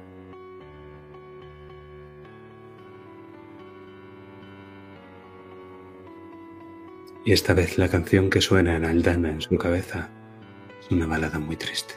Y 7.24 7.32
esta 7.32 7.52
vez 7.52 7.76
la 7.76 7.88
canción 7.88 8.30
que 8.30 8.40
suena 8.40 8.76
en 8.76 8.84
Aldana 8.84 9.30
en 9.30 9.42
su 9.42 9.56
cabeza 9.58 10.08
es 10.80 10.90
una 10.90 11.06
balada 11.06 11.38
muy 11.38 11.56
triste. 11.56 11.94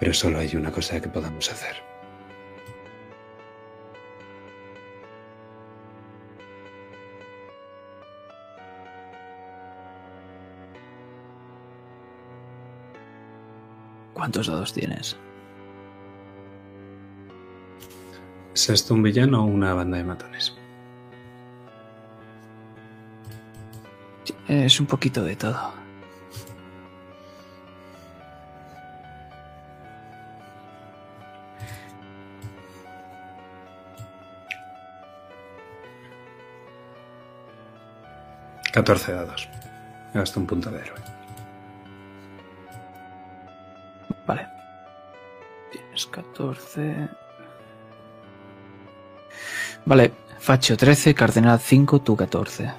Pero 0.00 0.14
solo 0.14 0.38
hay 0.38 0.56
una 0.56 0.72
cosa 0.72 1.00
que 1.00 1.08
podamos 1.08 1.50
hacer. 1.52 1.76
¿Cuántos 14.14 14.46
dados 14.46 14.72
tienes? 14.72 15.16
¿Es 18.58 18.68
esto 18.70 18.92
un 18.92 19.04
villano 19.04 19.44
o 19.44 19.46
una 19.46 19.72
banda 19.72 19.98
de 19.98 20.02
matones? 20.02 20.52
Es 24.48 24.80
un 24.80 24.86
poquito 24.86 25.22
de 25.22 25.36
todo. 25.36 25.72
Catorce 38.72 39.12
dados. 39.12 39.48
Me 40.12 40.18
gasto 40.18 40.40
un 40.40 40.46
punto 40.48 40.68
de 40.72 40.80
héroe. 40.80 40.98
Vale. 44.26 44.48
Tienes 45.70 46.06
14. 46.06 47.27
Vale, 49.88 50.12
Facho 50.38 50.76
13, 50.76 51.14
Cardenal 51.14 51.58
5, 51.58 52.02
tú 52.02 52.14
14. 52.14 52.74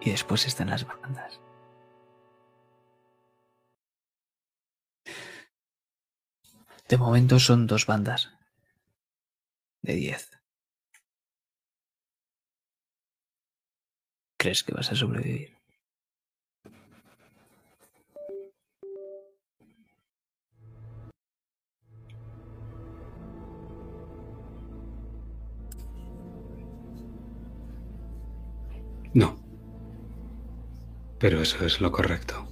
Y 0.00 0.10
después 0.10 0.46
están 0.46 0.70
las 0.70 0.86
bandas. 0.86 1.38
De 6.88 6.96
momento 6.96 7.38
son 7.38 7.66
dos 7.66 7.84
bandas. 7.84 8.30
De 9.82 9.96
10. 9.96 10.30
¿Crees 14.38 14.64
que 14.64 14.72
vas 14.72 14.90
a 14.90 14.96
sobrevivir? 14.96 15.59
No. 29.14 29.36
Pero 31.18 31.42
eso 31.42 31.64
es 31.64 31.80
lo 31.80 31.90
correcto. 31.92 32.46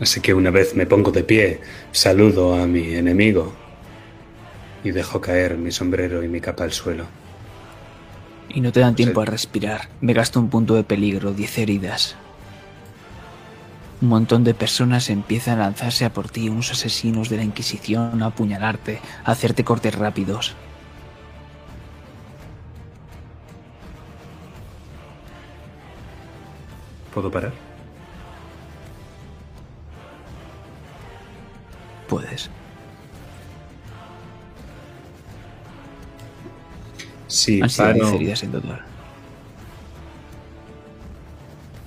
Así 0.00 0.20
que 0.20 0.34
una 0.34 0.50
vez 0.50 0.74
me 0.74 0.86
pongo 0.86 1.12
de 1.12 1.22
pie, 1.22 1.60
saludo 1.92 2.54
a 2.54 2.66
mi 2.66 2.94
enemigo 2.94 3.52
y 4.82 4.90
dejo 4.90 5.20
caer 5.20 5.56
mi 5.56 5.70
sombrero 5.70 6.22
y 6.22 6.28
mi 6.28 6.40
capa 6.40 6.64
al 6.64 6.72
suelo. 6.72 7.06
Y 8.48 8.60
no 8.60 8.72
te 8.72 8.80
dan 8.80 8.94
tiempo 8.94 9.20
Sí. 9.22 9.28
a 9.28 9.30
respirar. 9.30 9.88
Me 10.00 10.12
gasto 10.12 10.40
un 10.40 10.50
punto 10.50 10.74
de 10.74 10.84
peligro, 10.84 11.32
10 11.32 11.58
heridas. 11.58 12.16
Un 14.04 14.10
montón 14.10 14.44
de 14.44 14.52
personas 14.52 15.08
empiezan 15.08 15.60
a 15.60 15.62
lanzarse 15.62 16.04
a 16.04 16.12
por 16.12 16.28
ti, 16.28 16.50
unos 16.50 16.70
asesinos 16.70 17.30
de 17.30 17.38
la 17.38 17.42
Inquisición, 17.42 18.22
a 18.22 18.26
apuñalarte, 18.26 19.00
a 19.24 19.30
hacerte 19.30 19.64
cortes 19.64 19.94
rápidos. 19.94 20.54
¿Puedo 27.14 27.30
parar? 27.30 27.54
Puedes. 32.06 32.50
Si 37.26 37.62
Han 37.62 37.70
sido 37.70 37.92
10 37.94 38.04
paro, 38.04 38.14
heridas 38.16 38.42
en 38.42 38.52
total. 38.52 38.93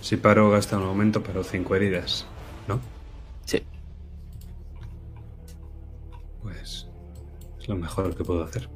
Si 0.07 0.15
paro 0.15 0.49
gasta 0.49 0.77
un 0.77 0.83
aumento, 0.83 1.21
pero 1.21 1.43
cinco 1.43 1.75
heridas, 1.75 2.25
¿no? 2.65 2.79
Sí. 3.43 3.61
Pues 6.41 6.87
es 7.59 7.67
lo 7.67 7.75
mejor 7.75 8.15
que 8.15 8.23
puedo 8.23 8.41
hacer. 8.41 8.69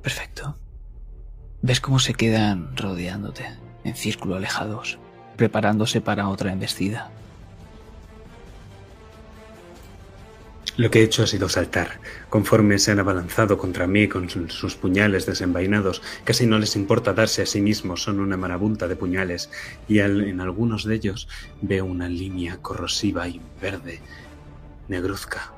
Perfecto. 0.00 0.54
Ves 1.60 1.80
cómo 1.80 1.98
se 1.98 2.14
quedan 2.14 2.76
rodeándote, 2.76 3.46
en 3.82 3.96
círculo 3.96 4.36
alejados, 4.36 5.00
preparándose 5.36 6.00
para 6.00 6.28
otra 6.28 6.52
embestida. 6.52 7.10
Lo 10.76 10.90
que 10.90 11.00
he 11.00 11.04
hecho 11.04 11.22
ha 11.22 11.26
sido 11.28 11.48
saltar. 11.48 12.00
Conforme 12.28 12.80
se 12.80 12.90
han 12.90 12.98
abalanzado 12.98 13.58
contra 13.58 13.86
mí 13.86 14.08
con 14.08 14.28
su- 14.28 14.48
sus 14.48 14.74
puñales 14.74 15.24
desenvainados, 15.24 16.02
casi 16.24 16.46
no 16.46 16.58
les 16.58 16.74
importa 16.74 17.12
darse 17.12 17.42
a 17.42 17.46
sí 17.46 17.60
mismos, 17.60 18.02
son 18.02 18.18
una 18.18 18.36
marabunta 18.36 18.88
de 18.88 18.96
puñales, 18.96 19.50
y 19.86 20.00
en 20.00 20.40
algunos 20.40 20.84
de 20.84 20.96
ellos 20.96 21.28
veo 21.60 21.84
una 21.84 22.08
línea 22.08 22.58
corrosiva 22.60 23.28
y 23.28 23.40
verde, 23.62 24.00
negruzca. 24.88 25.52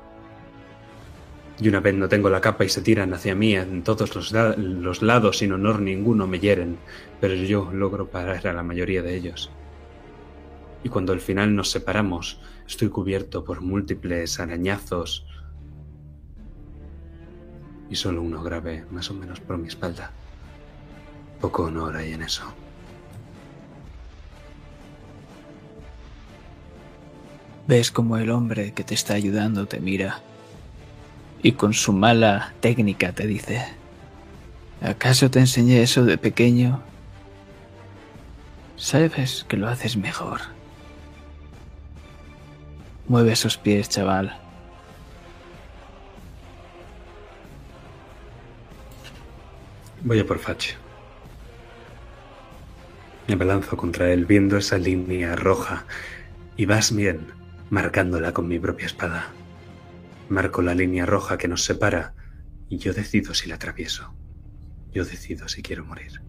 Y 1.59 1.67
una 1.67 1.79
vez 1.79 1.95
no 1.95 2.07
tengo 2.07 2.29
la 2.29 2.39
capa 2.39 2.65
y 2.65 2.69
se 2.69 2.83
tiran 2.83 3.11
hacia 3.15 3.33
mí 3.33 3.55
en 3.55 3.81
todos 3.81 4.13
los, 4.15 4.31
los 4.31 5.01
lados 5.01 5.39
sin 5.39 5.51
honor 5.51 5.79
ninguno 5.81 6.27
me 6.27 6.39
hieren, 6.39 6.77
pero 7.19 7.33
yo 7.33 7.71
logro 7.73 8.05
parar 8.05 8.45
a 8.45 8.53
la 8.53 8.61
mayoría 8.61 9.01
de 9.01 9.15
ellos. 9.15 9.49
Y 10.83 10.89
cuando 10.89 11.13
al 11.13 11.21
final 11.21 11.55
nos 11.55 11.71
separamos, 11.71 12.39
estoy 12.67 12.89
cubierto 12.89 13.43
por 13.43 13.61
múltiples 13.61 14.39
arañazos 14.39 15.25
y 17.89 17.95
solo 17.95 18.21
uno 18.21 18.43
grave, 18.43 18.85
más 18.91 19.09
o 19.09 19.13
menos 19.13 19.39
por 19.39 19.57
mi 19.57 19.67
espalda. 19.67 20.11
Poco 21.39 21.63
honor 21.63 21.95
hay 21.95 22.13
en 22.13 22.23
eso. 22.23 22.43
Ves 27.67 27.91
como 27.91 28.17
el 28.17 28.29
hombre 28.29 28.73
que 28.73 28.83
te 28.83 28.93
está 28.93 29.13
ayudando 29.13 29.65
te 29.65 29.79
mira 29.79 30.21
y 31.43 31.53
con 31.53 31.73
su 31.73 31.93
mala 31.93 32.53
técnica 32.61 33.11
te 33.13 33.27
dice, 33.27 33.65
¿acaso 34.81 35.29
te 35.29 35.39
enseñé 35.39 35.81
eso 35.81 36.05
de 36.05 36.17
pequeño? 36.17 36.81
Sabes 38.77 39.45
que 39.47 39.57
lo 39.57 39.67
haces 39.67 39.97
mejor. 39.97 40.56
Mueve 43.07 43.31
esos 43.31 43.57
pies, 43.57 43.87
chaval. 43.87 44.37
Voy 50.01 50.19
a 50.19 50.25
por 50.25 50.39
Fach. 50.39 50.75
Me 53.27 53.33
abalanzo 53.33 53.77
contra 53.77 54.11
él 54.11 54.25
viendo 54.25 54.57
esa 54.57 54.77
línea 54.77 55.35
roja 55.35 55.85
y 56.55 56.65
vas 56.65 56.93
bien 56.93 57.27
marcándola 57.69 58.33
con 58.33 58.47
mi 58.47 58.59
propia 58.59 58.85
espada. 58.85 59.31
Marco 60.29 60.61
la 60.61 60.75
línea 60.75 61.05
roja 61.05 61.37
que 61.37 61.47
nos 61.47 61.63
separa 61.63 62.13
y 62.69 62.77
yo 62.77 62.93
decido 62.93 63.33
si 63.33 63.47
la 63.47 63.55
atravieso. 63.55 64.13
Yo 64.91 65.05
decido 65.05 65.47
si 65.47 65.61
quiero 65.61 65.85
morir. 65.85 66.21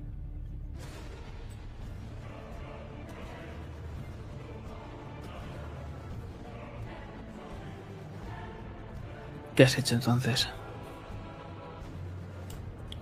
¿Qué 9.59 9.65
has 9.65 9.77
hecho 9.77 9.97
entonces? 9.97 10.49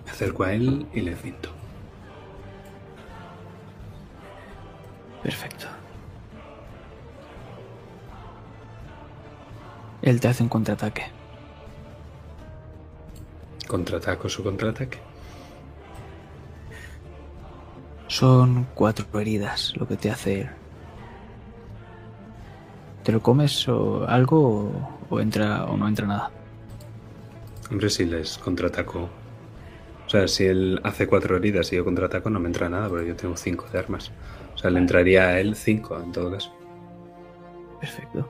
Me 0.03 0.09
acerco 0.09 0.43
a 0.43 0.53
él 0.53 0.87
y 0.91 1.01
le 1.01 1.15
cinto. 1.15 1.51
Perfecto. 5.21 5.67
Él 10.01 10.19
te 10.19 10.29
hace 10.29 10.41
un 10.41 10.49
contraataque. 10.49 11.05
¿Contraataco 13.67 14.27
su 14.27 14.43
contraataque? 14.43 14.97
Son 18.07 18.65
cuatro 18.73 19.05
heridas 19.19 19.75
lo 19.75 19.87
que 19.87 19.95
te 19.95 20.09
hace 20.09 20.41
él. 20.41 20.49
¿Te 23.03 23.11
lo 23.11 23.21
comes 23.21 23.67
o 23.69 24.07
algo 24.07 24.39
o, 24.39 24.97
o 25.11 25.19
entra 25.19 25.65
o 25.65 25.77
no 25.77 25.87
entra 25.87 26.07
nada? 26.07 26.31
Hombre, 27.69 27.89
si 27.89 28.05
les 28.05 28.37
contraataco. 28.37 29.09
O 30.05 30.09
sea, 30.09 30.27
si 30.27 30.45
él 30.45 30.79
hace 30.83 31.05
cuatro 31.07 31.35
heridas 31.35 31.71
y 31.73 31.75
yo 31.75 31.83
contraataco, 31.83 32.29
no 32.29 32.39
me 32.39 32.47
entra 32.47 32.69
nada, 32.69 32.87
porque 32.87 33.07
yo 33.07 33.15
tengo 33.15 33.35
cinco 33.35 33.65
de 33.71 33.79
armas. 33.79 34.11
O 34.55 34.57
sea, 34.57 34.69
le 34.71 34.79
entraría 34.79 35.27
a 35.27 35.39
él 35.39 35.55
cinco 35.55 35.99
en 35.99 36.11
todo 36.11 36.31
caso. 36.31 36.53
Perfecto. 37.81 38.29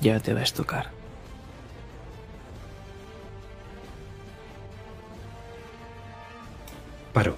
Ya 0.00 0.20
te 0.20 0.34
va 0.34 0.40
a 0.40 0.42
estocar. 0.42 0.90
Paro. 7.12 7.36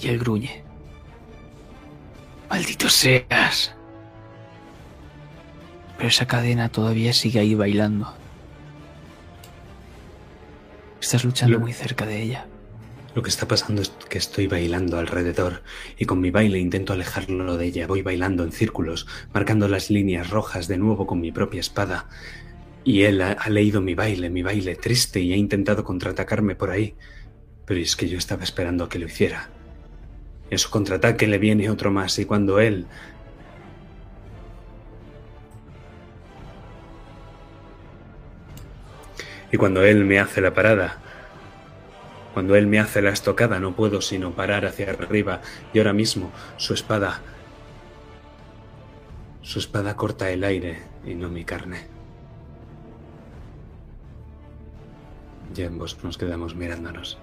Y 0.00 0.08
él 0.08 0.18
gruñe. 0.18 0.65
Maldito 2.50 2.88
seas. 2.88 3.74
Pero 5.96 6.08
esa 6.08 6.26
cadena 6.26 6.68
todavía 6.68 7.12
sigue 7.12 7.40
ahí 7.40 7.54
bailando. 7.54 8.14
Estás 11.00 11.24
luchando 11.24 11.54
Lo- 11.54 11.60
muy 11.60 11.72
cerca 11.72 12.06
de 12.06 12.22
ella. 12.22 12.46
Lo 13.14 13.22
que 13.22 13.30
está 13.30 13.48
pasando 13.48 13.80
es 13.80 13.88
que 14.10 14.18
estoy 14.18 14.46
bailando 14.46 14.98
alrededor 14.98 15.62
y 15.96 16.04
con 16.04 16.20
mi 16.20 16.30
baile 16.30 16.58
intento 16.58 16.92
alejarlo 16.92 17.56
de 17.56 17.64
ella. 17.66 17.86
Voy 17.86 18.02
bailando 18.02 18.44
en 18.44 18.52
círculos, 18.52 19.06
marcando 19.32 19.68
las 19.68 19.88
líneas 19.90 20.28
rojas 20.28 20.68
de 20.68 20.76
nuevo 20.76 21.06
con 21.06 21.20
mi 21.20 21.32
propia 21.32 21.60
espada. 21.60 22.08
Y 22.84 23.02
él 23.04 23.22
ha, 23.22 23.32
ha 23.32 23.48
leído 23.48 23.80
mi 23.80 23.94
baile, 23.94 24.28
mi 24.28 24.42
baile 24.42 24.76
triste 24.76 25.20
y 25.20 25.32
ha 25.32 25.36
intentado 25.36 25.82
contraatacarme 25.82 26.56
por 26.56 26.70
ahí. 26.70 26.94
Pero 27.64 27.80
es 27.80 27.96
que 27.96 28.06
yo 28.08 28.18
estaba 28.18 28.44
esperando 28.44 28.84
a 28.84 28.88
que 28.90 28.98
lo 28.98 29.06
hiciera. 29.06 29.48
A 30.50 30.58
su 30.58 30.70
contraataque 30.70 31.26
le 31.26 31.38
viene 31.38 31.70
otro 31.70 31.90
más 31.90 32.18
y 32.18 32.24
cuando 32.24 32.60
él... 32.60 32.86
Y 39.52 39.56
cuando 39.56 39.84
él 39.84 40.04
me 40.04 40.18
hace 40.18 40.40
la 40.40 40.52
parada, 40.52 40.98
cuando 42.34 42.56
él 42.56 42.66
me 42.66 42.78
hace 42.78 43.00
la 43.00 43.10
estocada 43.10 43.58
no 43.60 43.74
puedo 43.74 44.00
sino 44.00 44.32
parar 44.32 44.66
hacia 44.66 44.90
arriba 44.90 45.40
y 45.72 45.78
ahora 45.78 45.92
mismo 45.92 46.30
su 46.56 46.74
espada... 46.74 47.22
Su 49.42 49.60
espada 49.60 49.94
corta 49.96 50.30
el 50.30 50.42
aire 50.42 50.82
y 51.04 51.14
no 51.14 51.28
mi 51.28 51.44
carne. 51.44 51.86
Y 55.56 55.62
ambos 55.62 56.02
nos 56.02 56.18
quedamos 56.18 56.54
mirándonos. 56.56 57.16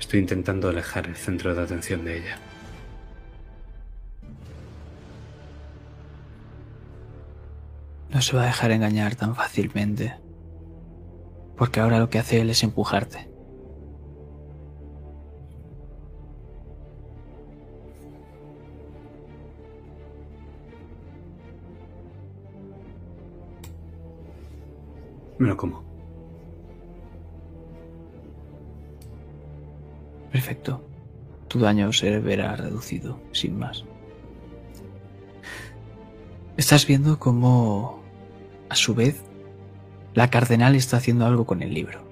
Estoy 0.00 0.18
intentando 0.20 0.68
alejar 0.70 1.06
el 1.06 1.14
centro 1.14 1.54
de 1.54 1.62
atención 1.62 2.04
de 2.04 2.16
ella. 2.16 2.38
No 8.08 8.20
se 8.20 8.34
va 8.34 8.42
a 8.42 8.46
dejar 8.46 8.72
engañar 8.72 9.14
tan 9.14 9.36
fácilmente. 9.36 10.16
Porque 11.56 11.80
ahora 11.80 12.00
lo 12.00 12.10
que 12.10 12.18
hace 12.18 12.40
él 12.40 12.50
es 12.50 12.62
empujarte. 12.64 13.28
Me 25.38 25.48
lo 25.48 25.56
como. 25.56 25.89
Perfecto. 30.32 30.84
Tu 31.48 31.58
daño 31.58 31.92
se 31.92 32.20
verá 32.20 32.54
reducido, 32.54 33.20
sin 33.32 33.58
más. 33.58 33.84
Estás 36.56 36.86
viendo 36.86 37.18
cómo, 37.18 38.02
a 38.68 38.76
su 38.76 38.94
vez, 38.94 39.24
la 40.14 40.30
cardenal 40.30 40.74
está 40.74 40.98
haciendo 40.98 41.26
algo 41.26 41.46
con 41.46 41.62
el 41.62 41.74
libro. 41.74 42.04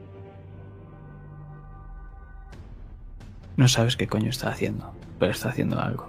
No 3.57 3.69
sabes 3.69 3.97
qué 3.97 4.07
coño 4.07 4.31
está 4.31 4.51
haciendo, 4.51 4.93
pero 5.19 5.33
está 5.33 5.51
haciendo 5.51 5.81
algo. 5.81 6.09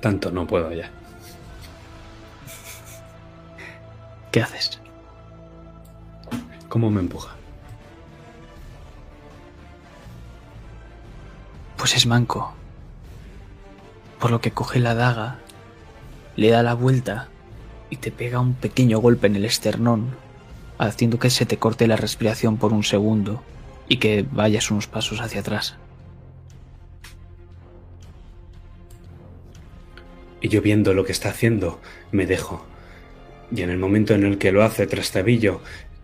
Tanto 0.00 0.30
no 0.30 0.46
puedo 0.46 0.72
ya. 0.72 0.90
¿Qué 4.32 4.42
haces? 4.42 4.80
¿Cómo 6.68 6.90
me 6.90 7.00
empuja? 7.00 7.37
Pues 11.78 11.94
es 11.94 12.06
manco. 12.06 12.52
Por 14.18 14.32
lo 14.32 14.40
que 14.40 14.50
coge 14.50 14.80
la 14.80 14.96
daga, 14.96 15.38
le 16.34 16.50
da 16.50 16.64
la 16.64 16.74
vuelta 16.74 17.28
y 17.88 17.96
te 17.96 18.10
pega 18.10 18.40
un 18.40 18.54
pequeño 18.54 18.98
golpe 18.98 19.28
en 19.28 19.36
el 19.36 19.44
esternón, 19.44 20.16
haciendo 20.76 21.20
que 21.20 21.30
se 21.30 21.46
te 21.46 21.56
corte 21.56 21.86
la 21.86 21.96
respiración 21.96 22.56
por 22.56 22.72
un 22.72 22.82
segundo 22.82 23.44
y 23.88 23.98
que 23.98 24.26
vayas 24.28 24.72
unos 24.72 24.88
pasos 24.88 25.20
hacia 25.20 25.40
atrás. 25.40 25.76
Y 30.40 30.48
yo 30.48 30.60
viendo 30.60 30.94
lo 30.94 31.04
que 31.04 31.12
está 31.12 31.30
haciendo, 31.30 31.80
me 32.10 32.26
dejo. 32.26 32.66
Y 33.52 33.62
en 33.62 33.70
el 33.70 33.78
momento 33.78 34.14
en 34.14 34.24
el 34.24 34.38
que 34.38 34.50
lo 34.50 34.64
hace, 34.64 34.88
trastabillo 34.88 35.62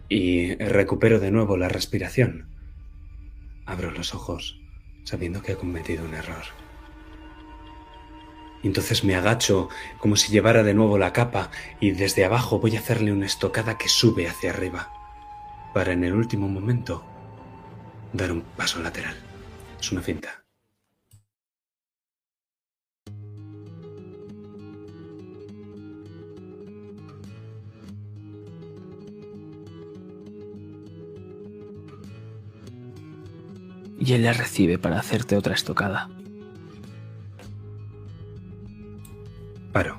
y 0.08 0.54
recupero 0.54 1.18
de 1.18 1.32
nuevo 1.32 1.56
la 1.56 1.68
respiración, 1.68 2.46
abro 3.66 3.90
los 3.90 4.14
ojos 4.14 4.63
sabiendo 5.04 5.42
que 5.42 5.52
he 5.52 5.56
cometido 5.56 6.04
un 6.04 6.14
error. 6.14 6.44
Entonces 8.62 9.04
me 9.04 9.14
agacho 9.14 9.68
como 9.98 10.16
si 10.16 10.32
llevara 10.32 10.62
de 10.62 10.74
nuevo 10.74 10.98
la 10.98 11.12
capa 11.12 11.50
y 11.80 11.90
desde 11.92 12.24
abajo 12.24 12.58
voy 12.58 12.76
a 12.76 12.80
hacerle 12.80 13.12
una 13.12 13.26
estocada 13.26 13.76
que 13.76 13.88
sube 13.88 14.26
hacia 14.26 14.50
arriba, 14.50 14.90
para 15.74 15.92
en 15.92 16.02
el 16.02 16.14
último 16.14 16.48
momento 16.48 17.04
dar 18.12 18.32
un 18.32 18.40
paso 18.40 18.80
lateral. 18.80 19.16
Es 19.78 19.92
una 19.92 20.00
finta. 20.00 20.43
Y 34.04 34.12
él 34.12 34.22
le 34.22 34.32
recibe 34.34 34.78
para 34.78 34.98
hacerte 34.98 35.36
otra 35.36 35.54
estocada. 35.54 36.10
Paro. 39.72 39.98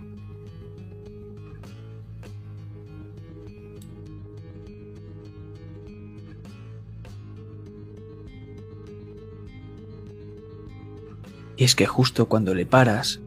Y 11.58 11.64
es 11.64 11.74
que 11.74 11.88
justo 11.88 12.28
cuando 12.28 12.54
le 12.54 12.66
paras, 12.68 13.22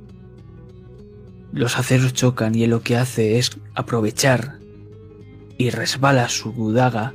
los 1.53 1.77
aceros 1.77 2.13
chocan 2.13 2.55
y 2.55 2.63
él 2.63 2.71
lo 2.71 2.83
que 2.83 2.97
hace 2.97 3.39
es 3.39 3.59
aprovechar 3.75 4.59
y 5.57 5.71
resbala 5.71 6.29
su 6.29 6.73
daga 6.73 7.15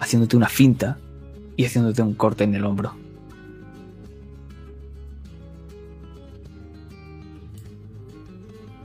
haciéndote 0.00 0.36
una 0.36 0.48
finta 0.48 0.98
y 1.56 1.64
haciéndote 1.64 2.02
un 2.02 2.14
corte 2.14 2.44
en 2.44 2.54
el 2.54 2.64
hombro. 2.64 2.94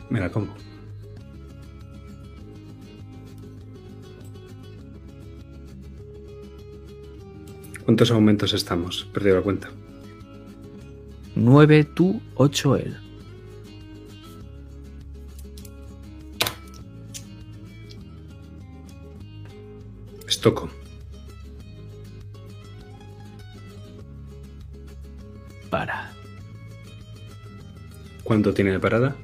Me 0.10 0.20
la 0.20 0.32
como. 0.32 0.54
¿Cuántos 7.86 8.12
aumentos 8.12 8.54
estamos? 8.54 9.08
Perdido 9.14 9.38
la 9.38 9.42
cuenta. 9.42 9.70
9 11.36 11.84
tú, 11.86 12.22
8 12.36 12.78
él. 12.78 12.98
Estoco. 20.28 20.79
¿Cuánto 28.30 28.54
tiene 28.54 28.70
de 28.74 28.80
parada? 28.80 29.16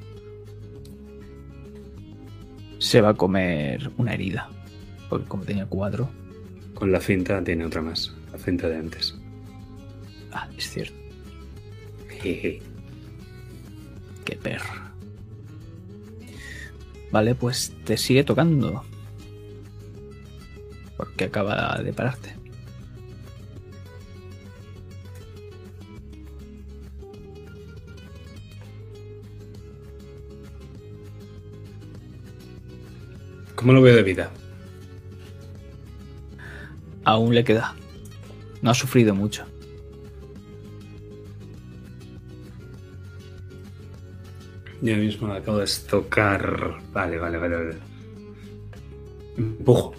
Se 2.80 3.00
va 3.00 3.10
a 3.10 3.14
comer 3.14 3.92
una 3.98 4.14
herida. 4.14 4.50
Porque 5.08 5.28
como 5.28 5.44
tenía 5.44 5.64
4. 5.64 6.10
Con 6.74 6.90
la 6.90 7.00
cinta 7.00 7.40
tiene 7.44 7.64
otra 7.66 7.82
más. 7.82 8.12
La 8.32 8.38
cinta 8.38 8.68
de 8.68 8.78
antes. 8.78 9.16
Ah, 10.32 10.48
es 10.58 10.70
cierto. 10.70 10.96
Jeje. 12.20 12.60
Qué 14.24 14.34
perro. 14.34 14.74
Vale, 17.12 17.36
pues 17.36 17.74
te 17.84 17.96
sigue 17.96 18.24
tocando. 18.24 18.82
Porque 20.96 21.26
acaba 21.26 21.80
de 21.80 21.92
pararte. 21.92 22.34
¿Cómo 33.66 33.78
lo 33.78 33.82
veo 33.82 33.96
de 33.96 34.04
vida? 34.04 34.30
Aún 37.02 37.34
le 37.34 37.42
queda. 37.42 37.74
No 38.62 38.70
ha 38.70 38.74
sufrido 38.74 39.12
mucho. 39.12 39.44
Yo 44.80 44.96
mismo 44.98 45.26
me 45.26 45.38
acabo 45.38 45.58
de 45.58 45.64
estocar. 45.64 46.74
Vale, 46.92 47.18
vale, 47.18 47.38
vale, 47.38 47.56
vale. 47.56 47.74
Empujo. 49.36 49.96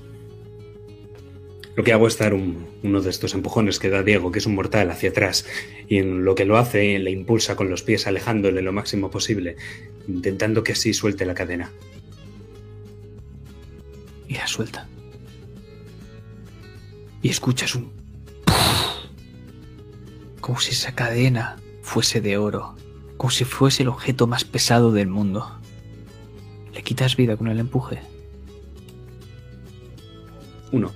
Lo 1.75 1.83
que 1.83 1.91
hago 1.91 2.07
es 2.07 2.17
dar 2.17 2.33
un- 2.33 2.67
uno 2.83 3.01
de 3.01 3.09
estos 3.09 3.33
empujones 3.33 3.79
que 3.79 3.89
da 3.89 4.01
Diego, 4.01 4.31
que 4.31 4.39
es 4.39 4.45
un 4.45 4.55
mortal, 4.55 4.89
hacia 4.91 5.09
atrás. 5.09 5.45
Y 5.89 5.97
en 5.97 6.23
lo 6.23 6.35
que 6.35 6.45
lo 6.45 6.57
hace, 6.57 6.97
le 6.99 7.11
impulsa 7.11 7.57
con 7.57 7.69
los 7.69 7.83
pies, 7.83 8.07
alejándole 8.07 8.61
lo 8.61 8.71
máximo 8.71 9.11
posible, 9.11 9.57
intentando 10.07 10.63
que 10.63 10.71
así 10.71 10.93
suelte 10.93 11.25
la 11.25 11.33
cadena. 11.33 11.69
Suelta. 14.57 14.87
Y 17.21 17.29
escuchas 17.29 17.75
un... 17.75 17.91
Como 20.41 20.59
si 20.59 20.71
esa 20.71 20.95
cadena 20.95 21.57
fuese 21.83 22.21
de 22.21 22.39
oro. 22.39 22.75
Como 23.17 23.29
si 23.29 23.45
fuese 23.45 23.83
el 23.83 23.89
objeto 23.89 24.25
más 24.25 24.45
pesado 24.45 24.91
del 24.91 25.09
mundo. 25.09 25.47
¿Le 26.73 26.81
quitas 26.81 27.15
vida 27.15 27.37
con 27.37 27.49
el 27.49 27.59
empuje? 27.59 28.01
Uno. 30.71 30.91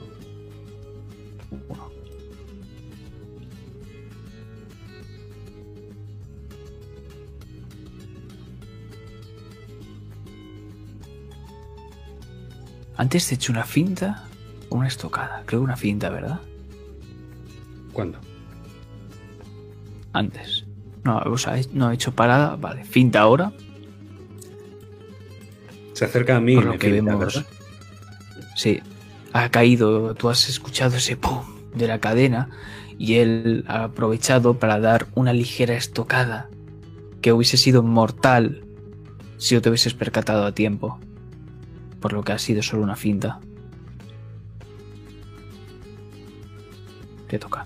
Antes 13.02 13.26
te 13.26 13.34
he 13.34 13.36
hecho 13.36 13.52
una 13.52 13.64
finta 13.64 14.26
o 14.70 14.76
una 14.76 14.88
estocada. 14.88 15.42
Creo 15.48 15.62
que 15.62 15.64
una 15.64 15.76
finta, 15.76 16.12
¿verdad? 16.12 16.40
¿Cuándo? 17.94 18.20
Antes. 20.14 20.66
No, 21.04 21.18
o 21.18 21.36
sea, 21.36 21.60
no 21.74 21.90
he 21.90 21.96
hecho 21.96 22.12
parada. 22.12 22.58
Vale, 22.58 22.86
finta 22.86 23.22
ahora. 23.22 23.54
Se 25.94 26.06
acerca 26.06 26.36
a 26.36 26.40
mí 26.42 26.54
Por 26.54 26.64
y 26.64 26.66
lo 26.68 26.72
me 26.74 26.78
que 26.78 26.92
finta, 26.92 27.16
vemos. 27.16 27.34
¿verdad? 27.34 27.50
Sí, 28.56 28.82
ha 29.34 29.50
caído. 29.50 30.14
Tú 30.14 30.30
has 30.30 30.48
escuchado 30.48 30.98
ese 30.98 31.18
pum 31.18 31.42
de 31.74 31.88
la 31.88 31.98
cadena 31.98 32.50
y 33.00 33.16
él 33.16 33.66
ha 33.68 33.86
aprovechado 33.86 34.60
para 34.60 34.80
dar 34.80 35.08
una 35.16 35.34
ligera 35.34 35.74
estocada 35.74 36.52
que 37.24 37.34
hubiese 37.34 37.58
sido 37.58 37.82
mortal 37.82 38.64
si 39.40 39.56
no 39.56 39.62
te 39.62 39.70
hubieses 39.70 39.96
percatado 39.96 40.46
a 40.46 40.52
tiempo. 40.52 41.00
Por 42.02 42.14
lo 42.14 42.24
que 42.24 42.34
ha 42.34 42.40
sido 42.40 42.62
solo 42.64 42.84
una 42.84 42.96
finta. 42.96 43.40
Te 47.30 47.40
toca. 47.40 47.66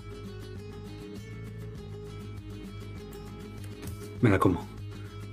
Me 4.20 4.30
la 4.30 4.38
como. 4.38 4.66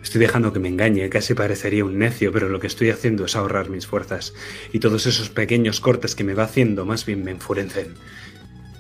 Estoy 0.02 0.20
dejando 0.20 0.54
que 0.54 0.60
me 0.60 0.68
engañe, 0.68 1.10
casi 1.10 1.34
parecería 1.34 1.86
un 1.86 1.98
necio, 1.98 2.32
pero 2.32 2.50
lo 2.50 2.60
que 2.60 2.68
estoy 2.68 2.90
haciendo 2.90 3.26
es 3.26 3.36
ahorrar 3.36 3.70
mis 3.70 3.88
fuerzas. 3.88 4.34
Y 4.72 4.80
todos 4.80 5.06
esos 5.06 5.30
pequeños 5.30 5.80
cortes 5.80 6.16
que 6.16 6.24
me 6.24 6.34
va 6.34 6.44
haciendo 6.44 6.86
más 6.86 7.06
bien 7.06 7.24
me 7.24 7.32
enfurecen. 7.32 7.96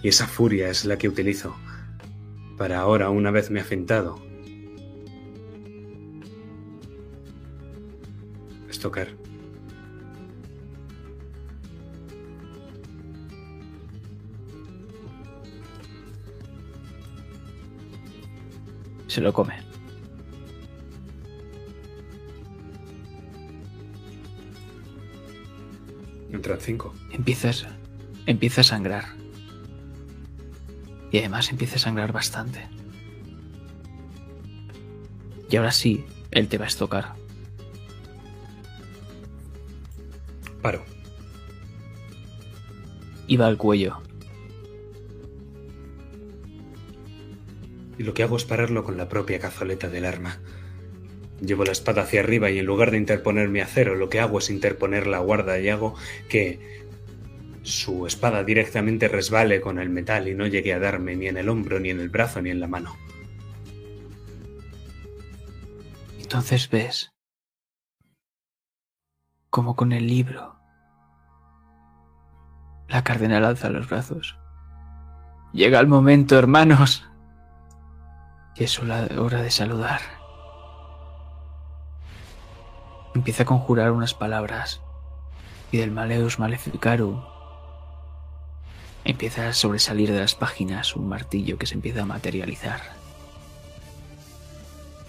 Y 0.01 0.09
esa 0.09 0.27
furia 0.27 0.69
es 0.69 0.85
la 0.85 0.97
que 0.97 1.07
utilizo. 1.07 1.55
Para 2.57 2.79
ahora, 2.79 3.09
una 3.09 3.31
vez 3.31 3.49
me 3.49 3.61
ha 3.61 3.63
fintado. 3.63 4.21
Estocar. 8.69 9.22
Se 19.13 19.21
lo 19.21 19.31
come. 19.31 19.53
Entran 26.31 26.59
cinco. 26.59 26.95
Empiezas, 27.11 27.67
empieza 28.25 28.61
a 28.61 28.63
sangrar. 28.63 29.05
Y 31.11 31.19
además 31.19 31.51
empieza 31.51 31.75
a 31.75 31.79
sangrar 31.79 32.11
bastante. 32.11 32.67
Y 35.47 35.57
ahora 35.57 35.71
sí, 35.71 36.03
él 36.31 36.47
te 36.47 36.57
va 36.57 36.65
a 36.65 36.69
estocar. 36.69 37.13
Paro. 40.63 40.83
Y 43.27 43.37
va 43.37 43.45
al 43.45 43.57
cuello. 43.57 44.01
Y 47.97 48.03
lo 48.03 48.13
que 48.13 48.23
hago 48.23 48.37
es 48.37 48.45
pararlo 48.45 48.83
con 48.83 48.97
la 48.97 49.09
propia 49.09 49.39
cazoleta 49.39 49.89
del 49.89 50.05
arma. 50.05 50.39
Llevo 51.41 51.65
la 51.65 51.71
espada 51.71 52.03
hacia 52.03 52.21
arriba 52.21 52.49
y 52.49 52.59
en 52.59 52.65
lugar 52.65 52.91
de 52.91 52.97
interponer 52.97 53.49
mi 53.49 53.59
acero, 53.59 53.95
lo 53.95 54.09
que 54.09 54.19
hago 54.19 54.39
es 54.39 54.49
interponer 54.49 55.07
la 55.07 55.19
guarda 55.19 55.59
y 55.59 55.69
hago 55.69 55.95
que 56.29 56.83
su 57.63 58.05
espada 58.07 58.43
directamente 58.43 59.07
resbale 59.07 59.61
con 59.61 59.79
el 59.79 59.89
metal 59.89 60.27
y 60.27 60.35
no 60.35 60.47
llegue 60.47 60.73
a 60.73 60.79
darme 60.79 61.15
ni 61.15 61.27
en 61.27 61.37
el 61.37 61.49
hombro, 61.49 61.79
ni 61.79 61.89
en 61.89 61.99
el 61.99 62.09
brazo, 62.09 62.41
ni 62.41 62.49
en 62.49 62.59
la 62.59 62.67
mano. 62.67 62.95
Entonces 66.21 66.69
ves 66.69 67.13
como 69.49 69.75
con 69.75 69.91
el 69.91 70.07
libro 70.07 70.55
la 72.87 73.03
cardenal 73.03 73.45
alza 73.45 73.69
los 73.69 73.87
brazos. 73.89 74.37
Llega 75.51 75.79
el 75.79 75.87
momento, 75.87 76.37
hermanos. 76.37 77.07
Y 78.55 78.63
es 78.63 78.79
hora 78.79 79.41
de 79.41 79.51
saludar. 79.51 80.01
Empieza 83.15 83.43
a 83.43 83.45
conjurar 83.45 83.91
unas 83.91 84.13
palabras. 84.13 84.81
Y 85.71 85.77
del 85.77 85.91
Maleus 85.91 86.37
Maleficarum 86.39 87.23
Empieza 89.05 89.49
a 89.49 89.53
sobresalir 89.53 90.11
de 90.11 90.19
las 90.19 90.33
páginas 90.33 90.95
un 90.95 91.09
martillo 91.09 91.57
que 91.57 91.65
se 91.65 91.73
empieza 91.73 92.03
a 92.03 92.05
materializar. 92.05 92.81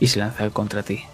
Y 0.01 0.09
se 0.09 0.19
lanza 0.19 0.51
contra 0.51 0.83
ti. 0.83 1.05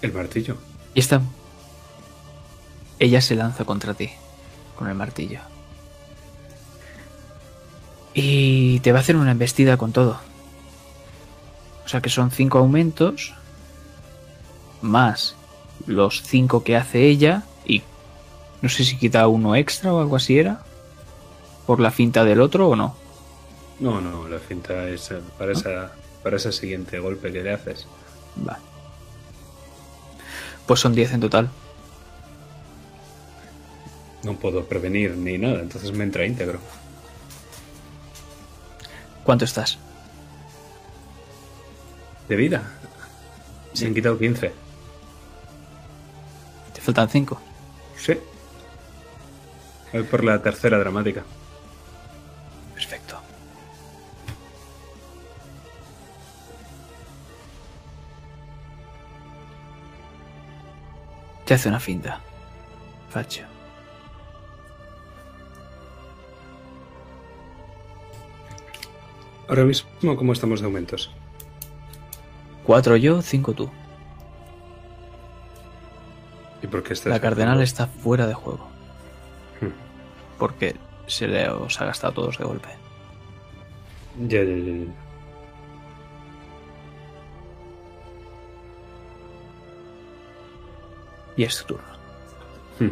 El 0.00 0.12
martillo. 0.12 0.56
Y 0.94 1.00
esta... 1.00 1.20
Ella 3.00 3.20
se 3.20 3.34
lanza 3.34 3.64
contra 3.64 3.94
ti 3.94 4.10
con 4.76 4.88
el 4.88 4.94
martillo. 4.94 5.40
Y 8.14 8.80
te 8.80 8.92
va 8.92 8.98
a 8.98 9.02
hacer 9.02 9.16
una 9.16 9.32
embestida 9.32 9.76
con 9.76 9.92
todo. 9.92 10.20
O 11.84 11.88
sea 11.88 12.00
que 12.00 12.10
son 12.10 12.30
cinco 12.30 12.58
aumentos 12.58 13.34
más 14.80 15.36
los 15.86 16.22
cinco 16.22 16.62
que 16.62 16.76
hace 16.76 17.06
ella 17.06 17.42
y 17.66 17.82
no 18.62 18.68
sé 18.68 18.84
si 18.84 18.96
quita 18.96 19.26
uno 19.28 19.56
extra 19.56 19.92
o 19.92 20.00
algo 20.00 20.16
así 20.16 20.38
era 20.38 20.62
por 21.66 21.80
la 21.80 21.90
finta 21.90 22.24
del 22.24 22.40
otro 22.40 22.68
o 22.68 22.76
no. 22.76 22.96
No, 23.80 24.00
no, 24.00 24.28
la 24.28 24.38
finta 24.38 24.88
es 24.88 25.12
para, 25.38 25.52
esa, 25.52 25.92
para 26.22 26.36
ese 26.36 26.52
siguiente 26.52 26.98
golpe 26.98 27.32
que 27.32 27.42
le 27.42 27.52
haces. 27.52 27.86
Va. 28.46 28.58
Pues 30.66 30.80
son 30.80 30.94
10 30.94 31.14
en 31.14 31.20
total. 31.20 31.50
No 34.22 34.34
puedo 34.36 34.64
prevenir 34.64 35.16
ni 35.16 35.36
nada, 35.36 35.60
entonces 35.60 35.92
me 35.92 36.04
entra 36.04 36.24
íntegro. 36.24 36.60
¿Cuánto 39.24 39.46
estás? 39.46 39.78
¿De 42.28 42.36
vida? 42.36 42.62
Se 43.72 43.86
han 43.86 43.94
quitado 43.94 44.18
15. 44.18 44.52
Te 46.74 46.80
faltan 46.80 47.08
5. 47.08 47.40
Sí. 47.96 48.18
Voy 49.92 50.02
por 50.04 50.24
la 50.24 50.40
tercera 50.42 50.78
dramática. 50.78 51.24
Perfecto. 52.74 53.18
Te 61.44 61.54
hace 61.54 61.68
una 61.68 61.80
finta. 61.80 62.20
Facho. 63.10 63.53
Ahora 69.48 69.64
mismo, 69.64 70.16
¿cómo 70.16 70.32
estamos 70.32 70.60
de 70.60 70.66
aumentos? 70.66 71.10
4 72.64 72.96
yo, 72.96 73.20
5 73.20 73.52
tú. 73.52 73.70
¿Y 76.62 76.66
por 76.66 76.82
qué 76.82 76.94
estás 76.94 77.10
La 77.10 77.20
cardenal 77.20 77.60
está 77.60 77.86
fuera 77.86 78.26
de 78.26 78.32
juego. 78.32 78.66
Hmm. 79.60 79.68
Porque 80.38 80.76
se 81.06 81.28
le 81.28 81.48
os 81.50 81.78
ha 81.80 81.84
gastado 81.84 82.14
todos 82.14 82.38
de 82.38 82.44
golpe. 82.44 82.68
Ya, 84.28 84.42
ya, 84.42 84.56
ya, 84.56 84.72
ya. 84.72 84.92
Y 91.36 91.42
es 91.42 91.58
tu 91.58 91.74
turno. 91.74 91.94
Hmm. 92.78 92.90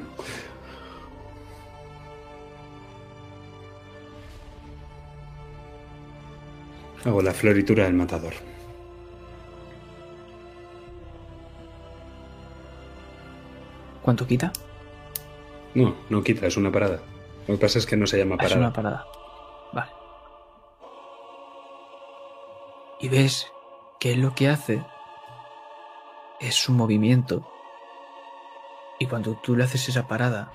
Hago 7.04 7.20
la 7.22 7.32
floritura 7.32 7.84
del 7.84 7.94
matador. 7.94 8.34
¿Cuánto 14.02 14.26
quita? 14.26 14.52
No, 15.74 15.94
no 16.10 16.22
quita, 16.22 16.46
es 16.46 16.56
una 16.56 16.70
parada. 16.72 17.00
Lo 17.46 17.54
que 17.54 17.60
pasa 17.60 17.78
es 17.78 17.86
que 17.86 17.96
no 17.96 18.06
se 18.06 18.18
llama 18.18 18.36
Ah, 18.38 18.44
Es 18.44 18.48
parada. 18.52 18.66
una 18.66 18.72
parada. 18.72 19.06
Vale. 19.72 19.90
Y 23.00 23.08
ves 23.08 23.46
que 24.00 24.16
lo 24.16 24.34
que 24.34 24.48
hace 24.48 24.84
es 26.40 26.54
su 26.54 26.72
movimiento. 26.72 27.46
Y 28.98 29.06
cuando 29.06 29.34
tú 29.34 29.56
le 29.56 29.64
haces 29.64 29.88
esa 29.88 30.06
parada, 30.06 30.52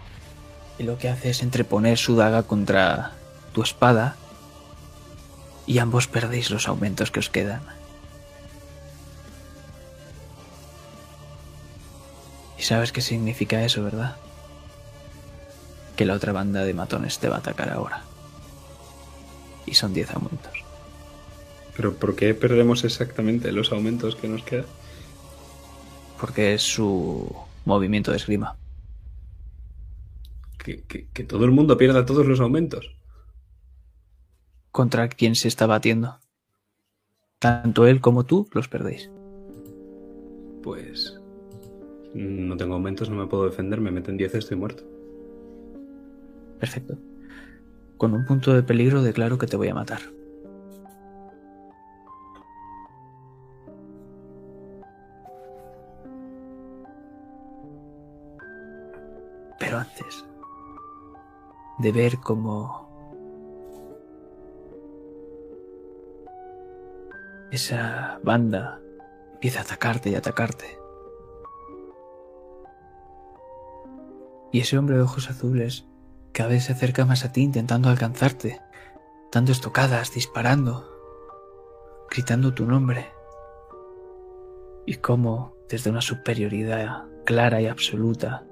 lo 0.80 0.98
que 0.98 1.10
hace 1.10 1.30
es 1.32 1.42
entreponer 1.42 1.98
su 1.98 2.16
daga 2.16 2.44
contra 2.44 3.14
tu 3.54 3.64
espada. 3.64 4.16
Y 5.68 5.80
ambos 5.80 6.08
perdéis 6.08 6.50
los 6.50 6.68
aumentos 6.68 7.12
que 7.12 7.20
os 7.20 7.30
quedan. 7.30 7.62
Y 12.58 12.64
sabes 12.64 12.92
qué 12.92 13.02
significa 13.02 13.64
eso, 13.64 13.84
¿verdad? 13.84 14.16
que 15.96 16.06
la 16.06 16.14
otra 16.14 16.32
banda 16.32 16.64
de 16.64 16.76
matones 16.76 17.18
te 17.18 17.28
va 17.28 17.38
a 17.38 17.40
atacar 17.40 17.72
ahora. 17.72 18.04
Y 19.66 19.74
son 19.74 19.96
10 19.96 20.12
aumentos. 20.12 20.54
Pero 21.76 21.96
¿por 21.96 22.16
qué 22.16 22.36
perdemos 22.36 22.84
exactamente 22.84 23.52
los 23.52 23.72
aumentos 23.72 24.16
que 24.16 24.28
nos 24.28 24.44
quedan? 24.44 24.68
Porque 26.22 26.54
es 26.54 26.62
su 26.62 27.36
movimiento 27.66 28.12
de 28.12 28.18
esgrima. 28.18 28.56
Que, 30.60 30.84
que- 30.84 31.08
que 31.12 31.24
todo 31.24 31.46
el 31.46 31.52
mundo 31.52 31.80
pierda 31.80 32.06
todos 32.06 32.28
los 32.28 32.40
aumentos. 32.42 32.92
Contra 34.78 35.10
quien 35.10 35.34
se 35.34 35.48
está 35.48 35.66
batiendo. 35.66 36.20
Tanto 37.40 37.88
él 37.88 38.00
como 38.00 38.26
tú 38.26 38.48
los 38.52 38.68
perdéis. 38.68 39.10
Pues... 40.62 41.20
No 42.14 42.56
tengo 42.58 42.76
aumentos, 42.76 43.10
no 43.10 43.16
me 43.16 43.26
puedo 43.26 43.46
defender, 43.46 43.82
me 43.82 43.90
meten 43.90 44.18
10, 44.18 44.36
estoy 44.36 44.56
muerto. 44.56 44.84
Perfecto. 46.60 46.96
Con 47.98 48.14
un 48.14 48.24
punto 48.24 48.54
de 48.54 48.62
peligro 48.62 49.02
declaro 49.02 49.40
que 49.40 49.48
te 49.48 49.58
voy 49.58 49.70
a 49.70 49.74
matar. 49.74 50.02
Pero 59.58 59.80
antes 59.80 60.24
de 61.80 61.92
ver 61.92 62.20
cómo 62.20 62.87
esa 67.52 68.20
banda 68.24 68.82
empieza 69.34 69.60
a 69.60 69.64
atacarte 69.64 70.10
y 70.10 70.16
atacarte. 70.16 70.78
Y 74.52 74.62
ese 74.62 74.78
hombre 74.78 74.96
de 74.96 75.04
ojos 75.04 75.30
azules 75.30 75.88
cada 76.34 76.50
vez 76.50 76.66
se 76.66 76.74
acerca 76.74 77.06
más 77.06 77.26
a 77.26 77.32
ti 77.32 77.42
intentando 77.42 77.90
alcanzarte, 77.90 78.62
dando 79.32 79.52
estocadas, 79.52 80.14
disparando, 80.14 80.90
gritando 82.10 82.54
tu 82.54 82.66
nombre. 82.66 83.12
Y 84.86 84.96
cómo, 84.96 85.56
desde 85.70 85.90
una 85.90 86.02
superioridad 86.02 87.06
clara 87.26 87.62
y 87.62 87.68
absoluta, 87.68 88.44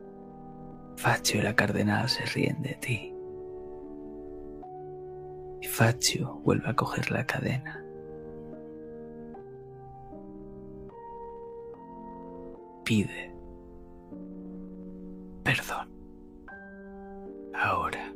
Faccio 0.97 1.41
y 1.41 1.43
la 1.43 1.55
cardenal 1.55 2.09
se 2.09 2.25
ríen 2.25 2.61
de 2.61 2.73
ti. 2.75 3.13
Y 5.61 5.67
Faccio 5.67 6.41
vuelve 6.43 6.69
a 6.69 6.75
coger 6.75 7.11
la 7.11 7.25
cadena. 7.25 7.84
Pide 12.85 13.35
perdón. 15.45 15.87
Ahora. 17.53 18.14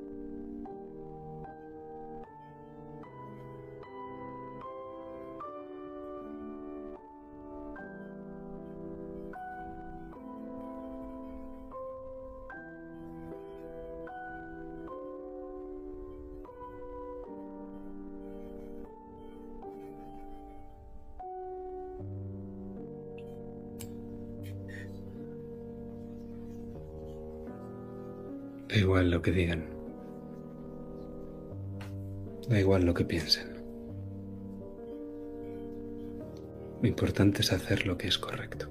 Igual 28.99 29.11
lo 29.11 29.21
que 29.21 29.31
digan. 29.31 29.65
Da 32.49 32.59
igual 32.59 32.85
lo 32.85 32.93
que 32.93 33.05
piensen. 33.05 33.47
Lo 36.81 36.87
importante 36.87 37.41
es 37.41 37.53
hacer 37.53 37.85
lo 37.85 37.97
que 37.97 38.07
es 38.07 38.17
correcto. 38.17 38.67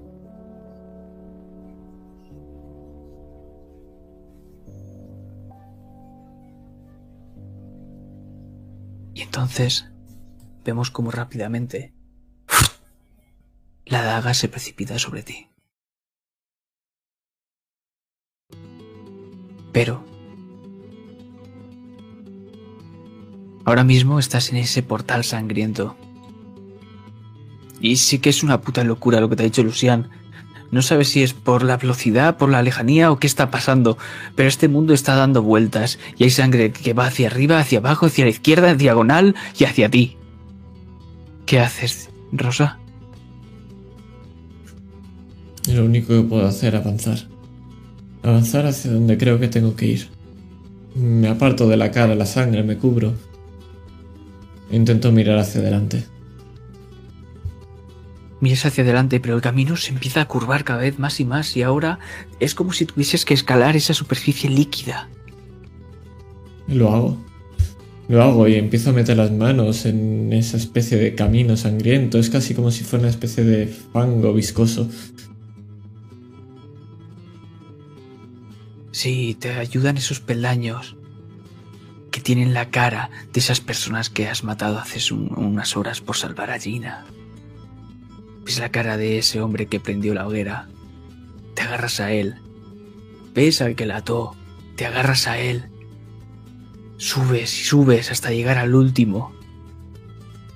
Y 9.15 9.21
entonces 9.21 9.89
vemos 10.63 10.91
cómo 10.91 11.09
rápidamente 11.09 11.95
la 13.85 14.03
daga 14.03 14.35
se 14.35 14.47
precipita 14.47 14.99
sobre 14.99 15.23
ti. 15.23 15.49
Pero 19.71 20.08
ahora 23.69 23.83
mismo 23.83 24.17
estás 24.17 24.49
en 24.49 24.57
ese 24.57 24.81
portal 24.81 25.23
sangriento. 25.23 25.95
Y 27.79 27.97
sí 27.97 28.17
que 28.17 28.31
es 28.31 28.41
una 28.41 28.61
puta 28.61 28.83
locura 28.83 29.19
lo 29.19 29.29
que 29.29 29.35
te 29.35 29.43
ha 29.43 29.45
dicho 29.45 29.63
Lucian. 29.63 30.09
No 30.71 30.81
sabes 30.81 31.09
si 31.09 31.21
es 31.21 31.33
por 31.33 31.61
la 31.61 31.77
velocidad, 31.77 32.37
por 32.37 32.49
la 32.49 32.63
lejanía 32.63 33.11
o 33.11 33.19
qué 33.19 33.27
está 33.27 33.51
pasando, 33.51 33.97
pero 34.35 34.49
este 34.49 34.67
mundo 34.67 34.93
está 34.95 35.15
dando 35.15 35.43
vueltas 35.43 35.99
y 36.17 36.23
hay 36.23 36.31
sangre 36.31 36.71
que 36.71 36.93
va 36.93 37.05
hacia 37.05 37.27
arriba, 37.27 37.59
hacia 37.59 37.77
abajo, 37.77 38.07
hacia 38.07 38.25
la 38.25 38.31
izquierda, 38.31 38.71
en 38.71 38.77
diagonal 38.79 39.35
y 39.57 39.63
hacia 39.65 39.89
ti. 39.89 40.17
¿Qué 41.45 41.59
haces, 41.59 42.09
Rosa? 42.31 42.79
Lo 45.71 45.85
único 45.85 46.07
que 46.07 46.27
puedo 46.27 46.47
hacer 46.47 46.73
es 46.73 46.81
avanzar. 46.81 47.19
Avanzar 48.23 48.65
hacia 48.65 48.91
donde 48.91 49.17
creo 49.17 49.39
que 49.39 49.47
tengo 49.47 49.75
que 49.75 49.85
ir. 49.85 50.09
Me 50.95 51.27
aparto 51.27 51.67
de 51.69 51.77
la 51.77 51.91
cara, 51.91 52.15
la 52.15 52.25
sangre, 52.25 52.63
me 52.63 52.77
cubro. 52.77 53.28
Intento 54.71 55.11
mirar 55.11 55.39
hacia 55.39 55.61
adelante. 55.61 56.05
Miras 58.41 58.65
hacia 58.65 58.83
adelante, 58.83 59.19
pero 59.19 59.35
el 59.35 59.41
camino 59.41 59.75
se 59.75 59.91
empieza 59.91 60.21
a 60.21 60.27
curvar 60.27 60.63
cada 60.63 60.81
vez 60.81 60.97
más 60.97 61.19
y 61.19 61.25
más 61.25 61.57
y 61.57 61.63
ahora 61.63 61.99
es 62.39 62.55
como 62.55 62.71
si 62.71 62.85
tuvieses 62.85 63.25
que 63.25 63.33
escalar 63.33 63.75
esa 63.75 63.93
superficie 63.93 64.49
líquida. 64.49 65.09
Lo 66.67 66.93
hago. 66.93 67.17
Lo 68.07 68.23
hago 68.23 68.47
y 68.47 68.55
empiezo 68.55 68.91
a 68.91 68.93
meter 68.93 69.17
las 69.17 69.31
manos 69.31 69.85
en 69.85 70.31
esa 70.33 70.57
especie 70.57 70.97
de 70.97 71.15
camino 71.15 71.57
sangriento. 71.57 72.17
Es 72.17 72.29
casi 72.29 72.53
como 72.53 72.71
si 72.71 72.83
fuera 72.83 73.03
una 73.03 73.11
especie 73.11 73.43
de 73.43 73.67
fango 73.67 74.33
viscoso. 74.33 74.89
Sí, 78.91 79.35
te 79.39 79.51
ayudan 79.51 79.97
esos 79.97 80.19
peldaños 80.19 80.98
que 82.11 82.21
tienen 82.21 82.53
la 82.53 82.69
cara 82.69 83.09
de 83.31 83.39
esas 83.39 83.61
personas 83.61 84.09
que 84.09 84.27
has 84.27 84.43
matado 84.43 84.79
hace 84.79 85.13
un- 85.13 85.33
unas 85.37 85.77
horas 85.77 86.01
por 86.01 86.15
salvar 86.15 86.49
a 86.51 86.59
Gina. 86.59 87.05
Ves 88.43 88.59
la 88.59 88.69
cara 88.71 88.97
de 88.97 89.19
ese 89.19 89.41
hombre 89.41 89.67
que 89.67 89.79
prendió 89.79 90.13
la 90.13 90.27
hoguera. 90.27 90.67
Te 91.55 91.61
agarras 91.61 91.99
a 91.99 92.11
él. 92.11 92.35
Ves 93.33 93.61
al 93.61 93.75
que 93.75 93.85
la 93.85 93.97
ató. 93.97 94.35
Te 94.75 94.85
agarras 94.85 95.27
a 95.27 95.37
él. 95.37 95.65
Subes 96.97 97.59
y 97.61 97.63
subes 97.63 98.11
hasta 98.11 98.31
llegar 98.31 98.57
al 98.57 98.73
último. 98.75 99.33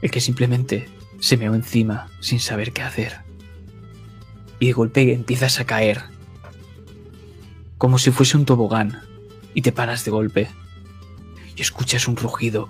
El 0.02 0.12
que 0.12 0.22
simplemente 0.22 0.90
se 1.20 1.38
meó 1.38 1.54
encima 1.56 2.08
sin 2.20 2.40
saber 2.40 2.74
qué 2.74 2.82
hacer. 2.82 3.20
Y 4.60 4.68
de 4.68 4.74
golpe 4.74 5.14
empiezas 5.14 5.60
a 5.60 5.66
caer. 5.66 6.02
Como 7.78 7.98
si 8.00 8.12
fuese 8.12 8.38
un 8.38 8.46
tobogán. 8.46 9.02
Y 9.54 9.62
te 9.62 9.72
paras 9.72 10.04
de 10.04 10.12
golpe. 10.12 10.50
Y 11.56 11.62
escuchas 11.62 12.08
un 12.08 12.16
rugido. 12.16 12.68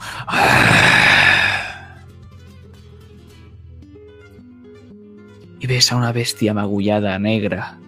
y 5.63 5.65
ves 5.65 5.93
a 5.93 5.95
una 5.95 6.11
bestia 6.11 6.53
magullada 6.53 7.17
negra, 7.19 7.79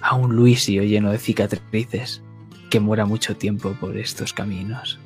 a 0.00 0.14
un 0.14 0.36
Luisio 0.36 0.84
lleno 0.84 1.10
de 1.10 1.18
cicatrices 1.18 2.22
que 2.70 2.78
muera 2.78 3.04
mucho 3.04 3.36
tiempo 3.36 3.72
por 3.80 3.96
estos 3.96 4.32
caminos. 4.32 5.00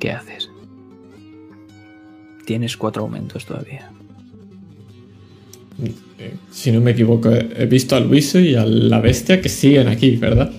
¿Qué 0.00 0.12
haces? 0.12 0.50
Tienes 2.46 2.78
cuatro 2.78 3.02
aumentos 3.02 3.44
todavía. 3.44 3.93
Eh, 6.18 6.34
Si 6.50 6.70
no 6.72 6.80
me 6.80 6.92
equivoco, 6.92 7.30
he 7.30 7.66
visto 7.66 7.96
a 7.96 8.00
Luiso 8.00 8.38
y 8.38 8.54
a 8.54 8.64
la 8.64 9.00
bestia 9.00 9.40
que 9.40 9.48
siguen 9.48 9.88
aquí, 9.88 10.16
¿verdad? 10.16 10.50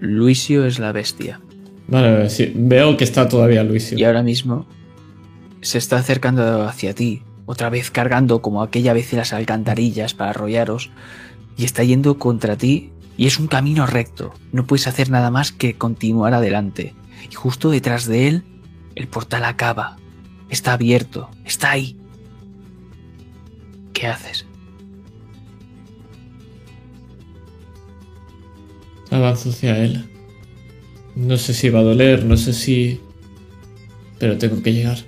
Luisio 0.00 0.66
es 0.66 0.78
la 0.78 0.92
bestia 0.92 1.40
Vale, 1.88 2.28
sí, 2.30 2.52
veo 2.54 2.96
que 2.96 3.04
está 3.04 3.28
todavía 3.28 3.62
Luisio. 3.62 3.98
y 3.98 4.04
ahora 4.04 4.22
mismo 4.22 4.66
se 5.60 5.78
está 5.78 5.96
acercando 5.96 6.64
hacia 6.64 6.94
ti, 6.94 7.22
otra 7.46 7.70
vez 7.70 7.90
cargando 7.90 8.42
como 8.42 8.62
aquella 8.62 8.92
vez 8.92 9.12
las 9.14 9.32
alcantarillas 9.32 10.12
para 10.14 10.30
arrollaros, 10.30 10.90
y 11.56 11.64
está 11.64 11.82
yendo 11.84 12.18
contra 12.18 12.56
ti 12.56 12.90
y 13.16 13.26
es 13.26 13.38
un 13.38 13.46
camino 13.46 13.86
recto, 13.86 14.34
no 14.52 14.66
puedes 14.66 14.86
hacer 14.86 15.10
nada 15.10 15.30
más 15.30 15.52
que 15.52 15.74
continuar 15.74 16.34
adelante. 16.34 16.94
Y 17.30 17.34
justo 17.34 17.70
detrás 17.70 18.06
de 18.06 18.28
él, 18.28 18.42
el 18.94 19.08
portal 19.08 19.44
acaba, 19.44 19.96
está 20.50 20.72
abierto, 20.74 21.30
está 21.44 21.70
ahí. 21.70 21.96
¿Qué 23.94 24.08
haces? 24.08 24.44
Avanzo 29.10 29.50
hacia 29.50 29.78
él. 29.78 30.04
No 31.14 31.38
sé 31.38 31.54
si 31.54 31.70
va 31.70 31.78
a 31.78 31.84
doler, 31.84 32.24
no 32.24 32.36
sé 32.36 32.52
si... 32.52 33.00
Pero 34.18 34.36
tengo 34.36 34.62
que 34.62 34.72
llegar. 34.72 34.98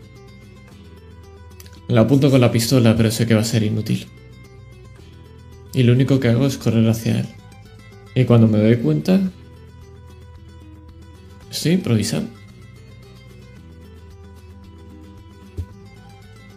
La 1.88 2.02
apunto 2.02 2.30
con 2.30 2.40
la 2.40 2.52
pistola, 2.52 2.96
pero 2.96 3.10
sé 3.10 3.26
que 3.26 3.34
va 3.34 3.40
a 3.40 3.44
ser 3.44 3.64
inútil. 3.64 4.06
Y 5.74 5.82
lo 5.82 5.92
único 5.92 6.20
que 6.20 6.28
hago 6.28 6.46
es 6.46 6.56
correr 6.56 6.88
hacia 6.88 7.20
él. 7.20 7.26
Y 8.14 8.24
cuando 8.24 8.46
me 8.46 8.58
doy 8.58 8.76
cuenta... 8.76 9.20
Estoy 11.50 11.72
improvisando. 11.72 12.30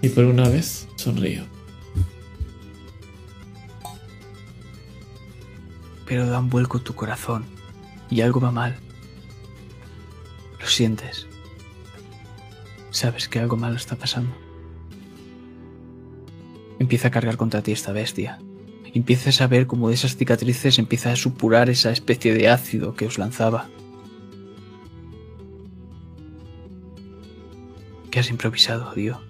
Y 0.02 0.10
por 0.10 0.26
una 0.26 0.48
vez 0.48 0.88
sonrío. 0.96 1.59
Pero 6.10 6.26
da 6.26 6.40
un 6.40 6.50
vuelco 6.50 6.80
tu 6.80 6.96
corazón 6.96 7.46
y 8.10 8.22
algo 8.22 8.40
va 8.40 8.52
mal. 8.52 8.76
Lo 10.60 10.66
sientes. 10.66 11.28
Sabes 12.90 13.30
que 13.30 13.40
algo 13.40 13.56
malo 13.56 13.76
está 13.76 13.96
pasando. 13.96 14.36
Empieza 16.80 17.10
a 17.10 17.12
cargar 17.12 17.38
contra 17.38 17.62
ti 17.62 17.72
esta 17.72 17.92
bestia. 17.92 18.40
Empiezas 18.92 19.40
a 19.42 19.48
ver 19.48 19.68
cómo 19.68 19.90
de 19.90 19.94
esas 19.94 20.18
cicatrices 20.18 20.80
empieza 20.80 21.12
a 21.12 21.16
supurar 21.16 21.70
esa 21.70 21.92
especie 21.92 22.34
de 22.34 22.50
ácido 22.50 22.96
que 22.96 23.06
os 23.06 23.20
lanzaba. 23.20 23.70
¿Qué 28.10 28.20
has 28.20 28.32
improvisado, 28.32 28.92
Dio? 28.96 29.29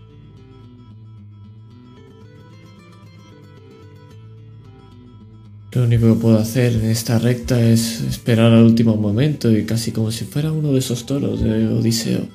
Lo 5.71 5.83
único 5.83 6.07
que 6.07 6.19
puedo 6.19 6.39
hacer 6.39 6.73
en 6.73 6.85
esta 6.85 7.19
recta 7.19 7.61
es 7.61 8.01
esperar 8.01 8.51
al 8.51 8.63
último 8.63 8.95
momento 8.95 9.51
y 9.51 9.65
casi 9.65 9.91
como 9.91 10.11
si 10.11 10.25
fuera 10.25 10.51
uno 10.51 10.71
de 10.71 10.79
esos 10.79 11.05
toros 11.05 11.43
de 11.43 11.67
Odiseo, 11.67 12.27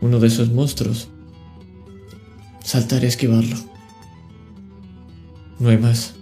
uno 0.00 0.18
de 0.18 0.26
esos 0.26 0.50
monstruos. 0.50 1.08
Saltar 2.64 3.04
y 3.04 3.06
esquivarlo. 3.06 3.56
No 5.60 5.68
hay 5.68 5.78
más. 5.78 6.14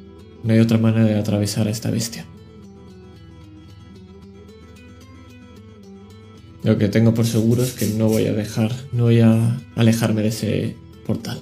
No 0.44 0.52
hay 0.52 0.60
otra 0.60 0.76
manera 0.76 1.06
de 1.06 1.18
atravesar 1.18 1.68
a 1.68 1.70
esta 1.70 1.90
bestia. 1.90 2.26
Lo 6.62 6.76
que 6.76 6.88
tengo 6.88 7.14
por 7.14 7.26
seguro 7.26 7.62
es 7.62 7.72
que 7.72 7.86
no 7.86 8.08
voy 8.08 8.26
a 8.26 8.32
dejar, 8.34 8.72
no 8.92 9.04
voy 9.04 9.20
a 9.20 9.58
alejarme 9.74 10.22
de 10.22 10.28
ese 10.28 10.76
portal. 11.06 11.40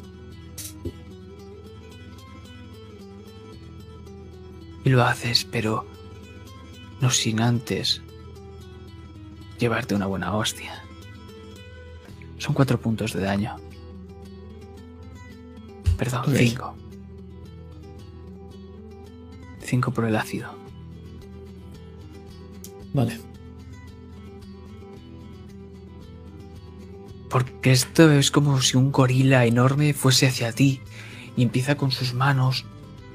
Y 4.84 4.90
lo 4.90 5.04
haces, 5.04 5.44
pero 5.44 5.86
no 7.00 7.10
sin 7.10 7.40
antes 7.40 8.02
llevarte 9.58 9.94
una 9.94 10.06
buena 10.06 10.34
hostia. 10.34 10.82
Son 12.38 12.54
cuatro 12.54 12.80
puntos 12.80 13.12
de 13.12 13.20
daño. 13.20 13.56
Perdón, 15.98 16.24
cinco. 16.34 16.74
Cinco 19.62 19.92
por 19.92 20.06
el 20.06 20.16
ácido. 20.16 20.54
Vale. 22.94 23.20
Porque 27.28 27.70
esto 27.70 28.10
es 28.10 28.30
como 28.30 28.60
si 28.60 28.76
un 28.76 28.90
gorila 28.90 29.44
enorme 29.44 29.92
fuese 29.92 30.26
hacia 30.26 30.52
ti 30.52 30.80
y 31.36 31.42
empieza 31.42 31.76
con 31.76 31.92
sus 31.92 32.14
manos 32.14 32.64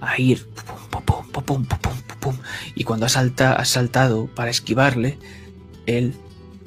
a 0.01 0.19
ir 0.19 0.47
pum, 1.01 1.25
pum, 1.43 1.65
pum, 2.19 2.35
y 2.75 2.83
cuando 2.83 3.05
has, 3.05 3.13
salta- 3.13 3.63
saltado 3.65 4.27
para 4.27 4.49
esquivarle, 4.49 5.17
él 5.85 6.13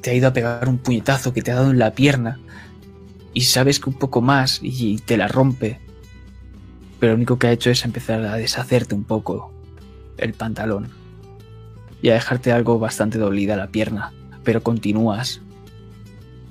te 0.01 0.11
ha 0.11 0.15
ido 0.15 0.29
a 0.29 0.33
pegar 0.33 0.69
un 0.69 0.79
puñetazo 0.79 1.33
que 1.33 1.43
te 1.43 1.51
ha 1.51 1.57
dado 1.57 1.71
en 1.71 1.79
la 1.79 1.93
pierna 1.95 2.39
y 3.35 3.43
sabes 3.43 3.81
que 3.81 3.91
un 3.91 3.97
poco 3.99 4.21
más 4.21 4.61
y 4.63 4.99
te 4.99 5.17
la 5.17 5.29
rompe. 5.29 5.81
Pero 7.01 7.13
lo 7.13 7.17
único 7.17 7.39
que 7.39 7.49
ha 7.49 7.53
hecho 7.53 7.71
es 7.71 7.85
empezar 7.85 8.25
a 8.25 8.37
deshacerte 8.37 8.95
un 8.95 9.05
poco 9.05 9.53
el 10.17 10.33
pantalón 10.35 10.91
y 12.03 12.11
a 12.11 12.15
dejarte 12.15 12.53
algo 12.53 12.79
bastante 12.79 13.19
dolida 13.19 13.57
la 13.57 13.69
pierna, 13.69 14.13
pero 14.45 14.63
continúas. 14.63 15.41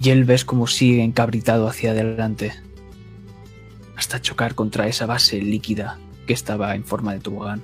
Y 0.02 0.10
él 0.12 0.26
ves 0.26 0.46
como 0.46 0.68
sigue 0.68 1.04
encabritado 1.04 1.68
hacia 1.68 1.92
adelante 1.92 2.54
hasta 3.96 4.22
chocar 4.22 4.54
contra 4.54 4.88
esa 4.88 5.06
base 5.08 5.42
líquida 5.42 5.98
que 6.28 6.34
estaba 6.34 6.76
en 6.76 6.84
forma 6.84 7.14
de 7.14 7.20
tobogán. 7.22 7.64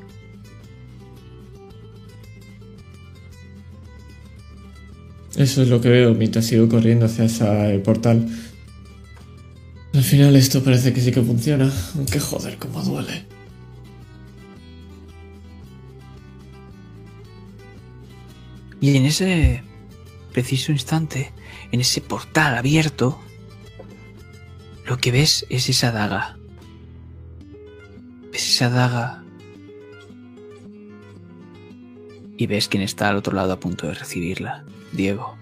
Eso 5.35 5.63
es 5.63 5.67
lo 5.67 5.81
que 5.81 5.89
veo 5.89 6.13
mientras 6.13 6.45
sigo 6.45 6.69
corriendo 6.69 7.05
hacia 7.05 7.25
ese 7.25 7.75
eh, 7.75 7.79
portal. 7.79 8.27
Al 9.93 10.03
final 10.03 10.35
esto 10.35 10.63
parece 10.63 10.93
que 10.93 11.01
sí 11.01 11.11
que 11.11 11.21
funciona, 11.21 11.71
aunque 11.95 12.19
joder, 12.19 12.57
cómo 12.57 12.81
duele. 12.81 13.25
Y 18.81 18.97
en 18.97 19.05
ese 19.05 19.63
preciso 20.33 20.71
instante, 20.71 21.31
en 21.71 21.79
ese 21.79 22.01
portal 22.01 22.57
abierto, 22.57 23.19
lo 24.85 24.97
que 24.97 25.11
ves 25.11 25.45
es 25.49 25.69
esa 25.69 25.91
daga 25.91 26.37
Ves 28.33 28.49
esa 28.49 28.69
daga 28.69 29.23
y 32.35 32.47
ves 32.47 32.67
quién 32.67 32.81
está 32.81 33.09
al 33.09 33.17
otro 33.17 33.35
lado 33.35 33.53
a 33.53 33.59
punto 33.59 33.87
de 33.87 33.93
recibirla, 33.93 34.65
Diego. 34.91 35.37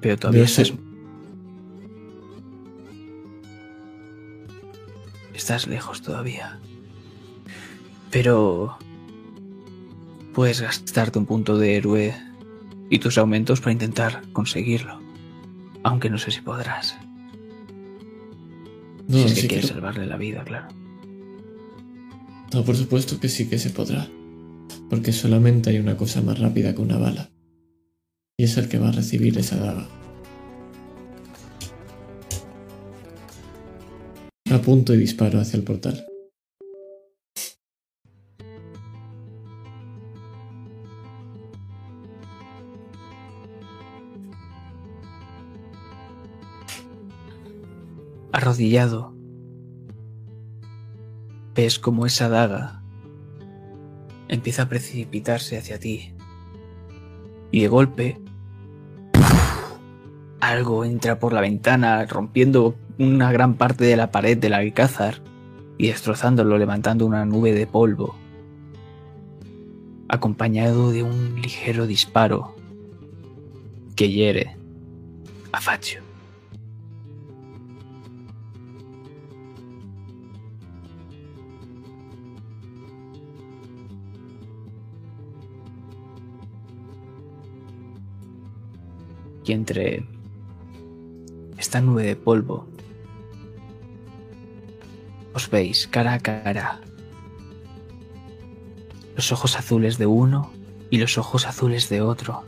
Pero 0.00 0.16
todavía 0.16 0.44
estás... 0.44 0.72
Estás 5.34 5.66
lejos 5.66 6.00
todavía. 6.00 6.60
Pero... 8.10 8.78
Puedes 10.32 10.60
gastarte 10.60 11.18
un 11.18 11.26
punto 11.26 11.58
de 11.58 11.76
héroe 11.76 12.14
y 12.88 13.00
tus 13.00 13.18
aumentos 13.18 13.60
para 13.60 13.72
intentar 13.72 14.22
conseguirlo. 14.32 15.00
Aunque 15.82 16.08
no 16.08 16.18
sé 16.18 16.30
si 16.30 16.40
podrás. 16.40 16.96
No, 19.10 19.18
si 19.18 19.24
es 19.24 19.34
que 19.34 19.34
sí 19.34 19.40
que 19.42 19.48
quieres 19.48 19.68
lo- 19.70 19.74
salvarle 19.74 20.06
la 20.06 20.16
vida, 20.16 20.44
claro. 20.44 20.68
no, 22.52 22.64
por 22.64 22.76
supuesto 22.76 23.20
que 23.20 23.28
sí 23.28 23.48
que 23.48 23.58
se 23.58 23.70
podrá. 23.70 24.08
Porque 24.88 25.12
solamente 25.12 25.70
hay 25.70 25.78
una 25.78 25.96
cosa 25.96 26.20
más 26.22 26.38
rápida 26.38 26.74
que 26.74 26.80
una 26.80 26.98
bala. 26.98 27.30
Y 28.36 28.44
es 28.44 28.56
el 28.56 28.68
que 28.68 28.78
va 28.78 28.88
a 28.88 28.92
recibir 28.92 29.36
esa 29.38 29.56
daga. 29.56 29.86
Apunto 34.50 34.94
y 34.94 34.98
disparo 34.98 35.38
hacia 35.40 35.56
el 35.58 35.62
portal. 35.64 36.04
Arrodillado, 48.32 49.14
ves 51.54 51.78
como 51.78 52.06
esa 52.06 52.28
daga 52.28 52.80
empieza 54.30 54.62
a 54.62 54.68
precipitarse 54.68 55.58
hacia 55.58 55.78
ti. 55.78 56.14
Y 57.50 57.62
de 57.62 57.68
golpe, 57.68 58.20
algo 60.40 60.84
entra 60.84 61.18
por 61.18 61.32
la 61.32 61.40
ventana, 61.40 62.06
rompiendo 62.06 62.76
una 62.98 63.32
gran 63.32 63.54
parte 63.54 63.84
de 63.84 63.96
la 63.96 64.12
pared 64.12 64.38
del 64.38 64.54
alcázar 64.54 65.20
y 65.78 65.88
destrozándolo, 65.88 66.58
levantando 66.58 67.06
una 67.06 67.24
nube 67.24 67.52
de 67.52 67.66
polvo, 67.66 68.14
acompañado 70.08 70.92
de 70.92 71.02
un 71.02 71.40
ligero 71.40 71.86
disparo 71.86 72.54
que 73.96 74.10
hiere 74.10 74.56
a 75.50 75.60
Faccio. 75.60 76.09
Entre 89.52 90.04
esta 91.58 91.80
nube 91.80 92.04
de 92.04 92.16
polvo 92.16 92.66
os 95.34 95.48
veis 95.50 95.86
cara 95.86 96.14
a 96.14 96.20
cara 96.20 96.80
los 99.20 99.32
ojos 99.32 99.58
azules 99.58 99.98
de 99.98 100.06
uno 100.06 100.50
y 100.88 100.96
los 100.96 101.18
ojos 101.18 101.46
azules 101.46 101.90
de 101.90 102.00
otro. 102.00 102.42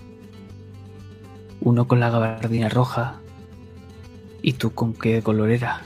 Uno 1.60 1.86
con 1.86 2.00
la 2.00 2.08
gabardina 2.08 2.70
roja 2.70 3.20
y 4.40 4.54
tú 4.54 4.72
con 4.72 4.94
qué 4.94 5.22
color 5.22 5.50
era. 5.50 5.82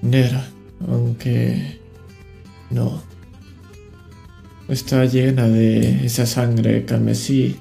Negra, 0.00 0.48
aunque 0.88 1.78
no. 2.70 3.02
Está 4.68 5.04
llena 5.04 5.46
de 5.46 6.06
esa 6.06 6.24
sangre 6.24 6.86
carmesí. 6.86 7.60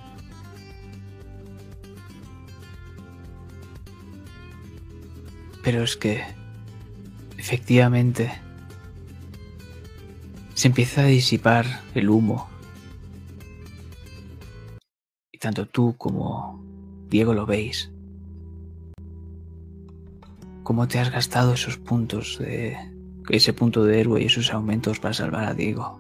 Pero 5.66 5.82
es 5.82 5.98
que, 5.98 6.24
efectivamente, 7.40 8.32
se 10.54 10.68
empieza 10.68 11.02
a 11.02 11.06
disipar 11.06 11.66
el 11.96 12.12
humo. 12.12 12.48
Y 15.32 15.40
tanto 15.40 15.66
tú 15.66 15.96
como 15.98 16.64
Diego 17.10 17.34
lo 17.34 17.48
veis. 17.48 17.92
Cómo 20.62 20.88
te 20.88 21.00
has 21.00 21.10
gastado 21.12 21.56
esos 21.56 21.78
puntos 21.78 22.38
de... 22.38 22.78
ese 23.30 23.52
punto 23.52 23.84
de 23.84 24.02
héroe 24.02 24.22
y 24.22 24.26
esos 24.28 24.54
aumentos 24.54 25.00
para 25.00 25.16
salvar 25.16 25.46
a 25.46 25.56
Diego. 25.56 26.00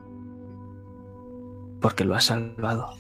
Porque 1.82 2.06
lo 2.06 2.14
has 2.14 2.26
salvado. 2.26 2.92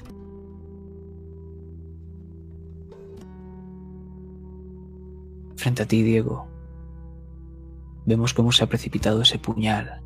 Frente 5.57 5.83
a 5.83 5.87
ti, 5.87 6.01
Diego, 6.01 6.54
vemos 8.05 8.33
cómo 8.33 8.51
se 8.51 8.63
ha 8.63 8.67
precipitado 8.67 9.21
ese 9.21 9.39
puñal 9.39 10.01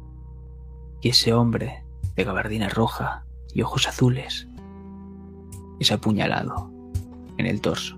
y 1.01 1.09
ese 1.09 1.33
hombre 1.33 1.83
de 2.15 2.23
gabardina 2.23 2.69
roja 2.69 3.25
y 3.53 3.61
ojos 3.61 3.87
azules 3.87 4.47
es 5.79 5.91
apuñalado 5.91 6.71
en 7.37 7.45
el 7.45 7.61
torso, 7.61 7.97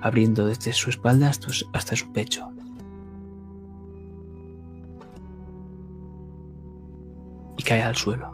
abriendo 0.00 0.46
desde 0.46 0.72
su 0.72 0.88
espalda 0.90 1.28
hasta 1.72 1.96
su- 1.96 2.12
pecho. 2.12 2.48
Y 7.58 7.62
cae 7.62 7.82
al 7.82 7.96
suelo. 7.96 8.32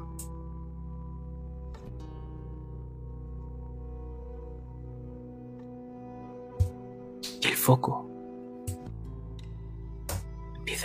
El 7.43 7.57
foco 7.57 8.09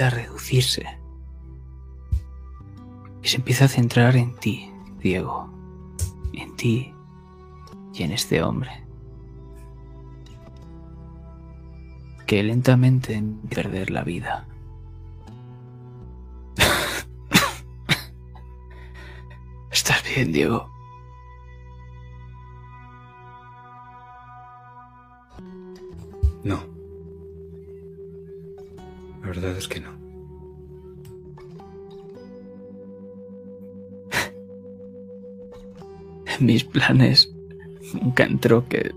a 0.05 0.09
reducirse. 0.09 0.85
Y 3.23 3.27
se 3.27 3.37
empieza 3.37 3.65
a 3.65 3.67
centrar 3.67 4.15
en 4.15 4.35
ti, 4.35 4.71
Diego. 4.99 5.49
En 6.33 6.55
ti 6.55 6.93
y 7.93 8.03
en 8.03 8.11
este 8.11 8.43
hombre. 8.43 8.83
Que 12.25 12.43
lentamente 12.43 13.15
empieza 13.15 13.63
a 13.63 13.65
perder 13.69 13.89
la 13.89 14.03
vida. 14.03 14.47
¿Estás 19.71 20.03
bien, 20.03 20.31
Diego? 20.31 20.69
No. 26.43 26.76
La 29.27 29.33
verdad 29.33 29.57
es 29.57 29.67
que 29.67 29.81
no. 29.81 29.89
En 36.39 36.45
mis 36.45 36.63
planes 36.63 37.29
nunca 38.01 38.23
entró 38.23 38.69
que 38.69 38.95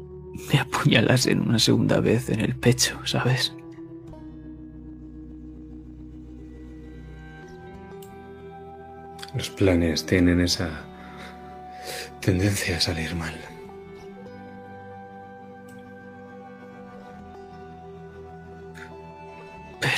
me 0.52 0.60
apuñalasen 0.60 1.41
una 1.41 1.59
segunda 1.59 1.99
vez 1.99 2.31
en 2.31 2.42
el 2.42 2.55
pecho, 2.55 2.97
¿sabes? 3.07 3.52
Los 9.34 9.50
planes 9.50 10.07
tienen 10.07 10.41
esa 10.41 10.84
tendencia 12.20 12.76
a 12.76 12.81
salir 12.81 13.17
mal. 13.17 13.34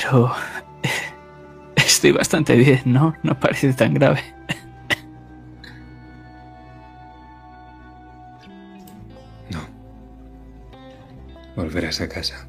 Pero 0.03 0.33
estoy 1.75 2.11
bastante 2.11 2.55
bien, 2.55 2.81
¿no? 2.85 3.15
No 3.23 3.39
parece 3.39 3.73
tan 3.73 3.93
grave. 3.93 4.21
No. 9.49 9.59
Volverás 11.55 12.01
a 12.01 12.09
casa. 12.09 12.47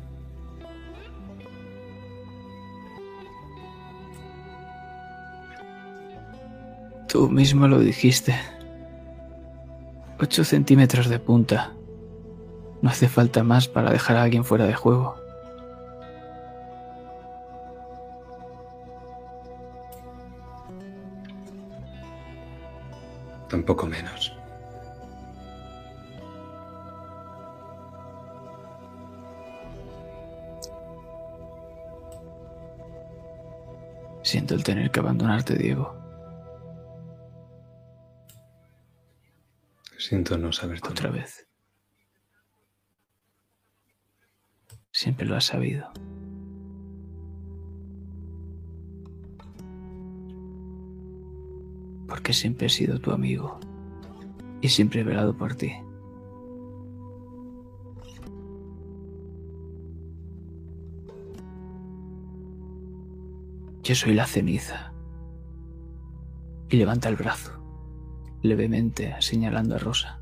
Tú 7.09 7.31
mismo 7.31 7.69
lo 7.69 7.79
dijiste. 7.79 8.35
Ocho 10.19 10.43
centímetros 10.43 11.09
de 11.09 11.21
punta. 11.21 11.73
No 12.83 12.91
hace 12.91 13.09
falta 13.09 13.45
más 13.45 13.69
para 13.69 13.93
dejar 13.93 14.17
a 14.17 14.23
alguien 14.25 14.45
fuera 14.45 14.67
de 14.67 14.75
juego. 14.75 15.24
Tampoco 23.55 23.87
menos. 23.87 24.37
Siento 34.25 34.57
el 34.57 34.65
tener 34.65 34.91
que 34.91 34.99
abandonarte, 34.99 35.55
Diego. 35.55 35.95
Siento 39.99 40.37
no 40.37 40.51
saber 40.51 40.81
todo. 40.81 40.91
Otra 40.91 41.11
vez. 41.11 41.47
Siempre 44.91 45.27
lo 45.27 45.37
has 45.37 45.45
sabido. 45.45 45.93
Porque 52.25 52.33
siempre 52.33 52.69
he 52.69 52.71
sido 52.71 52.99
tu 53.01 53.11
amigo. 53.11 53.61
Y 54.63 54.71
siempre 54.71 55.03
he 55.03 55.05
velado 55.05 55.37
por 55.37 55.57
ti. 55.57 55.75
Yo 63.83 63.95
soy 63.95 64.15
la 64.15 64.25
ceniza. 64.25 64.95
Y 66.71 66.79
levanta 66.79 67.11
el 67.11 67.17
brazo, 67.17 67.63
levemente 68.41 69.15
señalando 69.19 69.75
a 69.75 69.79
Rosa. 69.79 70.19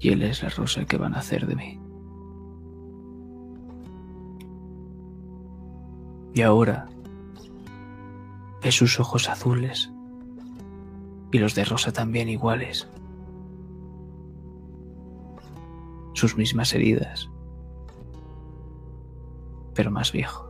Y 0.00 0.08
él 0.08 0.24
es 0.24 0.42
la 0.42 0.48
rosa 0.48 0.86
que 0.86 0.96
van 0.96 1.14
a 1.14 1.20
hacer 1.20 1.46
de 1.46 1.54
mí. 1.54 1.80
Y 6.34 6.42
ahora 6.42 6.88
ve 8.60 8.72
sus 8.72 8.98
ojos 8.98 9.28
azules 9.28 9.92
y 11.32 11.38
los 11.38 11.54
de 11.54 11.64
Rosa 11.64 11.92
también 11.92 12.28
iguales. 12.28 12.88
Sus 16.14 16.36
mismas 16.36 16.72
heridas, 16.74 17.28
pero 19.74 19.90
más 19.90 20.10
viejo. 20.12 20.48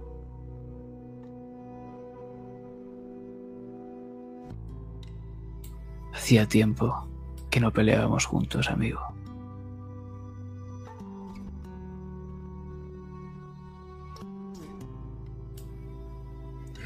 Hacía 6.15 6.47
tiempo 6.47 7.07
que 7.51 7.61
no 7.61 7.73
peleábamos 7.73 8.27
juntos, 8.27 8.71
amigo. 8.71 9.01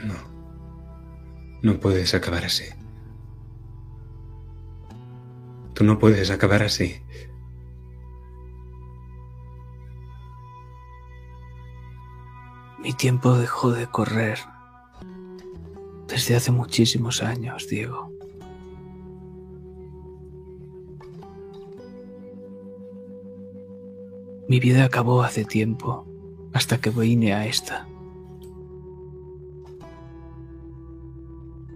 No. 0.04 0.14
No 1.62 1.78
puedes 1.78 2.14
acabar 2.14 2.44
así. 2.44 2.64
No 5.82 5.98
puedes 5.98 6.30
acabar 6.30 6.62
así. 6.62 7.02
Mi 12.78 12.92
tiempo 12.92 13.36
dejó 13.36 13.72
de 13.72 13.88
correr 13.88 14.38
desde 16.06 16.36
hace 16.36 16.52
muchísimos 16.52 17.20
años, 17.20 17.66
Diego. 17.68 18.12
Mi 24.48 24.60
vida 24.60 24.84
acabó 24.84 25.22
hace 25.22 25.44
tiempo, 25.44 26.06
hasta 26.52 26.80
que 26.80 26.90
vine 26.90 27.34
a 27.34 27.46
esta. 27.46 27.88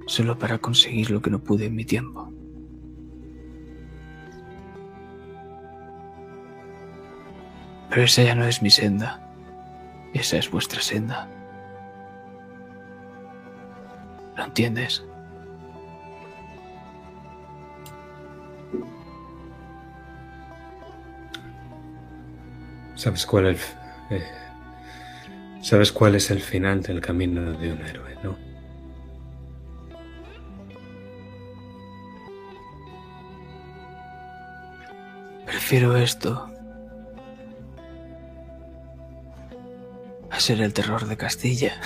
Solo 0.07 0.39
para 0.39 0.59
conseguir 0.59 1.11
lo 1.11 1.21
que 1.21 1.31
no 1.31 1.43
pude 1.43 1.67
en 1.67 1.75
mi 1.75 1.85
tiempo. 1.85 2.36
Pero 7.91 8.03
esa 8.03 8.23
ya 8.23 8.35
no 8.35 8.45
es 8.47 8.63
mi 8.63 8.71
senda. 8.71 9.21
Esa 10.13 10.39
es 10.39 10.51
vuestra 10.51 10.81
senda. 10.81 11.29
¿Lo 14.37 14.45
entiendes? 14.45 15.05
¿Sabes 22.95 23.27
cuál, 23.27 23.47
el, 23.47 23.59
eh, 24.11 24.25
¿Sabes 25.61 25.93
cuál 25.93 26.15
es 26.15 26.31
el 26.31 26.41
final 26.41 26.83
del 26.83 27.01
camino 27.01 27.53
de 27.53 27.73
un 27.73 27.81
héroe, 27.83 28.17
no? 28.23 28.37
Prefiero 35.45 35.97
esto 35.97 36.56
a 40.37 40.41
ser 40.41 40.61
el 40.61 40.75
terror 40.75 41.07
de 41.07 41.17
Castilla. 41.17 41.81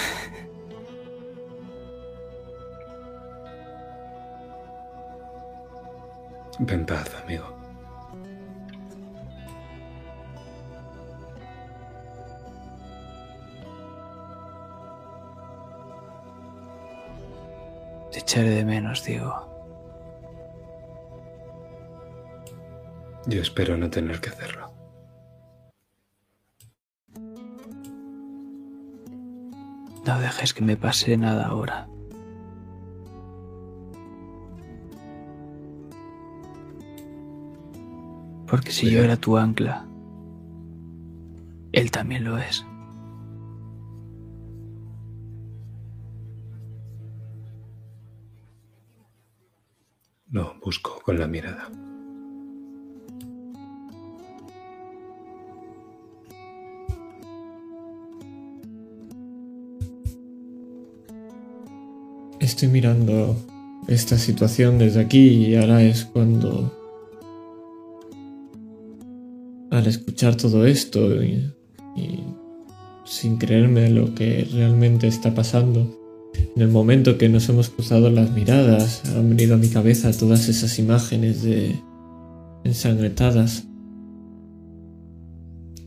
Ven 6.59 6.85
paz, 6.85 7.15
amigo. 7.23 7.45
Te 18.11 18.19
echaré 18.19 18.51
de 18.51 18.65
menos, 18.65 19.05
Diego. 19.05 19.47
Yo 23.27 23.41
espero 23.41 23.77
no 23.77 23.89
tener 23.89 24.21
que 24.21 24.31
hacerlo. 24.31 24.80
No 30.07 30.19
dejes 30.19 30.55
que 30.55 30.63
me 30.63 30.77
pase 30.77 31.17
nada 31.17 31.47
ahora. 31.47 31.87
Porque 38.47 38.73
si 38.73 38.91
yo 38.91 39.05
era 39.05 39.17
tu 39.17 39.37
ancla, 39.37 39.87
él 41.73 41.91
también 41.91 42.25
lo 42.25 42.37
es. 42.37 42.67
No, 50.29 50.55
busco 50.61 51.01
con 51.05 51.19
la 51.19 51.27
mirada. 51.27 51.69
Estoy 62.51 62.67
mirando 62.67 63.37
esta 63.87 64.19
situación 64.19 64.77
desde 64.77 65.01
aquí 65.01 65.47
y 65.47 65.55
ahora 65.55 65.85
es 65.85 66.05
cuando 66.05 66.77
al 69.71 69.87
escuchar 69.87 70.35
todo 70.35 70.67
esto 70.67 71.23
y, 71.23 71.49
sin 73.05 73.37
creerme 73.39 73.89
lo 73.91 74.17
que 74.17 74.49
realmente 74.53 75.07
está 75.07 75.33
pasando, 75.33 75.97
en 76.57 76.61
el 76.61 76.69
momento 76.69 77.19
que 77.19 77.29
nos 77.29 77.49
hemos 77.49 77.71
cruzado 77.71 78.11
las 78.11 78.33
miradas, 78.33 79.05
han 79.15 79.29
venido 79.29 79.55
a 79.55 79.59
mi 79.59 79.69
cabeza 79.69 80.11
todas 80.11 80.49
esas 80.49 80.77
imágenes 80.81 81.43
de 81.45 81.81
ensangrentadas. 82.65 83.65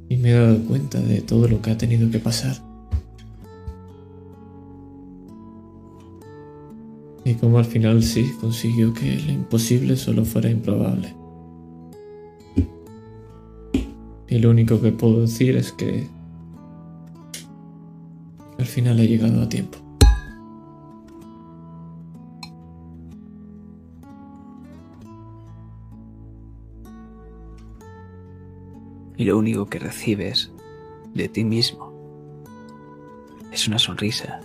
Y 0.07 0.15
me 0.15 0.29
he 0.29 0.33
dado 0.33 0.59
cuenta 0.63 1.01
de 1.01 1.19
todo 1.19 1.49
lo 1.49 1.61
que 1.61 1.71
ha 1.71 1.77
tenido 1.77 2.09
que 2.09 2.19
pasar. 2.19 2.72
Y 7.25 7.35
como 7.35 7.57
al 7.57 7.65
final 7.65 8.03
sí 8.03 8.33
consiguió 8.39 8.93
que 8.93 9.17
lo 9.19 9.31
imposible 9.31 9.95
solo 9.95 10.25
fuera 10.25 10.49
improbable. 10.49 11.15
Y 14.27 14.39
lo 14.39 14.49
único 14.49 14.81
que 14.81 14.91
puedo 14.91 15.21
decir 15.21 15.55
es 15.55 15.71
que 15.71 16.07
al 18.57 18.65
final 18.65 18.99
he 18.99 19.07
llegado 19.07 19.41
a 19.41 19.49
tiempo. 19.49 19.83
y 29.23 29.25
lo 29.25 29.37
único 29.37 29.67
que 29.67 29.79
recibes 29.79 30.51
de 31.13 31.29
ti 31.29 31.43
mismo 31.43 31.93
es 33.51 33.67
una 33.67 33.79
sonrisa 33.79 34.41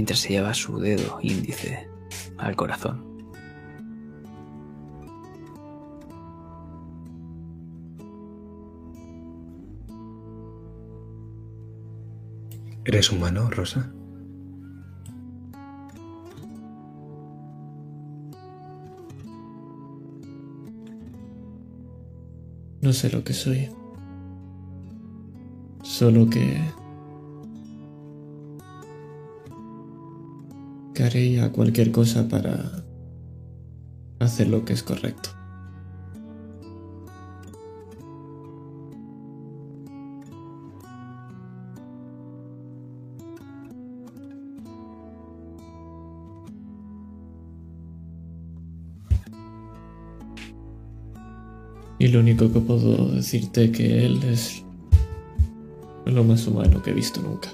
mientras 0.00 0.20
se 0.20 0.30
lleva 0.30 0.54
su 0.54 0.78
dedo 0.78 1.18
índice 1.20 1.86
al 2.38 2.56
corazón. 2.56 3.04
¿Eres 12.86 13.12
humano, 13.12 13.50
Rosa? 13.50 13.92
No 22.80 22.94
sé 22.94 23.10
lo 23.10 23.22
que 23.22 23.34
soy. 23.34 23.68
Solo 25.82 26.30
que... 26.30 26.79
que 31.00 31.06
haría 31.06 31.50
cualquier 31.50 31.92
cosa 31.92 32.28
para 32.28 32.84
hacer 34.18 34.48
lo 34.48 34.66
que 34.66 34.74
es 34.74 34.82
correcto. 34.82 35.30
Y 51.98 52.08
lo 52.08 52.20
único 52.20 52.52
que 52.52 52.60
puedo 52.60 53.08
decirte 53.08 53.72
que 53.72 54.04
él 54.04 54.22
es 54.24 54.62
lo 56.04 56.24
más 56.24 56.46
humano 56.46 56.82
que 56.82 56.90
he 56.90 56.94
visto 56.94 57.22
nunca. 57.22 57.48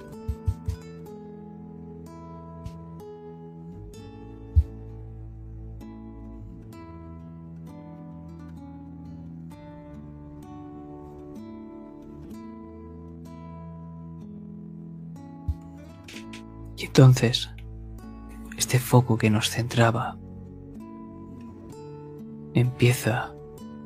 Entonces, 16.96 17.50
este 18.56 18.78
foco 18.78 19.18
que 19.18 19.28
nos 19.28 19.50
centraba 19.50 20.16
empieza 22.54 23.34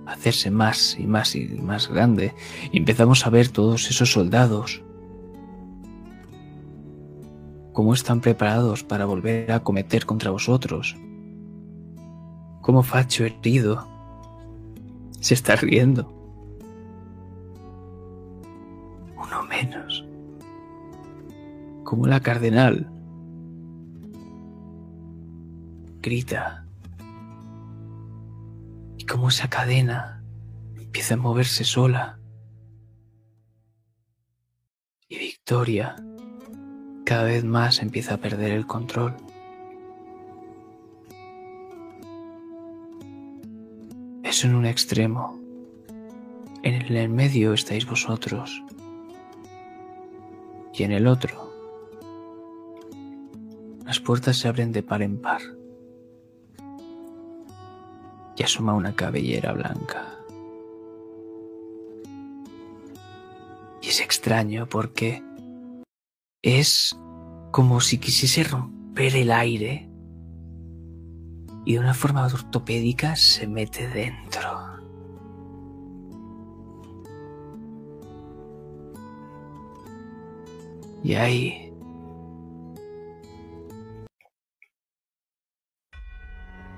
a 0.07 0.13
hacerse 0.13 0.53
más 0.53 0.97
y 0.97 1.09
más 1.09 1.35
y 1.35 1.49
más 1.61 1.89
grande. 1.89 2.35
Y 2.71 2.79
empezamos 2.79 3.27
a 3.27 3.31
ver 3.31 3.49
todos 3.49 3.91
esos 3.91 4.13
soldados. 4.13 4.85
Cómo 7.73 7.95
están 7.95 8.21
preparados 8.21 8.85
para 8.85 9.07
volver 9.07 9.51
a 9.51 9.59
cometer 9.59 10.07
contra 10.07 10.31
vosotros. 10.31 10.97
Cómo 12.61 12.85
Facho 12.85 13.25
herido 13.25 13.89
se 15.19 15.35
está 15.35 15.57
riendo. 15.57 16.15
Uno 19.17 19.43
menos. 19.49 20.07
Como 21.83 22.07
la 22.07 22.21
cardenal 22.21 22.89
grita 26.01 26.65
y 28.97 29.05
como 29.05 29.29
esa 29.29 29.49
cadena 29.49 30.23
empieza 30.77 31.15
a 31.15 31.19
moverse 31.19 31.65
sola. 31.65 32.19
Y 35.09 35.19
Victoria 35.19 35.97
cada 37.05 37.25
vez 37.25 37.45
más 37.45 37.83
empieza 37.83 38.15
a 38.15 38.19
perder 38.19 38.53
el 38.53 38.67
control. 38.67 39.17
Eso 44.23 44.47
en 44.47 44.55
un 44.55 44.67
extremo. 44.67 45.39
En 46.63 46.97
el 46.97 47.09
medio 47.09 47.53
estáis 47.53 47.87
vosotros. 47.87 48.63
Y 50.73 50.85
en 50.85 50.93
el 50.93 51.07
otro, 51.09 51.53
las 53.85 53.99
puertas 53.99 54.37
se 54.37 54.47
abren 54.47 54.73
de 54.73 54.83
par 54.83 55.03
en 55.03 55.21
par 55.21 55.41
y 58.41 58.43
asoma 58.43 58.73
una 58.73 58.97
cabellera 58.97 59.53
blanca. 59.53 60.17
Y 63.83 63.89
es 63.89 64.01
extraño 64.01 64.67
porque 64.67 65.23
es 66.41 66.97
como 67.51 67.83
si 67.83 67.99
quisiese 67.99 68.45
romper 68.45 69.15
el 69.17 69.31
aire 69.31 69.91
y 71.67 71.75
de 71.75 71.81
una 71.81 71.93
forma 71.93 72.25
ortopédica 72.25 73.15
se 73.15 73.47
mete 73.47 73.89
dentro. 73.89 74.59
Y 81.05 81.13
ahí 81.13 81.75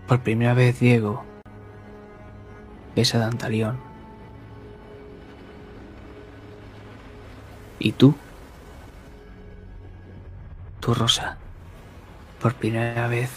por 0.09 0.25
primera 0.25 0.55
vez 0.55 0.81
Diego 0.81 1.32
ves 2.95 3.15
a 3.15 3.19
Dantalión. 3.19 3.79
¿Y 7.79 7.93
tú? 7.93 8.15
Tú, 10.81 10.95
Rosa, 10.95 11.37
por 12.41 12.55
primera 12.55 13.09
vez 13.09 13.31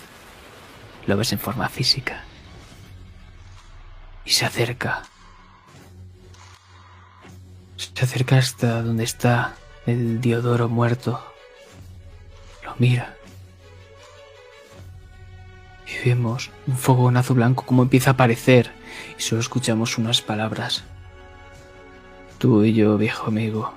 lo 1.08 1.18
ves 1.18 1.32
en 1.34 1.40
forma 1.40 1.70
física. 1.70 2.24
Y 4.26 4.32
se 4.32 4.46
acerca. 4.46 5.04
Se 7.78 8.04
acerca 8.04 8.38
hasta 8.38 8.82
donde 8.82 9.04
está 9.04 9.56
el 9.86 10.22
Diodoro 10.22 10.70
muerto. 10.70 11.24
Lo 12.64 12.76
mira. 12.80 13.16
Y 15.88 16.10
vemos 16.10 16.50
un 16.68 16.78
fogonazo 16.78 17.36
blanco 17.36 17.66
como 17.66 17.84
empieza 17.84 18.12
a 18.12 18.14
aparecer 18.14 18.72
y 19.18 19.22
solo 19.22 19.42
escuchamos 19.42 19.98
unas 19.98 20.22
palabras. 20.22 20.84
Tú 22.38 22.64
y 22.64 22.74
yo, 22.74 22.98
viejo 22.98 23.28
amigo. 23.28 23.74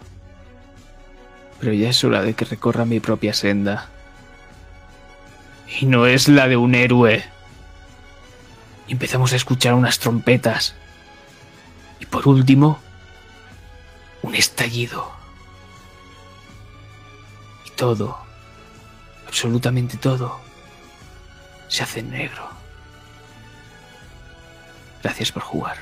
Pero 1.61 1.73
ya 1.73 1.91
es 1.91 2.05
hora 2.05 2.23
de 2.23 2.35
que 2.35 2.45
recorra 2.45 2.85
mi 2.85 3.01
propia 3.01 3.35
senda. 3.35 3.89
Y 5.81 5.87
no 5.87 6.07
es 6.07 6.29
la 6.29 6.49
de 6.49 6.57
un 6.57 6.75
héroe. 6.75 7.25
Y 8.87 8.93
empezamos 8.93 9.33
a 9.33 9.37
escuchar 9.37 9.75
unas 9.75 9.99
trompetas. 9.99 10.75
Y 12.01 12.07
por 12.07 12.27
último, 12.27 12.79
un 14.23 14.35
estallido. 14.35 15.11
Y 17.67 17.71
todo, 17.71 18.19
absolutamente 19.27 19.97
todo, 19.97 20.41
se 21.69 21.83
hace 21.83 22.03
negro. 22.03 22.58
Gracias 25.03 25.33
por 25.33 25.43
jugar. 25.43 25.77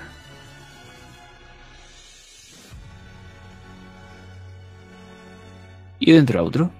Y 5.98 6.12
dentro 6.12 6.40
a 6.40 6.42
otro. 6.42 6.70